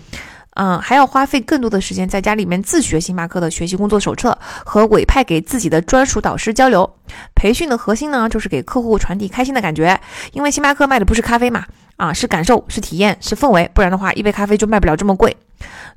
[0.56, 6.88] 嗯，还要花费更多的时间在家里面自学星巴克的学习工作手册和委派给自己的专属导师交流。
[7.34, 10.00] 培训的核心呢，就是给客户传递开心的感觉，
[10.32, 11.66] 因为星巴克卖的不是咖啡嘛，
[11.96, 15.36] 啊，是感受，是体验，是氛围，不然的话，一杯咖啡就卖不了这么贵。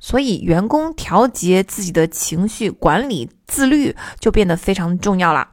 [0.00, 5.48] 所以，员工调节自己的情绪、管理自律就变得非常重要了。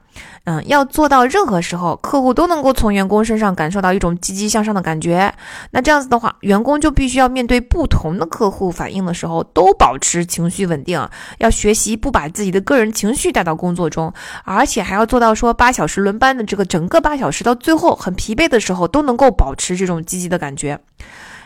[0.46, 5.34] 嗯，要做到任何时候客户都能够从员工身上感受到一种积极向上的感觉。
[5.72, 14.14] 那这样子的话，员工就必须要面对不同的客户反应的时候都保持情绪稳定，要学习不把自己的个人情绪带到工作中，
[14.44, 20.80] 而且还要做到说八小时轮班的这个整个八小时到最后很疲惫的时候都能够保持这种积极的感觉。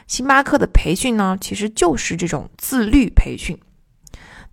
[0.07, 3.57] 星巴克的培训呢，其实就是这种自律培训。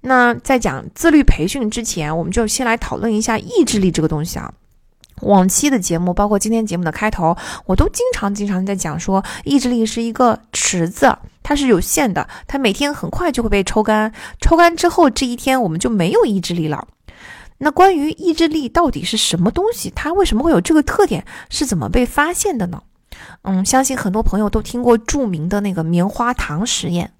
[0.08, 4.52] 那在讲自律培训之前，我们就先来讨论一下意志力这个东西啊。
[5.22, 16.86] 往期的节目，包括今天节目的开头，我都经常经常在讲说，意志力是一个池子，它是有限的，它每天很快就会被抽干，抽干之后这一天我们就没有意志力了。
[17.58, 22.82] 那关于意志力到底是什么东西，它为什么会有这个特点，是怎么被发现的呢？
[23.42, 27.10] 嗯，相信很多朋友都听过著名的那个棉花糖实验。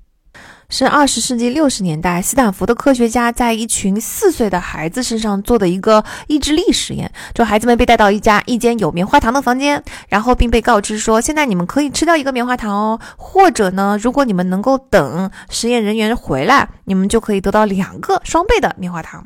[0.69, 7.11] 是二十世纪六十年代，斯坦福的科学家在一群四岁的孩子身上做的一个意志力实验。
[7.35, 19.25] 就孩子们被带到一家一间有棉花糖的房间，然后并被告知说，现在你们可以吃掉一个棉花糖哦，或者呢，如果你们能够等实验人员回来，你们就可以得到两个双倍的棉花糖。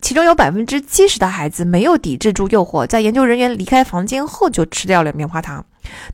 [0.00, 5.64] 其中有百分之七十的孩子没有抵制住诱惑，在研究人员离开房间后就吃掉了棉花糖。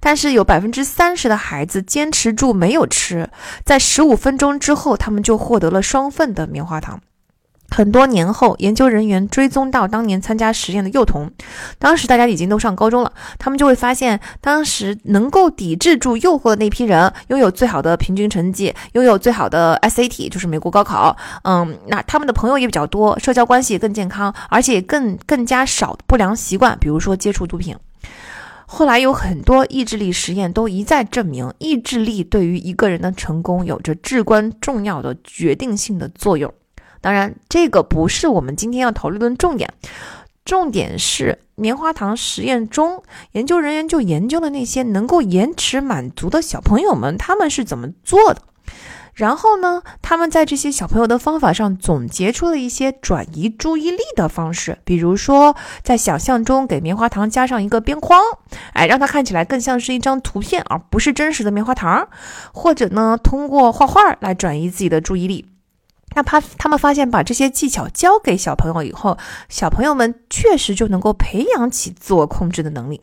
[0.01, 3.31] 但是有百分之三十的孩子坚持住没有吃，
[3.65, 7.01] 在十五分钟之后，他们就获得了双份的棉花糖。
[7.73, 11.31] 很多年后，研究人员追踪到当年参加实验的幼童，
[11.79, 21.17] 当时大家已经都上高中了，他们就会发现，当时能够抵制住诱惑的那批人，拥有最好的平均成绩，拥有最好的 SAT，就是美国高考。
[21.45, 27.75] 嗯，那他们的朋友也比较多，社交关系也更健康，而且更更加少不良习惯，比如说接触毒品。
[28.67, 36.53] 后来有很多意志力实验都一再证明，意志力对于一个人的成功有着至关重要的决定性的作用。
[37.03, 39.75] 当然，这个不是我们今天要讨论的重点，
[40.47, 48.41] 重点是棉花糖实验中，研究人员就研究了那些能够延迟满足的小朋友们，他们是怎么做的。
[49.15, 58.19] 然后呢，他们在这些小朋友的方法上总结出了一些转移注意力的方式，比如说在想象中给棉花糖加上一个边框，
[58.73, 62.09] 哎，让它看起来更像是一张图片，而不是真实的棉花糖。
[62.55, 65.52] 或者呢，通过画画来转移自己的注意力。
[66.15, 69.17] 那他他们发现，把这些技巧教给小朋友以后，
[69.49, 73.01] 小朋友们确实就能够培养起自我控制的能力。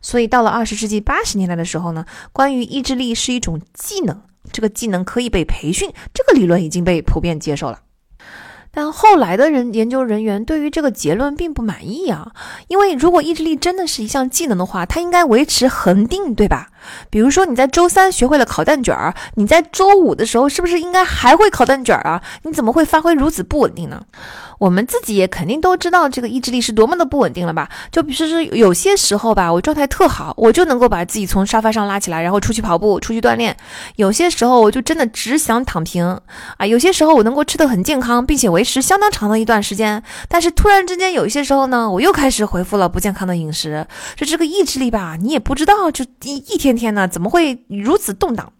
[0.00, 4.22] 所以到了二十世纪八十年代的时候呢，关于意志力是一种技能。
[4.50, 7.80] 这个技能可以被培训，这个理论已经被普遍接受了。
[8.70, 12.32] 但后来的人研究人员对于这个结论并不满意啊，
[12.68, 16.70] 因为如果意志力真的是一项技能的话，它应该维持恒定，对吧？
[17.10, 22.22] 比如说你在周三学会了烤蛋卷儿，你在周五的时候是不是应该还会烤蛋卷儿啊？
[22.42, 24.02] 你怎么会发挥如此不稳定呢？
[24.58, 27.68] 我们自己也肯定都知道这个意志力是多么的不稳定了吧？
[27.92, 33.54] 就比如说有些时候吧，我状态特好，我就能够把自己从沙发上拉起来，然后出去跑步、出去锻炼；
[33.94, 36.04] 有些时候我就真的只想躺平
[36.56, 43.86] 啊；有些时候我能够吃得很健康，并且维持相当长的一段时间，但是突然之间有一些时候呢，我又开始恢复了不健康的饮食。
[44.16, 48.52] 就这个意志力吧，你也不知道，就一一天天的怎么会如此动荡？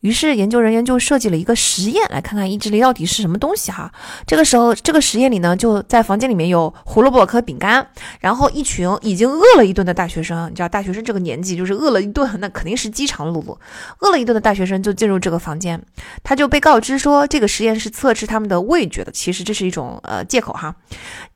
[0.00, 3.92] 于是研究人员就设计了一个实验，来看看意志力到底是什么东西哈。
[4.26, 7.86] 这个时候，这个实验里呢，就在房间里面有胡萝卜和饼干，
[8.18, 13.54] 然后一群已经饿了一顿的大学生，你知道大学生这个年纪就是饿了一顿，那肯定是饥肠辘辘。
[13.98, 15.78] 饿了一顿的大学生就进入这个房间，
[16.24, 20.74] 他就被告知说，这个实验是测试他们的味觉的，其实这是一种呃借口哈。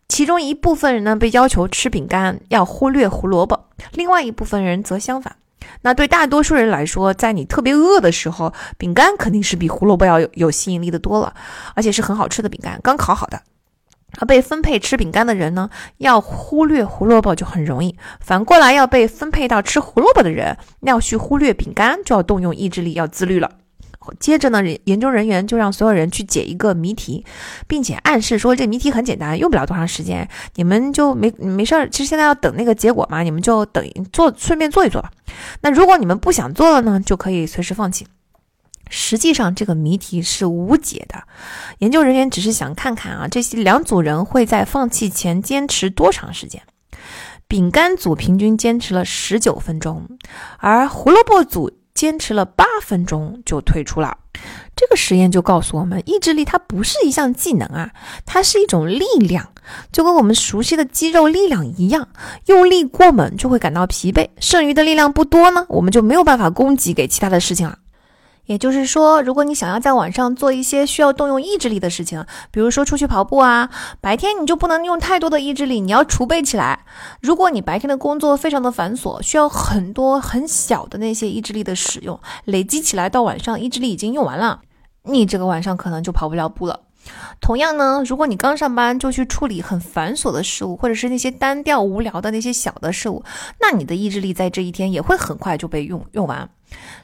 [0.09, 5.37] 其中一部分人呢被要求吃饼干，要忽略胡萝卜；另外一部分人则相反。
[5.83, 11.35] 那对大多数人来说，在你特别饿的时候，饼干肯定是比胡萝卜要有有吸引力的多了，
[11.75, 13.41] 而且是很好吃的饼干，刚烤好的。
[14.21, 15.69] 而被分配吃饼干的人呢，
[15.99, 23.51] 要忽略胡萝卜就很容易；反过来，要被分配到吃胡萝卜的人，要去忽略饼干，就要动用意志力，要自律了。
[24.19, 27.25] 接着呢，研究人员就让所有人去解一个谜题，
[27.67, 31.89] 并且暗示说这谜题很简单，用不了多长时间，你们就没没事儿。
[31.89, 35.11] 其实现在要等那个结果嘛，你们就等做，顺便做一做吧。
[35.61, 38.07] 那如果你们不想做了呢，就可以随时放弃。
[38.91, 41.25] 实际上，这个谜题是无解的。
[41.79, 46.63] 研究人员只是想看看啊，这些两组人会在放弃前坚持多长时间。
[47.49, 50.07] 饼干组平均坚持了十九分钟，
[50.59, 54.19] 而胡萝卜组坚持了八分钟就退出了。
[54.77, 57.93] 这个实验就告诉我们，意志力它不是一项技能啊，
[58.27, 59.49] 它是一种力量，
[59.93, 62.09] 就跟我们熟悉的肌肉力量一样，
[62.47, 67.79] 用力过猛就会感到疲惫，剩余的力量不多呢，我们就没有办法供给给其他的事情了。
[68.47, 76.85] 也就是说，如果你想要在晚上做一些需要动用意志力的事情，比如说出去跑步啊，白天你就不能用太多的意志力，你要储备起来。
[77.21, 84.61] 如果你白天的工作非常的繁琐，需要很多很小的那些意志力的使用，累积起来到晚上意志力已经用完了，
[85.05, 86.81] 你这个晚上可能就跑不了步了。
[87.41, 93.23] 同样呢，如果你刚上班就去处理很繁琐的事物，或者是那些单调无聊的那些小的事物，
[93.61, 96.49] 那你的意志力在这一天也会很快就被用用完。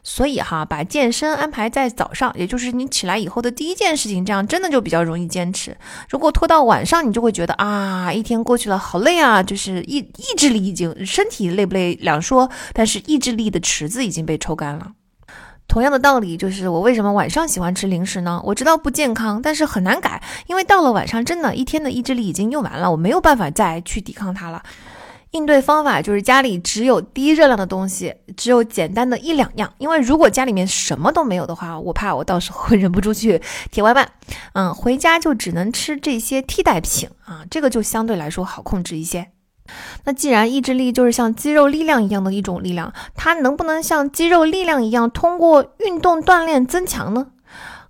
[0.02, 5.76] 所以哈，把健身安排在早上，也就是你起来以后的第一件事情，这样真的就比较容易坚持。
[6.08, 14.92] 如果拖到晚上，你就会觉得啊，一天过去了，好累啊，就是意意志力已经身体累不累两说，但是意志力的池子已经被抽干了。
[15.70, 18.42] 同样的道理，就是我为什么晚上喜欢吃零食呢？
[18.44, 24.60] 我知道不健康，但是很难改，因为到了晚上，真的一天的意志力已经用完了，我没有办法再去抵抗它了。
[25.30, 29.72] 应对方法就是家里只有低热量的东西，只有简单的一两样。
[29.78, 33.40] 因为如果家里面什么都没有的话，我怕我到时候会 忍不住去
[33.70, 34.08] 点外卖。
[34.54, 39.28] 嗯，回家就只能吃这些替代品啊，这个就相对来说好控制一些。
[40.04, 47.26] 那既然意志力就是像肌肉力量一样的一种力量，它能不能像肌肉力量一样通过运动锻炼增强呢？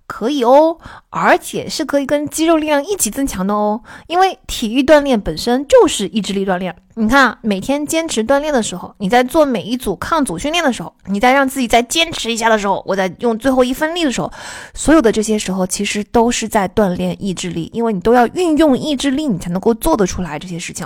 [0.07, 0.77] 可以哦，
[1.09, 3.81] 而且是可以跟肌肉力量一起增强的哦。
[4.07, 6.75] 因为体育锻炼本身就是意志力锻炼。
[6.95, 14.29] 你看，每天坚持锻炼的时候，你在做每一组抗阻训练的时候，你在让自己再坚持一下的时候，我在用最后一分力的时候，
[14.73, 20.85] 所有的这些时候其实都是在锻炼意志力，因为你都要运用意志力，你才能够做得出来这些事情。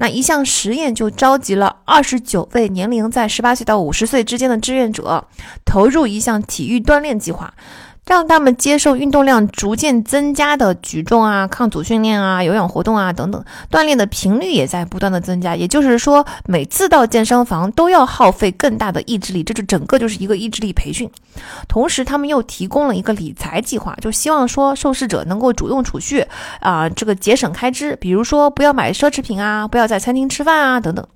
[0.00, 5.22] 那一项实验就召集了二十九位年龄在十八岁到五十岁之间的志愿者，
[5.66, 7.52] 投入一项体育锻炼计划。
[8.10, 15.54] 让他们接受运动量逐渐增加的举重啊、抗阻训练啊、有氧活动啊等等，锻炼的频率也在不断的增加。
[15.54, 21.08] 也就是说，每次到健身房都要耗费更大的意志力，这就整个就是一个意志力培训。
[21.68, 26.26] 同时，他们又提供了一个理财计划，就希望说受试者能够主动储蓄
[26.58, 31.06] 啊，这个节省开支，比如说不要买奢侈品啊，不要在餐厅吃饭啊等等。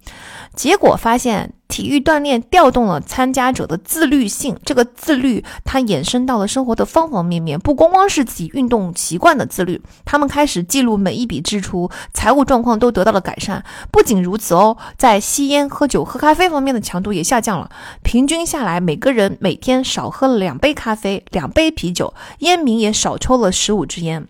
[0.55, 4.57] 结果发现，体育锻炼调动了参加者的自律性。
[4.65, 9.83] 这个自律，它延伸到了生活的方方面面，不光光是自己运动习惯的自律。
[10.05, 13.65] 他们开始记录每一笔支出，财务状况都得到了改善。
[13.91, 17.71] 不仅如此哦，在吸烟、喝酒、喝咖啡方面的强度也下降了。
[18.03, 24.29] 平均下来，每个人每天少喝了两杯咖啡、两杯啤酒，烟民也少抽了十五支烟。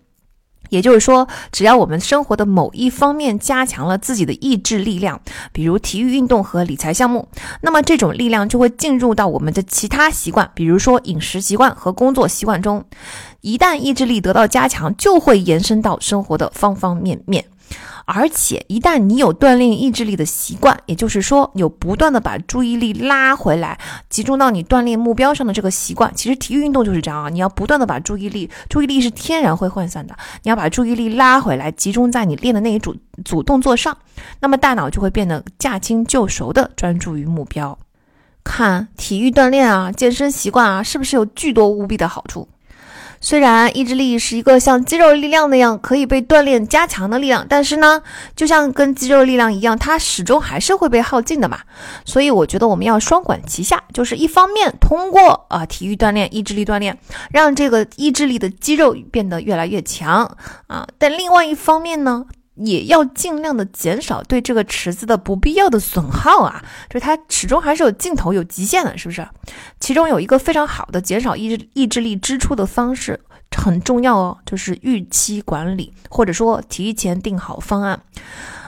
[0.75, 5.21] 也就是说，只要我们生活的某一方面加强了自己的意志力量，
[5.53, 7.25] 比如体育运动和理财项目，
[7.61, 12.83] 那么这种力量就会进入到我们的其他习惯，比如说饮食习惯和工作习惯中。
[13.39, 17.45] 一旦意志力得到加强，就会延伸到生活的方方面面。
[18.05, 27.29] 而且，一旦你有锻炼意志力的习惯，也就是说，有不断的把注意力拉回来，集中到你锻炼目标上的这个习惯，其实体育运动就是这样啊。
[27.29, 33.97] 你要不断的把注意力，注意力是天然会涣散的，你要把注意力拉回来，集中在你练的那一组组动作上，
[34.39, 37.77] 那么大脑就会变得驾轻就熟的专注于目标。
[38.43, 42.47] 看体育锻炼啊，健身习惯啊，是不是有巨多无比的好处？
[43.25, 48.03] 虽然意志力是一个像肌肉力量那样可以被锻炼加强的力量，但是呢，
[48.35, 51.61] 就像跟肌肉力量一样，它始终还是会被耗尽的嘛。
[52.05, 56.95] 所以我觉得我们要双管齐下，就是一方面通过啊体育锻炼、意志力锻炼，
[57.31, 60.37] 让这个意志力的肌肉变得越来越强
[60.67, 62.25] 啊，但另外一方面呢。
[62.55, 69.27] 也要尽量的减少对这个池子的不必要的损耗啊，就是它始终还是有尽头、有极限的，是不是？
[69.79, 73.19] 其中有一个非常好的减少意志意志力支出的方式，
[73.55, 78.01] 很重要哦，就是预期管理，或者说提前定好方案。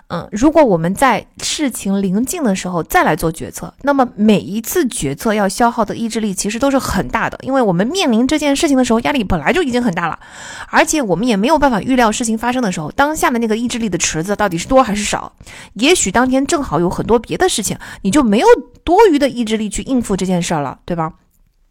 [0.10, 10.18] 嗯，如果我们在事情临近的时候再来做决策，那么每一次决策要消耗的意志力其实都是很大的，因为我们面临这件事情的时候压力本来就已经很大了，
[10.70, 15.34] 而且我们也没有办法预料事情发生的时候当下的那个意志力的池子到底是多还是少。
[15.74, 18.48] 也许当天正好有很多别的事情，你就没有
[18.86, 21.12] 多余的意志力去应付这件事儿了，对吧？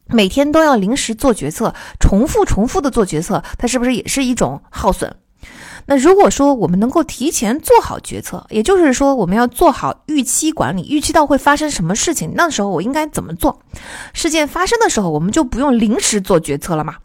[0.08, 5.16] 每天都要临时做决策，重复重复的做决策，它是不是也是一种耗损？
[5.86, 13.60] 那如果说我们能够提前做好决策，也就是说我们要做好预期管理，预期到会发生什么事情，那时候我应该怎么做？
[14.12, 16.97] 事件发生的时候，我们就不用临时做决策了嘛？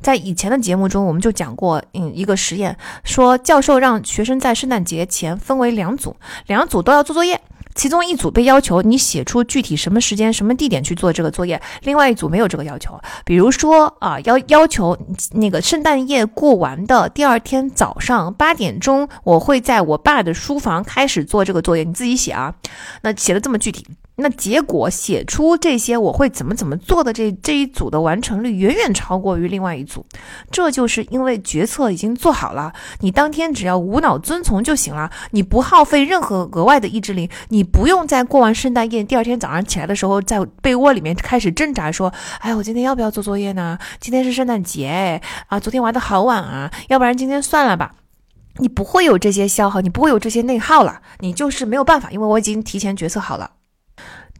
[0.00, 7.40] 在以前的节目中，我们就讲过，嗯，一个实验，说教授让学生在圣诞节前分为两组，两组都要做作业。
[7.74, 13.00] 其中一组被要求你写出具体什么时间、什么地点去做这个作业，另外一组没有这个要求。
[13.24, 14.96] 比如说啊，要要求
[15.32, 22.54] 那个圣诞夜过完的第二天早上八点钟，我会在我爸的书房开始做这个作业，你自己写啊。
[23.02, 23.86] 那写的这么具体。
[24.22, 30.06] 那结果写出这些我会怎么怎么做的这这一组的完成率远远超过于另外一组，
[30.50, 43.78] 这就是因为决策已经做好了，你当天只要无脑遵从就行了，你不耗费任何额外的意志力，你不用在过完圣诞夜第二天早上起来的时候在被窝里面开始挣扎说，哎，我今天要不要做作业呢？
[44.00, 47.92] 今天是圣诞节，啊，昨天玩的好晚啊，要不然今天算了吧。
[48.58, 53.50] 你不会有这些消耗，你不会有这些内耗了，你就是没有办法，因为我已经提前决策好了。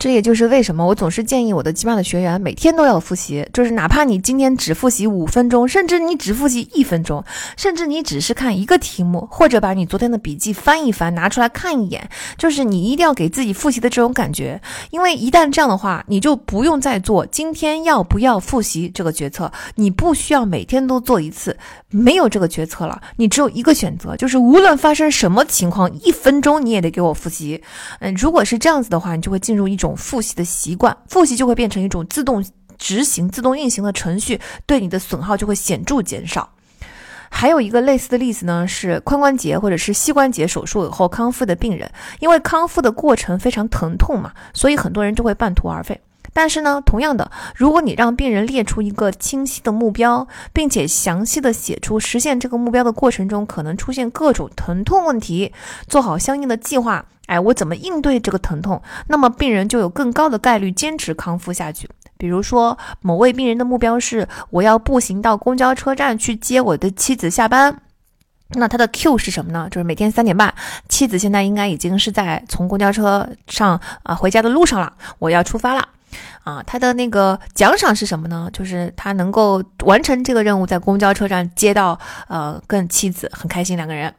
[0.03, 7.23] 这也就是为什么我总是建议我的基班的学员每天都要复习，就是哪怕你今天只复习五分钟，甚至你只复习一分钟，
[7.57, 14.61] 甚至你只是看一个题目，或者把你昨天的笔记翻一翻，拿出来看一眼，就是你一定要给自己复习的这种感觉。
[14.91, 21.57] 因为一旦这样的话，你就不用再做今天要不要复习这个决策，你不需要每天都做一次，
[21.91, 27.63] 没有这个决策了，你只有一个选择，就是无论发生什么情况，一分钟你也得给我复习。
[28.01, 29.92] 嗯，如果是这样子的话，你就会进入一种。
[29.97, 32.45] 复习的习惯，复习就会变成一种自动
[32.79, 36.51] 执行、自动运行的程序，对你的损耗就会显著减少。
[37.31, 41.91] 还有一个类似的例子呢，是髋关节或者是膝关节手术以后康复的病人，
[42.21, 45.99] 因为康复的过程非常疼痛嘛，所以很多人就会半途而废。
[46.33, 55.52] 但是呢，同样的，如果你让病人列出一个清晰的目标，并且详细的写出实现这个目标的过程中可能出现各种疼痛问题，
[55.86, 57.05] 做好相应的计划。
[57.27, 58.83] 哎，我怎么应对这个疼痛？
[59.07, 61.89] 那么病人就有更高的概率坚持康复下去。
[62.19, 67.81] 比如说，某位病人的目标是我要步行到公交车站去接我的妻子下班，
[68.51, 69.69] 那他的 Q 是什么呢？
[69.70, 70.52] 就是每天三点半，
[70.89, 75.89] 妻子现在应该已经是在从公交车上啊回家的路上了，我要出发了。
[76.45, 78.49] 啊，他的那个奖赏是什么呢？
[78.53, 84.13] 就是他能够完成这个任务，在公交车站接到呃跟妻子，很开心两个人。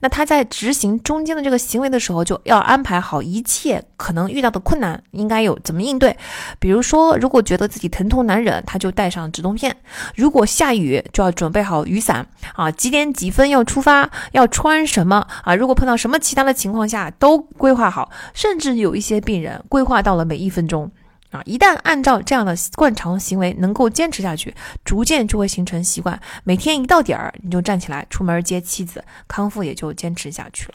[0.00, 6.16] 那他在执行中间的这个行为的时候，就要安排好一切可能遇到的困难，应该有怎么应对。
[6.58, 9.72] 比如说，如果觉得自己疼痛难忍，他就带上止痛片；
[10.14, 12.70] 如果下雨，就要准备好雨伞啊。
[12.70, 15.54] 几点几分要出发，要穿什么啊？
[15.54, 18.10] 如果碰到什么其他的情况下，都规划好。
[18.32, 20.90] 甚至有一些病人规划到了每一分钟。
[21.30, 26.20] 啊，一旦按照这样的惯常行为能够坚持下去，逐渐就会形成习惯。
[26.44, 30.74] 每天一到点儿，你就站起来出门接妻子，康复也就坚持下去了。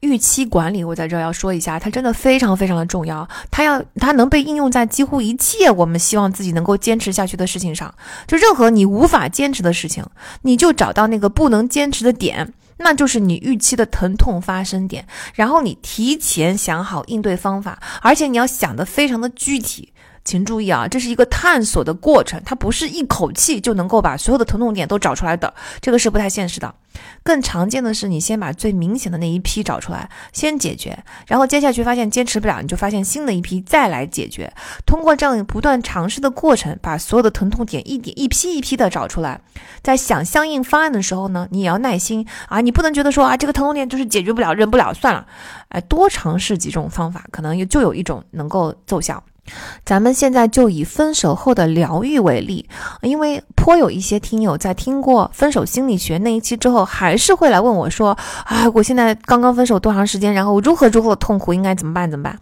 [0.00, 3.28] 预期管理，我在这儿要说一下，它真的非常非常的重要。
[3.52, 7.94] 它要它能被应用在几乎一切我们希望自己能够坚持下去的事情上。
[8.26, 10.04] 就任何你无法坚持的事情，
[10.42, 12.52] 你就找到那个不能坚持的点。
[12.78, 19.91] 那就是你预期的疼痛发生点，然后你提前想好应对方法，而且你要想的非常的具体。
[20.24, 26.74] 请注意啊，这是一个探索的过程，它不是一口气就能够把所有的疼痛点都找出来的，这个是不太现实的。
[27.22, 34.52] 更常见的是，你先把最明显的那一批找出来，先解决，然后接下去发现坚持不了，你就发现新的一批再来解决。
[34.84, 39.40] 通过这样不断尝试的过程，把所有的疼痛点一点一批一批的找出来。
[39.82, 45.26] 在想相应方案的时候呢，你也要耐心啊，你不能觉得说啊这个疼痛点就是解决不了，忍不了，算了，
[45.68, 49.22] 哎，多尝试几种方法，可能就有一种能够奏效。
[49.84, 52.68] 咱们现在就以分手后的疗愈为例，
[53.02, 60.32] 因为颇有一些听友在听过分手心理学那一期之后，还是会来问我说：“啊，我现在刚刚分手多长时间？
[60.32, 62.10] 然后如何如何痛苦，应该怎么办？
[62.10, 62.38] 怎么办？”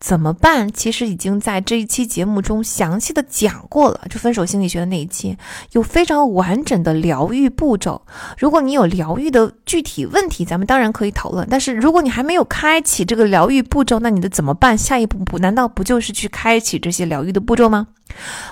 [0.00, 0.72] 怎么办？
[0.72, 5.36] 其实已经在这一期节目中详细的讲过了，就分手心理学的那一期，
[5.72, 8.00] 有非常完整的疗愈步骤。
[8.38, 11.46] 如果你有疗愈的具体问题，咱们当然可以讨论。
[11.50, 14.76] 但是如果你还没有开启这个疗愈步骤，那你的怎么办？
[14.76, 17.88] 下一步不难道不就是去开启这些疗愈的步骤吗？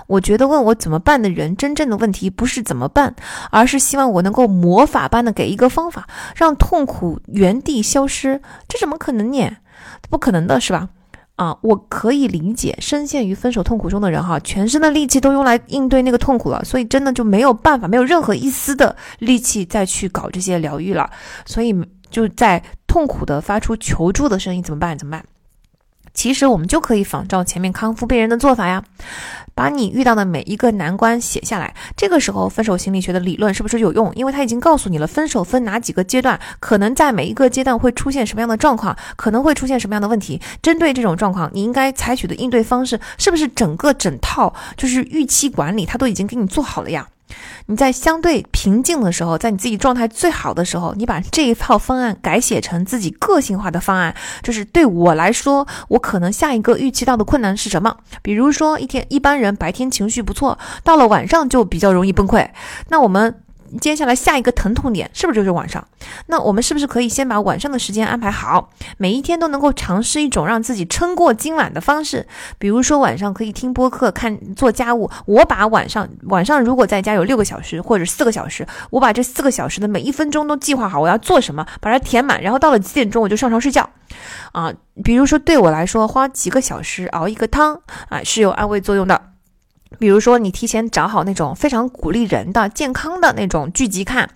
[0.07, 3.17] 我觉得问我怎么办的人，真正的问题不是怎么办，
[3.51, 8.43] 而是希望我能够魔法般的给一个方法，让痛苦原地消失。
[8.69, 9.57] 这怎么可能呢？
[10.11, 10.91] 不可能的是吧？
[11.39, 21.09] 啊，我可以理解，深陷于分手痛苦中的人哈，全身的力气都用来应对那个痛苦了，所以真的就没有办法，没有任何一丝的力气再去搞这些疗愈了，
[21.47, 21.73] 所以
[22.11, 24.99] 就在痛苦的发出求助的声音，怎么办？
[24.99, 25.25] 怎么办？
[26.19, 28.83] 其实我们就可以仿照前面康复病人的做法呀，
[29.55, 31.73] 把你遇到的每一个难关写下来。
[31.97, 34.13] 这个时候，分手心理学的理论是不是有用？
[34.17, 40.41] 因为它已经告诉你了，分手分哪几个阶段，可能在每一个阶段会出现什么样的状况，可能会出现什么样的问题。
[40.61, 47.07] 针对这种状况，你应该采取的应对方式，是不是整个整套就是预期管理，它都已经给你做好了呀？
[47.67, 57.97] 你在相对平静的时候，在你自己状态最好的时候，你把这一套方案改写成自己个性化的方案，就是对我来说，我可能下一个预期到的困难是什么？
[58.23, 62.49] 比如说，一天一般人白天情绪不错，到了晚上就比较容易崩溃。
[62.89, 63.43] 那我们。
[63.81, 65.87] 接下来下一个疼痛点是不是就是晚上？
[66.27, 72.27] 那我们是不是可以先把晚上的时间安排好，每一天都能够尝试一种让自己撑过今晚的方式？
[72.59, 75.11] 比如说晚上可以听播客、看做家务。
[75.27, 83.89] 我把晚上晚上如果在家有六个小时或者四个小时，我把这四个小时的每一分钟都计划好，我要做什么，把它填满，然后到了几点钟我就上床睡觉。
[84.53, 84.73] 啊，
[85.05, 89.21] 比如说对我来说，花几个小时熬一个汤啊，是有安慰作用的。
[89.99, 94.29] 比如说，你提前找好那种非常鼓励人的、健康的那种剧集看，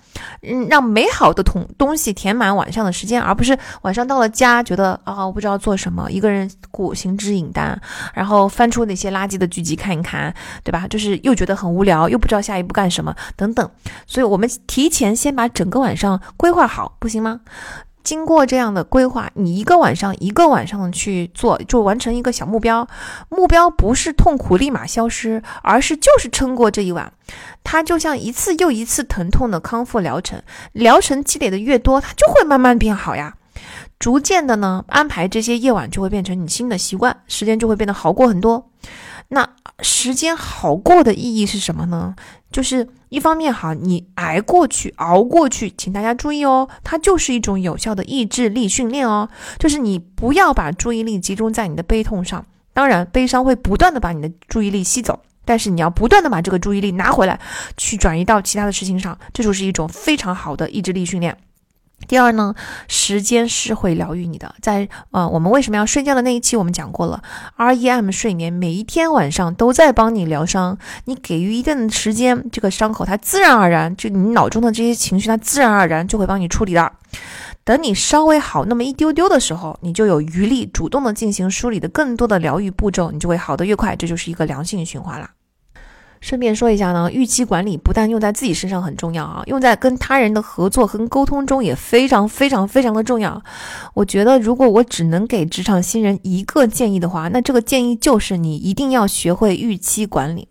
[0.43, 7.79] 嗯，让美好的同东西填满晚上的时间，而不是晚上到了家觉得啊，我不知道做什么，一个人孤行之影单，
[8.15, 10.87] 然后翻出那些垃圾的剧集看一看，对吧？
[10.89, 13.71] 就是又觉得很无聊，又不知道下一步干什么等等。
[14.07, 17.41] 所以，我们提前先把整个晚上规划好，不行吗？
[18.05, 22.87] 经过这样的规划，你一个晚上一个晚上去做，就完成一个小目标。
[23.29, 27.13] 目标不是痛苦立马消失，而是就是撑过这一晚。
[27.65, 33.35] 它就像一次又一次疼痛的康复疗程，疗程积累的越多，它就会慢慢变好呀。
[33.99, 38.69] 逐渐的呢，安排这些夜晚就会变成你新的习惯，时间就会变得好过很多。
[39.29, 39.49] 那
[39.81, 42.15] 时间好过的意义是什么呢？
[42.53, 49.29] 就是一方面哈，你挨过去、熬过去，请大家注意哦，它就是一种有效的意志力训练哦。
[49.59, 57.41] 就是你不要把注意力集中在你的悲痛上，当然悲伤会不断的把你的注意力吸走，但是你要不断的把这个注意力拿回来，
[57.77, 61.37] 去转移到其他的事情上，这就是一种非常好的意志力训练。
[62.09, 62.55] 第二呢，
[62.89, 64.55] 时间是会疗愈你的。
[64.61, 67.23] 在呃，我们为什么要睡觉的那一期，我们讲过了
[67.57, 70.79] ，REM 睡眠每一天晚上都在帮你疗伤。
[71.05, 76.93] 你给予一定的时间，这个伤口它自然而然，就你脑中的这些情绪，它自然而然就会帮你处理的。
[77.65, 83.95] 等你稍微好那么一丢丢的时候，你就有余力主动的进行梳理的更多的疗愈步骤，你就会好的越快。
[83.95, 85.31] 这就是一个良性循环了。
[86.23, 93.43] 顺便说一下呢，预期管理不但用在自己身上很重要啊，用在跟他人的合作和沟通中也非常非常非常的重要。
[93.93, 100.47] 我觉得，如果我只能给职场新人一个建议的话，那这个建议就是你一定要学会预期管理，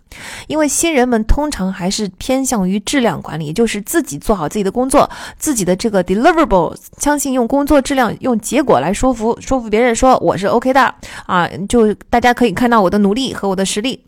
[0.47, 10.93] 因为新人们通常还是偏向于质量管理，就是自己做好自己的工作，自己的这个 deliverables，相信用工作质量、用结果来说服说服别人说我是 OK 的
[11.25, 14.03] 啊，就大家可以看到我的努力和我的实力。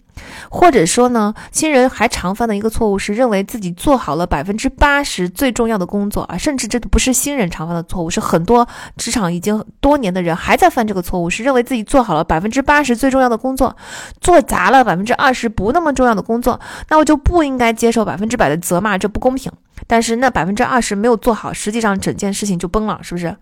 [0.50, 8.68] 或者说呢，新人还常犯的一个错误是认为自己做好了百分之八十最重要的工作啊，甚至这不是新人常犯的错误，是很多
[8.98, 13.76] 职场已经多年的人还在犯这个错误，是认为自己做好了百分之八十最重要的工作，
[14.22, 16.60] 做砸了百分之二十不那么重要的工作，
[16.90, 19.52] 那我就不应该接受百分之百的责骂，这不公平。
[19.86, 23.36] 但是那百分之二十没有做好，实际上整件事情就崩了，是不是？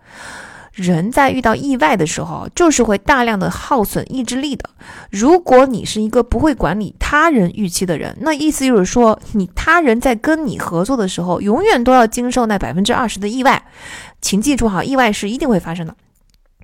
[0.72, 4.68] 人在遇到意外的时候，就是会大量的耗损意志力的。
[5.10, 13.62] 如果你是一个不会管理他人预期的人，那意思就是说，你他人在跟你合作的时候，永远都要经受那百分之二十的意外。
[14.20, 15.94] 请记住哈，意外是一定会发生的。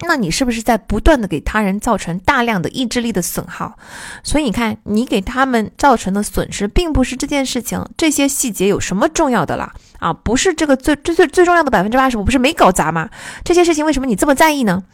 [0.07, 3.77] 那你是不是在不断的给他人造成大量的意志力的损耗？
[4.23, 9.73] 所以你看，你给他们造成的损失，并不是这件事情这些细节有什么重要的啦？
[9.99, 13.11] 啊，不是这个最最最最重要的百分之八十，我不是没搞砸吗？
[13.45, 14.85] 这些事情为什么你这么在意呢？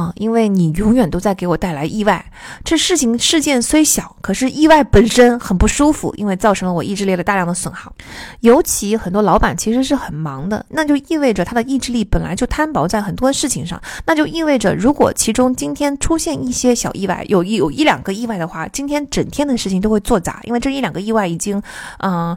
[0.00, 2.24] 啊，因为你永远都在给我带来意外。
[2.64, 7.92] 这事情事件虽小，可是意外本身很不舒服，因为造成了我意志力的大量的损耗。
[8.40, 13.78] 尤其很多老板其实是很忙的，那就意味着他的意志力本来就摊薄在很多事情上。
[14.06, 21.62] 那就意味着，如果其中今天出现一些小意外，有一有一两个意外的话，今天整天的事情都会做砸，因为这一两个意外已经，
[21.98, 22.34] 嗯。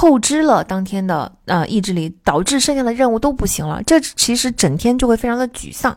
[0.00, 3.82] 透支了当天的呃意志力，导致剩下的任务都不行了。
[3.82, 5.94] 这其实整天就会非常的沮丧，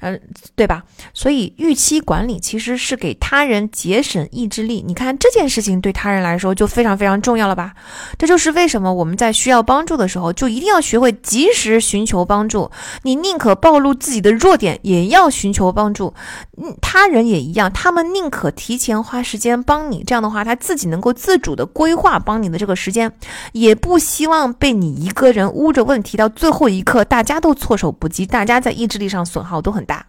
[0.00, 0.18] 嗯，
[0.56, 0.82] 对吧？
[1.12, 4.82] 所以预期管理其实是给他人节省意志力。
[4.86, 7.74] 你看这件事情对他人来说就非常非常重要了吧？
[8.16, 12.70] 这就是为什么我们在需要帮助的时候，就一定要学会及时寻求帮助。
[13.02, 16.14] 你宁可暴露自己的弱点，也要寻求帮助。
[16.56, 23.12] 嗯，他人也一样，他们宁可提前花时间帮你，这样的话他自己能够自主的规划帮你的这个时间。
[23.52, 30.06] 也不希望被你一个人捂着问题到最后一刻，大家都措手不及，大家在意志力上损耗都很大。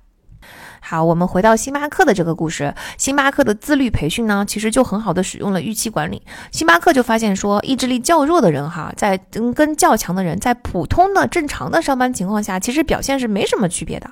[0.87, 2.75] 好，我们回到星巴克的这个故事。
[2.95, 6.21] 星巴克的自律培训呢，其实就很好的使用了预期管理。
[6.51, 14.11] 星巴克就发现说，意志力较弱的人哈，在跟跟较强的人在普通的正常的上班情况下，其实表现是没什么区别的。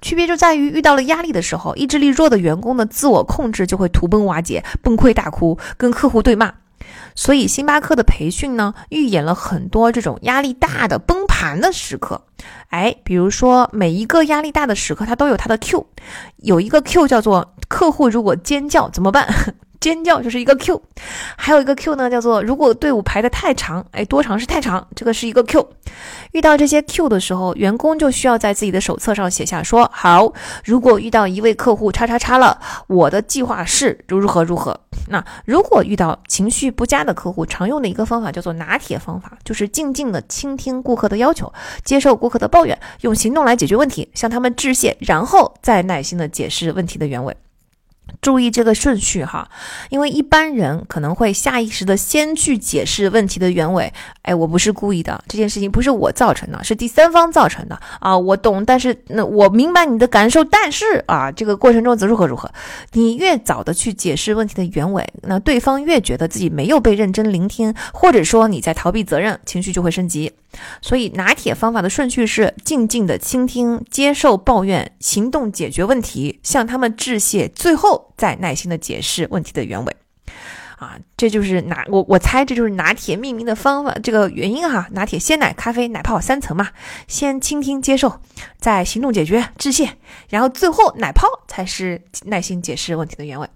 [0.00, 6.52] 区别就在于遇到了压力的时候，意志力弱的员工的自我控制就会土崩瓦解、崩溃大哭、跟客户对骂。
[7.14, 12.22] 所以，星巴克的培训呢，预演了很多这种压力大的崩盘的时刻。
[12.68, 15.86] 哎，比如说，每一个压力大的时刻，它都有它的 Q，
[16.38, 19.28] 有一个 Q 叫做客户如果尖叫怎么办？
[19.82, 20.80] 尖叫就是一个 Q，
[21.36, 25.68] 还有一个 Q 呢，叫做如果队伍排的太长，哎，多长是太长，这个是一个 Q。
[26.30, 30.32] 遇到这些 Q 的时候，员工就需要在自己的手册上写下说：好，
[30.64, 34.78] 如果遇到一位客户叉叉叉了，我的计划是如何如何。
[35.08, 41.52] 那如果遇到情绪不佳的客户，常用的一个方法叫做拿铁方法，就是静静的倾听顾客的要求，
[41.84, 47.36] 接受顾客的抱怨，用行动来解决问题，向他们致谢，然后再耐心的解释问题的原委。
[48.20, 49.48] 注意这个顺序哈，
[49.90, 53.92] 因为一般人可能会下意识的先去解释问题的原委。
[54.22, 58.16] 哎，我不是故意的，这件事情不是我造成的，是第三方造成的啊。
[58.16, 62.50] 我懂，但是那我明白你的感受，但是啊，这个过程中则如何如何，
[62.92, 70.32] 你越早的去解释问题的原委，那对方越觉得自己没有被认真聆听，或者说你在逃避责任，情绪就会升级。
[70.80, 79.96] 所以拿铁方法的顺序是：静静的倾听，接受抱怨，行动解决问题，向他们致谢，最后再耐心的解释问题的原委。
[80.76, 84.88] 啊，这就是拿我我猜这就是拿铁命名的方法，这个原因哈。
[84.90, 86.70] 拿铁鲜奶咖啡奶泡三层嘛，
[87.06, 88.20] 先倾听接受，
[88.58, 89.88] 再行动解决致谢，
[90.28, 93.48] 然后最后奶泡才是耐心解释问题的原委。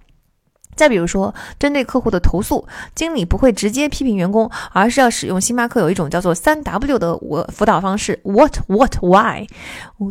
[0.76, 9.46] 再比如说，针对客户的投诉，经理不会直接批评员工，而是要使用星巴克有一种叫做三 W 的我辅导方式：What、What、Why。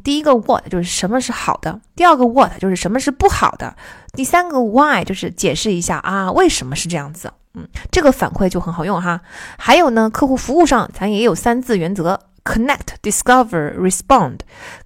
[0.03, 3.75] 第一个 What 就是什么是好的，第二个 What 就是什么是不好的，
[4.13, 7.31] 第三个 Why 就是解释一下啊为什么是这样子。
[7.53, 9.21] 嗯，这个反馈就很好用哈。
[9.57, 12.19] 还有呢，客户服务上咱也有三字原则。
[12.43, 14.41] Connect, discover, respond.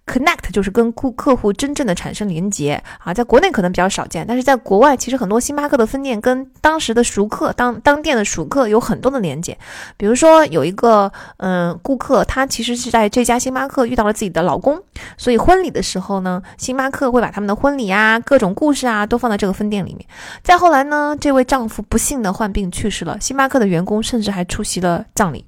[0.10, 9.56] Connect 就是跟顾客户真正的产生连接啊，在国内可能比较少见，但是在国外其实很多星巴克的分店跟当时的熟客当当店的熟客有很多的连接。
[9.98, 14.82] 比如说有一个嗯顾客，他其实是在这家星巴克遇到了自己的老公，
[15.16, 20.04] 所以婚礼的时候呢，星巴克会把他们的婚礼啊、各种故事啊都放在这个分店里面。
[20.42, 25.46] 再后来呢，这位丈夫不幸的患病去世了，星巴克的员工甚至还出席了葬礼。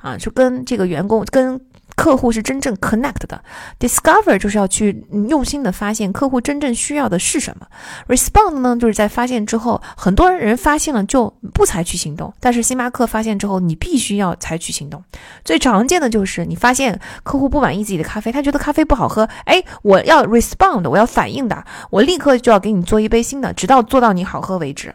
[0.00, 1.60] 啊，就跟这个员工、跟
[1.98, 3.42] 客户是真正 connect 的。
[3.80, 7.66] Discover 就是要去用心的发现客户真正需要的是什么。
[8.06, 15.02] Respond 呢，就是在发现之后，很多人发现了就不采取行动，但是星巴克发现之后，你必须要采取行动。
[15.44, 24.94] 最常见的就是你发现客户不满意自己的咖啡，他觉得咖啡不好喝，哎，我要 respond，我要反应的，我立刻就要给你做一杯新的，直到做到你好喝为止。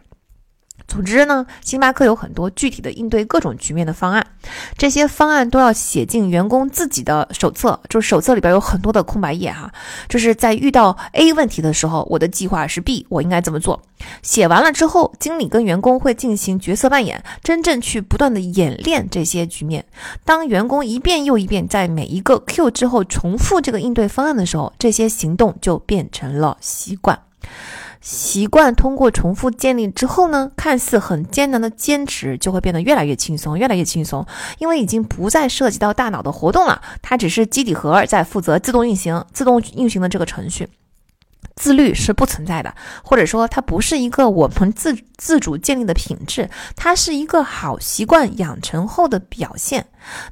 [0.87, 4.25] 总之呢，星巴克有很多具体的应对各种局面的方案，
[4.77, 9.71] 这些方案都要写进员工自己的手册，就是手册里边有很多的空白页哈，
[10.07, 13.81] 就是在遇到 A 问题的时候，我的计划是 B，我应该怎么做？
[14.21, 19.85] 写完了之后，经理跟员工会进行角色扮演，真正去不断的演练这些局面。
[20.25, 27.17] 当员工一遍又一遍在每一个 Q 之后重复这个应对方案的时候，这些行动就变成了习惯。
[28.03, 34.25] 习惯通过重复建立之后呢，看似很艰难的坚持就会变得越来越轻松，越来越轻松，
[34.59, 40.67] 因为已经不再涉及到大脑的活动了，它只是基底核在负责自动运行、自动运行的这个程序。
[41.55, 42.73] 自律是不存在的，
[43.03, 49.85] 或者说它不是一个我们自自主建立的品质，它是一个好习惯养成后的表现。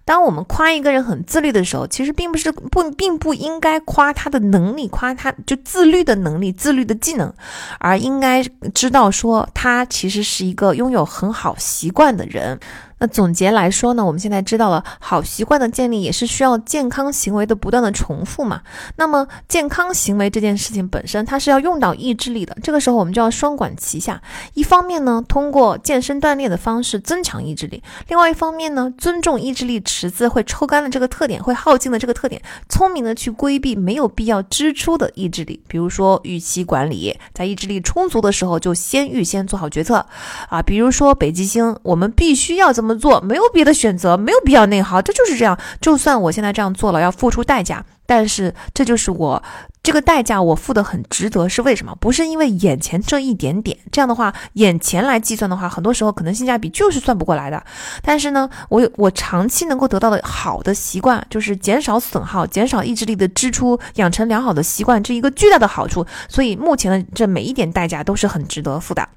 [0.03, 7.33] 当我们夸一个人很自律的时候，其实并不是不并不应该夸他的能力，夸他就自律的能力、自律的技能，
[7.79, 8.43] 而应该
[8.73, 12.59] 知道说他其实是一个拥有很好习惯的人。
[13.01, 18.61] 那总结来说呢，我们现在知道了，好习惯的建立也是需要健康行为的不断的重复嘛。
[18.97, 22.55] 那么健康行为这件事情本身，它是要用到意志力的。
[22.61, 24.21] 这个时候我们就要双管齐下，
[24.53, 32.39] 一方面呢，通过健身锻炼的方式增强意志力；另外一方面呢，尊重意志力池子会抽干的这个特点，会耗尽的这个特点，
[32.69, 35.59] 聪明的去规避没有必要支出的意志力。
[35.67, 40.05] 比如说预期管理，在意志力充足的时候就先预先做好决策
[40.49, 40.61] 啊。
[40.61, 42.90] 比如说北极星，我们必须要这么？
[42.97, 45.57] 做没有别的选择，没有必要内耗，这就是这样。
[45.79, 47.85] 就算我现在这样做了，要付出代价。
[48.03, 49.41] 但是这就是我
[49.81, 51.95] 这个代价，我付的很值得，是为什么？
[51.95, 57.63] 不是因为眼前这一点点，这样的话，眼前来计算的话，很多时候可能性价比就是算不过来的。
[58.01, 66.05] 但是呢，我有我长期能够得到的好的习惯，就是减少损耗，减少意志力的支出，养成良好的习惯，这一个巨大的好处。
[66.27, 69.07] 所以目前的这每一点代价都是很值得付的。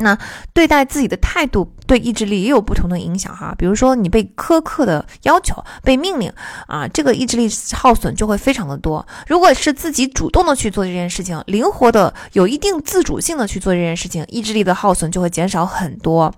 [0.00, 0.16] 那
[0.52, 6.32] 对待自己的态度对意志力也有不同的影响哈，比如说你被苛刻的要求、被命令
[6.66, 9.04] 啊，这个意志力耗损就会非常的多。
[9.26, 16.32] 如果是自己主动的去做这件事情，灵活的、有一定自主性的去做这件事情，意志力的耗损就会减少很多。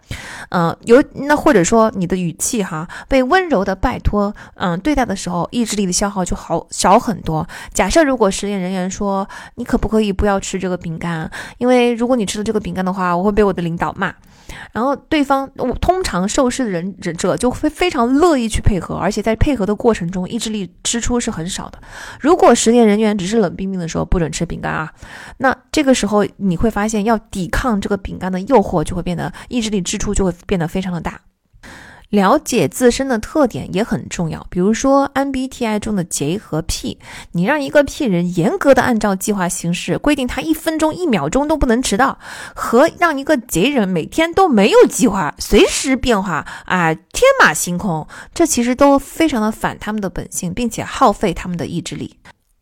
[0.50, 7.46] 嗯，有那或者说你的语气哈，被温柔的拜托嗯对待的时候，意志力的消耗就好少很多。
[7.74, 13.49] 假设如果实验人员说你可不可以不要吃这个饼干，因为如果你吃了这个饼干的话，我会被我。
[13.50, 14.14] 我的领导骂，
[14.72, 21.78] 然后对方通常受试的人者就会非常乐意去配合，而且在配合的过程中，意志力支出是很少的。
[22.20, 24.92] 如果实验人员只是冷冰冰的说不准吃饼干啊，
[25.38, 31.20] 那这个时候你会发现要抵抗这个饼干的诱惑，就会变得意志力支出就会变得非常的大。
[32.10, 34.46] 了解自身的特点也很重要。
[34.50, 36.98] 比如说 MBTI 中的 J 和 P，
[37.32, 42.18] 你让一个 P 人严格的按照计划行事，规定他一分钟、一秒钟都不能迟到，
[42.54, 52.16] 和让一个 J 人每天都没有计划，随时变化，啊，天马行空，这其实都非常的反他们的本性，并且耗费他们的意志力。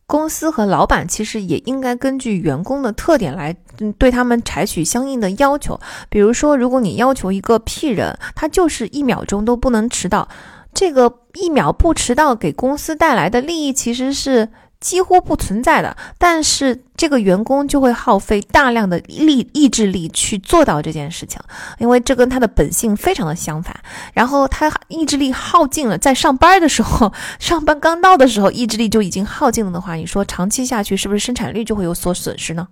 [0.09, 3.55] 公司和老板其实也应该根据员工的特点来，
[3.99, 5.79] 对他们采取相应的要求。
[6.09, 10.27] 比如说，如果你要求一个 P 人，他就是一秒钟都不能迟到，
[10.73, 14.49] 这个一秒不迟到给公司带来的利益其实是。
[14.79, 21.39] 几乎不存在的，但是这个员工就会耗费大量的力意志力去做到这件事情，
[21.79, 23.77] 因为这跟他的本性非常的相反。
[24.13, 32.69] 然后他意志力耗尽了，在上班的时候，上班刚到的时候，意志力就已经耗尽了的话，你说长期下去是不是生产率就会有所损失呢？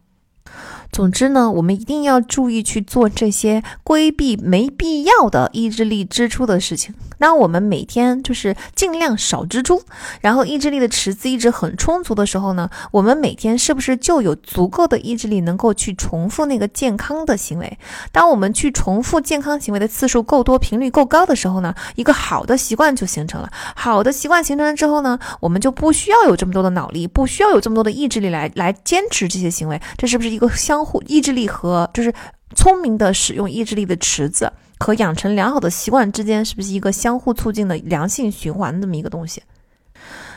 [0.89, 6.95] 总之呢，我们一定要注意去做这些规避没必要的意志力支出的事情。
[7.19, 9.81] 当我们每天就是尽量少支出，
[10.21, 17.77] 然后意志力的池子一直很充足的时候呢，我们每天是不是就有足够的意志力能够去重复那个健康的行为？
[18.11, 23.49] 当我们去重复健康行为的次数够多、频率够高的时候呢，一个好的习惯就形成了。
[23.75, 29.81] 好的习惯形成了之后呢，我们就不需要有这么多的脑力，不需要有这么多的意志力来来坚持这些行为。
[29.97, 32.13] 这是不是一个相互意志力和就是
[32.55, 34.51] 聪明的使用意志力的池子？
[34.79, 39.41] 和养成良好的习惯之间是不是一个相互促进的良性循环这么一个东西？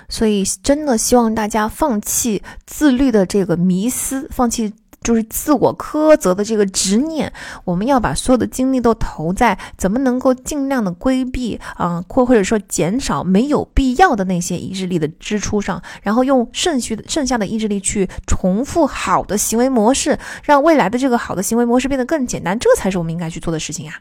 [0.09, 7.33] 所以真的希望大家放弃自律的这个迷思，放弃就是自我苛责的这个执念。
[7.65, 22.59] 我们要把所有的精力都投在怎么能够尽量的规避啊，或或者说减少没有必要的那些意志力的支出上，然后用剩余的剩下的意志力去重复好的行为模式，让未来的这个好的行为模式变得更简单。
[22.59, 23.95] 这才是我们应该去做的事情呀。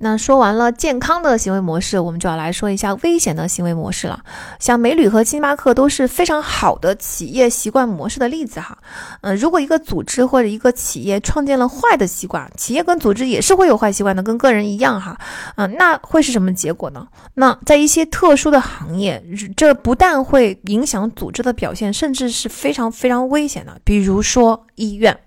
[0.00, 4.20] 那说完了健康的行为模式，我们就要来说一下危险的行为模式了。
[4.60, 8.78] 像美旅和星巴克都是非常好的企业习惯模式的例子哈。
[9.22, 15.18] 嗯，如果一个组织或者一个企业创建了坏的习惯，企业跟组织也是会有坏习惯的，跟个人一样哈。
[15.56, 17.06] 嗯，那会是什么结果呢？
[17.34, 19.20] 那在一些特殊的行业，
[19.56, 23.76] 这不但会影响组织的表现，甚至是非常非常危险的。
[23.82, 25.18] 比如说医院。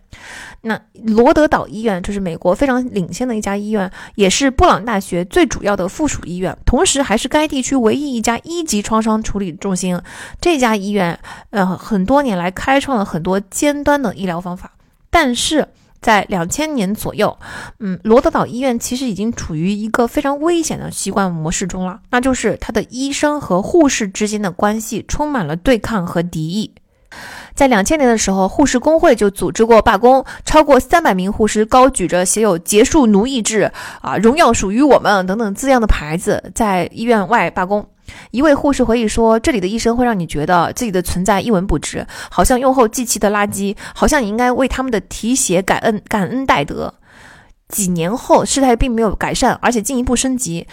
[0.64, 10.00] 那罗德岛医院就是美国非常领先的一家医院，也是布朗大学最主要的附属医院，同时还是该地区唯一一家一级创伤处理中心。
[10.40, 14.72] 这家医院，呃，很多年来开创了很多尖端的医疗方法。
[15.10, 15.68] 但是
[16.00, 17.38] 在两千年左右，
[17.80, 26.72] 嗯，罗德岛医院其实已经处于一个非常危险的习惯模式中了，那就是他的医生和护士之间的关系充满了对抗和敌意。
[27.54, 37.86] 在两千年的时候，护士工会就组织过罢工，超过三百名护士高举着写有“结束奴役制”啊，“荣耀属于我们”等等字样的牌子，在医院外罢工。
[38.32, 46.94] 一位护士回忆说：“这里的医生会让你觉得自己的存在一文不值，好像用后即弃的垃圾，好像你应该为他们的提携感恩感恩戴德。”
[47.70, 50.68] 几年后，事态并没有改善，而且进一步升级。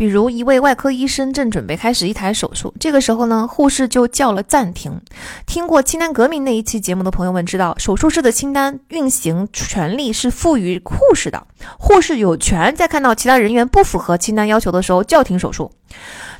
[0.00, 4.98] 比如一位外科医生正准备开始一台手术，这个时候呢，护士就叫了暂停。
[5.44, 11.46] 听过清单革命那一期节目的朋友们知道，手术室的清单运行权利是赋予护士的，
[11.78, 15.70] 护士有权在看到其他人员不符合清单要求的时候叫停手术。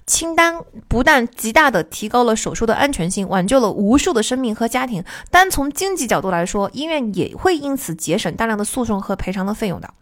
[0.06, 0.54] 清单
[0.88, 9.92] 不但极大地提高了手术的安全性，挽救了无数的生命和家庭，单从经济角度来说，医院也会因此节省大量的诉讼和赔偿的费用的。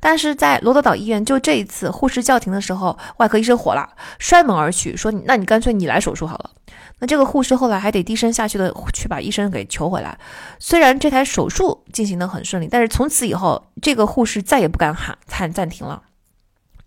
[0.00, 3.88] 但是在罗德岛医院，就这一次护士叫停的时候，外科医生火了，
[4.18, 6.50] 摔门而去，说你：“那你干脆你来手术好了。”
[6.98, 10.18] 那这个护士后来还得低声下气的去把医生给求回来。
[10.58, 16.02] 虽然这台手术进行的很顺利，但是从此以后，这个护士再也不敢喊喊暂停了。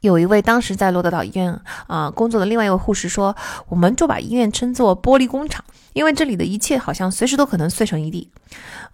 [0.03, 1.57] 有一位当时在罗德岛医院
[1.88, 3.33] 啊工作的另外一位护士说
[3.69, 8.30] ：“我们就把医院称作玻璃工厂，因为这里的一切好像随时都可能碎成一地。”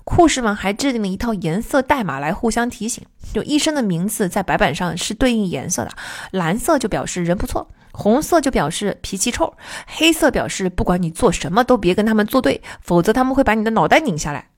[0.06, 5.90] 护士们还制定了一套颜色代码来互相提醒，就医生的名字在白板上是对应颜色的，
[6.30, 9.52] 蓝色就表示人不错，红色就表示脾气臭，
[9.88, 14.50] 黑色表示不管你做什么都别跟他们作对，否则他们会把你的脑袋拧下来。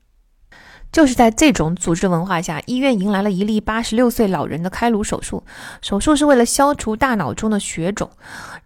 [0.92, 5.42] 就是在这种组织文化下，医院迎来了一例八十六岁老人的开颅手术。
[5.80, 8.10] 手术是为了消除大脑中的血肿。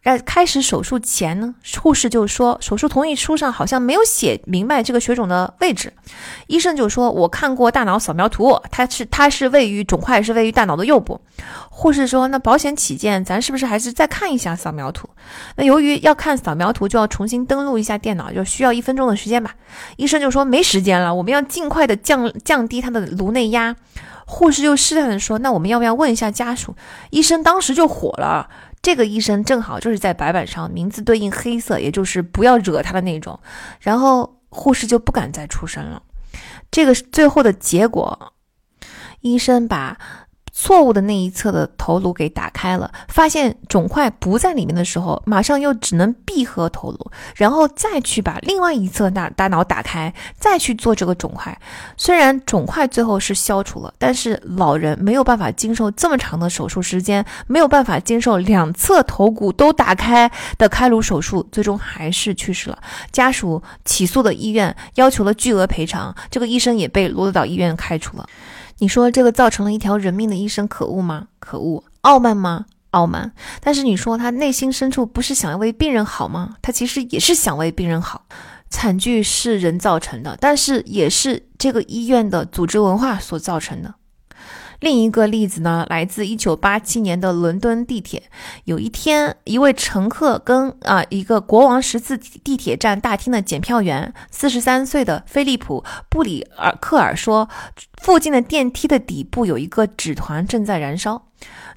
[0.03, 5.93] 在开始手术前呢，护士就说，手术同意书上好像没有写明白这个血肿的位置。
[6.49, 11.21] 医生就说，我看过大脑扫描图，它是它是位于肿块是位于大脑的右部。
[11.79, 15.11] 护士说，那保险起见，咱是不是还是再看一下扫描图？
[15.57, 19.55] 那由于要看扫描图，就要重新登录一下电脑，就需要一分钟的时间吧。
[19.97, 22.33] 医生就说没时间了，我们要尽快的降。
[22.43, 23.77] 降低他的颅内压，
[24.27, 26.75] 护士就试探的说：“那我们要不要问一下家属？”
[27.11, 28.49] 医生当时就火了。
[28.81, 33.39] 这个医生正好就是在白板上名字对应黑色，也就是不要惹他的那种。
[33.81, 36.03] 然后护士就不敢再出声了。
[36.71, 38.33] 这个最后的结果，
[39.21, 39.99] 医生把。
[40.59, 51.57] 错误的那一侧的头颅给打开了，发现肿块不在里面的时候，马上又只能闭合头颅，然后再去把另外一侧大大脑打开，再去做这个肿块。
[51.99, 62.79] 虽然肿块最后是消除了，但是老人没有办法经受这么长的手术时间，没有办法接受两侧头骨都打开的开颅手术，最终还是去世了。
[63.13, 68.27] 家属起诉的医院要求了巨额赔偿，这个医生也被罗德岛医院开除了。
[68.79, 71.29] 你说这个造成了一条人命的医生可恶吗？
[71.39, 72.67] 可恶，傲慢吗？
[72.91, 73.33] 傲慢。
[73.61, 76.57] 但是你说他内心深处不是想要为病人好吗？
[76.61, 78.27] 他其实也是想为病人好。
[78.69, 83.95] 惨剧是人造成的，但是也是这个医院的组织文化所造成的。
[84.81, 88.23] 另一个例子呢，来自一九八七年的伦敦地铁。
[88.65, 97.49] 有一天，一位乘客跟啊一个国王十字地铁站大厅的检票员，四十三岁的菲利普布里尔克尔说，
[98.03, 101.26] 附近的电梯的底部有一个纸团正在燃烧。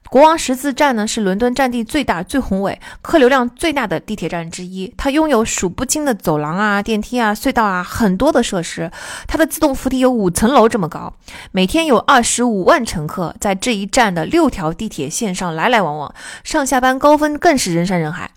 [0.09, 4.91] 国王十字站呢是伦敦占地最大、最宏伟、客流量最大的地铁站之一。
[4.97, 8.89] 它拥有数不清的走廊啊、电梯啊、隧道啊，很多的设施。
[9.27, 11.13] 它的自动扶梯有五层楼这么高。
[11.51, 18.31] 每天有二十五万乘客在这一站的六条地铁线上来来往往，上下班高峰更是人山人海。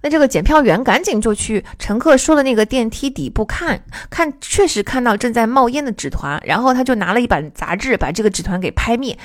[0.00, 3.80] 那这个检票员赶紧就去乘客说的那个电梯底部看
[4.10, 9.18] 看，确实看到正在冒烟的纸团，然后他就拿了一本杂志把这个纸团给拍灭，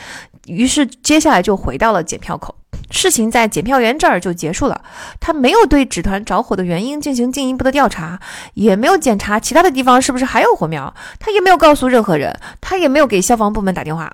[0.47, 2.53] 于是接下来就回到了检票口，
[2.91, 4.81] 事情在检票员这儿就结束了。
[5.19, 8.19] 他没有对纸团着火的原因进行进一步的调查，
[8.53, 14.13] 也没有检查其他的地方是不是还有火苗，他也没有告诉任何人，他也没有给消防部门打电话。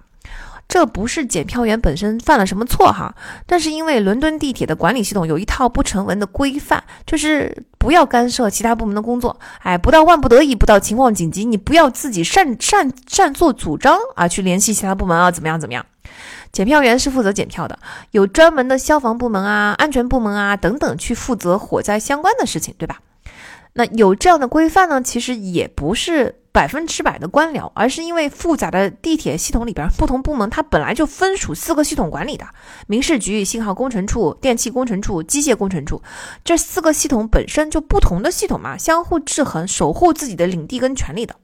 [0.67, 3.11] 这不是检票员本身犯了什么错哈，
[3.47, 9.35] 但是因为伦敦地铁的管理系统有一套不成文的规范，就是不要干涉其他部门的工作。
[9.63, 15.83] 哎，不到万不得已，不到情况紧急，你不要自己擅擅擅作主张啊，去联系其他部门啊，怎么样怎么样？
[16.51, 17.77] 检票员是负责检票的，
[18.11, 22.99] 有专门的消防部门啊、安全部门啊等等去负责火灾相关的事情，对吧？
[23.73, 26.35] 那有这样的规范呢，其实也不是。
[26.51, 32.45] 百分之百的官僚，而是因为复杂的地铁系统里边不同部门，它本来就分属四个系统管理的
[32.87, 36.01] 民事局、信号工程处、电气工程处、机械工程处，
[36.43, 41.35] 这四个系统本身就不同的系统嘛，相互制衡，守护自己的领地跟权利的。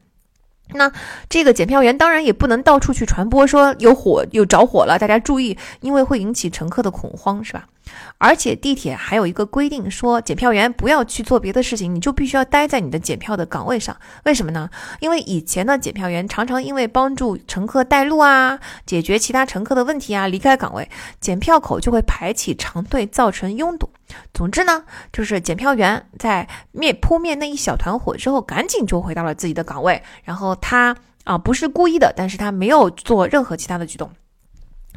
[0.69, 0.91] 那
[1.29, 7.67] 这个检票员当然也不能到处去传播说有火有着火了，大家注意，因为会引起乘客的恐慌，是吧？
[8.17, 13.95] 而且地铁还有一个规定，说检票员不要去做别的事情，你就必须要待在你的检票的岗位上。
[14.23, 14.69] 为什么呢？
[14.99, 20.89] 因为以前的检票员常常因为帮助乘客带路啊，解决其他乘客的问题啊，离开岗位，
[21.19, 23.89] 检票口就会排起长队，造成拥堵。
[24.33, 30.01] 总之呢，就是检票员在灭扑灭那一小团火之后，赶紧就回到了自己的岗位。
[30.23, 34.11] 然后他啊，不是故意的，但是他没有做任何其他的举动。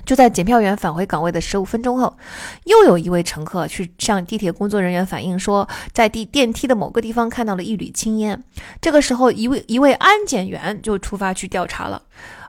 [0.08, 2.16] 就在检票员返回岗位的十五分钟后，
[2.64, 8.42] 又有一位乘客去向地铁工作人员反映说，在地电梯的某个地方看到了一缕青烟。
[8.80, 12.00] 这个时候，一位一位安检员就出发去调查了。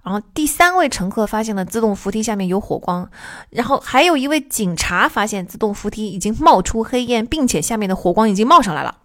[0.05, 3.09] 然后第三位乘客发现了自动扶梯下面有火光，
[3.49, 8.98] 然后还有一位警察发现自动扶梯已经冒出黑烟，并且下面的火光已经冒上来了。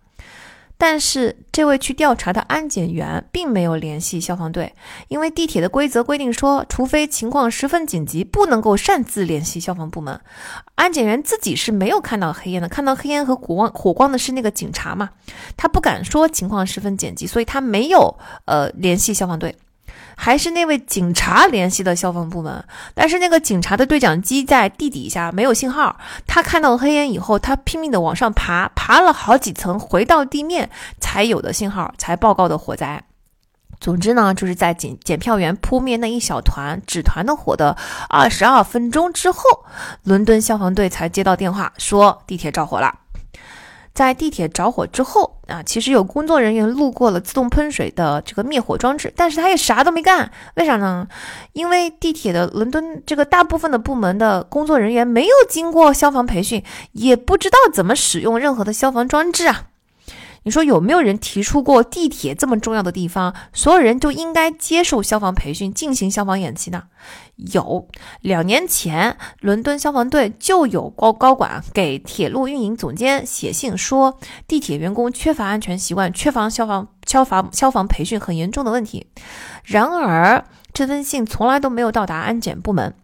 [0.77, 4.75] 但是这位去调查的安检员并没有联系消防队，
[5.09, 10.21] 因为地铁的规则规定说，除非情况十分紧急，不能够擅自联系消防部门。
[10.75, 15.11] 安检员自己是没有看到黑烟的，看到黑烟和火光火光的是那个警察嘛，
[15.57, 19.57] 他不敢说情况十分紧急，所以他没有呃联系消防队。
[20.17, 25.97] 还是那位警察联系的消防部门，但是那个警察的对讲机在地底下没有信号。
[26.27, 30.71] 他看到黑烟以后，他拼命的往上爬，爬了好几层，回到地面
[31.01, 33.03] 才有的信号，才报告的火灾。
[33.81, 37.77] 总之呢，就是在检检票员扑灭那一小团纸团的火的
[38.09, 39.43] 二十二分钟之后，
[40.05, 43.01] 伦敦消防队才接到电话说地铁着火了。
[43.95, 51.07] 在地铁着火之后啊，其实有工作人员路过了自动喷水的这个灭火装置，但是他也啥都没干，为啥呢？
[51.53, 59.69] 因为地铁的伦敦这个大部分的部门的工作人员没有经过消防培训，也不知道怎么使用任何的消防装置啊。
[60.45, 66.85] 你说有没有人提出过地铁这么重要的地方，所有人就应该接受消防培训，进行消防演习呢？
[67.37, 67.89] 有，
[68.21, 79.07] 两年前伦敦消防队就有高高管给铁路运营总监写信说，地铁员工缺乏安全习惯，缺乏消防消防消防培训很严重的问题。
[79.65, 82.95] 然而，这封信从来都没有到达安检部门。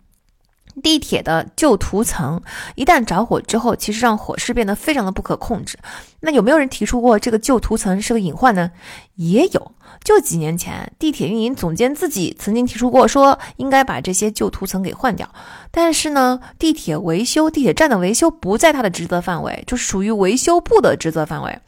[0.80, 2.42] 地铁的旧涂层
[2.74, 5.78] 一旦着火之后，其实让火势变得非常的不可控制。
[6.20, 8.72] 那有没有人提出过这个旧涂层是个隐患呢？
[9.14, 15.28] 也有，就几年前，地铁运营总监自己曾经提出过，说应该把这些旧涂层给换掉。
[15.70, 21.58] 但是呢，地铁维修、地铁站的维修不在他的职责范围，就是属于维修部的职责范围。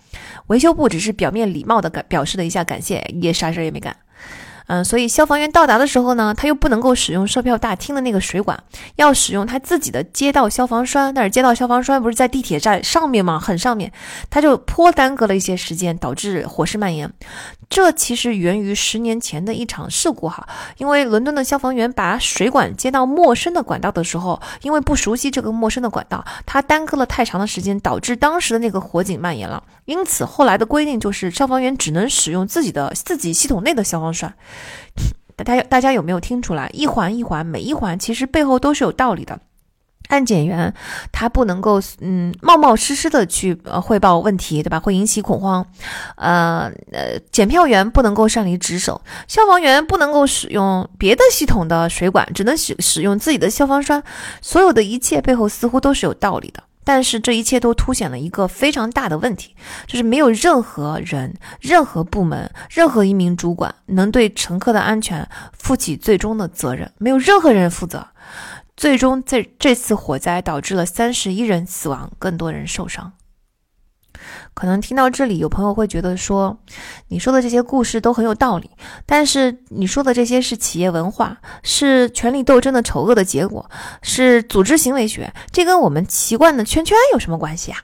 [0.49, 3.97] 维修部只是表面礼貌的感表示了一下感谢，也啥事也没干。
[4.73, 8.59] 嗯，所以消防员到达的时候呢，他又不能够使用售票大厅的那个水管，
[8.97, 11.13] 要使用他自己的街道消防栓。
[11.13, 13.39] 但是街道消防栓不是在地铁站上面吗？
[13.39, 13.93] 很上面，
[14.31, 17.13] 他就颇耽搁了一些时间，导致火势蔓延。
[17.69, 29.63] 这其实源于十年前的一场事故哈，因为伦敦的消防员把水管接到陌生的管道的时候，因为不熟悉这个陌生的管道，他耽搁了太长的时间，导致当时的那个火警蔓延了。
[29.85, 34.33] 因此后来的规定就是消防员只能使用自己的自己系统内的消防栓。
[35.37, 36.71] 大家大家有没有听出来？
[36.73, 39.41] 一环一环，每一环其实背后都是有道理的。
[40.09, 40.75] 安检员
[41.11, 44.79] 他不能够嗯冒冒失失的去呃汇报问题，对吧？
[44.79, 45.65] 会引起恐慌。
[46.17, 54.03] 呃呃，检票员不能够擅离职守，消防员不能够使用别的系统的水管，只能使使用自己的消防栓。
[54.43, 56.63] 所有的一切背后似乎都是有道理的。
[56.85, 59.55] 但是这一切都凸显了一个非常大的问题，
[59.87, 68.09] 就是没有任何人、任何部门、任何一名主管能对乘客的安全负起最终的责任，没有任何人负责。
[68.77, 73.13] 最终，这这次火灾导致了三十一人死亡，更多人受伤。
[74.55, 76.57] 可能听到这里，有朋友会觉得说，
[77.09, 78.71] 你说的这些故事都很有道理，
[79.07, 83.71] 但是你说的这些是企业文化，是权力斗争的丑恶的结果，
[84.03, 87.79] 是组织行为学，这跟我们习惯的圈圈有什么关系啊？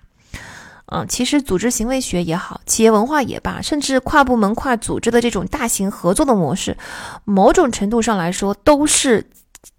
[0.93, 6.77] 嗯，其实组织行为学也好，企业文化也罢，甚至跨部门、跨组织的这种大型合作的模式，
[7.25, 9.27] 某种程度上来说，都是。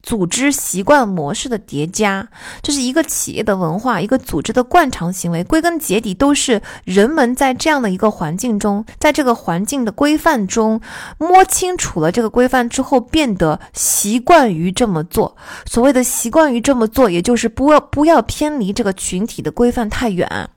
[0.02, 2.28] 组织习惯模式的叠加，
[2.62, 5.44] 这是一个企业的文化，一个组织的惯常行为。
[5.44, 10.80] 归根结底，都是人们在这样的一个环境中，在这个环境的规范中
[11.18, 15.36] 摸清楚了这个规范之后，变得习惯于这么做。
[15.66, 20.50] 所谓的习惯于这么做，也就是不要不要偏离这个群体的规范太远。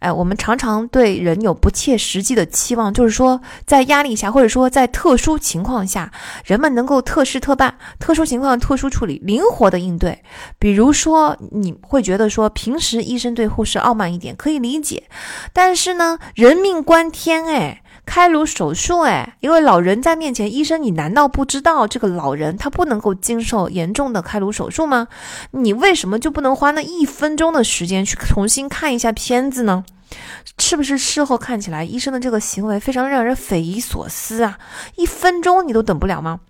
[0.00, 6.12] 哎，我们常常对人有不切实际的期望，就是说，在压力下，或者说在特殊情况下，
[6.44, 10.22] 人们能够特事特办，特殊情况特殊处理，灵活的应对。
[10.58, 15.02] 比如说，你会觉得说，平时医生对护士傲慢一点，可以理解。
[15.52, 25.08] 但是呢，人命关天，哎，开颅手术，哎，因为老人在面前，医生，你难道不知道这个老人他不能够经受严重的开颅手术吗？
[25.50, 29.84] 你为什么就不能花那一分钟的时间去重新看一下片子呢？
[30.56, 34.58] 是不是事后看起来医生的这个行为非常让人匪夷所思啊？
[34.96, 36.40] 一分钟你都等不了吗？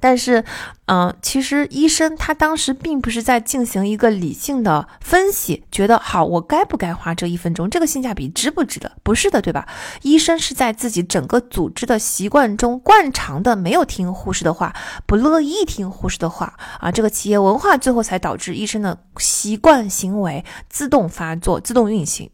[0.00, 0.44] 但是，
[0.86, 8.92] 嗯，其实医生他当时并不是在进行一个理性的分析，觉得好，我该不该花这一分钟，这个性价比值不值得？
[9.02, 9.66] 不是的，对吧？
[10.02, 22.30] 医生是在自己整个组织的习惯中惯常的没有听护士的话，不乐意听护士的话啊，这个企业文化最后才导致医生的习惯行为自动发作、自动运行。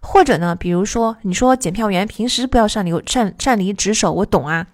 [0.00, 4.66] 或者呢，比如说你说检票员平时不要擅离擅擅离职守，我懂啊。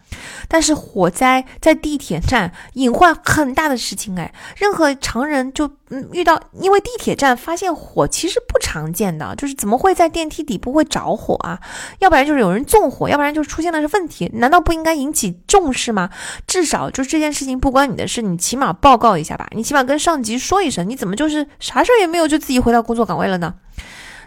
[0.49, 11.61] 但是火灾在地铁站隐患很大的事情，哎，任何常人就嗯遇到，因为地铁站发现火其实不常见的，就是怎么会在电梯底部会着火啊？
[12.01, 16.11] 要不然就是有人纵火，要不然就出现了是问题，难道不应该引起重视吗？
[16.47, 23.55] 至少就这件事情不关你的事，你起码报告一下吧，你起码跟上级说一声，你怎么就是啥事儿也没有就自己回到工作岗位了呢？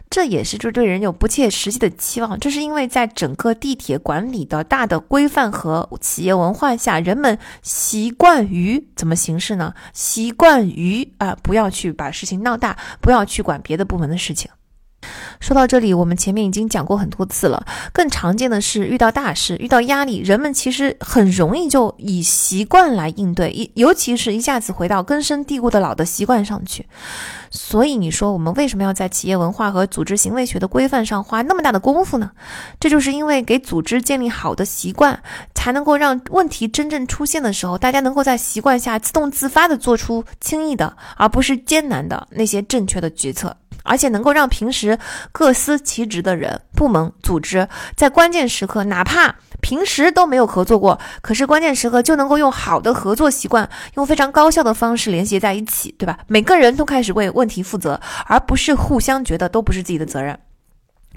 [0.10, 9.74] 这也是就对人有不切实际的期望，这是因为在整个地铁管理的大的规范和企业文化下，人们习惯于怎么行事呢？
[9.94, 14.50] 习惯于啊，不要去把事情闹大，不要去管别的部门的事情。
[15.40, 17.66] 说到这里，我们前面已经讲过很多次了。
[17.94, 26.88] 更常见的是，遇到大事、遇到压力，人们其实很容易就以习惯来应对，一尤其是一下子回到根深蒂固的老的习惯上去。
[27.52, 32.32] 所以，你说我们为什么要在企业文化和组织行为学的规范上花那么大的功夫呢？
[32.80, 35.22] 这就是因为给组织建立好的习惯，
[35.54, 43.56] 才能够让问题真正出现的时候，大家能够在习惯下自动自发地做出轻易的，而不是艰难的那些正确的决策。
[43.86, 45.00] 而且能够让平时
[45.32, 56.18] 各司其职的人、部门、组织，在关键时刻，哪怕平时都没有合作过，可是关键时刻就能够用好的合作习惯，用非常高效的方式联系在一起，对吧？
[56.28, 60.38] 每个人都开始为问题负责，而不是互相觉得都不是自己的责任。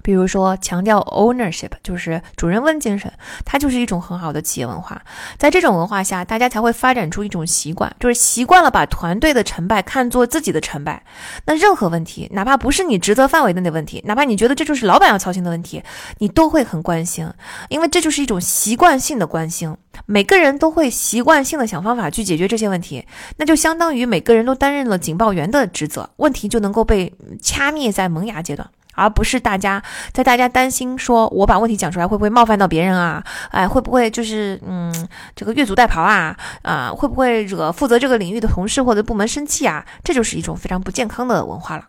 [0.02, 3.12] 比如说，强调 ownership，就是主人翁精神，
[3.44, 5.00] 它就是一种很好的企业文化。
[5.36, 11.02] 在这种文化下，大家才会发展出一种习惯，就是习惯了把团队的成败看作自己的成败。
[11.44, 15.82] 那任何问题，哪怕不是你职责范围内的问题，哪怕你觉得这就是老板要操心的问题，
[16.18, 17.28] 你都会很关心，
[17.68, 19.76] 因为这就是一种习惯性的关心。
[20.06, 23.04] 每个人都会习惯性的想方法去解决这些问题，
[23.36, 27.12] 那就相当于每个人都担任了警报员的职责，问题就能够被
[27.42, 28.68] 掐灭在萌芽阶段。
[28.98, 33.22] 而不是大家在大家担心说，我把问题讲出来会不会冒犯到别人啊？
[33.50, 34.92] 哎，会不会就是嗯，
[35.36, 36.36] 这个越俎代庖啊？
[36.62, 39.86] 啊，会不会惹负责这个领域的同事或者部门生气啊？
[40.02, 41.84] 这就是一种非常不健康的文化了。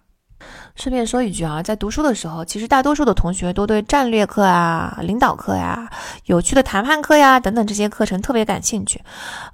[0.79, 5.89] 顺便说一句啊，在读书的时候，其实大多数的同学都对战略课啊、领导课呀、
[6.23, 9.01] 有趣的谈判课呀等等这些课程特别感兴趣，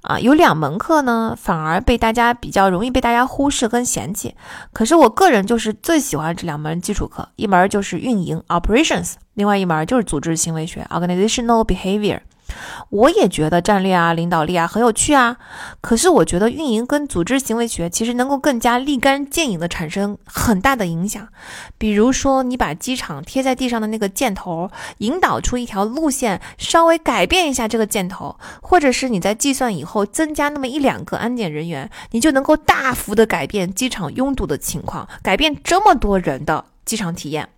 [0.02, 4.36] 啊，有两门课呢，反而被大家比较容易被大家忽视跟嫌弃。
[4.72, 12.20] 可是我个人就是最喜欢这两门基础课，一门就是运营 （operations），另外一门就是组织行为学 （organizational behavior）。
[12.90, 15.36] 我也觉得战略啊、领导力啊很有趣啊，
[15.80, 21.28] 可是我觉得运营跟组织行为学其实能够更加立竿见影的产生很大的影响。
[21.78, 37.48] 比如说，你把机场贴在地上的那个箭头，引导出一条路线，稍微改变一下这个箭头，或者是你在计算以后增加那么一两个安检人员，你就能够大幅的改变机场拥堵的情况，改变这么多人的机场体验。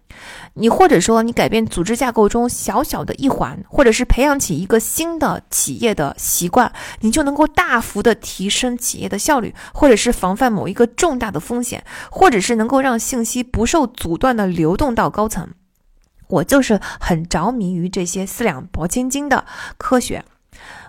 [0.59, 15.49] 你或者说你改变组织架构中小小的一环，或者是培养起一个新的企业的习惯，你就能够大幅的提升企业的效率，或者是防范某一个重大的风险，或者是能够让信息不受阻断的流动到高层。
[16.29, 19.47] 我就是很着迷于这些四两拨千斤的
[19.79, 20.25] 科学。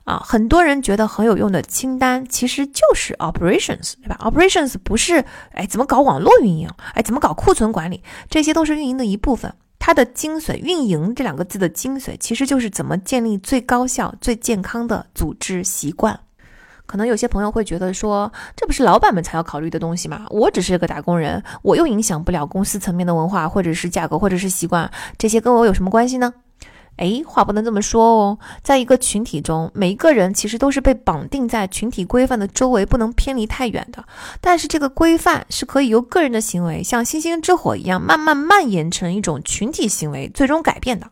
[0.09, 6.67] 啊，很多人觉得很有用的清单，其实就是 operations，对吧？operations 不是，哎，怎么搞网络运营？
[6.95, 8.01] 哎，怎么搞库存管理？
[8.27, 9.53] 这些都是运营的一部分。
[9.77, 16.19] 它的精髓，运营这两个字的精髓，其实就是怎么建立最高效、最健康的组织习惯。
[16.87, 20.25] 可能有些朋友会觉得说，这不是老板们才要考虑的东西吗？
[20.31, 24.89] 我只是个打工人，我又影响不了公司层面的文化，或者是价格，或者是习惯，
[25.19, 26.33] 这些跟我有什么关系呢？
[26.99, 28.37] 哎，话不能这么说哦。
[28.61, 34.03] 在一个群体中，每一个人其实都是被绑定在群体规范的周围，不能偏离太远的。
[34.41, 41.07] 但是这个规范是可以由个人的行为，像星星之火一样，慢慢蔓延成一种群体行为，最终改变的。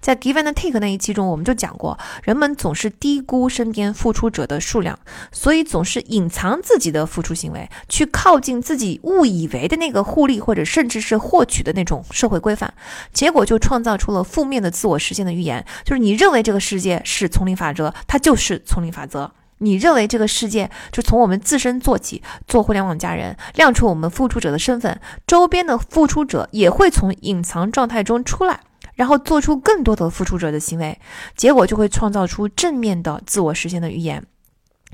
[0.00, 4.98] 在 Give and Take 那一期中，我们就讲过，人们总是低估身边付出者的数量，
[5.32, 12.72] 所以总是隐藏自己的付出行为，去靠近自己误以为的那个互利或者甚至是获取的那种社会规范，
[13.12, 28.60] 结果就创造出了负面的自我实现的预言，就是你认为这个世界是丛林法则，它就是丛林法则；你认为这个世界就从我们自身做起，做互联网家人，亮出我们付出者的身份，周边的付出者也会从隐藏状态中出来。
[28.94, 30.98] 然后做出更多的付出者的行为，
[31.36, 34.24] 结果就会创造出正面的自我实现的预言。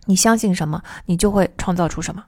[0.07, 2.25] 你相信什么，你就会创造出什么。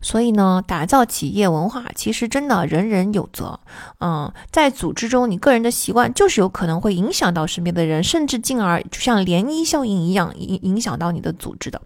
[0.00, 3.58] 所以呢，打造企业文化其实真的人人有责。
[3.98, 11.82] 嗯，在组织中，你个人的习惯就是有可能会影响到身边的人，甚至进而就像涟漪效应一样影影响到你的组织的。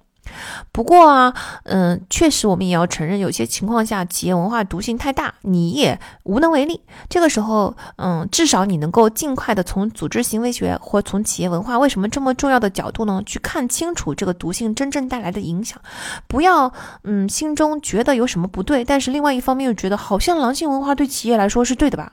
[0.73, 6.81] 不过啊，嗯，确实我们也要承认，有些情况下企业文化毒性太大，你也无能为力。
[7.09, 15.81] 这个时候，嗯，至少你能够尽快的从组织行为学或从企业文化为什么这么重要的角度呢，去看清楚这个毒性真正带来的影响。
[16.27, 16.73] 不要，
[17.05, 22.13] 嗯，心中觉得有什么不对，但是另外一方面又觉得好像狼性文化对企业来说是对的吧？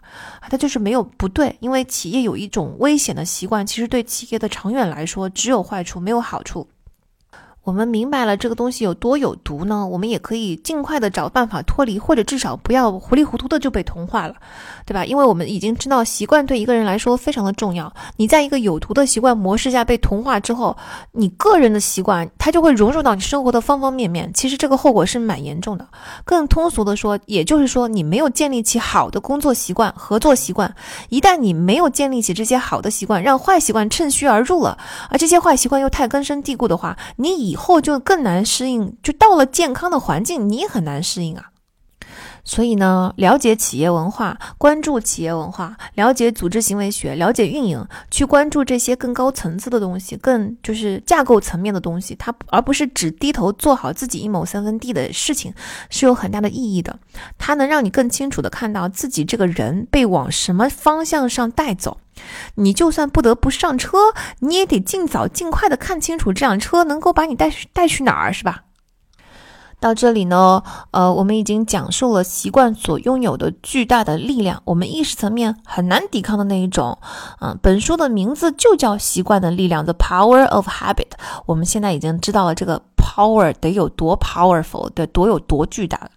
[0.50, 6.68] 它就是没有不对，因为企业有一种危险的习惯，其实对企业的长远来说只有坏处没有好处。
[7.64, 9.86] 我们明白了这个东西有多有毒呢？
[9.86, 14.34] 我们也可以尽快的找办法脱离，或者至少不要糊里糊涂的就被同化了，
[14.86, 15.06] 对吧？
[15.06, 17.94] 因为我们已经知道习惯对一个人来说非常的重要。
[18.16, 20.76] 你在一个有毒的习惯模式下被同化之后，
[21.12, 24.32] 你个人的习惯它就会融入到你生活的方方面面。
[24.34, 25.88] 其实这个后果是蛮严重的。
[26.24, 30.74] 更通俗的说，也就是说你没有建立起好的工作习惯、合作习惯。
[31.10, 34.78] 一旦你没有建立起这些好的习惯，让坏习惯趁虚而入了，
[35.10, 41.52] 而这些坏习惯又太根深蒂固的话，你以以后就更难适应，就到了健康的环境，你也很难适应啊。
[42.50, 55.54] 所以呢，了解企业文化，关注企业文化，了解组织行为学，了解运营，去关注这些更高层次的东西，更就是架构层面的东西，它而不是只低头做好自己一亩三分地的事情，
[55.92, 56.98] 是有很大的意义的。
[57.38, 62.00] 它能让你更清楚的看到自己这个人被往什么方向上带走。
[62.56, 64.00] 你就算不得不上车，
[64.40, 68.64] 你也得尽早尽快的看清楚这辆车能够把你带去带去哪儿，是吧？
[69.80, 76.98] 到这里呢，呃，我们已经讲述了习惯所拥有的巨大的力量，我们意识层面很难抵抗的那一种。
[77.40, 81.12] 嗯，本书的名字就叫《习惯的力量》，The Power of Habit。
[81.46, 86.10] 我们现在已经知道了这个 power 得有多 powerful，得多有多巨大。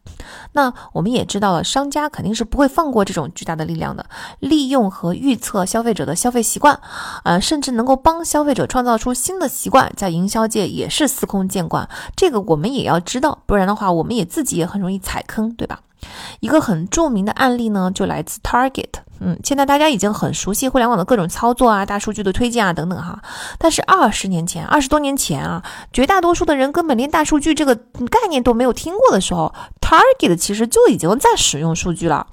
[0.53, 4.05] 那我们也知道了，商家肯定是不会放过这种巨大的力量的，
[4.39, 6.79] 利用和预测消费者的消费习惯，
[7.25, 11.89] 呃，甚至能够帮消费者创造出新的习惯，在营销界也是司空见惯。
[12.15, 15.81] 这个我们也要知道，不然的话，我们也自己也很容易踩坑，对吧？
[16.41, 18.89] 一个很著名的案例呢，就来自 Target。
[19.25, 23.23] 嗯，现在大家已经很熟悉互联网的各种操作啊、大数据的推荐啊等等哈。
[23.59, 32.27] 但是二十年前、二十多年前啊，绝大多数的人根本连大数据这个概念都没有听过的时候，Target 其实就已经在使用数据了。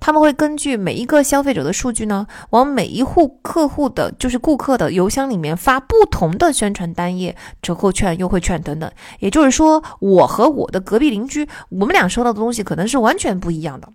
[0.00, 8.90] 他们会根据每一个消费者的数据呢，往每一户客户的就是顾客的邮箱里面发不同的宣传单页、折扣券、优惠券等等。
[9.18, 13.88] 也就是说，我和我的隔壁邻居，我们俩收到的东西可能是完全不一样的。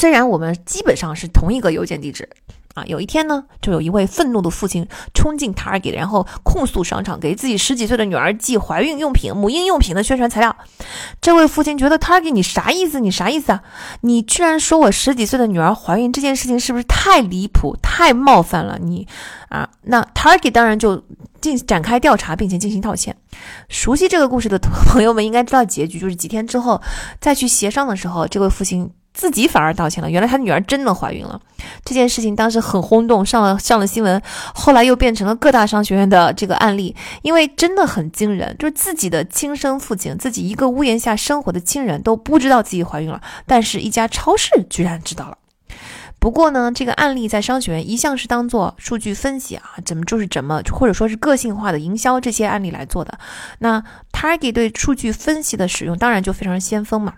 [0.00, 2.26] 虽然我们基本上是同一个邮件地址。
[2.72, 10.56] 啊，有一天呢，就有一位愤怒的父亲冲进 Target，然后控诉商场给自己十几岁的女儿寄怀孕用品、母婴用品的宣传材料。
[11.20, 13.00] 这位父亲觉得 Target 你啥意思？
[13.00, 13.62] 你啥意思啊？
[14.02, 19.06] 你居然说我十几岁的女儿怀孕这件事情是不是太离谱、太冒犯了你
[19.48, 19.68] 啊？
[19.82, 21.02] 那 Target 当然就
[21.40, 23.14] 进展开调查，并且进行道歉。
[23.68, 26.80] 熟悉这个故事的朋友们应该知道结局，就是几天之后
[27.20, 28.88] 再去协商的时候，这位父亲。
[29.12, 31.40] 自己反而道歉了，原来他女儿真的怀孕了。
[31.84, 34.20] 这件事情当时很轰动，上了上了新闻，
[34.54, 45.36] 后来又变成了各大商学院的这个案例，因为真的很惊人，就是自己的亲生父亲，自己一个屋檐下生活的亲人都不知道自己怀孕了，但是一家超市居然知道了。
[46.18, 53.18] 不过呢，这个案例在商学院一向是当做数据分析啊，怎么就是怎么，或者说是个性化的营销这些案例来做的。
[53.58, 53.82] 那
[54.12, 57.14] Target 对数据分析的使用，当然就非常先锋嘛。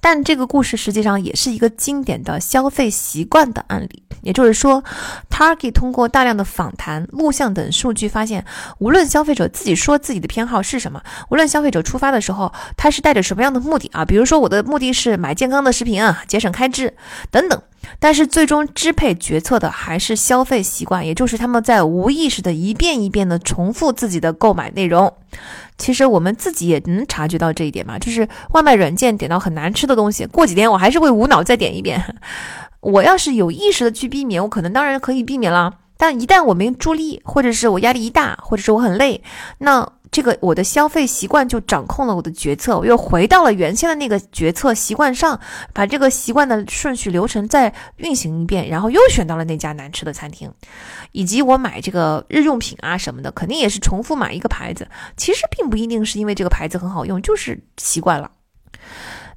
[0.00, 4.82] 但这个故事实际上也是一个经典的消费习惯的案例，也就是说
[5.30, 8.44] ，Target 通过大量的访谈、录像等数据发现，
[8.78, 16.94] 无论消费者自己说自己的偏好是什么，无论消费者出发的时候他是带着什么样的目的啊，比如说我的目的是买健康的食品啊，节省开支
[17.30, 17.62] 等等。
[17.98, 25.12] 但是最终支配决策的还是消费习惯，也就是他们在无意识的一遍一遍的重复自己的购买内容。
[25.76, 32.16] 其实我们自己也能察觉到这一点嘛，就是外卖软件点到很难吃的东西，过几天我还是会无脑再点一遍。
[32.80, 35.74] 我要是有意识的去避免，我可能当然可以避免了。
[35.96, 39.22] 但一旦我没助力，或者是我压力一大，或者是我很累，
[39.58, 39.92] 那。
[40.10, 45.38] 这个我的消费习惯就掌控了我的决策，我又回到了原先的那个决策习惯上，
[45.72, 50.52] 把这个习惯的顺序流程再运行一遍，然后又选到了那家难吃的餐厅，
[51.12, 58.30] 以及我买这个日用品啊什么的，肯定也是重复买一个牌子，其实并不一定是因为这个牌子很好用，就是习惯了。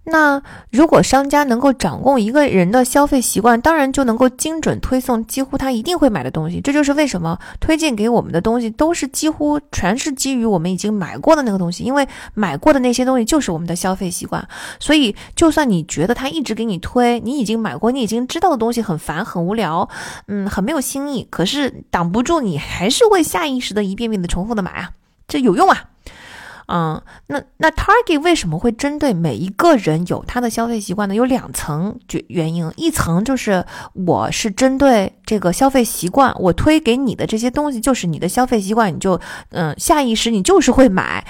[0.06, 6.60] 那如果商家能够掌控一个人的消费习惯，当然就能够精准推送几乎他一定会买的东西。
[6.60, 14.46] 这就是为什么推荐给我们的东西都是几乎全是基于我们已经买过的那个东西，因为买过的那些东西就是我们的消费习惯。
[14.80, 19.88] 所以，就算你觉得他一直给你推，你已经买过、你已经知道的东西很烦、很无聊，
[20.28, 24.92] 嗯，很没有新意，可是挡不住你还是会下意识的一遍遍的重复的买啊，
[25.28, 25.86] 这有用啊。
[26.68, 31.16] 嗯，那那 Target 为什么会针对每一个人有他的消费习惯呢？
[31.16, 39.20] 有两层原原因，一层就是我是针对这个消费习惯，我推给你的这些东西就是你的消费习惯，你就
[39.50, 41.26] 嗯下意识你就是会买。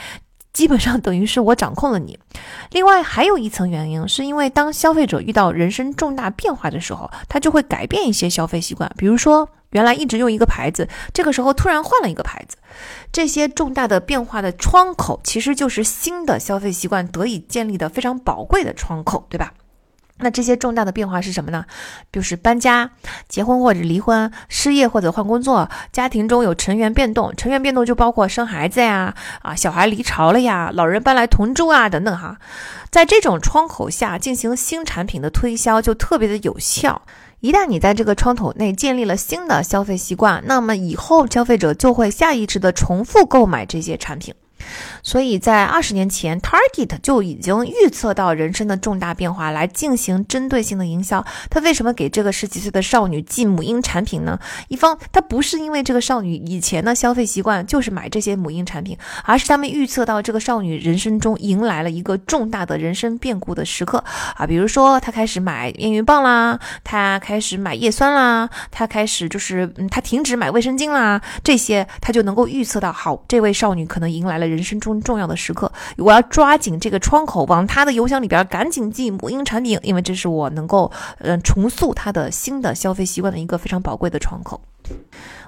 [0.54, 2.20] 基本上等于是我掌控了你。
[2.70, 8.92] 另外还有一层原因，是因为当消费者遇到人生重大变化的时候，他就会改变一些消费习惯。
[8.96, 12.58] 比如说，原来一直用一个牌子，这个时候突然换了一个牌子，
[13.12, 19.54] 这些重大的变化的窗口，其实就是新的消费习惯得以建立的非常宝贵的窗口，对吧？
[20.20, 21.66] 那这些重大的变化是什么呢？
[22.12, 22.92] 就是搬家、
[23.28, 27.36] 结婚或者离婚、失业或者换工作、家庭中有成员变动。
[27.36, 32.38] 成员变动就包括生孩子呀、啊小孩离巢了呀、老人搬来同住啊等等哈。
[32.92, 37.02] 在这种窗口下进行新产品的推销就特别的有效。
[37.44, 44.34] 一旦你在这个窗口内建立了新的消费习惯，那么以后消费者就会下意识的重复购买这些产品。
[45.02, 51.26] 所以在二十年前，Target 就已经预测到人生的重大变化，来进行针对性的营销。
[51.50, 54.40] 他为什么给这个十几岁的少女寄母婴产品呢？
[54.70, 64.04] 一方，他不是因为这个少女以前的消费习惯就是买这些母婴产品，而是他们预测到这个少女人生中迎来了一个重大的人生变故的时刻
[64.38, 74.53] 啊，比如说她开始买验孕棒啦，她开始买叶酸啦，她开始就是嗯，她停止买卫生巾啦，这些他就能够预测到，好，这位少女可能迎来了。
[74.54, 84.62] 人生中重要的时刻，我要抓紧这个窗口，往他的邮箱里边赶紧寄母婴产品，因为这是我能够嗯重塑他的新的消费习惯的一个非常宝贵的窗口。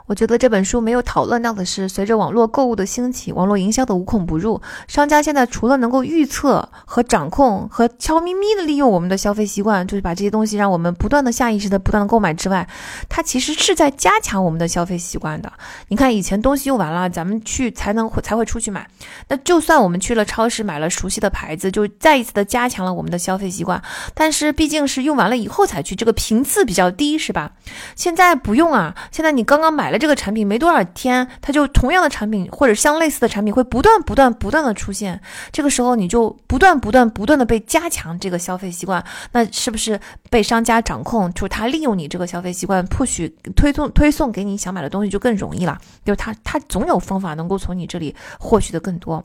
[0.08, 12.69] 我觉得这本书没有讨论到的是，随着网络购物的兴起，网络营销的无孔不入，商家现在除了能够预测和掌控和悄咪咪的利用我们的消费习惯，就是把这些东西让我们不断的下意识的不断的购买之外，
[13.09, 15.51] 它其实是在加强我们的消费习惯的。
[15.88, 18.88] 你看，以前东西用完了，咱们去才能才会出去买，
[19.30, 23.82] 那就算我们去了超市买了熟悉的牌子，就再一次的加强了我们的消费习惯。
[24.14, 27.53] 但是毕竟是用完了以后才去，这个频次比较低，是吧？
[27.95, 29.94] 现在不用啊，现在你刚刚买了。
[29.98, 35.19] 这个产品没多少天，它就同样的产品或者相类似的产品会不断不断不断的出现，
[35.51, 39.99] 这个时候你就不断不断不断的被加强这个消费习惯，那是不是
[40.30, 41.32] 被商家掌控？
[41.33, 49.24] 就是他利用你这个消费习惯，或许推送推送给你想买的东西就更容易了，就是他他总有方法能够从你这里获取的更多。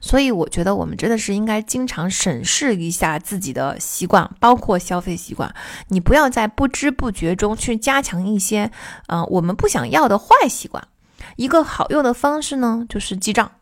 [0.00, 5.54] 所以我觉得我们真的是应该经常审视一下自己的习惯，包括消费习惯。
[5.88, 8.70] 你不要在不知不觉中去加强一些，
[9.08, 10.86] 嗯，我们不想要的坏习惯。
[11.36, 13.52] 一个好用的方式呢，就是记账。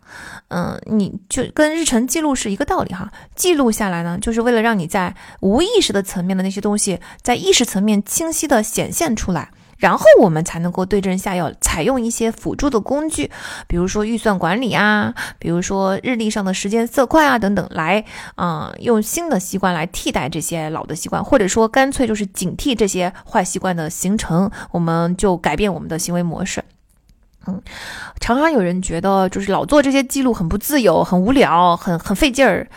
[0.49, 3.11] 嗯，你就跟日程记录是一个道理哈。
[3.35, 9.51] 记录下来呢，就是为了让你在无意识的层面的那些东西，在意识层面清晰的显现出来。
[9.79, 13.31] 然后我们才能够对症下药，采用一些辅助的工具，
[13.67, 18.05] 比如说预算管理啊，比如说日历上的时间色块啊等等，来，
[18.37, 26.65] 嗯，用新的习惯来替代这些老的习惯，或者说干脆就是警惕这些坏习惯的形成，我们就改变我们的行为模式。
[27.47, 27.63] 嗯，
[28.19, 32.69] 常常有人觉得就是老做这些记录很不自由、很无聊、很很费劲儿，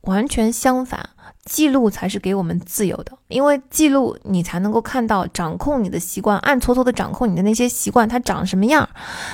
[0.00, 1.10] 完全相反。
[1.46, 8.86] 记录才是给我们自由的，因为记录你才能够看到掌控你的习惯，暗搓搓的掌控你的那些习惯，它长什么样。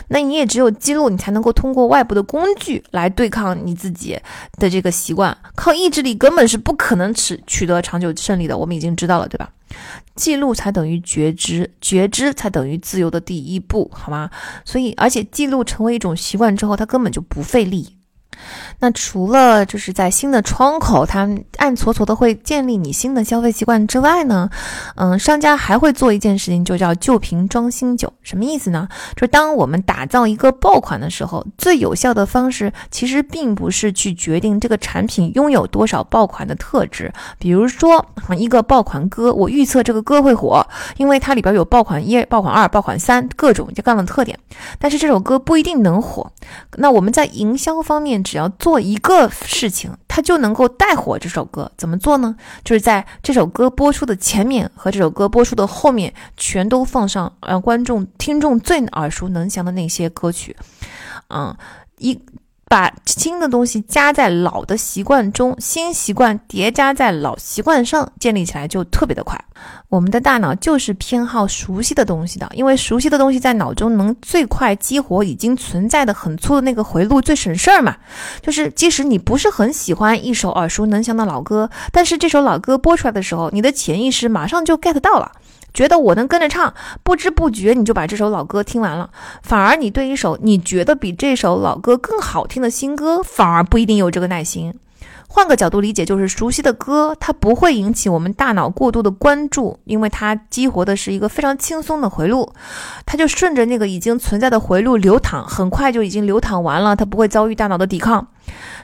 [0.09, 4.19] 那你也只有记录，你才能够通过外部的工具来对抗你自己
[4.59, 5.37] 的这个习惯。
[5.55, 9.51] 靠意志力根本是不可能取取得长久胜利的，我们已经知道了，对吧？
[10.15, 14.29] 记录才等于觉知，觉知才等于自由的第一步，好吗？
[14.67, 17.97] 所以，而且记录成为一种习惯之后，它根本就不费力。
[18.83, 21.29] 那除了就是在新的窗口，它
[21.59, 24.51] 暗搓搓的会建立你新的消费习惯之外呢，
[24.97, 28.13] 嗯，商家还会做一件事情，就叫旧瓶装新酒。
[28.25, 28.89] 什么意思呢？
[29.15, 37.13] 就是当我们打造一个爆款的时候，最有效的方式其实并不是去决定这个产品拥有多少爆款的特质。
[37.39, 38.05] 比如说
[38.37, 44.37] 一个爆款歌，我预测这个歌会火，因为它里边有爆款一、爆款二、爆款三各种各样的特点。
[44.81, 46.33] 但是这首歌不一定能火。
[46.79, 48.72] 那我们在营销方面，只要做。
[48.73, 51.71] 做一个事情，他就能够带火这首歌。
[51.77, 52.35] 怎么做呢？
[52.65, 60.57] 就是在这首歌播出的前面和这首歌播出的后面，全都放上让观众、听众最耳熟能详的那些歌曲。
[61.29, 61.55] 嗯，
[61.99, 62.19] 一。
[62.73, 69.39] 把新的东西加在老的习惯中，新习惯叠加在老习惯上，建立起来就特别的快。
[69.91, 77.95] 我们的大脑就是偏好熟悉的东西的，因为熟悉的东西在脑中能最快激活已经存在的很粗的那个回路，最省事儿嘛。
[78.41, 85.31] 就是即使你不是很喜欢一首耳熟能详的老歌，但是这首老歌播出来的时候，你的潜意识马上就 get 到了。
[85.75, 89.11] 觉得我能跟着唱，不知不觉你就把这首老歌听完了。
[89.43, 94.75] 反而你对一首你觉得比这首老歌更好听的新歌，反而不一定有这个耐心。
[95.35, 102.53] 换个角度理解，就是熟悉的歌，它不会引起我们大脑过度的关注，因为它激活的是一个非常轻松的回路，
[103.07, 108.29] 它就顺着那个已经存在的回路流淌，很快就已经流淌完了，它不会遭遇大脑的抵抗。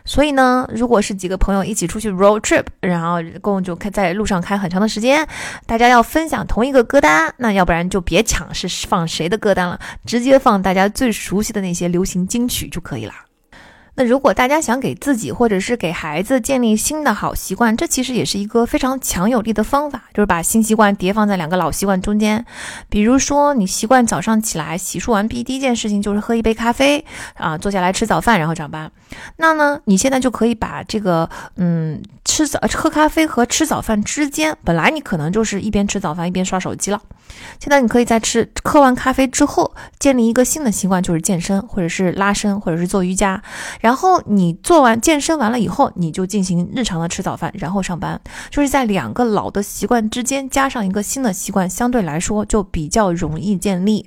[0.07, 5.29] 所以呢，如果是几个朋友一起出去 road trip，然后共就开在路上开很长的时间，
[5.67, 13.13] 大家要分享同一个歌单，那要不然就别抢是放谁的歌单了，直接放大家最熟悉的那些流行金曲就可以了。
[13.99, 22.47] 那如果大家想给自己或者是给孩子建立新的好习惯，这其实也是一个非常强有力的方法，就是把新习惯叠放在两个老习惯中间。
[22.89, 27.05] 比如说，你习惯早上起来洗漱完毕，第一件事情就是喝一杯咖啡
[27.35, 28.89] 啊，坐下来吃早饭，然后上班。
[29.39, 37.01] 那呢，你现在就可以把这个，嗯，吃早喝咖啡和吃早饭之间，本来你可能就是一边吃早饭一边刷手机了。
[37.59, 43.43] 现在你可以在吃喝完咖啡之后，建立一个新的习惯，就是健身，或者是拉伸，或者是做瑜伽。
[43.81, 48.21] 然后你做完健身完了以后，你就进行日常的吃早饭，然后上班。
[48.51, 54.07] 就是在两个老的习惯之间加上一个新的习惯，相对来说就比较容易建立。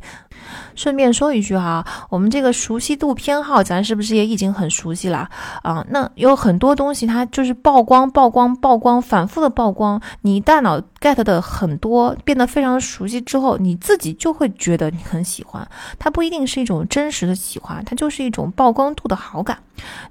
[0.75, 5.29] 顺便说一句哈，我们这个熟悉度偏好，咱是不是也已经很熟悉了
[5.61, 5.85] 啊？
[5.89, 15.67] 那有很多东西，它就是曝光、曝光、曝光，反复的曝光，你大脑 get 的很多，变得非常熟悉之后，你自己就会觉得你很喜欢。
[15.97, 19.57] 它不一定是一种真实的喜欢，它就是一种曝光度的好感。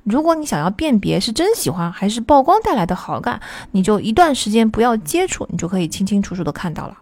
[0.03, 6.97] 如果你想要辨别是真喜欢还是曝光带来的好感，你就一段时间不要接触，你就可以清清楚楚的看到了。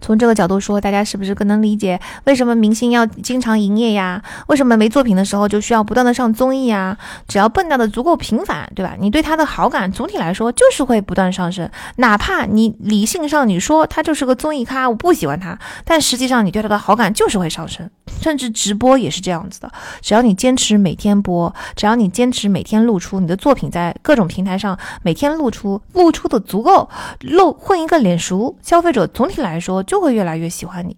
[0.00, 4.22] 从这个角度说，大家是不是更能理解为什么明星要经常营业呀？
[4.46, 6.96] 为什么没作品的时候就需要不断的上综艺呀？
[7.26, 8.94] 只要蹦跶的足够频繁，对吧？
[8.98, 17.90] 你对他的好感总体来说就是会不断上升，哪怕你理性上你说他就是个综艺咖，我不喜欢他，但实际上你对他的好感就是会上升。
[18.20, 19.70] 甚至直播也是这样子的，
[20.00, 26.88] 只要你坚持每天播，只要你坚持每天露出你的作品，在各种平台上每天露出，露出的足够，
[27.20, 30.96] 露混一个脸熟，消费者总体来来说就会越来越喜欢你。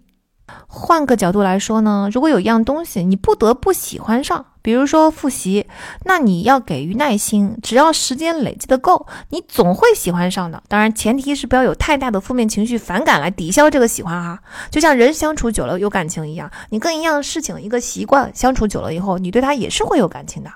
[0.65, 5.67] 换个角度来说呢，如果有一样东西你不得不喜欢上，比如说复习，
[6.05, 10.63] 那你要给予耐心，只要时间累积的够，你总会喜欢上的。
[10.69, 14.39] 当然，前提是不要有太大的负面情绪、反感来抵消这个喜欢哈。
[14.71, 20.49] 就像人相处久了有感情一样，你跟一样事情、一个习惯相处久了以后，你对它也是会有感情的。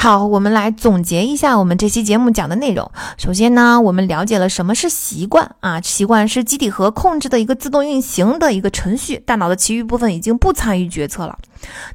[0.00, 2.88] 好，我们来总结一下我们这期节目讲的内容。
[3.16, 5.80] 首先呢，我们了解了什么是习惯啊？
[5.80, 11.36] 习惯是机体和控制的一个自动运行的一个程序，大脑的其余部分已经不参与决策了。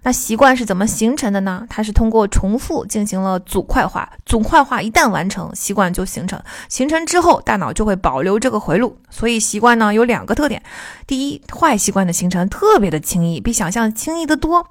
[0.04, 1.66] 那习惯是怎么形成的呢？
[1.70, 6.42] 它是通过重复进行了组块化，组块化一旦完成，习惯就形成。
[6.70, 8.98] 形成之后，大脑就会保留这个回路。
[9.10, 10.62] 所以习惯呢有两个特点：
[11.06, 14.64] 第一，坏习惯的形成特别的轻易，比想象轻易的多；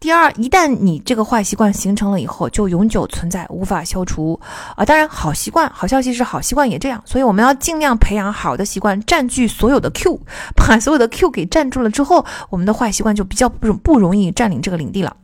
[0.00, 4.38] 第二，一旦你这个坏习惯形成了以后，就永久存在，无法消除。
[4.74, 7.00] 啊，当然，好习惯，好消息是好习惯也这样。
[7.04, 10.20] 所以我们要尽量培养好的习惯，占据所有的 Q，
[10.56, 14.25] 把所有的 Q 给占住了之后，我们的坏习惯就比较不不容易。
[14.26, 15.16] 你占领这个领地了。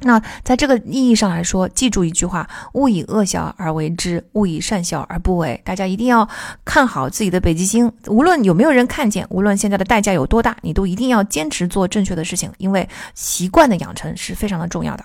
[0.00, 5.58] 那在这个意义上来说，记住一句话：勿以恶小而为之，勿以善小而不为。
[5.64, 6.28] 大家一定要
[6.64, 15.04] 看好自己的北极星，无论有没有人看见，无论现在的代价有多大，你都一定要坚持做正确的事情，因为习惯的养成是非常的重要的。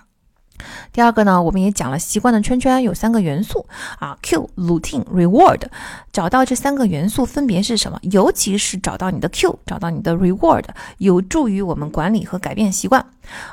[0.91, 3.65] 第二个呢，我们也讲了习惯的圈圈有三个元素
[3.99, 5.63] 啊，Q、Routine、Reward。
[6.11, 7.97] 找到这三个元素分别是什么？
[8.01, 10.65] 尤其是找到你的 Q，找到你的 Reward，
[10.97, 13.05] 有助于我们管理和改变习惯。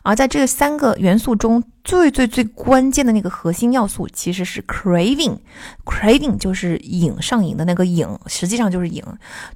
[0.02, 5.36] 而在这三个元素中，最最最关键的那个核心要素其实是 Craving。
[5.84, 9.04] Craving 就是瘾上瘾的那个瘾，实际上就是瘾。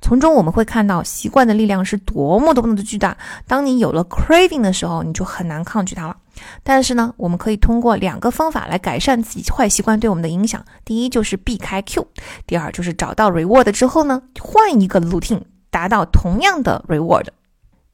[0.02, 3.16] 从中我们会看到习惯的力量是多么多么的巨大。
[3.48, 6.16] 当你有了 Craving 的时候，你就很难抗拒它了。
[6.62, 10.64] 但是呢，我们可以通过两个方法来改善自己坏习惯对我们的影响。
[10.84, 12.06] 第一就是避开 Q，
[12.46, 17.26] 第二就是找到 reward 之后呢，换一个 routine，达到同样的 reward。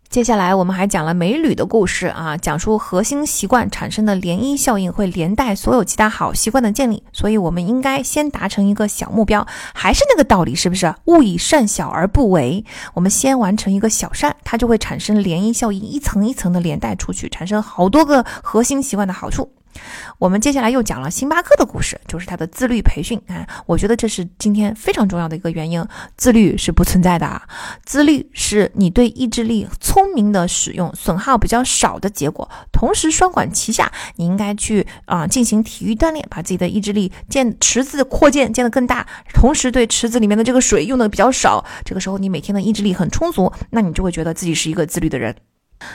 [0.08, 10.94] 接下来我们还讲了美女的故事啊，讲述核心习惯产生的涟漪效应会连带所有其他好习惯的建立，所以我们应该先达成一个小目标，还是那个道理，是不是？
[11.06, 19.50] 勿以善小而不为，我们先完成一个小善，它就会产生涟漪效应，一层一层的连带出去，产生好多个核心习惯的好处。
[20.18, 23.20] 我们接下来又讲了星巴克的故事，就是他的自律培训。
[23.26, 25.84] 哎，我觉得这是今天非常重要的一个原因。
[26.16, 27.42] 自律是不存在的啊，
[27.84, 32.48] 自律是你对意志力聪明的使用，损耗比较少的结果。
[32.72, 41.64] 同时双管齐下，你应该去啊进行体育锻炼，把自己的意志力建池子扩建建得更大，同时对池子里面的这个水用的比较少。
[41.84, 45.34] 这个时候你每天的意志力很充足，那你就会觉得自己是一个自律的人。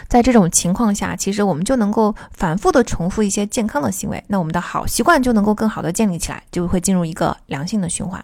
[0.08, 8.24] 在这种情况下，其实我们就能够反复的重复一些健康的行为，那我们的好习惯就能够更好的建立起来，就会进入一个良性的循环。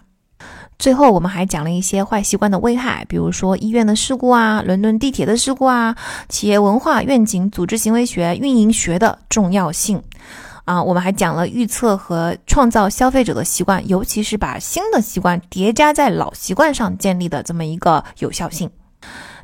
[0.78, 5.96] 最后，我们还讲了一些坏习惯的危害，比如说医院的事故啊，伦敦地铁的事故啊，
[6.28, 10.00] 企业文化、愿景、组织行为学、运营学的重要性
[10.64, 10.80] 啊。
[10.80, 18.70] 我们还讲了预测和创造消费者的习惯，尤其是把新的习惯叠加在老习惯上建立的这么一个有效性。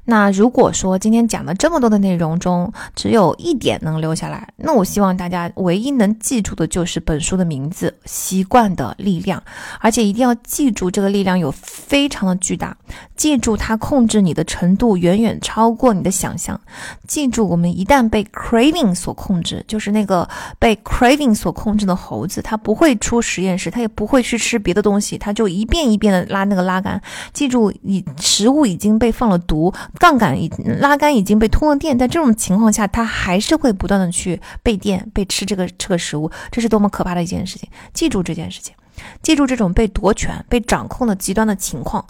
[0.07, 9.41] 那如果说今天讲的这么多的内容中，只有一点能留下来，那我希望大家唯一能记住的就是本书的名字《习惯的力量》，
[9.81, 12.77] 而且一定要记住这个力量有非常的巨大，
[13.17, 16.61] 记住它控制你的程度远远超过你的想象，
[17.07, 27.01] 记住我们一旦被 craving 所控制，就是那个被 craving 所控制的猴子，它不会出实验室，它也不会去吃别的东西，它就一遍一遍的拉那个拉杆，
[27.33, 29.73] 记住你食物已经被放了毒。
[29.99, 30.49] 杠杆已
[30.81, 37.69] 拉杆已经被通了电，在这种情况下，它还是会不断的去被电、被吃这个这个食物，这是多么可怕的一件事情！
[37.93, 38.75] 记住这件事情。
[39.23, 42.05] 记住这种被夺权、被掌控的极端的情况，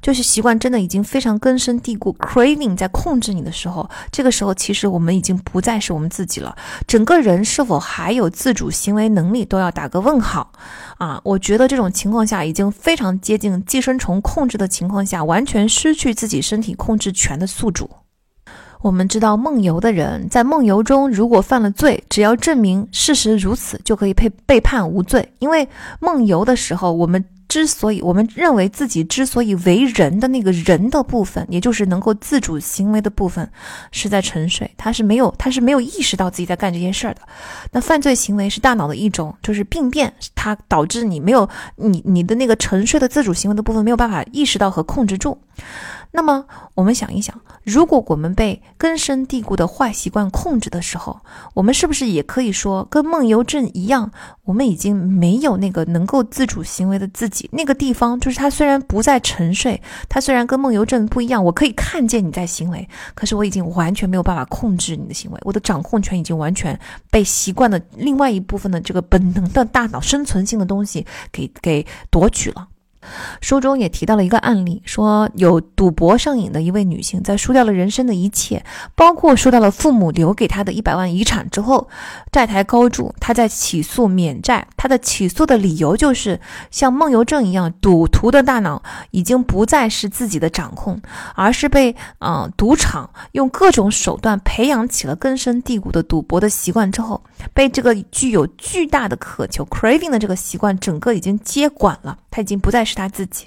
[0.00, 10.52] 就是习惯真的已经非常根深蒂固，craving 在控制你的时候，这个时候其实我们已经不再是我们自己了，整个人是否还有自主行为能力都要打个问号
[10.98, 11.20] 啊！
[11.24, 17.90] 我觉得这种情况下已经非常接近寄生虫控制的情况下，完全失去自己身体控制权的宿主。
[18.82, 25.28] 我们知道梦游的人在梦游中，如果犯了罪，只要证明事实如此，就可以被被判无罪。
[25.38, 25.68] 因为
[26.00, 33.46] 梦游的时候，我们之所以我们认为自己之所以为人的那个人的部分，也就是能够自主行为的部分，
[33.92, 37.20] 是在沉睡，他是没有他是没有意识到自己在干这件事儿的。
[37.72, 45.36] 那犯罪行为是大脑的一种就是病变，它导致你没有你你的那个沉睡的自主行为的部分没有办法意识到和控制住。
[46.12, 51.20] 那么我们想一想，如果我们被根深蒂固的坏习惯控制的时候，
[51.54, 54.10] 我们是不是也可以说，跟梦游症一样，
[54.44, 57.48] 我们已经没有那个能够自主行为的自己？
[57.52, 66.78] 那个地方就是他虽然不在沉睡，他虽然跟梦游症不一样，我可以看见你在行为，可是我已经完全没有办法控制你的行为，我的掌控权已经完全
[67.10, 72.66] 被习惯的另外一部分的这个本能的大脑生存性的东西给给夺取了。
[73.40, 78.64] 书中也提到了一个案例，说有赌博上瘾的一位女性，在输掉了人生的一切，
[78.94, 81.88] 包括输掉了父母留给她的一百万遗产之后，
[82.30, 84.66] 债台高筑，她在起诉免债。
[84.76, 91.00] 她的起诉的理由就是，像梦游症一样，赌徒的大脑已经不再是自己的掌控，
[91.34, 97.22] 而是被嗯赌场用各种手段培养起了根深蒂固的赌博的习惯之后，
[97.52, 103.00] 被这个具有巨大的渴求 craving 的这个习惯整个已经接管了，他已经不再是。
[103.00, 103.46] 他自己，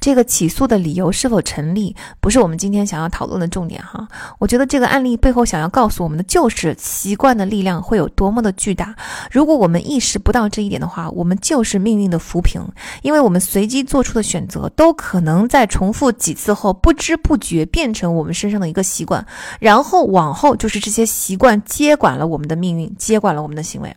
[0.00, 4.08] 这个起诉的理由是否成立，不是我们今天想要讨论的重点哈。
[4.40, 8.92] 我觉得这个案例背后想要告诉我们的，就是习惯的力量会有多么的巨大。
[9.30, 12.60] 如果我们意识不到这一点的话，我们就是命运的浮萍，
[13.02, 19.24] 因为我们随机做出的选择，都可能在重复几次后，不知不觉变成我们身上的一个习惯，
[19.60, 23.94] 然后往后就是这些习惯接管了我们的命运，接管了我们的行为。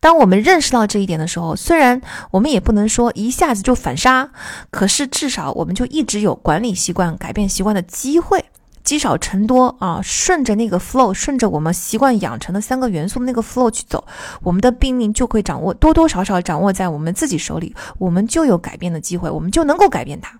[0.00, 4.30] 当我们认识到这一点的时候，虽然我们也不能说一下子就反杀，
[4.70, 8.44] 可是至少我们就一直有管理习惯、改变习惯的机会，
[8.82, 14.04] 积少成多啊，顺着那个 flow，顺着我们习惯养成的三个元素那个 flow 去走，
[14.42, 20.38] 我们的命运就会掌握多多少少掌握在我们自己手里，我们就有改变的机会，我们就能够改变它。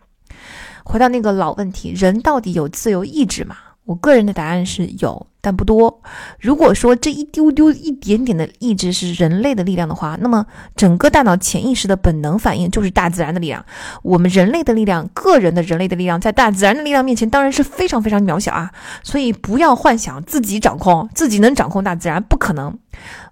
[0.85, 3.57] 回到那个老问题，人到底有自由意志吗？
[3.87, 5.27] 我个人的答案是有。
[5.45, 6.01] 但不多。
[6.41, 13.63] 如果说这一丢丢、一点点的意志是人类的力量的话，那么整个大脑潜意识的本能反应就是大自然的力量。
[14.03, 18.73] 我们人类的力量，个人的人类的力量，在大自然的力量面前，当然是非常非常渺小啊！
[19.03, 22.79] 所以不要幻想自己掌控，自己能掌控大自然，不可能。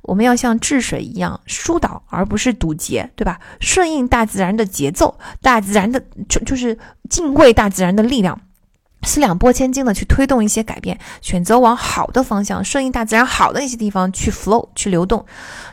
[0.02, 3.40] 我们要像治水一样疏导，而不是堵截，对吧？
[3.60, 6.76] 顺应大自然的节奏，大自然的就就是
[7.08, 8.40] 敬畏大自然的力量。
[9.02, 15.24] 四两拨千斤的去推动一些改变，选择往好的方向，顺应大自然好的一些地方去 flow 去流动，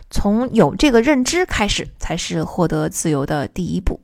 [0.09, 3.99] 从有这个认知开始，才是获得自由的第一步。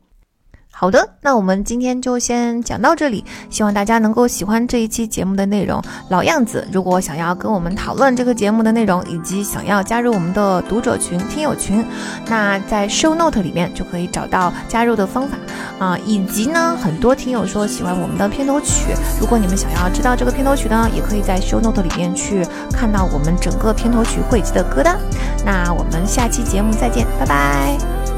[0.77, 5.81] 好的，那我们今天就先讲到这里，希望大家能够喜欢这一期节目的内容。
[6.09, 11.83] 老样子，如果想要跟我们讨论这个节目的内容，以及想要加入我们的读者群、听友群，
[12.27, 15.37] 那在 show note 里面就可以找到加入的方法
[15.79, 15.97] 啊。
[16.05, 24.99] 以及呢，很多听友说喜欢我们的片头曲，如果你们想要知道这个片头曲呢，也可以在 show note 里面去看到我们整个片头曲汇集的歌单。
[25.45, 28.14] 那我们下期节目再见，拜拜。